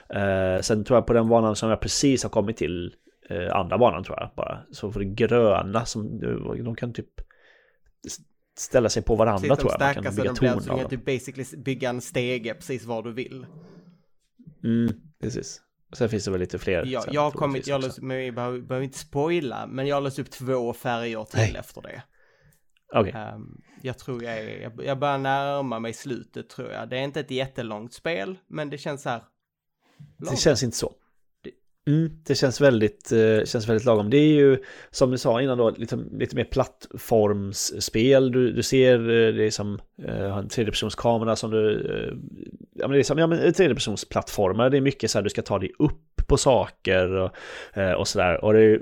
Eh, 0.09 0.61
sen 0.61 0.83
tror 0.83 0.97
jag 0.97 1.05
på 1.05 1.13
den 1.13 1.29
banan 1.29 1.55
som 1.55 1.69
jag 1.69 1.79
precis 1.79 2.23
har 2.23 2.29
kommit 2.29 2.57
till, 2.57 2.95
eh, 3.29 3.55
andra 3.55 3.77
banan 3.77 4.03
tror 4.03 4.17
jag 4.19 4.29
bara, 4.35 4.61
så 4.71 4.91
får 4.91 4.99
du 4.99 5.05
gröna 5.05 5.85
som 5.85 6.19
de 6.63 6.75
kan 6.75 6.93
typ 6.93 7.09
ställa 8.57 8.89
sig 8.89 9.03
på 9.03 9.15
varandra 9.15 9.55
Precis, 9.55 9.59
tror 9.59 9.71
jag. 9.71 9.95
Man 9.95 10.03
kan 10.03 10.15
bygga 10.15 10.23
de 10.23 10.35
torn 10.35 10.49
av 10.49 10.59
tvungna 10.59 10.81
dem. 10.81 10.89
typ 10.89 11.05
basically 11.05 11.63
bygga 11.63 11.89
en 11.89 12.01
stege 12.01 12.53
precis 12.53 12.85
var 12.85 13.03
du 13.03 13.11
vill. 13.13 13.45
Mm, 14.63 14.93
precis. 15.21 15.61
Och 15.93 15.97
sen 15.97 16.09
finns 16.09 16.25
det 16.25 16.31
väl 16.31 16.39
lite 16.39 16.59
fler. 16.59 16.85
Ja, 16.85 17.05
jag 17.11 17.21
har 17.21 17.31
kommit, 17.31 17.67
jag 17.67 17.81
lös, 17.81 18.01
men 18.01 18.17
vi 18.17 18.31
behöver, 18.31 18.59
behöver 18.59 18.83
inte 18.83 18.97
spoila, 18.97 19.67
men 19.67 19.87
jag 19.87 19.95
har 19.95 20.01
löst 20.01 20.19
upp 20.19 20.31
två 20.31 20.73
färger 20.73 21.23
till 21.23 21.39
Nej. 21.39 21.55
efter 21.59 21.81
det. 21.81 22.03
Okej, 22.95 23.11
Ehm, 23.15 23.61
jag 23.81 23.97
tror 23.97 24.23
jag 24.23 24.37
är, 24.37 24.61
jag, 24.61 24.85
jag 24.85 24.99
börjar 24.99 25.17
närma 25.17 25.79
mig 25.79 25.93
slutet 25.93 26.49
tror 26.49 26.71
jag. 26.71 26.89
Det 26.89 26.97
är 26.97 27.01
inte 27.01 27.19
ett 27.19 27.31
jättelångt 27.31 27.93
spel, 27.93 28.37
men 28.47 28.69
det 28.69 28.77
känns 28.77 29.01
så 29.01 29.09
här. 29.09 29.23
det 30.17 30.25
lagom. 30.25 30.37
känns 30.37 30.63
inte 30.63 30.77
så. 30.77 30.93
Mm, 31.87 32.11
det 32.23 32.35
känns 32.35 32.61
väldigt, 32.61 33.11
eh, 33.11 33.45
känns 33.45 33.69
väldigt 33.69 33.85
lagom. 33.85 34.09
Det 34.09 34.17
är 34.17 34.33
ju 34.33 34.57
som 34.91 35.11
du 35.11 35.17
sa 35.17 35.41
innan 35.41 35.57
då, 35.57 35.69
lite, 35.69 35.99
lite 36.11 36.35
mer 36.35 36.43
plattformsspel. 36.43 38.31
Du, 38.31 38.51
du 38.51 38.63
ser, 38.63 38.99
eh, 38.99 39.33
det 39.33 39.43
är 39.43 39.51
som 39.51 39.79
eh, 40.03 40.37
en 40.37 40.49
tredjepersonskamera 40.49 41.35
som 41.35 41.51
du... 41.51 41.71
Eh, 41.71 42.13
ja, 42.73 42.87
men 42.87 42.91
det 42.91 42.99
är 42.99 43.03
som 43.03 43.17
ja, 43.17 43.27
men 43.27 43.53
tredjepersonsplattformar. 43.53 44.69
Det 44.69 44.77
är 44.77 44.81
mycket 44.81 45.11
så 45.11 45.17
här, 45.17 45.23
du 45.23 45.29
ska 45.29 45.41
ta 45.41 45.59
dig 45.59 45.71
upp 45.79 46.27
på 46.27 46.37
saker 46.37 47.09
och, 47.09 47.31
eh, 47.73 47.91
och 47.91 48.07
sådär. 48.07 48.43
Och 48.43 48.53
det 48.53 48.79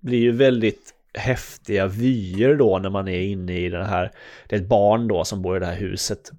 blir 0.00 0.18
ju 0.18 0.32
väldigt 0.32 0.94
häftiga 1.14 1.86
vyer 1.86 2.54
då 2.54 2.78
när 2.78 2.90
man 2.90 3.08
är 3.08 3.20
inne 3.20 3.58
i 3.58 3.68
den 3.68 3.86
här... 3.86 4.10
Det 4.48 4.56
är 4.56 4.60
ett 4.60 4.68
barn 4.68 5.08
då 5.08 5.24
som 5.24 5.42
bor 5.42 5.56
i 5.56 5.60
det 5.60 5.66
här 5.66 5.76
huset 5.76 6.30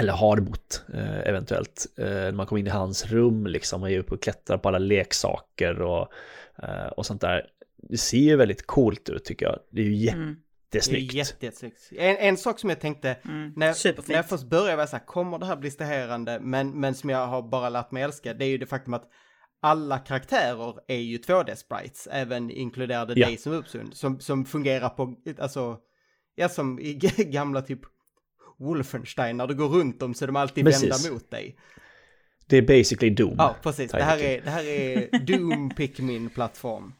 eller 0.00 0.12
har 0.12 0.40
bott 0.40 0.84
eh, 0.94 1.20
eventuellt. 1.28 1.86
Eh, 1.98 2.04
när 2.06 2.32
man 2.32 2.46
kommer 2.46 2.60
in 2.60 2.66
i 2.66 2.70
hans 2.70 3.06
rum 3.06 3.46
liksom 3.46 3.82
och 3.82 3.90
är 3.90 3.98
uppe 3.98 4.14
och 4.14 4.22
klättrar 4.22 4.58
på 4.58 4.68
alla 4.68 4.78
leksaker 4.78 5.82
och, 5.82 6.08
eh, 6.62 6.86
och 6.96 7.06
sånt 7.06 7.20
där. 7.20 7.46
Det 7.82 7.96
ser 7.98 8.18
ju 8.18 8.36
väldigt 8.36 8.66
coolt 8.66 9.08
ut 9.08 9.24
tycker 9.24 9.46
jag. 9.46 9.58
Det 9.70 9.80
är 9.82 9.84
ju 9.86 10.08
Mm. 10.08 10.36
jättesnyggt. 10.74 11.12
Det 11.12 11.16
är 11.16 11.18
jätte, 11.18 11.46
jättesnyggt. 11.46 11.78
En, 11.96 12.16
en 12.16 12.36
sak 12.36 12.58
som 12.58 12.70
jag 12.70 12.80
tänkte, 12.80 13.16
Mm. 13.24 13.52
när, 13.56 13.72
Superfint. 13.72 14.08
när 14.08 14.16
jag 14.16 14.28
först 14.28 14.44
började 14.44 14.76
var 14.76 14.86
så 14.86 14.96
här, 14.96 15.04
kommer 15.06 15.38
det 15.38 15.46
här 15.46 15.56
bli 15.56 15.68
distraherande? 15.68 16.38
Men, 16.40 16.80
men 16.80 16.94
som 16.94 17.10
jag 17.10 17.26
har 17.26 17.42
bara 17.42 17.68
lärt 17.68 17.90
mig 17.90 18.02
älska, 18.02 18.34
det 18.34 18.44
är 18.44 18.48
ju 18.48 18.58
det 18.58 18.66
faktum 18.66 18.94
att 18.94 19.04
alla 19.62 19.98
karaktärer 19.98 20.74
är 20.86 20.96
ju 20.98 21.18
2D-sprites, 21.18 22.08
även 22.10 22.50
inkluderade 22.50 23.12
Ja. 23.16 23.26
dig 23.26 23.36
som 23.36 23.52
Uppsund, 23.52 23.94
som, 23.96 24.20
som 24.20 24.44
fungerar 24.44 24.88
på, 24.88 25.14
alltså, 25.38 25.78
ja 26.34 26.48
som 26.48 26.78
i 26.80 26.94
gamla 27.18 27.62
typ 27.62 27.80
Wolfenstein, 28.60 29.36
när 29.36 29.46
du 29.46 29.54
går 29.54 29.68
runt 29.68 30.00
dem 30.00 30.14
så 30.14 30.24
är 30.24 30.26
de 30.26 30.36
alltid 30.36 30.64
Precis. 30.64 31.04
vända 31.04 31.14
mot 31.14 31.30
dig. 31.30 31.56
Det 32.46 32.56
är 32.56 32.62
basically 32.62 33.14
Doom. 33.14 33.34
Ja, 33.38 33.56
precis. 33.62 33.90
Det 33.90 34.02
här 34.02 34.18
är, 34.18 34.40
det 34.40 34.50
här 34.50 34.64
är 34.64 35.18
Doom 35.18 35.70
Pikmin-plattform. 35.76 36.92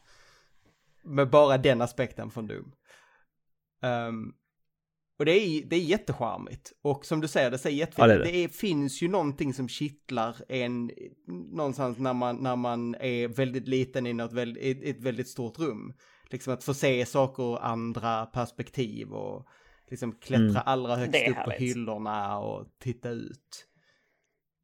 Med 1.03 1.29
bara 1.29 1.57
den 1.57 1.81
aspekten 1.81 2.31
från 2.31 2.47
Doom. 2.47 2.71
Ehm, 3.81 4.33
och 5.19 5.25
det 5.25 5.31
är, 5.31 5.65
det 5.65 5.75
är 5.75 5.79
jättecharmigt. 5.79 6.71
Och 6.81 7.05
som 7.05 7.21
du 7.21 7.27
säger, 7.27 7.51
det 7.51 7.57
säger 7.57 7.77
jättefint. 7.77 7.99
Ja, 7.99 8.07
det 8.07 8.23
det, 8.23 8.29
är 8.29 8.33
det. 8.33 8.43
är, 8.43 8.47
finns 8.47 9.01
ju 9.01 9.07
någonting 9.07 9.53
som 9.53 9.69
kittlar 9.69 10.35
en 10.49 10.91
någonstans 11.51 11.97
när 11.97 12.13
man, 12.13 12.35
när 12.35 12.55
man 12.55 12.95
är 12.95 13.27
väldigt 13.27 13.67
liten 13.67 14.07
i 14.07 14.13
något 14.13 14.33
väldigt, 14.33 14.83
ett 14.83 15.01
väldigt 15.01 15.27
stort 15.27 15.59
rum. 15.59 15.93
Liksom 16.29 16.53
att 16.53 16.63
få 16.63 16.73
se 16.73 17.05
saker 17.05 17.43
ur 17.43 17.59
andra 17.59 18.25
perspektiv 18.25 19.11
och 19.11 19.47
liksom 19.91 20.11
klättra 20.15 20.45
Mm. 20.45 20.61
allra 20.65 20.95
högst 20.95 21.11
Det 21.13 21.29
upp 21.29 21.35
på 21.35 21.41
härligt. 21.41 21.59
hyllorna 21.59 22.37
och 22.39 22.67
titta 22.79 23.09
ut. 23.09 23.67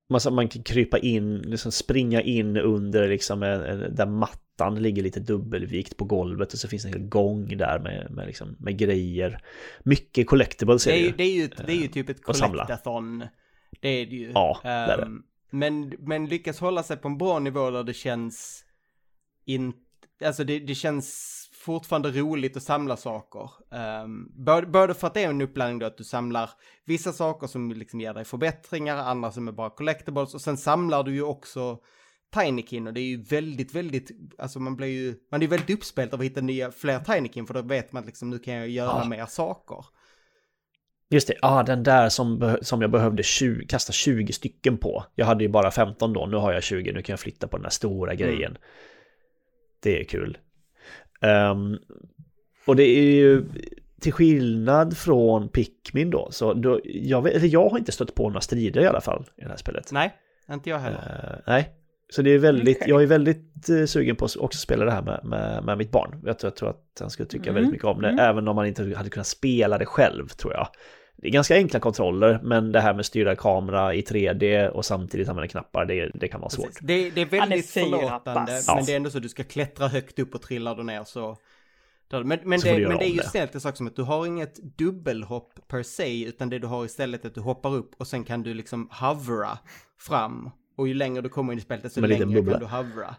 Man, 0.09 0.21
så- 0.21 0.32
man 0.32 0.47
kan 0.47 0.63
krypa 0.63 0.97
in, 0.99 1.38
liksom 1.38 1.71
springa 1.71 2.21
in 2.21 2.57
under 2.57 3.07
liksom 3.09 3.43
en, 3.43 3.61
en, 3.61 3.95
där 3.95 4.05
mattan 4.05 4.82
ligger 4.82 5.03
lite 5.03 5.19
dubbelvikt 5.19 5.97
på 5.97 6.05
golvet 6.05 6.53
och 6.53 6.59
så 6.59 6.67
finns 6.67 6.84
det 6.84 6.89
en 6.89 6.93
hel 6.93 7.07
gång 7.09 7.57
där 7.57 7.80
med, 7.80 8.11
med, 8.11 8.28
liksom, 8.28 8.55
med 8.59 8.78
grejer. 8.78 9.41
Mycket 9.84 10.28
collectibles 10.28 10.88
är 10.88 10.91
Det 10.91 10.97
det 11.17 11.23
är, 11.23 11.28
ju. 11.28 11.41
ju, 11.41 11.47
det, 11.47 11.63
är 11.63 11.63
ju 11.63 11.65
det 11.65 11.71
är 11.71 11.82
ju 11.82 11.88
typ 11.88 12.09
ett 12.09 12.23
collectathon. 12.23 13.23
Det 13.82 13.88
är 13.89 14.05
det 14.05 14.15
ju. 14.15 14.32
Ja, 14.34 14.59
det 14.63 14.69
är 14.69 14.97
det. 14.97 15.03
Ehm, 15.03 15.23
men, 15.49 15.93
men 15.99 16.25
lyckas 16.25 16.59
hålla 16.59 16.84
sig 16.84 16.97
på 16.97 17.07
en 17.07 17.17
bra 17.17 17.39
nivå 17.39 17.69
där 17.69 17.84
det 17.84 17.93
känns 17.93 18.63
in, 19.45 19.73
alltså 20.25 20.43
det, 20.43 20.59
det 20.59 20.75
känns 20.75 21.46
fortfarande 21.68 22.11
roligt 22.11 22.57
att 22.57 22.63
samla 22.63 22.97
saker. 22.97 23.49
Um, 24.03 24.32
både, 24.72 24.93
för 24.93 25.07
att 25.07 25.13
det 25.13 25.24
är 25.24 25.30
en 25.30 25.41
uppladdning 25.41 25.80
då 25.80 25.86
att 25.86 25.97
du 25.97 26.03
samlar 26.03 26.49
vissa 26.86 27.13
saker 27.13 27.47
som 27.47 27.72
liksom 27.72 28.01
ger 28.01 28.13
dig 28.13 28.26
förbättringar, 28.26 28.97
andra 28.97 29.32
som 29.32 29.47
är 29.47 29.51
bara 29.51 29.70
collectibles 29.70 30.34
och 30.34 30.41
sen 30.41 30.57
samlar 30.57 31.03
du 31.03 31.13
ju 31.13 31.22
också 31.24 31.78
Tinykin 32.36 32.88
och 32.88 32.93
det 32.93 32.99
är 33.01 33.09
ju 33.09 33.24
väldigt, 33.24 33.76
väldigt, 33.76 34.11
alltså 34.38 34.59
man 34.59 34.76
blir 34.76 34.88
ju, 34.88 35.15
man 35.32 35.39
är 35.41 35.45
ju 35.45 35.49
väldigt 35.49 35.78
uppspelt 35.78 36.13
av 36.13 36.20
att 36.20 36.26
hitta 36.26 36.41
nya, 36.41 36.72
fler 36.72 36.99
Tinykin 36.99 37.47
för 37.47 37.53
då 37.53 37.61
vet 37.61 37.91
man 37.91 37.99
att 37.99 38.07
liksom 38.07 38.30
nu 38.30 38.39
kan 38.39 38.53
jag 38.53 38.70
göra 38.70 38.99
Ja. 39.03 39.09
mer 39.09 39.26
saker. 39.26 39.86
Just 41.09 41.28
det, 41.28 41.34
ah, 41.41 41.63
den 41.63 41.84
där 41.84 42.09
som, 42.09 42.57
som 42.61 42.82
jag 42.82 42.91
behövde 42.91 43.24
20, 43.24 43.65
kasta 43.65 43.93
20 43.93 44.34
stycken 44.34 44.78
på. 44.78 45.05
Jag 45.15 45.26
hade 45.26 45.43
ju 45.43 45.49
bara 45.49 45.72
15 45.72 46.13
då, 46.13 46.26
nu 46.26 46.38
har 46.38 46.53
jag 46.53 46.63
20, 46.63 46.91
nu 46.93 47.01
kan 47.01 47.13
jag 47.13 47.20
flytta 47.20 47.47
på 47.47 47.57
den 47.57 47.65
här 47.65 47.72
stora 47.72 48.11
Mm. 48.13 48.24
grejen. 48.26 48.57
Det 49.80 49.99
är 49.99 50.03
kul. 50.03 50.38
Ehm, 51.22 51.78
och 52.65 52.76
det 52.76 52.84
är 52.84 53.11
ju 53.11 53.45
till 54.01 54.13
skillnad 54.13 54.97
från 54.97 55.49
Pikmin 55.49 56.09
då, 56.09 56.28
så 56.32 56.53
då, 56.53 56.80
jag, 56.84 57.22
vet, 57.22 57.34
eller 57.34 57.47
jag 57.47 57.70
har 57.70 57.78
inte 57.78 57.91
stött 57.91 58.15
på 58.15 58.30
några 58.30 58.41
strider 58.41 58.82
i 58.82 58.88
alla 58.88 59.01
fall 59.01 59.26
i 59.38 59.41
det 59.41 59.49
här 59.49 59.57
spelet. 59.57 59.91
Nej, 59.91 60.13
inte 60.51 60.70
jag 60.70 60.80
heller. 60.80 61.34
Eh, 61.34 61.39
nej, 61.53 61.70
så 62.09 62.22
det 62.22 62.30
är 62.30 62.39
väldigt, 62.39 62.78
Okej. 62.78 62.89
jag 62.89 63.03
är 63.03 63.07
väldigt 63.07 63.70
uh, 63.70 63.86
sugen 63.86 64.15
på 64.15 64.26
att 64.26 64.38
också 64.38 64.59
spela 64.59 64.86
det 64.86 64.91
här 64.91 65.01
med, 65.01 65.20
med, 65.24 65.63
med 65.63 65.78
mitt 65.78 65.91
barn. 65.91 66.22
Jag 66.26 66.39
tror, 66.39 66.51
jag 66.51 66.55
tror 66.55 66.70
att 66.70 66.97
han 66.99 67.09
skulle 67.09 67.30
tycka 67.30 67.49
Mm, 67.49 67.55
väldigt 67.55 67.72
mycket 67.72 67.88
om 67.88 68.01
det, 68.01 68.09
mm. 68.09 68.20
även 68.20 68.47
om 68.47 68.55
man 68.55 68.65
inte 68.65 68.93
hade 68.95 69.09
kunnat 69.09 69.28
spela 69.28 69.78
det 69.78 69.86
själv 69.86 70.28
tror 70.28 70.53
jag. 70.53 70.68
Det 71.18 71.28
är 71.28 71.32
ganska 71.32 71.55
enkla 71.55 71.80
kontroller, 71.80 72.39
men 72.43 72.72
det 72.72 72.80
här 72.80 72.93
med 72.93 73.05
styra 73.05 73.36
kamera 73.36 73.93
i 73.93 74.01
3D 74.01 74.68
och 74.68 74.86
samtidigt 74.86 75.30
använda 75.30 75.47
knappar, 75.47 75.86
det, 75.86 76.11
det 76.13 76.28
kan 76.28 76.39
vara 76.41 76.49
svårt. 76.49 76.78
Det, 76.82 77.09
det 77.09 77.22
är 77.22 77.26
är 77.26 77.30
väldigt 77.30 77.70
fyra 77.70 77.84
förlåtande, 77.86 78.34
pass. 78.34 78.68
men 78.68 78.78
Ja. 78.78 78.84
det 78.86 78.91
är 78.91 78.95
ändå 78.95 79.09
så 79.09 79.18
att 79.18 79.24
du 79.24 79.30
ska 79.30 79.43
klättra 79.43 79.88
högt 79.88 80.20
upp 80.20 80.36
och 80.36 80.41
trillar 80.41 80.76
du 80.76 80.84
ner 80.84 81.03
så... 81.03 81.38
Men, 82.11 82.28
men, 82.28 82.39
det, 82.59 82.88
men 82.88 82.97
det 82.97 83.05
är 83.05 83.13
ju 83.13 83.20
snällt 83.20 83.55
en 83.55 83.61
sak 83.61 83.78
som 83.78 83.88
att 83.88 83.95
du 83.95 84.01
har 84.01 84.26
inget 84.26 84.55
dubbelhopp 84.78 85.68
per 85.68 85.84
se, 85.84 86.26
utan 86.26 86.49
det 86.49 86.59
du 86.59 86.68
har 86.68 86.86
istället 86.86 87.26
är 87.26 87.30
att 87.30 87.36
du 87.36 87.41
hoppar 87.41 87.76
upp 87.76 87.91
och 87.97 88.07
sen 88.07 88.24
kan 88.24 88.43
du 88.43 88.53
liksom 88.53 88.89
hovra 88.91 89.57
fram. 89.99 90.49
Och 90.78 90.88
ju 90.88 90.93
längre 90.93 91.22
du 91.22 91.30
kommer 91.30 91.53
in 91.53 91.59
i 91.59 91.61
spelet, 91.61 91.84
desto 91.84 92.01
längre 92.01 92.18
kan 92.18 92.59
du 92.59 92.65
hovra. 92.65 93.15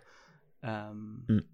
Ehm, 0.62 1.26
Mm. 1.28 1.44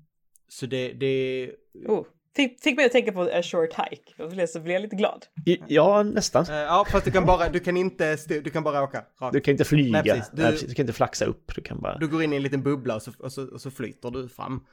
Så 0.48 0.66
det, 0.66 0.92
det, 0.92 1.50
Oh, 1.86 2.06
fick, 2.36 2.62
fick 2.62 2.76
mig 2.76 2.86
att 2.86 2.92
tänka 2.92 3.12
på 3.12 3.22
A 3.22 3.42
Short 3.42 3.70
Hike. 3.74 4.12
Då 4.18 4.28
blev, 4.28 4.46
så 4.46 4.60
blev 4.60 4.74
jag 4.74 4.82
lite 4.82 4.96
glad. 4.96 5.26
I- 5.46 5.62
Ja, 5.68 6.02
nästan. 6.02 6.44
eh, 6.48 6.54
ja 6.54 6.84
fast 6.90 7.04
du 7.04 7.10
kan 7.10 7.26
bara, 7.26 7.48
du 7.48 7.60
kan 7.60 7.76
inte, 7.76 8.16
du 8.28 8.50
kan 8.50 8.62
bara 8.62 8.82
åka 8.82 9.04
rakt. 9.20 9.32
Du 9.32 9.40
kan 9.40 9.52
inte 9.52 9.64
flyga, 9.64 9.92
Nej, 9.92 10.02
Nej, 10.06 10.20
precis. 10.20 10.30
Du- 10.32 10.42
Du... 10.42 10.66
Du, 10.68 10.74
kan 10.74 10.82
inte 10.82 10.92
flaxa 10.92 11.24
upp, 11.24 11.52
du 11.54 11.62
kan 11.62 11.80
bara... 11.80 11.98
Du 11.98 12.08
går 12.08 12.22
in 12.22 12.32
i 12.32 12.36
en 12.36 12.42
liten 12.42 12.62
bubbla 12.62 12.94
och 12.94 13.02
så, 13.02 13.12
och 13.18 13.32
så, 13.32 13.52
och 13.52 13.60
så 13.60 13.70
flyter 13.70 14.10
du 14.10 14.28
fram. 14.28 14.64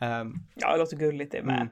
Ehm, 0.00 0.32
Ja, 0.54 0.72
det 0.72 0.78
låter 0.78 0.96
gulligt 0.96 1.32
det 1.32 1.42
med. 1.42 1.56
Mm. 1.56 1.68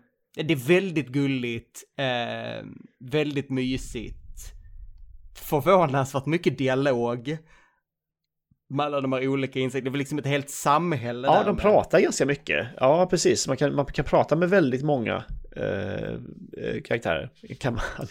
Det 0.48 0.52
är 0.54 0.68
väldigt 0.68 1.08
gulligt, 1.08 1.82
eh, 1.98 2.66
väldigt 3.00 3.50
mysigt. 3.50 4.16
Förvånansvärt 5.34 6.26
mycket 6.26 6.58
dialog. 6.58 7.36
Med 8.71 8.87
alla 8.87 9.01
de 9.01 9.12
här 9.12 9.29
olika 9.29 9.59
insekterna. 9.59 9.85
Det 9.85 9.91
väl 9.91 9.99
liksom 9.99 10.18
ett 10.18 10.27
helt 10.27 10.51
samhälle 10.51 11.29
Ja, 11.29 11.43
de 11.45 11.55
med. 11.55 11.62
pratar 11.62 12.01
ganska 12.01 12.27
mycket. 12.27 12.66
Ja, 12.77 13.07
precis. 13.07 13.49
Man 13.49 13.57
kan, 13.57 13.75
man 13.75 13.87
kan 13.87 14.05
prata 14.05 14.37
med 14.37 14.51
väldigt 14.51 14.83
många 14.83 15.25
eh, 15.57 16.12
eh, 16.64 16.81
karaktärer. 16.85 17.31
Kan 17.59 17.75
man. 17.75 17.83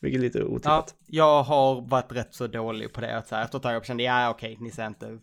Vilket 0.00 0.18
är 0.18 0.22
lite 0.22 0.38
Ja, 0.38 0.44
otippat. 0.44 0.94
jag 1.06 1.42
har 1.42 1.80
varit 1.88 2.12
rätt 2.12 2.34
så 2.34 2.46
dålig 2.46 2.92
på 2.92 3.00
det. 3.00 3.16
Att 3.16 3.28
så 3.28 3.34
här, 3.34 3.44
efter 3.44 3.58
ett 3.58 3.62
tag 3.62 3.74
jag 3.74 3.86
kände, 3.86 4.02
ja 4.02 4.30
okej, 4.30 4.56
ni 4.60 4.70
ser 4.70 4.86
inte. 4.86 5.18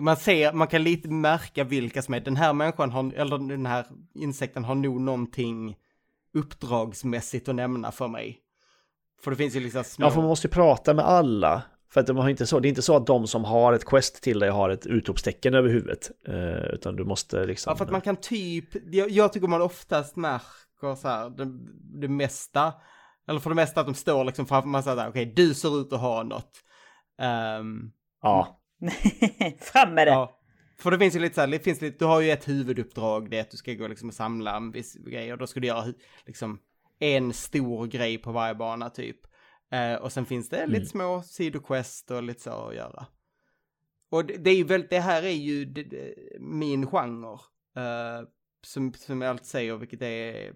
Man 0.00 0.16
ser, 0.16 0.52
man 0.52 0.66
kan 0.68 0.82
lite 0.82 1.08
märka 1.08 1.64
vilka 1.64 2.02
som 2.02 2.14
är, 2.14 2.20
den 2.20 2.36
här 2.36 2.52
människan 2.52 2.90
har, 2.90 3.12
eller 3.16 3.38
den 3.38 3.66
här 3.66 3.84
insekten 4.14 4.64
har 4.64 4.74
nog 4.74 5.00
någonting 5.00 5.76
uppdragsmässigt 6.34 7.48
att 7.48 7.54
nämna 7.54 7.92
för 7.92 8.08
mig. 8.08 8.38
För 9.24 9.30
det 9.30 9.36
finns 9.36 9.56
ju 9.56 9.60
liksom 9.60 9.84
små... 9.84 10.06
Ja, 10.06 10.10
för 10.10 10.20
man 10.20 10.28
måste 10.28 10.46
ju 10.46 10.50
prata 10.52 10.94
med 10.94 11.04
alla. 11.04 11.62
För 11.94 12.00
att 12.00 12.06
de 12.06 12.16
har 12.16 12.28
inte 12.28 12.46
så, 12.46 12.60
det 12.60 12.68
är 12.68 12.70
inte 12.70 12.82
så 12.82 12.96
att 12.96 13.06
de 13.06 13.26
som 13.26 13.44
har 13.44 13.72
ett 13.72 13.84
quest 13.84 14.22
till 14.22 14.38
dig 14.38 14.50
har 14.50 14.70
ett 14.70 14.86
utropstecken 14.86 15.54
över 15.54 15.68
huvudet. 15.68 16.10
Eh, 16.28 16.74
utan 16.74 16.96
du 16.96 17.04
måste 17.04 17.46
liksom... 17.46 17.70
Ja, 17.70 17.76
för 17.76 17.84
att 17.84 17.90
man 17.90 18.00
kan 18.00 18.16
typ, 18.16 18.94
jag, 18.94 19.10
jag 19.10 19.32
tycker 19.32 19.48
man 19.48 19.62
oftast 19.62 20.16
märker 20.16 20.94
så 20.94 21.08
här, 21.08 21.30
det, 21.30 21.44
det 22.00 22.08
mesta, 22.08 22.72
eller 23.28 23.40
för 23.40 23.50
det 23.50 23.56
mesta 23.56 23.80
att 23.80 23.86
de 23.86 23.94
står 23.94 24.24
liksom 24.24 24.46
framför 24.46 24.68
man 24.68 24.82
säger 24.82 25.08
okej, 25.08 25.32
du 25.36 25.54
ser 25.54 25.80
ut 25.80 25.92
att 25.92 26.00
ha 26.00 26.22
något. 26.22 26.50
Ehm, 27.18 27.90
Ja, 28.22 28.60
Fram 29.60 29.94
med 29.94 30.06
det! 30.06 30.12
ja. 30.12 30.40
För 30.78 30.90
det 30.90 30.98
finns 30.98 31.14
ju 31.14 31.18
lite 31.18 31.34
så 31.34 31.40
här, 31.40 31.48
det 31.48 31.58
finns 31.58 31.80
lite, 31.80 31.98
du 31.98 32.04
har 32.04 32.20
ju 32.20 32.30
ett 32.30 32.48
huvuduppdrag, 32.48 33.30
det 33.30 33.36
är 33.36 33.40
att 33.40 33.50
du 33.50 33.56
ska 33.56 33.72
gå 33.72 33.88
liksom 33.88 34.08
och 34.08 34.14
samla 34.14 34.56
en 34.56 34.72
viss 34.72 34.94
grej 34.94 35.32
och 35.32 35.38
då 35.38 35.46
ska 35.46 35.60
du 35.60 35.66
göra 35.66 35.84
liksom 36.26 36.58
en 36.98 37.32
stor 37.32 37.86
grej 37.86 38.18
på 38.18 38.32
varje 38.32 38.54
bana 38.54 38.90
typ. 38.90 39.16
Eh, 39.72 39.94
och 39.94 40.12
sen 40.12 40.26
finns 40.26 40.48
det 40.48 40.66
lite 40.66 40.86
små 40.86 41.22
sidoquest 41.22 42.10
och 42.10 42.22
lite 42.22 42.40
så 42.40 42.50
att 42.68 42.74
göra. 42.74 43.06
Och 44.10 44.24
det, 44.24 44.36
det 44.36 44.50
är 44.50 44.56
ju 44.56 44.64
väl, 44.64 44.86
det 44.90 45.00
här 45.00 45.22
är 45.22 45.28
ju 45.28 45.64
det, 45.64 45.82
det, 45.82 46.14
min 46.40 46.86
genre. 46.86 47.38
eh, 47.76 48.28
som, 48.62 48.92
som 48.92 49.20
jag 49.22 49.30
alltid 49.30 49.46
säger, 49.46 49.76
vilket 49.76 50.02
är 50.02 50.52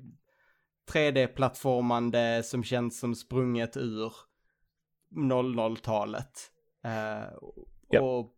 3D-plattformande 0.92 2.42
som 2.42 2.64
känns 2.64 2.98
som 3.00 3.14
sprunget 3.14 3.76
ur 3.76 4.12
00-talet. 5.14 6.52
Eh, 6.84 7.38
Ja. 7.90 8.00
Och 8.02 8.34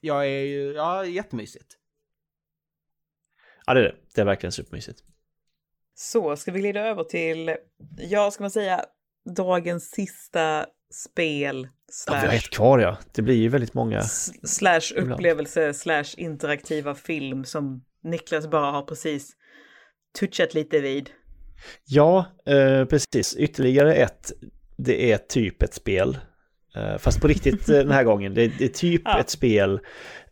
jag 0.00 0.26
är 0.26 0.40
ju, 0.44 0.72
ja, 0.72 1.04
jättemysigt. 1.04 1.78
ja 3.66 3.74
det 3.74 3.80
är 3.80 3.84
det. 3.84 3.96
Det 4.14 4.20
är 4.20 4.24
verkligen 4.24 4.52
supermysigt. 4.52 5.04
Så, 5.94 6.36
ska 6.36 6.52
vi 6.52 6.60
glida 6.60 6.80
över 6.80 7.04
till, 7.04 7.56
ja, 7.98 8.30
ska 8.30 8.42
man 8.42 8.50
säga, 8.50 8.84
dagens 9.36 9.90
sista 9.90 10.66
spel, 11.12 11.68
Ja, 11.86 11.92
slash, 11.92 12.20
vi 12.22 12.26
har 12.26 12.34
ett 12.34 12.50
kvar 12.50 12.78
ja. 12.78 12.96
Det 13.14 13.22
blir 13.22 13.34
ju 13.34 13.48
väldigt 13.48 13.74
många. 13.74 14.02
slash 14.44 14.80
Ibland. 14.92 15.12
upplevelse, 15.12 15.74
slash 15.74 16.04
interaktiva 16.16 16.94
film 16.94 17.44
som 17.44 17.84
Niklas 18.02 18.46
bara 18.46 18.70
har 18.70 18.82
precis 18.82 19.30
touchat 20.18 20.54
lite 20.54 20.80
vid. 20.80 21.10
Ja, 21.86 22.24
eh, 22.46 22.84
precis. 22.84 23.36
Ytterligare 23.36 23.94
ett. 23.94 24.32
Det 24.76 25.12
är 25.12 25.18
typ 25.18 25.62
ett 25.62 25.74
spel. 25.74 26.18
Eh, 26.76 26.98
fast 26.98 27.20
på 27.20 27.28
riktigt 27.28 27.68
eh, 27.68 27.76
den 27.78 27.90
här 27.90 28.04
gången. 28.10 28.34
Det, 28.34 28.48
det 28.58 28.64
är 28.64 28.68
typ 28.68 29.02
Ja. 29.04 29.20
ett 29.20 29.30
spel. 29.30 29.72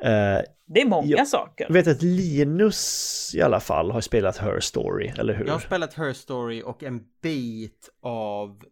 Eh, 0.00 0.38
Det 0.66 0.80
är 0.80 0.86
många 0.88 1.16
Ja. 1.16 1.24
saker. 1.24 1.64
jag 1.68 1.72
vet 1.74 1.86
att 1.86 2.02
Linus 2.02 3.32
i 3.34 3.42
alla 3.42 3.60
fall 3.60 3.90
har 3.90 4.00
spelat 4.00 4.36
Her 4.36 4.60
Story, 4.60 5.12
eller 5.18 5.34
hur? 5.34 5.46
Jag 5.46 5.52
har 5.52 5.60
spelat 5.60 5.94
Her 5.94 6.12
Story 6.12 6.62
och 6.62 6.82
en 6.82 7.00
bit 7.22 7.88
av 8.02 8.62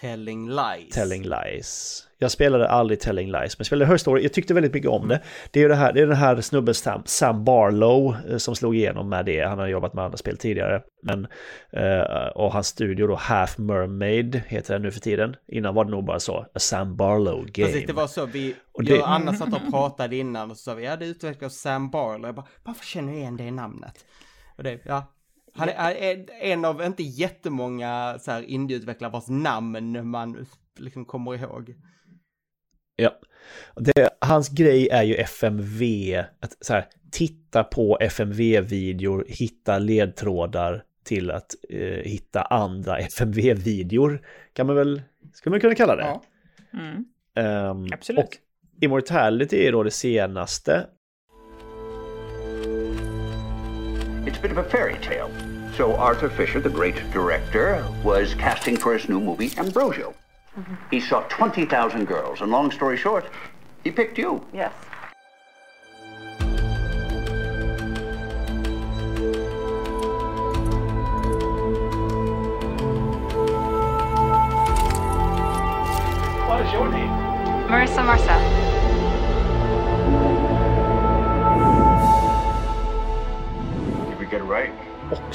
Telling 0.00 0.48
Lies. 0.50 0.94
Telling 0.94 1.22
Lies. 1.22 2.04
Jag 2.20 2.30
spelade 2.30 2.68
aldrig 2.68 3.00
Telling 3.00 3.26
Lies, 3.26 3.34
men 3.58 3.60
jag 3.60 3.66
spelade 3.66 3.86
Her 3.90 3.96
Story. 3.96 4.22
Jag 4.22 4.32
tyckte 4.32 4.54
väldigt 4.54 4.74
mycket 4.74 4.90
om 4.90 5.08
det. 5.08 5.20
Det 5.50 5.60
är 5.60 5.62
ju 5.62 5.68
det 5.68 5.74
här, 5.74 5.92
det 5.92 6.00
är 6.00 6.06
den 6.06 6.16
här 6.16 6.40
snubben 6.40 6.74
Sam, 6.74 7.02
Sam 7.04 7.44
Barlow 7.44 8.16
eh, 8.30 8.36
som 8.36 8.56
slog 8.56 8.76
igenom 8.76 9.08
med 9.08 9.24
det. 9.26 9.40
Han 9.48 9.58
har 9.58 9.66
jobbat 9.66 9.94
med 9.94 10.04
andra 10.04 10.16
spel 10.18 10.36
tidigare. 10.36 10.82
Men, 11.02 11.26
eh, 11.72 12.26
och 12.34 12.52
hans 12.52 12.66
studio 12.66 13.06
då, 13.06 13.14
Half 13.14 13.58
Mermaid, 13.58 14.42
heter 14.46 14.72
den 14.74 14.82
nu 14.82 14.90
för 14.90 15.00
tiden. 15.00 15.36
Innan 15.48 15.74
var 15.74 15.84
det 15.84 15.90
nog 15.90 16.04
bara 16.04 16.20
så, 16.20 16.36
A 16.54 16.58
Sam 16.58 16.96
Barlow 16.96 17.44
Game. 17.46 17.68
Precis, 17.68 17.86
det 17.86 17.92
var 17.92 18.06
så 18.06 18.26
vi, 18.26 18.54
Och 18.72 18.84
det- 18.84 18.90
jag 18.90 19.00
och 19.00 19.10
Anna 19.10 19.34
satt 19.34 19.54
och 19.54 19.70
pratade 19.70 20.16
innan 20.16 20.50
och 20.50 20.56
så 20.56 20.62
sa 20.62 20.74
vi, 20.74 20.84
ja 20.84 20.96
det 20.96 21.06
utvecklas 21.06 21.54
Sam 21.54 21.90
Barlow. 21.90 22.26
Jag 22.28 22.34
bara, 22.34 22.46
varför 22.64 22.84
känner 22.84 23.12
jag 23.12 23.20
igen 23.20 23.36
det 23.36 23.50
namnet? 23.50 24.04
Och 24.56 24.62
det, 24.64 24.78
ja. 24.84 25.14
Han 25.54 25.68
är, 25.68 26.26
en 26.40 26.64
av, 26.64 26.82
inte 26.82 27.02
jättemånga 27.02 28.18
så 28.20 28.30
här 28.30 28.42
indieutvecklare 28.42 29.12
vars 29.12 29.28
namn 29.28 30.08
man 30.08 30.46
liksom 30.78 31.04
kommer 31.04 31.34
ihåg. 31.34 31.74
Ja. 32.96 33.20
Det, 33.76 34.10
hans 34.20 34.48
grej 34.48 34.88
är 34.88 35.02
ju 35.02 35.14
FMV, 35.14 36.16
att 36.40 36.56
så 36.60 36.72
här, 36.72 36.86
titta 37.10 37.64
på 37.64 37.98
FMV-videor, 38.00 39.24
hitta 39.28 39.78
ledtrådar 39.78 40.84
till 41.04 41.30
att 41.30 41.54
eh, 41.68 41.80
hitta 41.80 42.42
andra 42.42 42.98
FMV-videor. 42.98 44.26
Kan 44.52 44.66
man 44.66 44.76
väl, 44.76 45.02
ska 45.32 45.50
man 45.50 45.60
kunna 45.60 45.74
kalla 45.74 45.96
det? 45.96 46.02
Ja. 46.02 46.22
Mm. 46.72 47.04
Ehm, 47.34 47.92
Absolut. 47.92 48.24
Och 48.24 48.36
Immortality 48.80 49.66
är 49.66 49.72
då 49.72 49.82
det 49.82 49.90
senaste. 49.90 50.86
It's 54.28 54.36
a 54.36 54.40
bit 54.42 54.50
of 54.50 54.58
a 54.58 54.62
fairy 54.62 54.98
tale. 54.98 55.30
So 55.74 55.96
Arthur 55.96 56.28
Fisher, 56.28 56.60
the 56.60 56.68
great 56.68 56.96
director, 57.12 57.82
was 58.04 58.34
casting 58.34 58.76
for 58.76 58.92
his 58.92 59.08
new 59.08 59.18
movie 59.18 59.52
Ambrosio. 59.56 60.14
Mm-hmm. 60.54 60.74
He 60.90 61.00
saw 61.00 61.22
20,000 61.30 62.04
girls, 62.04 62.42
and 62.42 62.50
long 62.50 62.70
story 62.70 62.98
short, 62.98 63.24
he 63.84 63.90
picked 63.90 64.18
you. 64.18 64.44
Yes. 64.52 64.70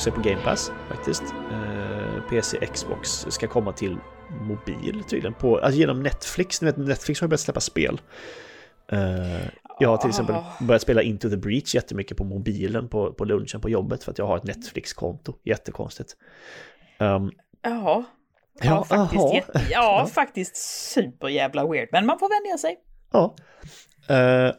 Också 0.03 0.11
på 0.11 0.21
Game 0.21 0.41
Pass 0.41 0.71
faktiskt. 0.89 1.23
Eh, 1.51 2.23
PC, 2.29 2.65
Xbox 2.65 3.25
ska 3.29 3.47
komma 3.47 3.73
till 3.73 3.97
mobil 4.41 5.03
tydligen. 5.09 5.33
På, 5.33 5.57
alltså 5.57 5.79
genom 5.79 6.03
Netflix. 6.03 6.61
Ni 6.61 6.65
vet, 6.65 6.77
Netflix 6.77 7.21
har 7.21 7.27
börjat 7.27 7.39
släppa 7.39 7.59
spel. 7.59 8.01
Eh, 8.91 9.47
jag 9.79 9.89
har 9.89 9.97
till 9.97 10.09
exempel 10.09 10.35
börjat 10.61 10.81
spela 10.81 11.01
Into 11.01 11.29
the 11.29 11.37
Breach 11.37 11.75
jättemycket 11.75 12.17
på 12.17 12.23
mobilen 12.23 12.89
på, 12.89 13.13
på 13.13 13.25
lunchen 13.25 13.61
på 13.61 13.69
jobbet 13.69 14.03
för 14.03 14.11
att 14.11 14.17
jag 14.17 14.27
har 14.27 14.37
ett 14.37 14.43
Netflix-konto. 14.43 15.35
Jättekonstigt. 15.43 16.15
Um, 16.99 17.31
Jaha. 17.61 18.03
Ja, 18.61 18.65
Ja, 18.69 18.83
faktiskt, 18.83 19.23
aha. 19.23 19.33
jätte, 19.35 19.61
ja, 19.71 20.09
faktiskt 20.13 20.55
super 20.93 21.27
jävla 21.27 21.67
weird. 21.67 21.89
Men 21.91 22.05
man 22.05 22.19
får 22.19 22.43
vänja 22.43 22.57
sig. 22.57 22.77
Ja. 23.11 23.35
Uh, 24.11 24.53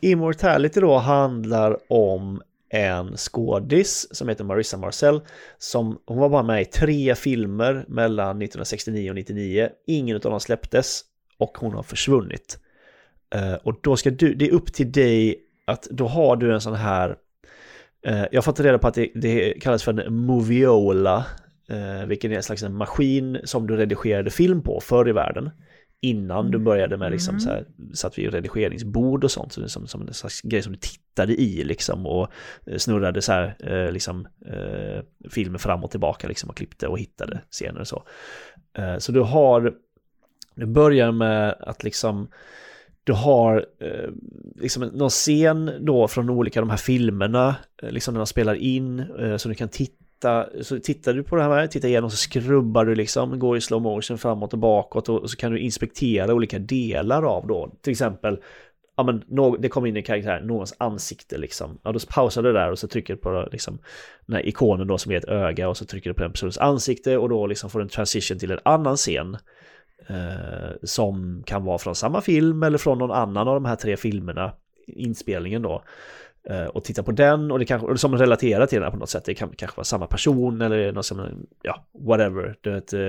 Immortality 0.00 0.80
då 0.80 0.98
handlar 0.98 1.92
om 1.92 2.42
en 2.68 3.16
skådis 3.16 4.16
som 4.16 4.28
heter 4.28 4.44
Marissa 4.44 4.76
Marcel. 4.76 5.20
Som, 5.58 5.98
hon 6.06 6.18
var 6.18 6.28
bara 6.28 6.42
med 6.42 6.62
i 6.62 6.64
tre 6.64 7.14
filmer 7.14 7.84
mellan 7.88 8.28
1969 8.28 9.10
och 9.10 9.14
99. 9.14 9.68
Ingen 9.86 10.16
av 10.16 10.20
dem 10.20 10.40
släpptes 10.40 11.00
och 11.38 11.58
hon 11.58 11.72
har 11.72 11.82
försvunnit. 11.82 12.58
Eh, 13.34 13.54
och 13.54 13.78
då 13.82 13.96
ska 13.96 14.10
du, 14.10 14.34
det 14.34 14.48
är 14.48 14.52
upp 14.52 14.72
till 14.72 14.92
dig 14.92 15.36
att 15.64 15.82
då 15.82 16.06
har 16.06 16.36
du 16.36 16.54
en 16.54 16.60
sån 16.60 16.74
här 16.74 17.16
eh, 18.06 18.24
jag 18.30 18.36
har 18.36 18.42
fått 18.42 18.60
reda 18.60 18.78
på 18.78 18.88
att 18.88 18.94
det, 18.94 19.10
det 19.14 19.60
kallas 19.60 19.82
för 19.82 20.00
en 20.00 20.16
moviola, 20.16 21.26
eh, 21.68 22.06
vilken 22.06 22.32
är 22.32 22.36
en 22.36 22.42
slags 22.42 22.62
en 22.62 22.74
maskin 22.74 23.38
som 23.44 23.66
du 23.66 23.76
redigerade 23.76 24.30
film 24.30 24.62
på 24.62 24.80
förr 24.80 25.08
i 25.08 25.12
världen. 25.12 25.50
Innan 26.00 26.50
du 26.50 26.58
började 26.58 26.96
med 26.96 27.12
liksom 27.12 27.40
så 27.40 27.48
här, 27.48 27.66
satt 27.94 28.18
vid 28.18 28.32
redigeringsbord 28.32 29.24
och 29.24 29.30
sånt, 29.30 29.52
så 29.52 29.60
det 29.60 29.66
är 29.66 29.68
som, 29.68 29.86
som 29.86 30.08
en 30.08 30.14
slags 30.14 30.40
grej 30.40 30.62
som 30.62 30.72
du 30.72 30.78
tittade 30.78 31.34
i 31.34 31.64
liksom 31.64 32.06
och 32.06 32.28
eh, 32.66 32.78
snurrade 32.78 33.22
så 33.22 33.32
här, 33.32 33.56
eh, 33.58 33.92
liksom 33.92 34.28
eh, 34.46 35.02
filmer 35.30 35.58
fram 35.58 35.84
och 35.84 35.90
tillbaka 35.90 36.28
liksom 36.28 36.50
och 36.50 36.56
klippte 36.56 36.88
och 36.88 36.98
hittade 36.98 37.40
scener 37.50 37.80
och 37.80 37.88
så. 37.88 38.02
Eh, 38.78 38.98
så 38.98 39.12
du 39.12 39.20
har, 39.20 39.74
du 40.54 40.66
börjar 40.66 41.12
med 41.12 41.56
att 41.60 41.84
liksom 41.84 42.28
du 43.04 43.12
har 43.12 43.66
eh, 43.80 44.10
liksom 44.54 44.82
någon 44.82 45.10
scen 45.10 45.70
då 45.80 46.08
från 46.08 46.30
olika 46.30 46.60
de 46.60 46.70
här 46.70 46.76
filmerna, 46.76 47.56
eh, 47.82 47.90
liksom 47.90 48.14
när 48.14 48.18
de 48.18 48.26
spelar 48.26 48.54
in, 48.54 48.98
eh, 48.98 49.36
så 49.36 49.48
du 49.48 49.54
kan 49.54 49.68
titta, 49.68 50.05
så 50.62 50.78
tittar 50.78 51.14
du 51.14 51.22
på 51.22 51.36
det 51.36 51.42
här, 51.42 51.66
tittar 51.66 51.88
igenom 51.88 52.10
så 52.10 52.16
skrubbar 52.16 52.84
du 52.84 52.94
liksom, 52.94 53.38
går 53.38 53.56
i 53.56 53.60
slow 53.60 53.82
motion 53.82 54.18
framåt 54.18 54.52
och 54.52 54.58
bakåt 54.58 55.08
och, 55.08 55.22
och 55.22 55.30
så 55.30 55.36
kan 55.36 55.52
du 55.52 55.58
inspektera 55.58 56.34
olika 56.34 56.58
delar 56.58 57.22
av 57.22 57.46
då, 57.46 57.72
till 57.82 57.90
exempel 57.90 58.38
Ja 58.96 59.02
men 59.02 59.22
det 59.60 59.68
kommer 59.68 59.88
in 59.88 59.96
en 59.96 60.02
karaktär, 60.02 60.40
någons 60.40 60.74
ansikte 60.78 61.38
liksom. 61.38 61.78
Ja 61.82 61.92
då 61.92 61.98
pausar 62.08 62.42
du 62.42 62.52
där 62.52 62.70
och 62.70 62.78
så 62.78 62.88
trycker 62.88 63.14
du 63.14 63.20
på 63.20 63.48
liksom 63.52 63.78
den 64.26 64.36
här 64.36 64.46
ikonen 64.46 64.86
då 64.86 64.98
som 64.98 65.12
är 65.12 65.16
ett 65.16 65.28
öga 65.28 65.68
och 65.68 65.76
så 65.76 65.84
trycker 65.84 66.10
du 66.10 66.14
på 66.14 66.22
den 66.22 66.32
personens 66.32 66.58
ansikte 66.58 67.18
och 67.18 67.28
då 67.28 67.46
liksom 67.46 67.70
får 67.70 67.78
du 67.78 67.82
en 67.82 67.88
transition 67.88 68.38
till 68.38 68.50
en 68.50 68.58
annan 68.64 68.96
scen 68.96 69.36
eh, 70.08 70.70
som 70.82 71.42
kan 71.46 71.64
vara 71.64 71.78
från 71.78 71.94
samma 71.94 72.20
film 72.20 72.62
eller 72.62 72.78
från 72.78 72.98
någon 72.98 73.10
annan 73.10 73.48
av 73.48 73.54
de 73.54 73.64
här 73.64 73.76
tre 73.76 73.96
filmerna, 73.96 74.52
inspelningen 74.86 75.62
då. 75.62 75.82
Eh, 76.50 76.64
och 76.64 76.84
titta 76.84 77.02
på 77.02 77.12
den 77.12 77.50
och 77.50 77.58
det 77.58 77.64
kanske, 77.64 77.98
som 77.98 78.18
relaterar 78.18 78.66
till 78.66 78.76
den 78.76 78.84
här 78.84 78.90
på 78.90 78.96
något 78.96 79.10
sätt. 79.10 79.24
Det 79.24 79.34
kan 79.34 79.52
kanske 79.56 79.76
vara 79.76 79.84
samma 79.84 80.06
person 80.06 80.60
eller 80.60 80.92
något 80.92 81.06
som, 81.06 81.46
ja, 81.62 81.86
whatever. 81.98 82.56
Du 82.60 82.70
vet, 82.70 82.92
eh, 82.92 83.00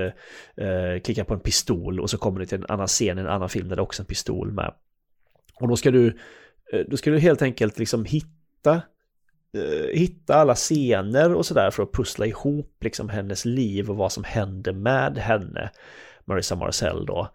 eh 0.68 1.02
klicka 1.04 1.26
på 1.26 1.34
en 1.34 1.40
pistol 1.40 2.00
och 2.00 2.10
så 2.10 2.18
kommer 2.18 2.40
du 2.40 2.46
till 2.46 2.58
en 2.58 2.66
annan 2.70 2.88
scen, 2.88 3.18
i 3.18 3.22
en 3.22 3.28
annan 3.28 3.50
film 3.50 3.70
där 3.70 3.76
det 3.76 3.80
är 3.80 3.84
också 3.84 4.02
en 4.02 4.06
pistol 4.06 4.52
med. 4.52 4.74
Och 5.60 5.68
då 5.68 5.76
ska 5.76 5.92
du, 5.92 6.08
eh, 6.74 6.86
då 6.88 6.98
ska 6.98 7.12
du 7.12 7.20
helt 7.20 7.42
enkelt 7.42 7.80
liksom 7.80 8.06
hitta 8.06 8.82
eh, 9.54 9.88
hitta 9.94 10.36
alla 10.36 10.56
scener 10.56 11.34
och 11.34 11.46
sådär 11.46 11.72
för 11.72 11.84
att 11.84 11.92
pussla 11.92 12.26
ihop 12.26 12.78
liksom 12.82 13.10
hennes 13.10 13.46
liv 13.46 13.90
och 13.90 13.96
vad 13.96 14.12
som 14.12 14.24
händer 14.24 14.74
med 14.74 15.18
henne. 15.18 15.72
Marissa 16.26 16.56
Marcel 16.56 17.06
då. 17.06 17.30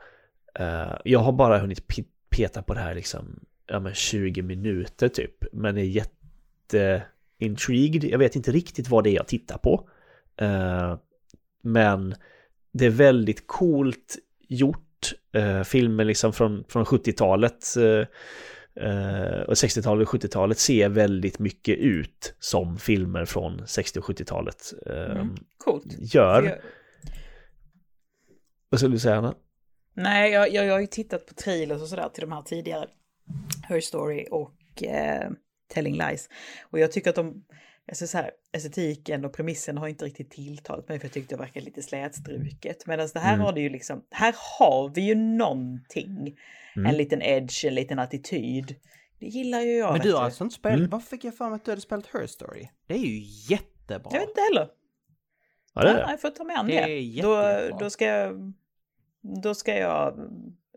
Eh, 0.59 0.95
jag 1.05 1.21
har 1.21 1.33
bara 1.33 1.59
hunnit 1.59 1.87
peta 2.31 2.63
på 2.63 2.75
det 2.75 2.81
här 2.81 2.95
liksom 2.95 3.41
ja, 3.67 3.81
men 3.81 3.95
20 3.95 4.43
minuter 4.43 5.09
typ. 5.09 5.45
Men 5.53 5.79
är 5.79 5.83
jätte 5.83 7.03
intrigued. 7.39 8.05
Jag 8.05 8.19
vet 8.19 8.37
inte 8.37 8.53
riktigt 8.53 8.89
vad 8.89 9.05
det 9.05 9.11
är 9.11 9.15
jag 9.15 9.27
tittar 9.27 9.59
på. 9.59 9.89
Eh, 10.37 10.97
men 11.63 12.15
det 12.73 12.87
är 12.87 12.91
väldigt 12.91 13.47
coolt 13.47 14.17
gjort. 14.49 15.13
Eh, 15.33 15.63
filmer 15.63 16.05
liksom 16.05 16.33
från, 16.33 16.65
från 16.69 16.85
70-talet 16.85 17.77
eh, 17.77 18.07
eh, 18.89 19.41
och 19.41 19.55
60-talet 19.55 20.09
och 20.09 20.15
70-talet 20.15 20.59
ser 20.59 20.89
väldigt 20.89 21.39
mycket 21.39 21.79
ut 21.79 22.35
som 22.39 22.79
filmer 22.79 23.25
från 23.25 23.67
60 23.67 23.99
och 23.99 24.05
70-talet 24.05 24.73
eh, 24.87 24.95
Mm. 24.95 25.35
Gör. 25.99 26.43
Jag, 26.43 26.59
Vad 28.69 28.81
skulle 28.81 28.95
du 28.95 28.99
säga 29.01 29.17
Anna? 29.17 29.35
nej, 29.95 30.33
jag, 30.33 30.53
jag, 30.53 30.67
jag 30.67 30.73
har 30.73 30.81
ju 30.81 30.87
tittat 30.87 31.27
på 31.27 31.35
trailers 31.35 31.83
och 31.83 31.89
sådär 31.89 32.09
till 32.09 32.21
de 32.21 32.33
här 32.33 32.43
tidigare. 32.43 32.89
Her 33.69 33.81
Story 33.81 34.27
och 34.31 34.83
eh, 34.83 35.31
Telling 35.69 35.95
Lies. 35.99 36.29
Och 36.71 36.79
jag 36.79 36.93
tycker 36.93 37.11
att 37.11 37.17
de, 37.17 37.45
alltså 37.89 38.07
så 38.07 38.19
här, 38.19 38.31
estetiken 38.53 39.25
och 39.25 39.33
premissen 39.33 39.79
har 39.79 39.89
inte 39.89 40.05
riktigt 40.05 40.31
tilltalat 40.31 40.89
mig 40.89 40.99
för 40.99 41.07
jag 41.07 41.13
tyckte 41.13 41.35
det 41.35 41.39
verkade 41.39 41.65
lite 41.65 41.83
slätstruket. 41.83 42.87
Medan 42.87 43.09
det 43.15 43.21
här 43.21 43.35
Mm. 43.35 43.45
har 43.47 43.53
det 43.53 43.61
ju 43.61 43.69
liksom, 43.69 44.05
här 44.11 44.35
har 44.59 44.89
vi 44.95 45.01
ju 45.01 45.15
någonting. 45.15 46.37
Mm. 46.77 46.87
En 46.91 46.97
liten 46.97 47.23
edge, 47.23 47.65
en 47.65 47.75
liten 47.75 47.99
attityd. 47.99 48.75
Det 49.19 49.27
gillar 49.27 49.61
ju 49.61 49.77
jag. 49.77 49.93
Men 49.93 50.01
du 50.01 50.15
har 50.15 50.23
alltså 50.23 50.45
inte 50.45 50.57
spelat, 50.57 50.79
Mm. 50.79 50.91
varför 50.91 51.09
fick 51.09 51.25
jag 51.25 51.37
för 51.37 51.49
mig 51.49 51.57
att 51.57 51.65
du 51.65 51.71
hade 51.71 51.81
spelat 51.81 52.07
Her 52.07 52.27
Story? 52.27 52.69
Det 52.87 52.95
är 52.95 52.99
ju 52.99 53.21
jättebra. 53.51 54.11
Jag 54.13 54.21
vet 54.21 54.29
inte 54.29 54.41
heller. 54.41 54.69
Ja, 55.75 55.83
det 55.83 55.89
är 55.89 55.95
Nej, 55.95 56.03
det. 56.05 56.11
jag 56.11 56.21
får 56.21 56.31
ta 56.31 56.45
med 56.45 56.59
an 56.59 56.67
Det 56.67 56.73
det. 56.73 56.79
är 56.93 57.23
Då, 57.23 57.43
jättebra. 57.43 57.79
då 57.79 57.91
ska 57.91 58.05
jag 58.05 58.53
då 59.43 59.55
ska 59.55 59.77
jag 59.77 60.15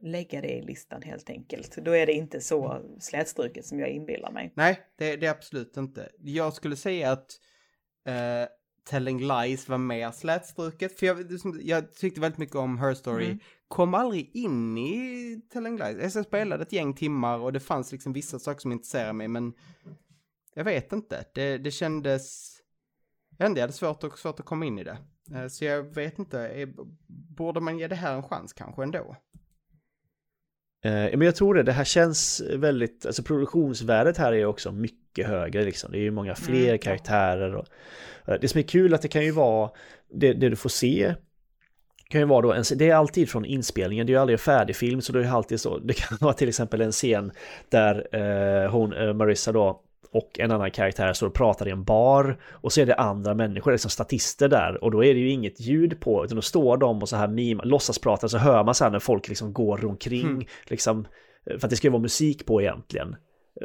lägga 0.05 0.41
det 0.41 0.51
i 0.51 0.61
listan 0.61 1.01
helt 1.01 1.29
enkelt. 1.29 1.75
Då 1.75 1.91
är 1.91 2.05
det 2.05 2.13
inte 2.13 2.41
så 2.41 2.81
slätstruket 2.99 3.65
som 3.65 3.79
jag 3.79 3.89
inbillar 3.89 4.31
mig. 4.31 4.53
Nej, 4.55 4.79
det, 4.97 5.15
det 5.15 5.25
är 5.25 5.31
absolut 5.31 5.77
inte. 5.77 6.09
Jag 6.19 6.53
skulle 6.53 6.75
säga 6.75 7.11
att 7.11 7.39
eh, 8.05 8.49
Telling 8.89 9.27
Lies 9.27 9.69
var 9.69 9.77
mer 9.77 10.11
slätstruket. 10.11 10.99
För 10.99 11.05
jag, 11.05 11.25
jag 11.61 11.93
tyckte 11.93 12.21
väldigt 12.21 12.37
mycket 12.37 12.55
om 12.55 12.77
Her 12.79 12.93
Story. 12.93 13.25
Mm. 13.25 13.39
Kom 13.67 13.93
aldrig 13.93 14.35
in 14.35 14.77
i 14.77 15.41
Telling 15.53 15.77
Lies. 15.77 16.15
Jag 16.15 16.25
spelade 16.25 16.63
ett 16.63 16.71
gäng 16.71 16.93
timmar 16.93 17.39
och 17.39 17.53
det 17.53 17.59
fanns 17.59 17.91
liksom 17.91 18.13
vissa 18.13 18.39
saker 18.39 18.59
som 18.59 18.71
intresserade 18.71 19.13
mig 19.13 19.27
men 19.27 19.53
jag 20.53 20.63
vet 20.63 20.93
inte. 20.93 21.25
Det, 21.33 21.57
det 21.57 21.71
kändes... 21.71 22.51
Jag 23.37 23.49
hade 23.49 23.73
svårt, 23.73 24.03
och, 24.03 24.19
svårt 24.19 24.39
att 24.39 24.45
komma 24.45 24.65
in 24.65 24.79
i 24.79 24.83
det. 24.83 24.97
Eh, 25.33 25.47
Så 25.47 25.65
jag 25.65 25.83
vet 25.83 26.19
inte, 26.19 26.67
borde 27.07 27.61
man 27.61 27.79
ge 27.79 27.87
det 27.87 27.95
här 27.95 28.15
en 28.15 28.23
chans 28.23 28.53
kanske 28.53 28.83
ändå? 28.83 29.15
Eh, 30.85 31.17
men 31.17 31.21
jag 31.21 31.35
tror 31.35 31.53
det, 31.53 31.63
det 31.63 31.71
här 31.71 31.83
känns 31.83 32.41
väldigt, 32.53 33.05
alltså 33.05 33.23
produktionsvärdet 33.23 34.17
här 34.17 34.33
är 34.33 34.45
också 34.45 34.71
mycket 34.71 35.27
högre 35.27 35.63
liksom. 35.63 35.91
Det 35.91 35.97
är 35.97 36.01
ju 36.01 36.11
många 36.11 36.35
fler 36.35 36.67
Mm. 36.67 36.77
karaktärer 36.77 37.55
och 37.55 37.65
eh, 38.27 38.35
det 38.41 38.47
som 38.47 38.59
är 38.59 38.63
kul 38.63 38.93
att 38.93 39.01
det 39.01 39.07
kan 39.07 39.23
ju 39.23 39.31
vara, 39.31 39.69
det, 40.13 40.33
det 40.33 40.49
du 40.49 40.55
får 40.55 40.69
se 40.69 41.15
kan 42.09 42.21
ju 42.21 42.25
vara 42.27 42.41
då 42.41 42.53
en, 42.53 42.63
det 42.75 42.89
är 42.89 42.95
alltid 42.95 43.29
från 43.29 43.45
inspelningen, 43.45 44.07
det 44.07 44.11
är 44.11 44.13
ju 44.13 44.21
aldrig 44.21 44.33
en 44.33 44.39
färdig 44.39 44.75
film 44.75 45.01
så 45.01 45.13
det 45.13 45.19
är 45.19 45.31
alltid 45.31 45.61
så, 45.61 45.77
det 45.77 45.93
kan 45.93 46.17
vara 46.21 46.33
till 46.33 46.49
exempel 46.49 46.81
en 46.81 46.91
scen 46.91 47.31
där 47.69 48.07
eh, 48.15 48.71
hon, 48.71 48.93
eh, 48.93 49.13
Marissa 49.13 49.51
då, 49.51 49.81
och 50.15 50.39
en 50.39 50.51
annan 50.51 50.71
karaktär 50.71 51.13
står 51.13 51.27
och 51.27 51.33
pratar 51.33 51.67
i 51.67 51.71
en 51.71 51.83
bar 51.83 52.37
och 52.51 52.73
så 52.73 52.81
är 52.81 52.85
det 52.85 52.95
andra 52.95 53.33
människor, 53.33 53.71
liksom 53.71 53.91
statister 53.91 54.47
där 54.49 54.83
och 54.83 54.91
då 54.91 55.03
är 55.03 55.13
det 55.13 55.19
ju 55.19 55.29
inget 55.29 55.59
ljud 55.59 55.99
på 55.99 56.25
utan 56.25 56.35
då 56.35 56.41
står 56.41 56.77
de 56.77 57.01
och 57.01 57.09
så 57.09 57.15
här 57.15 57.27
mima, 57.27 57.63
låtsas 57.63 57.99
prata 57.99 58.27
så 58.27 58.37
hör 58.37 58.63
man 58.63 58.75
så 58.75 58.83
här 58.83 58.91
när 58.91 58.99
folk 58.99 59.27
liksom 59.27 59.53
går 59.53 59.85
omkring 59.85 60.25
Mm. 60.25 60.45
liksom 60.65 61.07
för 61.45 61.67
att 61.67 61.69
det 61.69 61.75
ska 61.75 61.87
ju 61.87 61.91
vara 61.91 62.01
musik 62.01 62.45
på 62.45 62.61
egentligen. 62.61 63.15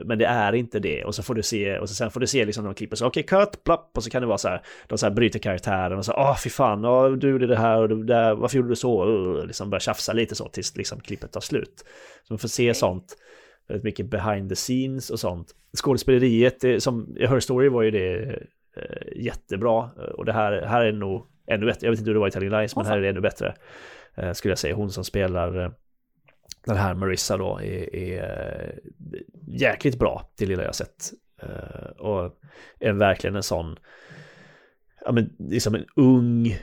Men 0.05 0.19
det 0.19 0.27
är 0.27 0.55
inte 0.55 0.79
det 0.79 1.05
och 1.05 1.15
så 1.15 1.23
får 1.23 1.35
du 1.35 1.43
se 1.43 1.79
och 1.79 1.89
så 1.89 1.95
sen 1.95 2.11
får 2.11 2.21
du 2.21 2.27
se 2.27 2.45
liksom 2.45 2.65
de 2.65 2.75
klipper 2.75 2.97
så 2.97 3.07
okej 3.07 3.23
cut, 3.23 3.65
plapp 3.65 3.91
och 3.97 4.05
så 4.05 4.11
kan 4.11 4.23
det 4.23 4.29
vara 4.29 4.39
så 4.39 4.49
här 4.49 4.63
de 4.87 4.99
så 4.99 5.07
här 5.07 5.15
bryter 5.15 5.39
karaktären 5.39 5.99
och 5.99 6.05
så 6.05 6.13
åh 6.13 6.37
fy 6.37 6.51
fan, 6.51 6.85
åh, 6.85 7.13
du 7.13 7.31
gjorde 7.31 7.47
det 7.47 7.57
här 7.57 7.83
och 7.83 7.89
det 7.89 8.05
där, 8.05 8.35
varför 8.35 8.57
gjorde 8.57 8.69
du 8.69 8.77
så? 8.77 9.05
Uh, 9.07 9.47
liksom 9.47 9.71
börjar 9.71 9.81
tjafsa 9.81 10.13
lite 10.13 10.35
så 10.35 10.49
tills 10.49 10.77
liksom 10.77 11.01
klippet 11.01 11.33
tar 11.33 11.41
slut. 11.41 11.85
Så 12.27 12.33
man 12.33 12.39
får 12.39 12.49
se 12.49 12.75
sånt 12.75 13.17
väldigt 13.71 13.85
mycket 13.85 14.07
behind 14.07 14.49
the 14.49 14.55
scenes 14.55 15.11
och 15.11 15.21
sånt. 15.21 15.55
Skådespeleriet, 15.77 16.83
som 16.83 17.17
i 17.17 17.27
Her 17.27 17.41
Story 17.41 17.69
var 17.69 17.83
ju 17.83 17.91
det 17.91 18.23
eh, 18.77 19.23
jättebra 19.25 19.91
och 20.15 20.25
det 20.25 20.33
här, 20.33 20.63
här 20.63 20.85
är 20.85 20.93
nog 20.93 21.27
ännu 21.47 21.67
bättre. 21.67 21.87
Jag 21.87 21.91
vet 21.91 21.99
inte 22.01 22.11
hur 22.11 22.15
det 22.15 22.21
var 22.21 22.29
i 22.29 22.31
Telling 22.31 22.51
Lies 22.51 22.77
men 22.77 22.87
här 22.87 22.97
är 22.97 23.03
det 23.03 23.09
ännu 23.09 23.21
bättre. 23.21 23.55
Eh, 24.15 24.33
skulle 24.33 24.53
jag 24.53 24.59
säga, 24.59 24.75
hon 24.75 24.91
som 24.91 25.05
spelar 25.05 25.65
eh, 25.65 25.71
den 26.67 26.77
här 26.77 26.95
Marissa 26.95 27.37
då 27.37 27.59
är, 27.63 27.95
är 27.97 28.79
jäkligt 29.47 29.99
bra, 29.99 30.31
det 30.39 30.47
lilla 30.47 30.65
jag 30.65 30.75
sett. 30.75 31.13
Och 31.99 32.39
är 32.81 32.93
verkligen 32.93 33.37
en 33.37 33.43
sån, 33.43 33.77
ja 35.05 35.13
men 35.13 35.31
liksom 35.39 35.75
en 35.75 35.85
ung, 35.97 36.57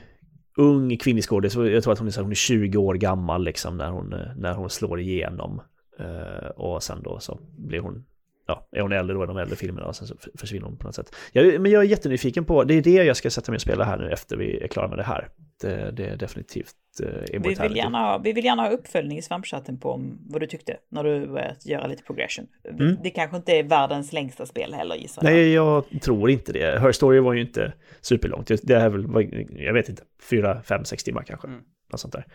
ung 0.58 0.98
kvinnlig 0.98 1.24
skådis. 1.24 1.56
Jag 1.56 1.84
tror 1.84 1.94
att 1.94 2.00
hon 2.00 2.08
är, 2.08 2.12
så 2.12 2.20
här- 2.20 2.24
hon 2.24 2.32
är 2.32 2.36
20 2.36 2.78
år 2.78 2.94
gammal 2.96 3.44
liksom 3.44 3.78
när 3.78 3.90
hon, 3.90 4.16
när 4.36 4.54
hon 4.54 4.70
slår 4.70 5.00
igenom. 5.00 5.62
Eh, 6.00 6.48
och 6.48 6.84
sen 6.84 7.02
då 7.04 7.20
så 7.20 7.40
blir 7.58 7.80
hon, 7.80 8.06
ja, 8.48 8.68
är 8.72 8.82
hon 8.82 8.92
äldre 8.92 9.16
då 9.16 9.24
i 9.24 9.28
de 9.28 9.38
äldre 9.38 9.56
filmerna 9.56 9.88
och 9.88 9.96
sen 9.96 10.08
så 10.08 10.16
försvinner 10.36 10.66
hon 10.66 10.78
på 10.78 10.88
något 10.88 10.96
sätt. 10.96 11.16
Jag, 11.32 11.62
men 11.62 11.72
jag 11.72 11.84
är 11.84 11.88
jättenyfiken 11.88 12.46
på, 12.46 12.64
det 12.64 12.74
är 12.74 12.82
det 12.82 13.04
jag 13.04 13.18
ska 13.18 13.30
sätta 13.30 13.52
mig 13.52 13.56
och 13.58 13.62
spela 13.62 13.84
här 13.84 13.98
nu 13.98 14.12
efter 14.12 14.38
vi 14.38 14.64
är 14.64 14.68
klara 14.68 14.88
med 14.88 14.98
det 14.98 15.04
här. 15.04 15.30
Det, 15.62 15.92
det 15.92 16.06
är 16.08 16.16
definitivt 16.16 16.76
eh, 17.04 17.08
Vi 17.32 17.38
vill, 17.38 17.78
gärna 17.78 17.98
ha, 17.98 18.18
vi 18.18 18.34
vill 18.34 18.46
gärna 18.46 18.62
ha 18.62 18.70
uppföljning 18.70 19.18
i 19.18 19.22
svampchatten 19.22 19.80
på 19.80 19.92
om 19.92 20.18
vad 20.30 20.42
du 20.42 20.48
tyckte 20.48 20.78
när 20.90 21.04
du 21.04 21.28
börjat 21.28 21.66
göra 21.66 21.88
lite 21.88 22.04
progression. 22.04 22.48
Mm. 22.70 22.98
Det 23.04 23.10
kanske 23.10 23.38
inte 23.38 23.52
är 23.52 23.64
världens 23.64 24.14
längsta 24.14 24.46
spel 24.46 24.74
heller 24.74 24.96
gissar 24.96 25.24
jag. 25.24 25.32
Nej, 25.32 25.54
jag 25.54 25.84
tror 26.02 26.30
inte 26.30 26.54
det. 26.54 26.80
Her 26.80 26.92
Story 26.92 27.20
var 27.20 27.34
ju 27.34 27.42
inte 27.42 27.74
superlångt. 28.02 28.52
Det 28.64 28.76
är 28.76 28.90
väl, 28.90 29.32
jag 29.50 29.74
vet 29.74 29.90
inte, 29.90 30.04
fyra, 30.30 30.62
fem, 30.62 30.86
sex 30.86 31.04
timmar 31.04 31.24
kanske. 31.24 31.48
Mm. 31.48 31.62
Något 31.92 32.00
sånt 32.00 32.14
där. 32.14 32.26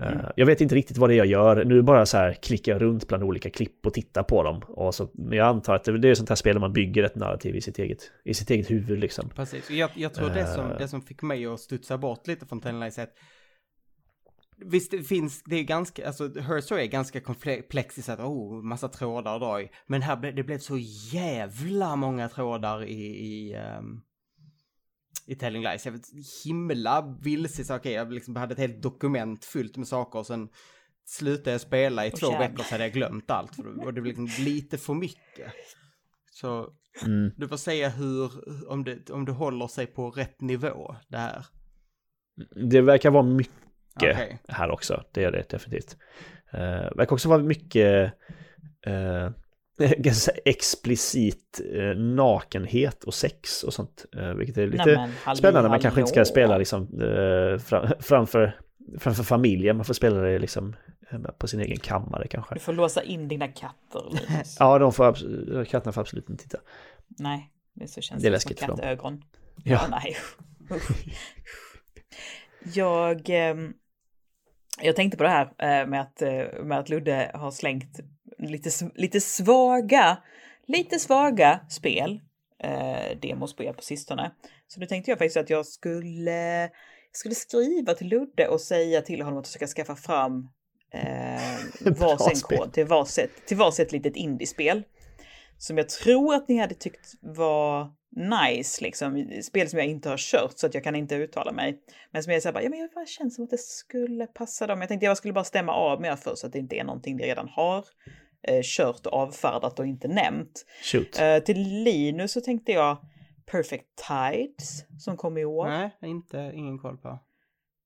Eh, 0.00 0.30
Jag 0.36 0.46
vet 0.46 0.60
inte 0.60 0.74
riktigt 0.74 0.98
vad 0.98 1.10
det 1.10 1.14
är 1.14 1.16
jag 1.18 1.26
gör. 1.26 1.64
Nu 1.64 1.82
bara 1.82 2.06
så 2.06 2.16
här 2.16 2.32
klickar 2.32 2.72
jag 2.72 2.82
runt 2.82 3.08
bland 3.08 3.22
olika 3.22 3.50
klipp 3.50 3.86
och 3.86 3.94
tittar 3.94 4.22
på 4.22 4.42
dem. 4.42 4.62
Och 4.68 4.94
så, 4.94 5.10
men 5.14 5.38
jag 5.38 5.46
antar 5.46 5.74
att 5.74 5.84
det, 5.84 6.08
är 6.08 6.14
sånt 6.14 6.28
här 6.28 6.36
spel 6.36 6.54
där 6.54 6.60
man 6.60 6.72
bygger 6.72 7.02
ett 7.02 7.14
narrativ 7.14 7.56
i 7.56 7.60
sitt 7.60 7.78
eget, 7.78 7.98
i 8.24 8.34
sitt 8.34 8.50
eget 8.50 8.70
huvud 8.70 8.98
liksom. 8.98 9.30
Precis, 9.30 9.70
jag, 9.70 9.90
jag 9.94 10.14
tror 10.14 10.30
det 10.30 10.46
som, 10.46 10.70
Eh. 10.70 10.78
det 10.78 10.88
som 10.88 11.02
fick 11.02 11.22
mig 11.22 11.46
att 11.46 11.60
studsa 11.60 11.98
bort 11.98 12.26
lite 12.26 12.46
från 12.46 12.60
Telling 12.60 12.80
Lies 12.80 12.98
är 12.98 13.02
att 13.02 13.14
Visst, 14.56 14.90
det 14.90 15.02
finns, 15.02 15.42
det 15.42 15.56
är 15.56 15.62
ganska, 15.62 16.06
alltså 16.06 16.40
Her 16.40 16.60
Story 16.60 16.82
är 16.82 16.86
ganska 16.86 17.20
komplex 17.20 17.98
i 17.98 18.02
så 18.02 18.12
att, 18.12 18.20
oh, 18.20 18.62
massa 18.62 18.88
trådar 18.88 19.34
att 19.34 19.40
dra 19.40 19.60
i. 19.60 19.70
Men 19.86 20.02
här 20.02 20.32
det 20.32 20.42
blev 20.42 20.58
så 20.58 20.78
jävla 21.12 21.96
många 21.96 22.28
trådar 22.28 22.84
i, 22.84 23.02
i, 23.04 23.54
ehm, 23.54 24.00
i 25.26 25.34
Telling 25.34 25.62
Lies. 25.62 25.84
Jag 25.84 25.92
vet, 25.92 26.02
himla 26.44 27.18
vilse 27.22 27.64
saker. 27.64 27.90
Jag 27.90 28.12
liksom 28.12 28.36
hade 28.36 28.52
ett 28.52 28.58
helt 28.58 28.82
dokument 28.82 29.44
fyllt 29.44 29.76
med 29.76 29.88
saker 29.88 30.18
och 30.18 30.26
sen 30.26 30.48
slutade 31.06 31.50
jag 31.50 31.60
spela 31.60 32.06
i 32.06 32.10
Och 32.10 32.18
två 32.18 32.26
jävlar. 32.26 32.48
veckor 32.48 32.62
så 32.64 32.74
hade 32.74 32.84
jag 32.84 32.92
glömt 32.92 33.30
allt. 33.30 33.54
För, 33.56 33.84
och 33.86 33.94
det 33.94 34.00
blev 34.00 34.16
liksom 34.18 34.44
lite 34.44 34.78
för 34.78 34.94
mycket. 34.94 35.52
Så 36.30 36.72
Mm. 37.04 37.30
du 37.36 37.48
får 37.48 37.56
säga 37.56 37.88
hur, 37.88 38.30
om 38.70 38.84
det, 38.84 39.10
om 39.10 39.24
det 39.24 39.32
håller 39.32 39.66
sig 39.66 39.86
på 39.86 40.10
rätt 40.10 40.40
nivå, 40.40 40.96
det 41.08 41.16
här. 41.16 41.46
Det 42.70 42.80
verkar 42.80 43.10
vara 43.10 43.22
mycket 43.22 43.52
Okej. 43.96 44.38
här 44.48 44.70
också. 44.70 45.04
Det 45.12 45.24
är 45.24 45.32
det 45.32 45.48
definitivt. 45.50 45.96
Uh, 46.54 46.96
verkar 46.96 47.12
också 47.12 47.28
vara 47.28 47.42
mycket 47.42 48.12
uh, 48.86 49.30
ganska 49.98 50.32
explicit 50.44 51.60
eh, 51.74 51.96
nakenhet 51.96 53.04
och 53.04 53.14
sex 53.14 53.62
och 53.62 53.74
sånt. 53.74 54.06
eh, 54.16 54.28
vilket 54.34 54.56
är 54.56 54.66
lite 54.66 54.84
Nej, 54.86 54.96
men 54.96 55.10
hallå, 55.24 55.36
spännande. 55.36 55.68
Man 55.68 55.80
kanske 55.80 56.00
inte 56.00 56.10
ska 56.10 56.24
spela 56.24 56.58
liksom, 56.58 56.82
eh, 56.82 57.58
fram, 57.58 57.88
framför, 58.00 58.56
framför 58.98 59.22
familjen. 59.24 59.76
Man 59.76 59.84
får 59.84 59.94
spela 59.94 60.20
det 60.20 60.38
liksom, 60.38 60.76
eh, 61.10 61.18
på 61.18 61.48
sin 61.48 61.60
egen 61.60 61.78
kammare 61.78 62.26
kanske. 62.28 62.54
Du 62.54 62.60
får 62.60 62.72
låsa 62.72 63.02
in 63.02 63.28
dina 63.28 63.48
katter 63.48 64.02
Linus. 64.30 64.56
Ja, 64.58 64.78
de 64.78 64.92
får, 64.92 65.64
katterna 65.64 65.92
får 65.92 66.00
absolut 66.00 66.30
inte 66.30 66.42
titta. 66.44 66.58
Nej, 67.18 67.50
det 67.74 67.88
så 67.88 68.00
känns 68.00 68.22
Det 68.22 68.28
är 68.28 68.30
det 68.30 68.40
som 68.40 68.48
läskigt 68.50 68.60
för 68.60 68.66
dem. 68.66 68.76
kattögon. 68.76 69.22
Ja. 69.64 69.80
Nej. 69.90 70.16
Jag, 72.74 73.22
ehm, 73.30 73.72
jag 74.82 74.96
tänkte 74.96 75.16
på 75.18 75.22
det 75.24 75.30
här 75.30 75.44
eh, 75.58 75.86
med 75.88 76.00
att, 76.00 76.22
eh, 76.22 76.64
med 76.64 76.78
att 76.78 76.88
Ludde 76.88 77.30
har 77.34 77.50
slängt 77.50 78.00
lite, 78.38 78.70
lite 78.94 79.20
svaga, 79.20 80.16
lite 80.66 80.98
svaga 80.98 81.60
spel, 81.68 82.20
eh, 82.62 83.18
demospel 83.22 83.74
på 83.74 83.82
sistone. 83.82 84.30
Så 84.66 84.80
nu 84.80 84.86
tänkte 84.86 85.10
jag 85.10 85.18
faktiskt 85.18 85.36
att 85.36 85.50
jag 85.50 85.66
skulle, 85.66 86.70
skulle 87.12 87.34
skriva 87.34 87.94
till 87.94 88.08
Ludde 88.08 88.48
och 88.48 88.60
säga 88.60 89.02
till 89.02 89.22
honom 89.22 89.38
att 89.38 89.46
försöka 89.46 89.66
skaffa 89.66 89.96
fram 89.96 90.48
eh, 90.92 91.90
varsin 91.98 92.40
kod 92.40 92.72
till 92.72 92.86
varsitt, 92.86 93.46
till 93.46 93.56
varsitt 93.56 93.92
litet 93.92 94.16
indiespel. 94.16 94.82
Som 95.58 95.78
jag 95.78 95.88
tror 95.88 96.34
att 96.34 96.48
ni 96.48 96.58
hade 96.58 96.74
tyckt 96.74 97.12
var 97.20 97.92
nice, 98.16 98.84
liksom. 98.84 99.30
Spel 99.42 99.68
som 99.68 99.78
jag 99.78 99.88
inte 99.88 100.08
har 100.08 100.16
kört 100.16 100.58
så 100.58 100.66
att 100.66 100.74
jag 100.74 100.84
kan 100.84 100.96
inte 100.96 101.14
uttala 101.14 101.52
mig. 101.52 101.78
Men 102.10 102.22
som 102.22 102.32
jag 102.32 102.42
säger, 102.42 102.60
ja 102.60 102.70
men 102.70 102.78
jag 102.78 102.90
bara 102.90 103.06
känns 103.06 103.34
som 103.34 103.44
att 103.44 103.50
det 103.50 103.60
skulle 103.60 104.26
passa 104.26 104.66
dem. 104.66 104.80
Jag 104.80 104.88
tänkte 104.88 105.06
jag 105.06 105.16
skulle 105.16 105.34
bara 105.34 105.44
stämma 105.44 105.72
av 105.72 106.00
med 106.00 106.12
er 106.12 106.16
först 106.16 106.38
så 106.38 106.46
att 106.46 106.52
det 106.52 106.58
inte 106.58 106.76
är 106.76 106.84
någonting 106.84 107.16
ni 107.16 107.24
redan 107.24 107.48
har 107.48 107.84
eh, 108.48 108.60
kört 108.62 109.06
och 109.06 109.12
avfärdat 109.12 109.78
och 109.78 109.86
inte 109.86 110.08
nämnt. 110.08 110.66
Shoot. 110.82 111.20
Eh, 111.20 111.38
till 111.38 111.58
Linus 111.84 112.32
så 112.32 112.40
tänkte 112.40 112.72
jag 112.72 112.96
Perfect 113.50 113.84
Tides 114.08 114.84
som 114.98 115.16
kom 115.16 115.38
i 115.38 115.44
år. 115.44 115.68
Nej, 115.68 115.90
inte, 116.02 116.52
ingen 116.54 116.78
koll 116.78 116.96
på. 116.96 117.18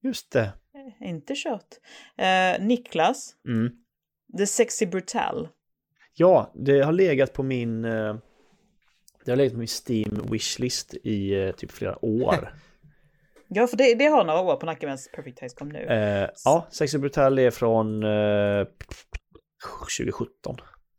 Just 0.03 0.33
det. 0.33 0.53
Eh, 1.01 1.09
Inte 1.09 1.35
kört. 1.37 1.69
Eh, 2.19 2.65
Niklas, 2.67 3.35
Mm. 3.49 3.71
The 4.39 4.47
Sexy 4.47 4.87
Brutal. 4.87 5.49
Ja, 6.15 6.53
det 6.55 6.81
har 6.81 6.93
legat 6.93 7.33
på 7.33 7.43
min... 7.43 7.85
eh, 7.85 8.17
Det 9.25 9.31
har 9.33 9.37
legat 9.37 9.53
på 9.53 9.59
min 9.59 9.69
Steam 9.89 10.27
wishlist 10.31 10.95
i 10.95 11.35
eh, 11.35 11.51
typ 11.53 11.71
flera 11.71 12.05
år. 12.05 12.53
Ja, 13.51 13.67
för 13.67 13.77
det, 13.77 13.95
det 13.95 14.07
har 14.07 14.25
några 14.25 14.41
år 14.41 14.57
på 14.57 14.67
nacken 14.67 14.87
medan 14.87 14.99
Perfect 15.15 15.39
Tides 15.39 15.55
kom 15.55 15.69
nu. 15.69 15.79
Eh, 15.79 16.29
ja, 16.45 16.67
Sexy 16.71 16.99
Brutal 16.99 17.39
är 17.39 17.51
från 17.51 18.03
eh, 18.03 18.67
2017 19.81 20.57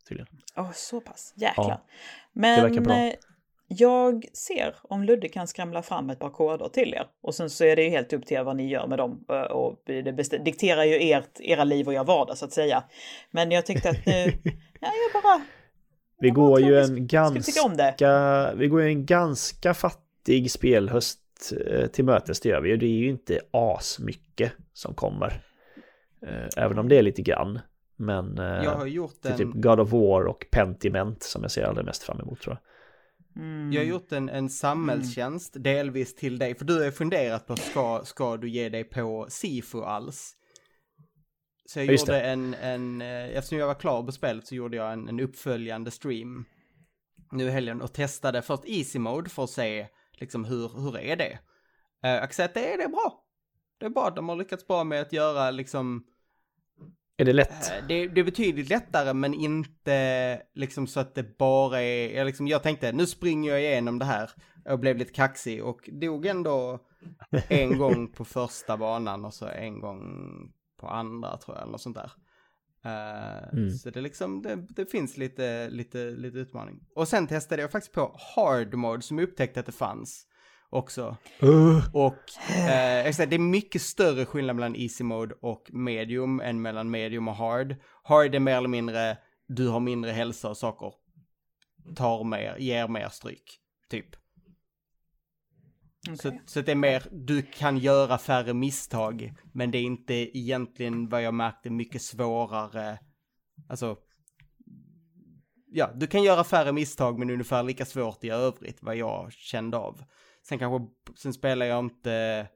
tydligen. 0.10 0.28
Åh, 0.58 0.72
så 0.74 1.02
pass. 1.02 1.34
Jäklar. 1.38 1.70
Ja, 1.70 1.82
Men 2.34 2.90
eh, 2.90 3.14
jag 3.68 4.26
ser 4.34 4.76
om 4.84 5.04
Ludde 5.04 5.30
kan 5.30 5.48
skramla 5.48 5.82
fram 5.82 6.10
ett 6.10 6.20
par 6.20 6.30
koder 6.30 6.68
till 6.70 6.94
er. 6.94 7.08
Och 7.22 7.36
sen 7.36 7.50
så 7.50 7.66
är 7.66 7.76
det 7.76 7.84
ju 7.84 7.90
helt 7.90 8.14
upp 8.14 8.26
till 8.26 8.38
er 8.38 8.44
vad 8.44 8.56
ni 8.56 8.70
gör 8.70 8.88
med 8.88 8.98
dem. 8.98 9.26
eh, 9.30 9.42
Och 9.42 9.82
det 9.86 10.02
dikterar 10.46 10.84
ju 10.84 11.12
ert, 11.12 11.40
era 11.40 11.64
liv 11.64 11.88
och 11.88 11.94
er 11.94 12.04
vardag 12.04 12.38
så 12.38 12.46
att 12.46 12.54
säga. 12.54 12.84
Men 13.32 13.52
jag 13.52 13.66
tyckte 13.66 13.90
att 13.90 14.06
nu, 14.06 14.14
ja, 14.82 14.92
jag 15.14 15.24
bara... 15.24 15.42
Vi 16.22 16.28
jag 16.28 16.36
går 16.36 16.62
ju 16.62 16.80
en 16.80 17.08
ganska... 17.08 18.54
Vi 18.56 18.68
går 18.68 18.82
ju 18.82 18.88
en 18.88 19.06
ganska 19.06 19.74
fattig 19.74 20.52
spelhöst 20.52 21.20
eh, 21.68 21.88
till 21.88 22.06
mötes, 22.06 22.40
det 22.40 22.50
gör 22.50 22.62
vi. 22.62 22.74
Och 22.74 22.78
det 22.80 22.86
är 22.86 22.98
ju 23.00 23.10
inte 23.10 23.40
asmycket 23.52 24.52
som 24.74 24.94
kommer. 24.94 25.46
Även 26.58 26.80
om 26.80 26.90
det 26.90 26.98
är 26.98 27.02
lite 27.02 27.22
grann. 27.22 27.60
Men 28.00 28.38
eh, 28.38 28.46
Jag 28.46 28.76
har 28.76 28.86
gjort 28.86 29.26
är 29.26 29.32
en, 29.32 29.38
typ 29.38 29.50
God 29.54 29.80
of 29.80 29.92
War 29.92 30.26
och 30.26 30.46
Pentiment 30.52 31.24
som 31.24 31.42
jag 31.42 31.52
ser 31.52 31.64
allra 31.64 31.84
mest 31.84 32.04
fram 32.04 32.20
emot 32.20 32.42
tror 32.42 32.56
jag. 32.56 32.66
Mm. 33.44 33.72
jag 33.74 33.82
har 33.82 33.86
gjort 33.86 34.12
en, 34.12 34.30
en 34.30 34.50
samhällstjänst 34.50 35.54
delvis 35.58 36.16
till 36.16 36.40
dig, 36.40 36.56
för 36.56 36.66
du 36.66 36.84
har 36.84 36.92
funderat 36.92 37.48
på 37.48 37.56
ska, 37.56 38.02
ska 38.06 38.38
du 38.38 38.50
ge 38.50 38.70
dig 38.70 38.84
på 38.84 39.26
Sifu 39.30 39.82
alls? 39.82 40.36
Så 41.66 41.80
jag 41.80 41.86
Ja, 41.86 41.92
gjorde 41.92 42.12
det. 42.12 42.22
en, 42.22 42.54
en, 42.54 43.02
eh, 43.02 43.38
eftersom 43.38 43.58
jag 43.58 43.68
var 43.68 43.74
klar 43.74 44.04
på 44.04 44.12
spelet 44.12 44.48
så 44.48 44.56
gjorde 44.56 44.78
jag 44.78 44.94
en, 44.94 45.10
en 45.10 45.20
uppföljande 45.20 45.92
stream 45.92 46.46
nu 47.32 47.44
i 47.48 47.52
helgen 47.52 47.82
och 47.82 47.94
testade 47.94 48.42
först 48.42 48.64
Easy 48.66 49.00
Mode 49.00 49.30
för 49.30 49.44
att 49.44 49.50
se 49.50 49.88
liksom 50.14 50.46
hur, 50.46 50.70
hur 50.80 50.98
är 50.98 51.16
det? 51.16 51.40
Eh, 52.04 52.12
jag 52.12 52.22
kan 52.22 52.30
säga 52.30 52.46
att 52.46 52.54
det 52.54 52.74
är, 52.74 52.78
det 52.78 52.84
är 52.84 52.90
bra. 52.90 53.24
Det 53.78 53.86
är 53.86 53.90
bra, 53.90 54.10
de 54.10 54.30
har 54.30 54.36
lyckats 54.36 54.68
bra 54.68 54.84
med 54.84 55.02
att 55.02 55.14
göra 55.14 55.52
liksom 55.52 56.04
Är 57.20 57.26
det 57.26 57.34
lätt? 57.34 57.70
Eh, 57.72 57.88
Det, 57.88 58.08
det 58.08 58.20
är 58.22 58.26
betydligt 58.26 58.70
lättare 58.70 59.14
men 59.14 59.34
inte 59.34 60.42
liksom 60.56 60.88
så 60.88 61.00
att 61.00 61.16
det 61.16 61.38
bara 61.38 61.82
är, 61.82 62.16
jag, 62.16 62.26
liksom, 62.26 62.48
jag 62.48 62.64
tänkte 62.64 62.92
nu 62.92 63.06
springer 63.08 63.52
jag 63.52 63.62
igenom 63.62 64.00
det 64.00 64.06
här 64.06 64.30
och 64.70 64.80
blev 64.80 64.98
lite 64.98 65.14
kaxig 65.14 65.64
och 65.64 65.90
dog 65.92 66.26
ändå 66.26 66.80
en 67.50 67.78
gång 67.78 68.12
på 68.12 68.26
första 68.26 68.78
banan 68.78 69.26
och 69.26 69.34
så 69.34 69.48
en 69.48 69.80
gång 69.80 70.02
på 70.80 70.88
andra 70.88 71.38
tror 71.38 71.56
jag 71.58 71.62
eller 71.62 71.72
något 71.72 71.82
sånt 71.82 71.98
där. 71.98 72.12
Eh, 72.86 73.50
Mm. 73.54 73.70
Så 73.70 73.90
det 73.90 74.02
liksom, 74.02 74.42
det, 74.42 74.56
det 74.70 74.86
finns 74.86 75.18
lite, 75.18 75.70
lite, 75.70 75.98
lite 76.10 76.38
utmaning. 76.38 76.80
Och 76.96 77.08
sen 77.08 77.28
testade 77.28 77.62
jag 77.62 77.72
faktiskt 77.72 77.94
på 77.94 78.16
hard 78.36 78.74
mode 78.74 79.02
som 79.02 79.20
upptäckte 79.20 79.60
att 79.60 79.66
det 79.66 79.72
fanns 79.72 80.26
också. 80.70 81.18
Uh, 81.44 81.96
Och 81.96 82.24
eh, 82.50 83.06
jag 83.06 83.16
säger, 83.16 83.30
det 83.30 83.36
är 83.36 83.40
mycket 83.40 83.82
större 83.82 84.26
skillnad 84.26 84.56
mellan 84.56 84.76
easy 84.76 85.04
mode 85.04 85.36
och 85.42 85.70
medium 85.74 86.40
än 86.40 86.62
mellan 86.62 86.92
medium 86.92 87.28
och 87.28 87.36
hard. 87.36 87.76
Hard 88.04 88.36
är 88.36 88.40
mer 88.40 88.56
eller 88.56 88.70
mindre, 88.70 89.18
du 89.48 89.68
har 89.68 89.80
mindre 89.80 90.12
hälsa 90.12 90.50
och 90.50 90.58
saker 90.58 90.94
tar 91.96 92.24
mer, 92.24 92.58
ger 92.60 92.88
mer 92.88 93.10
stryk, 93.10 93.60
typ. 93.90 94.16
Så, 96.16 96.28
Okej. 96.28 96.42
så 96.46 96.62
det 96.62 96.72
är 96.72 96.76
mer, 96.76 97.08
du 97.12 97.42
kan 97.42 97.78
göra 97.78 98.18
färre 98.18 98.54
misstag, 98.54 99.34
men 99.54 99.72
det 99.72 99.78
är 99.78 99.84
inte 99.84 100.14
egentligen 100.14 101.10
vad 101.10 101.24
jag 101.24 101.34
märkte 101.34 101.70
mycket 101.70 102.02
svårare. 102.02 103.00
Alltså, 103.70 103.98
ja, 105.68 105.92
du 105.96 106.08
kan 106.08 106.24
göra 106.24 106.44
färre 106.44 106.72
misstag 106.72 107.20
men 107.20 107.30
ungefär 107.30 107.64
lika 107.64 107.86
svårt 107.86 108.24
i 108.24 108.30
övrigt 108.30 108.78
vad 108.82 108.96
jag 108.96 109.32
kände 109.32 109.78
av. 109.78 110.04
Sen 110.50 110.60
kanske, 110.60 110.88
sen 111.16 111.34
spelar 111.34 111.66
jag 111.66 111.80
inte, 111.80 112.48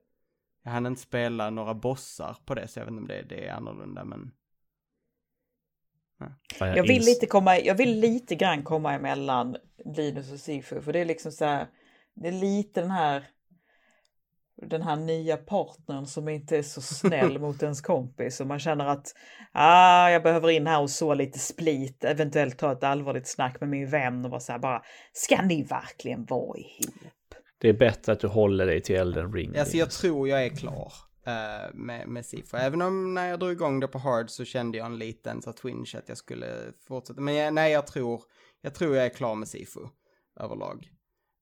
jag 0.64 0.72
hann 0.72 0.86
inte 0.86 1.02
spela 1.02 1.50
några 1.50 1.74
bossar 1.74 2.38
på 2.46 2.56
det 2.56 2.68
så 2.68 2.80
jag 2.80 2.86
vet 2.86 2.92
inte 2.92 3.02
om 3.02 3.08
det, 3.08 3.22
det 3.22 3.48
är 3.48 3.54
annorlunda 3.54 4.04
men. 4.04 4.32
fan, 6.60 6.76
Jag 6.76 6.88
vill, 6.88 7.02
lite 7.02 7.26
komma, 7.26 7.60
jag 7.60 7.76
vill 7.76 8.00
lite 8.00 8.36
grann 8.36 8.64
komma 8.64 8.94
emellan 8.94 9.58
Linus 9.86 10.32
och 10.32 10.40
Sifu, 10.40 10.82
för 10.82 10.94
det 10.94 11.00
är 11.00 11.06
liksom 11.06 11.32
så 11.32 11.46
här, 11.46 11.68
det 12.14 12.28
är 12.28 12.32
lite 12.32 12.82
den 12.82 12.92
här 12.92 13.28
den 14.56 14.82
här 14.82 14.96
nya 14.96 15.38
partnern 15.38 16.06
som 16.06 16.30
inte 16.30 16.58
är 16.58 16.64
så 16.64 16.82
snäll 16.82 17.40
mot 17.40 17.64
ens 17.64 17.82
kompis 17.82 18.40
och 18.40 18.48
man 18.48 18.60
känner 18.60 18.86
att 18.86 19.14
ah, 19.52 20.10
jag 20.10 20.24
behöver 20.24 20.50
in 20.50 20.68
här 20.68 20.82
och 20.82 20.90
så 20.90 21.14
lite 21.14 21.40
split, 21.40 22.04
eventuellt 22.04 22.58
ta 22.58 22.72
ett 22.72 22.84
allvarligt 22.84 23.28
snack 23.28 23.60
med 23.60 23.70
min 23.70 23.90
vän 23.90 24.26
och 24.26 24.32
vara 24.32 24.42
så 24.42 24.52
här 24.52 24.60
bara, 24.60 24.84
ska 25.14 25.42
ni 25.42 25.64
verkligen 25.64 26.26
vara 26.26 26.58
ihop? 26.58 27.14
Det 27.64 27.70
är 27.70 27.74
bättre 27.74 28.12
att 28.12 28.20
du 28.20 28.28
håller 28.28 28.66
dig 28.66 28.82
till 28.82 28.96
Elden 28.96 29.34
ring. 29.34 29.58
Alltså 29.58 29.78
jag 29.78 29.92
tror 29.92 30.30
jag 30.30 30.46
är 30.46 30.50
klar 30.50 30.94
eh, 31.26 31.74
med, 31.74 32.08
med 32.08 32.26
Sifu. 32.26 32.58
Även 32.58 32.82
om 32.82 33.14
när 33.14 33.30
jag 33.30 33.40
drog 33.40 33.52
igång 33.52 33.80
det 33.80 33.88
på 33.88 33.98
hard 33.98 34.30
så 34.30 34.46
kände 34.46 34.78
jag 34.78 34.86
en 34.86 34.98
liten 34.98 35.42
så 35.42 35.54
twinge 35.54 35.98
att 35.98 36.10
jag 36.10 36.18
skulle 36.18 36.48
fortsätta. 36.88 37.22
Men 37.22 37.36
jag, 37.36 37.54
nej, 37.54 37.72
jag 37.72 37.88
tror, 37.88 38.22
jag 38.62 38.76
tror 38.76 38.96
jag 38.96 39.06
är 39.06 39.10
klar 39.10 39.36
med 39.36 39.48
Sifu 39.48 39.80
överlag. 40.40 40.90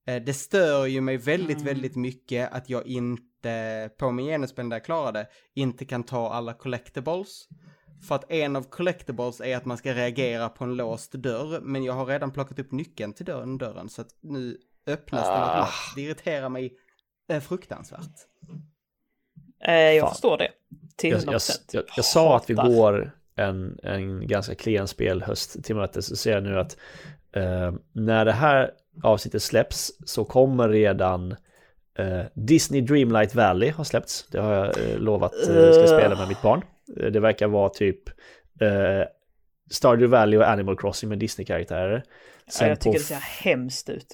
Eh, 0.07 0.23
det 0.23 0.33
stör 0.33 0.85
ju 0.85 1.01
mig 1.01 1.17
väldigt, 1.17 1.61
väldigt 1.61 1.95
mycket 1.95 2.53
att 2.53 2.69
jag 2.69 2.87
inte, 2.87 3.89
på 3.97 4.11
min 4.11 4.25
genusspel 4.25 4.69
där 4.69 4.77
jag 4.77 4.85
klarade, 4.85 5.27
inte 5.53 5.85
kan 5.85 6.03
ta 6.03 6.29
alla 6.29 6.53
collectibles. 6.53 7.47
För 8.07 8.15
att 8.15 8.31
en 8.31 8.55
av 8.55 8.63
collectibles 8.63 9.41
är 9.41 9.57
att 9.57 9.65
man 9.65 9.77
ska 9.77 9.93
reagera 9.93 10.49
på 10.49 10.63
en 10.63 10.75
låst 10.75 11.11
dörr, 11.11 11.61
men 11.61 11.83
jag 11.83 11.93
har 11.93 12.05
redan 12.05 12.31
plockat 12.31 12.59
upp 12.59 12.71
nyckeln 12.71 13.13
till 13.13 13.25
dörren, 13.25 13.57
dörren 13.57 13.89
så 13.89 14.01
att 14.01 14.17
nu 14.21 14.57
öppnas 14.87 15.27
den 15.27 15.31
Ah. 15.33 15.45
automatiskt. 15.45 15.95
Det 15.95 16.01
irriterar 16.01 16.49
mig 16.49 16.73
eh, 17.29 17.39
fruktansvärt. 17.39 17.99
Eh, 19.63 19.73
jag 19.73 20.01
Fan. 20.01 20.09
förstår 20.11 20.37
det. 20.37 20.49
Till 20.95 21.09
jag, 21.09 21.25
något 21.25 21.31
jag, 21.31 21.41
sätt. 21.41 21.73
jag, 21.73 21.83
jag 21.95 22.05
sa 22.05 22.35
att 22.37 22.49
vi 22.49 22.53
går 22.53 23.11
en, 23.35 23.79
en 23.83 24.27
ganska 24.27 24.55
klen 24.55 24.87
spelhöst 24.87 25.63
till 25.63 25.75
mötes 25.75 26.07
så 26.07 26.15
ser 26.15 26.31
jag 26.31 26.43
nu 26.43 26.59
att 26.59 26.77
eh, 27.35 27.73
när 27.91 28.25
det 28.25 28.31
här 28.31 28.71
avsnittet 29.03 29.43
släpps 29.43 29.91
så 30.05 30.25
kommer 30.25 30.69
redan 30.69 31.35
eh, 31.97 32.21
Disney 32.33 32.81
Dreamlight 32.81 33.35
Valley 33.35 33.69
har 33.69 33.83
släppts. 33.83 34.27
Det 34.31 34.39
har 34.39 34.53
jag 34.53 34.89
eh, 34.89 34.97
lovat 34.97 35.33
eh, 35.49 35.55
jag 35.55 35.75
ska 35.75 35.97
spela 35.97 36.15
med 36.15 36.27
mitt 36.27 36.41
barn. 36.41 36.61
Eh, 36.99 37.05
Det 37.11 37.19
verkar 37.19 37.47
vara 37.47 37.69
typ 37.69 38.09
eh, 38.61 39.07
Stardew 39.71 40.07
Valley 40.17 40.39
och 40.39 40.49
Animal 40.49 40.77
Crossing 40.77 41.09
med 41.09 41.19
Disney-karaktärer. 41.19 42.03
Ja, 42.59 42.67
jag 42.67 42.79
tycker 42.79 42.99
det 42.99 43.03
ser 43.03 43.43
hemskt 43.43 43.89
ut. 43.89 44.07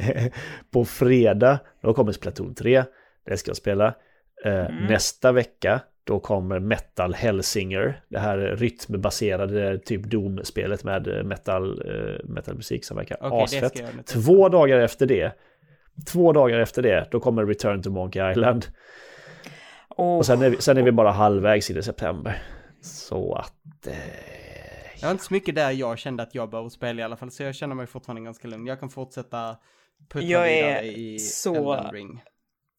på 0.70 0.84
fredag, 0.84 1.58
då 1.82 1.94
kommer 1.94 2.12
Splatoon 2.12 2.54
3. 2.54 2.84
Det 3.26 3.36
ska 3.36 3.48
jag 3.50 3.56
spela. 3.56 3.94
Eh, 4.44 4.52
Mm. 4.52 4.86
Nästa 4.86 5.32
vecka, 5.32 5.80
då 6.04 6.20
kommer 6.20 6.58
Metal 6.58 7.14
Hellsinger. 7.14 8.02
Det 8.08 8.18
här 8.18 8.38
rytmbaserade 8.38 9.78
typ 9.78 10.02
Doom-spelet 10.04 10.84
med 10.84 11.08
eh, 11.18 11.24
metal, 11.24 11.82
eh, 11.86 12.24
metalmusik 12.24 12.84
som 12.84 12.96
verkar 12.96 13.16
det 13.20 13.42
asfett. 13.44 14.06
Två 14.06 14.48
dagar 14.48 14.78
efter 14.78 15.06
det, 15.06 15.32
två 16.06 16.32
dagar 16.32 16.58
efter 16.58 16.82
det, 16.82 17.08
då 17.10 17.20
kommer 17.20 17.46
Return 17.46 17.82
to 17.82 17.90
Monkey 17.90 18.30
Island. 18.30 18.66
Och 19.88 20.16
Och 20.16 20.26
sen 20.26 20.42
är 20.42 20.50
vi, 20.50 20.56
sen 20.56 20.76
är 20.76 20.82
vi 20.82 20.92
bara 20.92 21.10
halvvägs 21.10 21.70
in 21.70 21.76
i 21.76 21.82
september. 21.82 22.42
Så 22.82 23.34
att... 23.34 23.86
Eh, 23.86 23.94
Jag 25.00 25.08
har 25.08 25.12
inte 25.12 25.24
så 25.24 25.34
mycket 25.34 25.54
där 25.54 25.70
jag 25.70 25.98
kände 25.98 26.22
att 26.22 26.34
jag 26.34 26.50
behöver 26.50 26.68
spela 26.68 27.00
i 27.00 27.04
alla 27.04 27.16
fall, 27.16 27.30
så 27.30 27.42
jag 27.42 27.54
känner 27.54 27.74
mig 27.74 27.86
fortfarande 27.86 28.22
ganska 28.24 28.48
lugn. 28.48 28.66
Jag 28.66 28.80
kan 28.80 28.88
fortsätta 28.88 29.56
puttra 30.08 30.28
Jag 30.28 30.44
vidare 30.44 30.78
är 30.78 30.82
i 30.82 31.18
så- 31.18 31.74
Elden 31.74 31.92
Ring. 31.92 32.22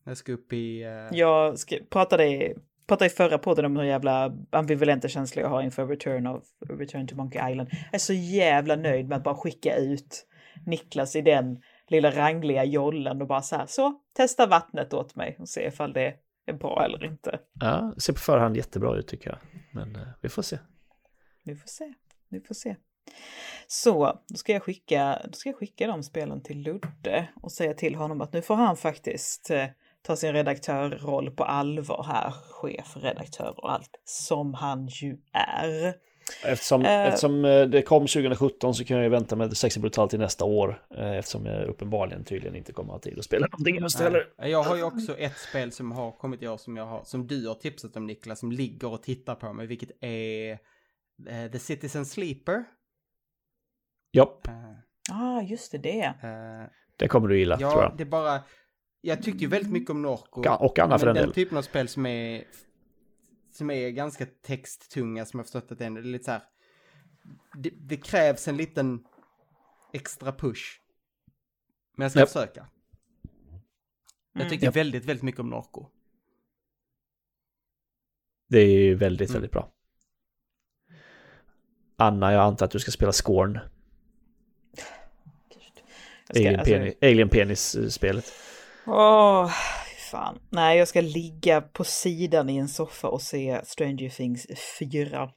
Jag 0.04 0.18
ska 0.18 0.32
upp 0.32 0.54
i... 0.54 0.84
eh, 0.84 1.18
jag 1.18 1.60
ska, 1.60 1.76
pratade, 1.90 2.54
pratade 2.88 3.06
i 3.06 3.10
förra 3.10 3.38
podden 3.38 3.66
om 3.66 3.78
hur 3.78 3.84
jävla 3.84 4.34
ambivalenta 4.52 5.08
känslor 5.08 5.44
jag 5.44 5.50
har 5.50 5.62
inför 5.62 5.88
Return, 5.88 6.28
of, 6.28 6.44
Return 6.70 7.08
to 7.08 7.16
Monkey 7.16 7.52
Island. 7.52 7.70
Jag 7.72 7.94
är 7.94 7.98
så 8.00 8.14
jävla 8.14 8.76
nöjd 8.76 9.08
med 9.10 9.18
att 9.18 9.24
bara 9.24 9.36
skicka 9.36 9.76
ut 9.76 10.26
Niklas 10.66 11.16
i 11.16 11.22
den 11.22 11.62
lilla 11.88 12.12
rangliga 12.12 12.64
jollen 12.64 13.22
och 13.22 13.28
bara 13.28 13.42
så 13.42 13.56
här, 13.56 13.66
så 13.66 13.94
testa 14.14 14.46
vattnet 14.48 14.94
åt 14.94 15.16
mig 15.16 15.36
och 15.40 15.50
se 15.50 15.68
ifall 15.68 15.94
det 15.94 16.14
är 16.46 16.54
bra 16.54 16.84
eller 16.86 17.06
inte. 17.06 17.40
ja, 17.60 17.94
ser 17.98 18.14
på 18.14 18.20
förhand 18.20 18.58
jättebra 18.58 18.96
ut 18.98 19.08
tycker 19.08 19.30
jag. 19.30 19.38
Men 19.74 19.96
eh, 19.96 20.08
vi 20.22 20.30
får 20.30 20.42
se. 20.42 20.58
Vi 21.44 21.56
får 21.56 21.68
se. 21.68 21.94
Vi 22.30 22.40
får 22.40 22.56
se. 22.56 22.76
Så, 23.68 24.20
då 24.28 24.36
ska 24.36 24.54
jag 24.54 24.64
skicka, 24.64 25.22
då 25.26 25.32
ska 25.32 25.50
jag 25.50 25.58
skicka 25.58 25.88
de 25.88 26.04
spelen 26.04 26.44
till 26.44 26.62
Ludde 26.62 27.28
och 27.42 27.52
säga 27.52 27.74
till 27.74 27.96
honom 27.96 28.22
att 28.22 28.34
nu 28.34 28.42
får 28.42 28.56
han 28.56 28.78
faktiskt 28.78 29.50
eh, 29.50 29.66
ta 30.02 30.16
sin 30.16 30.34
redaktörroll 30.34 31.32
på 31.32 31.44
allvar 31.44 32.04
här, 32.08 32.32
chef, 32.32 32.98
redaktör 32.98 33.54
och 33.58 33.72
allt, 33.72 34.00
som 34.04 34.54
han 34.54 34.88
ju 34.88 35.18
är. 35.34 35.94
Eftersom, 36.44 36.86
Eh. 36.86 37.08
eftersom 37.08 37.46
eh, 37.46 37.62
det 37.62 37.82
kom 37.82 38.08
2017 38.08 38.76
så 38.76 38.86
kan 38.86 38.98
jag 38.98 39.04
ju 39.04 39.10
vänta 39.10 39.36
med 39.36 39.58
Sexy 39.58 39.80
Brutal 39.80 40.10
till 40.10 40.20
nästa 40.20 40.46
år. 40.46 40.82
Eftersom 40.98 41.46
jag 41.46 41.68
uppenbarligen 41.68 42.24
tydligen 42.24 42.56
inte 42.56 42.74
kommer 42.74 42.94
att 42.94 43.06
ha 43.06 43.12
tid 43.12 43.20
att 43.20 43.26
spela 43.26 43.48
någonting 43.48 43.78
i 43.78 43.82
höst 43.82 44.00
heller. 44.00 44.28
Jag 44.38 44.64
har 44.64 44.76
ju 44.76 44.84
också 44.84 45.18
ett 45.18 45.38
spel 45.38 45.72
som 45.72 45.92
har 45.92 46.12
kommit 46.12 46.44
i 46.44 46.48
år 46.48 46.58
som 46.58 46.78
jag 46.78 46.86
har, 46.86 47.04
som 47.04 47.28
du 47.28 47.48
har 47.48 47.56
tipsat 47.56 47.96
om 47.96 48.08
Niklas, 48.08 48.40
som 48.40 48.52
ligger 48.52 48.94
och 48.94 49.04
tittar 49.04 49.36
på 49.36 49.54
mig, 49.54 49.68
vilket 49.68 50.04
är 50.04 50.58
eh, 51.28 51.52
The 51.52 51.60
Citizen 51.60 52.06
Sleeper. 52.06 52.64
Ja, 54.12 54.42
Eh, 54.48 54.54
Ja, 55.10 55.16
ah, 55.16 55.42
just 55.42 55.72
det, 55.72 55.78
det. 55.78 56.02
eh, 56.06 56.72
det 56.98 57.08
kommer 57.08 57.28
du 57.28 57.40
gilla 57.40 57.58
tror 57.58 57.72
ja, 57.72 57.82
jag. 57.84 57.98
det 57.98 58.04
är 58.04 58.06
bara... 58.06 58.44
Jag 59.02 59.24
tyckte 59.24 59.40
ju 59.44 59.48
väldigt 59.48 59.72
mycket 59.72 59.90
om 59.90 60.02
Norco. 60.02 60.42
Och- 60.50 60.66
och 60.66 60.80
Anna 60.80 61.00
för 61.00 61.06
den 61.06 61.16
den 61.16 61.22
delen. 61.22 61.34
typen 61.36 61.58
av 61.58 61.62
spel 61.62 61.88
som 61.88 62.06
är... 62.06 62.44
Som 63.52 63.70
är 63.72 63.90
ganska 63.90 64.26
texttunga, 64.26 65.26
som 65.26 65.38
jag 65.38 65.44
har 65.44 65.46
förstått 65.46 65.72
att 65.72 65.78
det 65.80 65.86
är. 65.86 65.90
Det 65.90 66.00
är 66.00 66.04
lite 66.04 66.24
så 66.26 66.32
här... 66.32 66.42
Det, 67.58 67.70
det 67.70 67.98
krävs 67.98 68.48
en 68.48 68.58
liten 68.58 69.04
extra 69.94 70.32
push. 70.32 70.82
Men 71.98 72.04
jag 72.06 72.12
ska 72.12 72.20
Japp. 72.20 72.30
försöka. 72.30 72.68
Jag 74.34 74.42
Mm. 74.42 74.50
tyckte 74.50 74.66
Japp. 74.66 74.76
väldigt, 74.76 75.06
väldigt 75.06 75.24
mycket 75.24 75.40
om 75.40 75.50
Norco. 75.50 75.86
Det 78.50 78.60
är 78.60 78.68
ju 78.80 78.96
väldigt, 78.96 79.30
Mm. 79.30 79.34
väldigt 79.34 79.52
bra. 79.52 79.74
Anna, 82.00 82.34
jag 82.34 82.44
antar 82.44 82.66
att 82.66 82.72
du 82.72 82.80
ska 82.80 82.92
spela 82.92 83.12
Scorn. 83.12 83.60
Ska, 86.30 86.40
Alien, 86.40 86.60
alltså, 86.60 86.74
penis, 86.74 86.94
Alien 87.02 87.30
Penis-spelet. 87.30 88.26
Åh, 88.88 89.52
fan. 90.12 90.40
Nej, 90.50 90.78
jag 90.78 90.88
ska 90.88 91.02
ligga 91.02 91.62
på 91.62 91.84
sidan 91.84 92.50
i 92.50 92.58
en 92.58 92.68
soffa 92.68 93.08
och 93.08 93.22
se 93.22 93.62
Stranger 93.64 94.10
Things 94.10 94.48
4. 94.80 95.30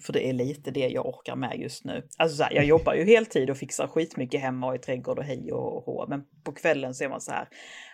För 0.00 0.12
det 0.12 0.28
är 0.28 0.32
lite 0.32 0.70
det 0.70 0.88
jag 0.88 1.06
orkar 1.06 1.36
med 1.36 1.60
just 1.60 1.84
nu. 1.84 2.08
Alltså 2.18 2.36
så 2.36 2.42
här, 2.42 2.52
jag 2.52 2.64
jobbar 2.64 2.94
ju 2.94 3.04
heltid 3.04 3.50
och 3.50 3.56
fixar 3.56 3.86
skitmycket 3.86 4.40
hemma 4.40 4.66
och 4.66 4.74
i 4.74 4.78
trädgård 4.78 5.18
och 5.18 5.24
hej 5.24 5.52
och 5.52 5.84
hå. 5.84 6.06
Men 6.08 6.24
på 6.44 6.52
kvällen 6.52 6.94
så 6.94 7.04
är 7.04 7.08
man 7.08 7.20
så 7.20 7.32
här. 7.32 7.48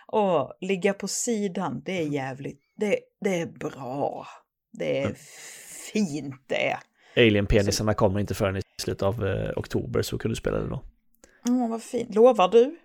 Åh, 0.07 0.51
ligga 0.61 0.93
på 0.93 1.07
sidan, 1.07 1.81
det 1.85 1.97
är 1.97 2.07
jävligt, 2.07 2.61
det, 2.75 2.99
det 3.21 3.41
är 3.41 3.45
bra. 3.45 4.27
Det 4.73 4.99
är 4.99 5.15
fint 5.93 6.35
det 6.47 6.69
är. 6.69 6.79
Alien-penisarna 7.17 7.93
kommer 7.93 8.19
inte 8.19 8.33
förrän 8.33 8.57
i 8.57 8.61
slutet 8.81 9.03
av 9.03 9.25
eh, 9.27 9.51
oktober 9.55 10.01
så 10.01 10.17
kan 10.17 10.29
du 10.29 10.35
spela 10.35 10.57
det 10.59 10.67
då. 10.69 10.83
Åh, 11.49 11.69
vad 11.69 11.83
fint. 11.83 12.15
Lovar 12.15 12.47
du? 12.51 12.77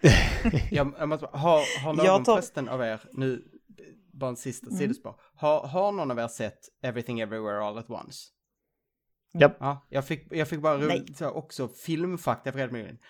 Jag, 0.70 0.94
jag 0.98 1.08
måste, 1.08 1.26
har, 1.32 1.82
har 1.84 1.94
någon 1.94 2.06
Jag 2.06 2.24
tar- 2.24 2.34
förresten 2.34 2.68
av 2.68 2.80
er, 2.82 3.00
nu 3.12 3.44
bara 4.12 4.30
en 4.30 4.36
sista 4.36 4.66
Mm. 4.66 4.78
sidospår, 4.78 5.14
har, 5.34 5.66
har 5.66 5.92
någon 5.92 6.10
av 6.10 6.18
er 6.18 6.28
sett 6.28 6.58
Everything 6.82 7.20
Everywhere 7.20 7.60
All 7.64 7.78
At 7.78 7.90
Once? 7.90 8.18
Japp. 9.38 9.56
Ja, 9.60 9.86
jag 9.90 10.04
fick, 10.06 10.26
jag 10.30 10.48
fick 10.48 10.60
bara 10.60 10.80
så 11.16 11.30
också 11.30 11.68
filmfakta 11.68 12.52
för 12.52 12.68
mig. 12.68 13.00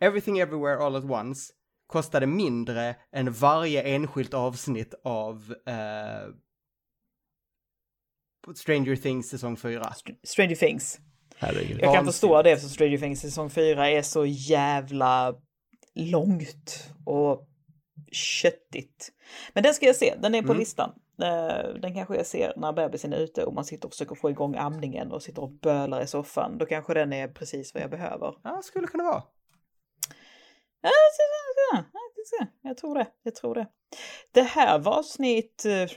Everything 0.00 0.38
Everywhere 0.38 0.78
All 0.78 0.96
At 0.96 1.04
Once 1.04 1.52
kostade 1.86 2.26
mindre 2.26 2.96
än 3.12 3.32
varje 3.32 3.82
enskilt 3.82 4.34
avsnitt 4.34 4.94
av 5.04 5.54
eh, 5.66 5.74
Stranger 8.54 8.96
Things 8.96 9.28
säsong 9.28 9.56
4. 9.56 9.94
Stranger 10.24 10.54
Things. 10.56 10.98
Herregud. 11.36 11.78
Jag 11.82 11.94
kan 11.94 12.06
förstå 12.06 12.42
det 12.42 12.56
för 12.56 12.68
Stranger 12.68 12.98
Things 12.98 13.20
säsong 13.20 13.50
4 13.50 13.88
är 13.90 14.02
så 14.02 14.26
jävla 14.26 15.34
långt 15.94 16.88
och 17.06 17.46
köttigt. 18.12 19.12
Men 19.52 19.62
den 19.62 19.74
ska 19.74 19.86
jag 19.86 19.96
se, 19.96 20.14
den 20.22 20.34
är 20.34 20.42
på 20.42 20.46
Mm. 20.48 20.58
listan. 20.58 20.92
Eh, 21.22 21.74
Den 21.80 21.94
kanske 21.94 22.16
jag 22.16 22.26
ser 22.26 22.52
när 22.56 22.72
bebisen 22.72 23.12
är 23.12 23.16
ute 23.18 23.44
och 23.44 23.54
man 23.54 23.64
sitter 23.64 23.88
och 23.88 23.92
försöker 23.92 24.14
få 24.14 24.30
igång 24.30 24.56
amningen 24.56 25.12
och 25.12 25.22
sitter 25.22 25.42
och 25.42 25.50
bölar 25.52 26.02
i 26.02 26.06
soffan. 26.06 26.58
Då 26.58 26.66
kanske 26.66 26.94
den 26.94 27.12
är 27.12 27.28
precis 27.28 27.74
vad 27.74 27.82
jag 27.82 27.90
behöver. 27.90 28.34
Ja, 28.42 28.60
skulle 28.62 28.86
kunna 28.86 29.04
vara. 29.04 29.22
Ja, 30.82 30.90
så- 32.24 32.46
Jag 32.62 32.76
tror 32.76 32.94
det, 32.94 33.06
jag 33.22 33.34
tror 33.34 33.54
det. 33.54 33.66
Det 34.32 34.42
här 34.42 34.78
var 34.78 34.98
avsnitt... 34.98 35.64
eh, 35.66 35.72
eh, 35.82 35.88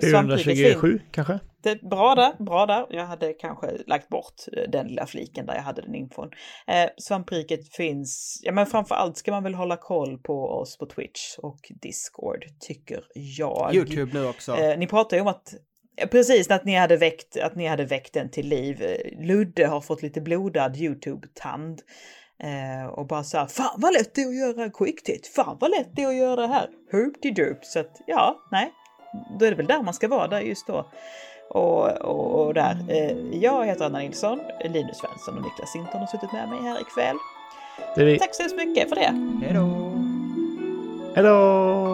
film. 0.00 0.28
427 0.30 1.00
kanske? 1.10 1.38
Det, 1.62 1.82
bra 1.82 2.14
där, 2.14 2.44
bra 2.44 2.66
där. 2.66 2.86
Jag 2.90 3.06
hade 3.06 3.32
kanske 3.32 3.66
lagt 3.86 4.08
bort 4.08 4.34
eh, 4.56 4.70
den 4.70 4.86
lilla 4.88 5.06
fliken 5.06 5.46
där 5.46 5.54
jag 5.54 5.62
hade 5.62 5.82
den 5.82 5.94
infon. 5.94 6.30
Eh, 6.66 6.90
svampriket 6.98 7.74
finns, 7.74 8.40
ja 8.42 8.52
men 8.52 8.66
framför 8.66 8.94
allt 8.94 9.16
ska 9.16 9.30
man 9.30 9.42
väl 9.42 9.54
hålla 9.54 9.76
koll 9.76 10.18
på 10.18 10.48
oss 10.48 10.78
på 10.78 10.86
Twitch 10.86 11.38
och 11.38 11.60
Discord, 11.82 12.44
tycker 12.60 13.04
jag. 13.14 13.74
YouTube 13.74 14.10
nu 14.20 14.26
också. 14.26 14.56
Eh, 14.56 14.78
ni 14.78 14.86
pratar 14.86 15.16
ju 15.16 15.20
om 15.20 15.26
att, 15.28 15.54
eh, 16.00 16.08
precis 16.08 16.50
att 16.50 16.64
ni 16.64 16.74
hade 16.74 16.96
väckt, 16.96 17.36
att 17.36 17.56
ni 17.56 17.66
hade 17.66 17.84
väckt 17.84 18.14
den 18.14 18.30
till 18.30 18.48
liv. 18.48 18.82
Eh, 18.82 19.26
Ludde 19.26 19.66
har 19.66 19.80
fått 19.80 20.02
lite 20.02 20.20
blodad 20.20 20.76
YouTube-tand. 20.76 21.80
Eh, 22.42 22.86
och 22.86 23.06
bara 23.06 23.22
så 23.22 23.38
här, 23.38 23.46
fan 23.46 23.74
vad 23.76 23.92
lätt 23.92 24.14
det 24.14 24.22
är 24.22 24.28
att 24.28 24.56
göra 24.56 24.70
quicktid, 24.70 25.26
fan 25.36 25.56
vad 25.60 25.70
lätt 25.70 25.96
det 25.96 26.02
är 26.02 26.08
att 26.08 26.14
göra 26.14 26.36
det 26.36 26.46
här, 26.46 26.68
hoop-de-doop. 26.92 27.64
Så 27.64 27.80
att 27.80 28.00
ja, 28.06 28.36
nej, 28.50 28.72
då 29.38 29.46
är 29.46 29.50
det 29.50 29.56
väl 29.56 29.66
där 29.66 29.82
man 29.82 29.94
ska 29.94 30.08
vara, 30.08 30.28
där 30.28 30.40
just 30.40 30.66
då. 30.66 30.90
Och, 31.50 31.88
och, 31.88 32.46
och 32.46 32.54
där. 32.54 32.76
Eh, 32.88 33.16
jag 33.32 33.66
heter 33.66 33.84
Anna 33.84 33.98
Nilsson, 33.98 34.40
Linus 34.64 34.96
Svensson 34.96 35.36
och 35.36 35.42
Niklas 35.42 35.72
Sinton 35.72 36.00
har 36.00 36.06
suttit 36.06 36.32
med 36.32 36.48
mig 36.48 36.58
här 36.62 36.80
ikväll. 36.80 37.16
Det 37.94 38.00
är 38.00 38.06
vi. 38.06 38.18
Tack 38.18 38.34
så 38.34 38.42
hemskt 38.42 38.56
mycket 38.56 38.88
för 38.88 38.96
det. 38.96 39.40
Hej 39.46 39.54
då! 39.54 39.92
Hej 41.14 41.24
då! 41.24 41.89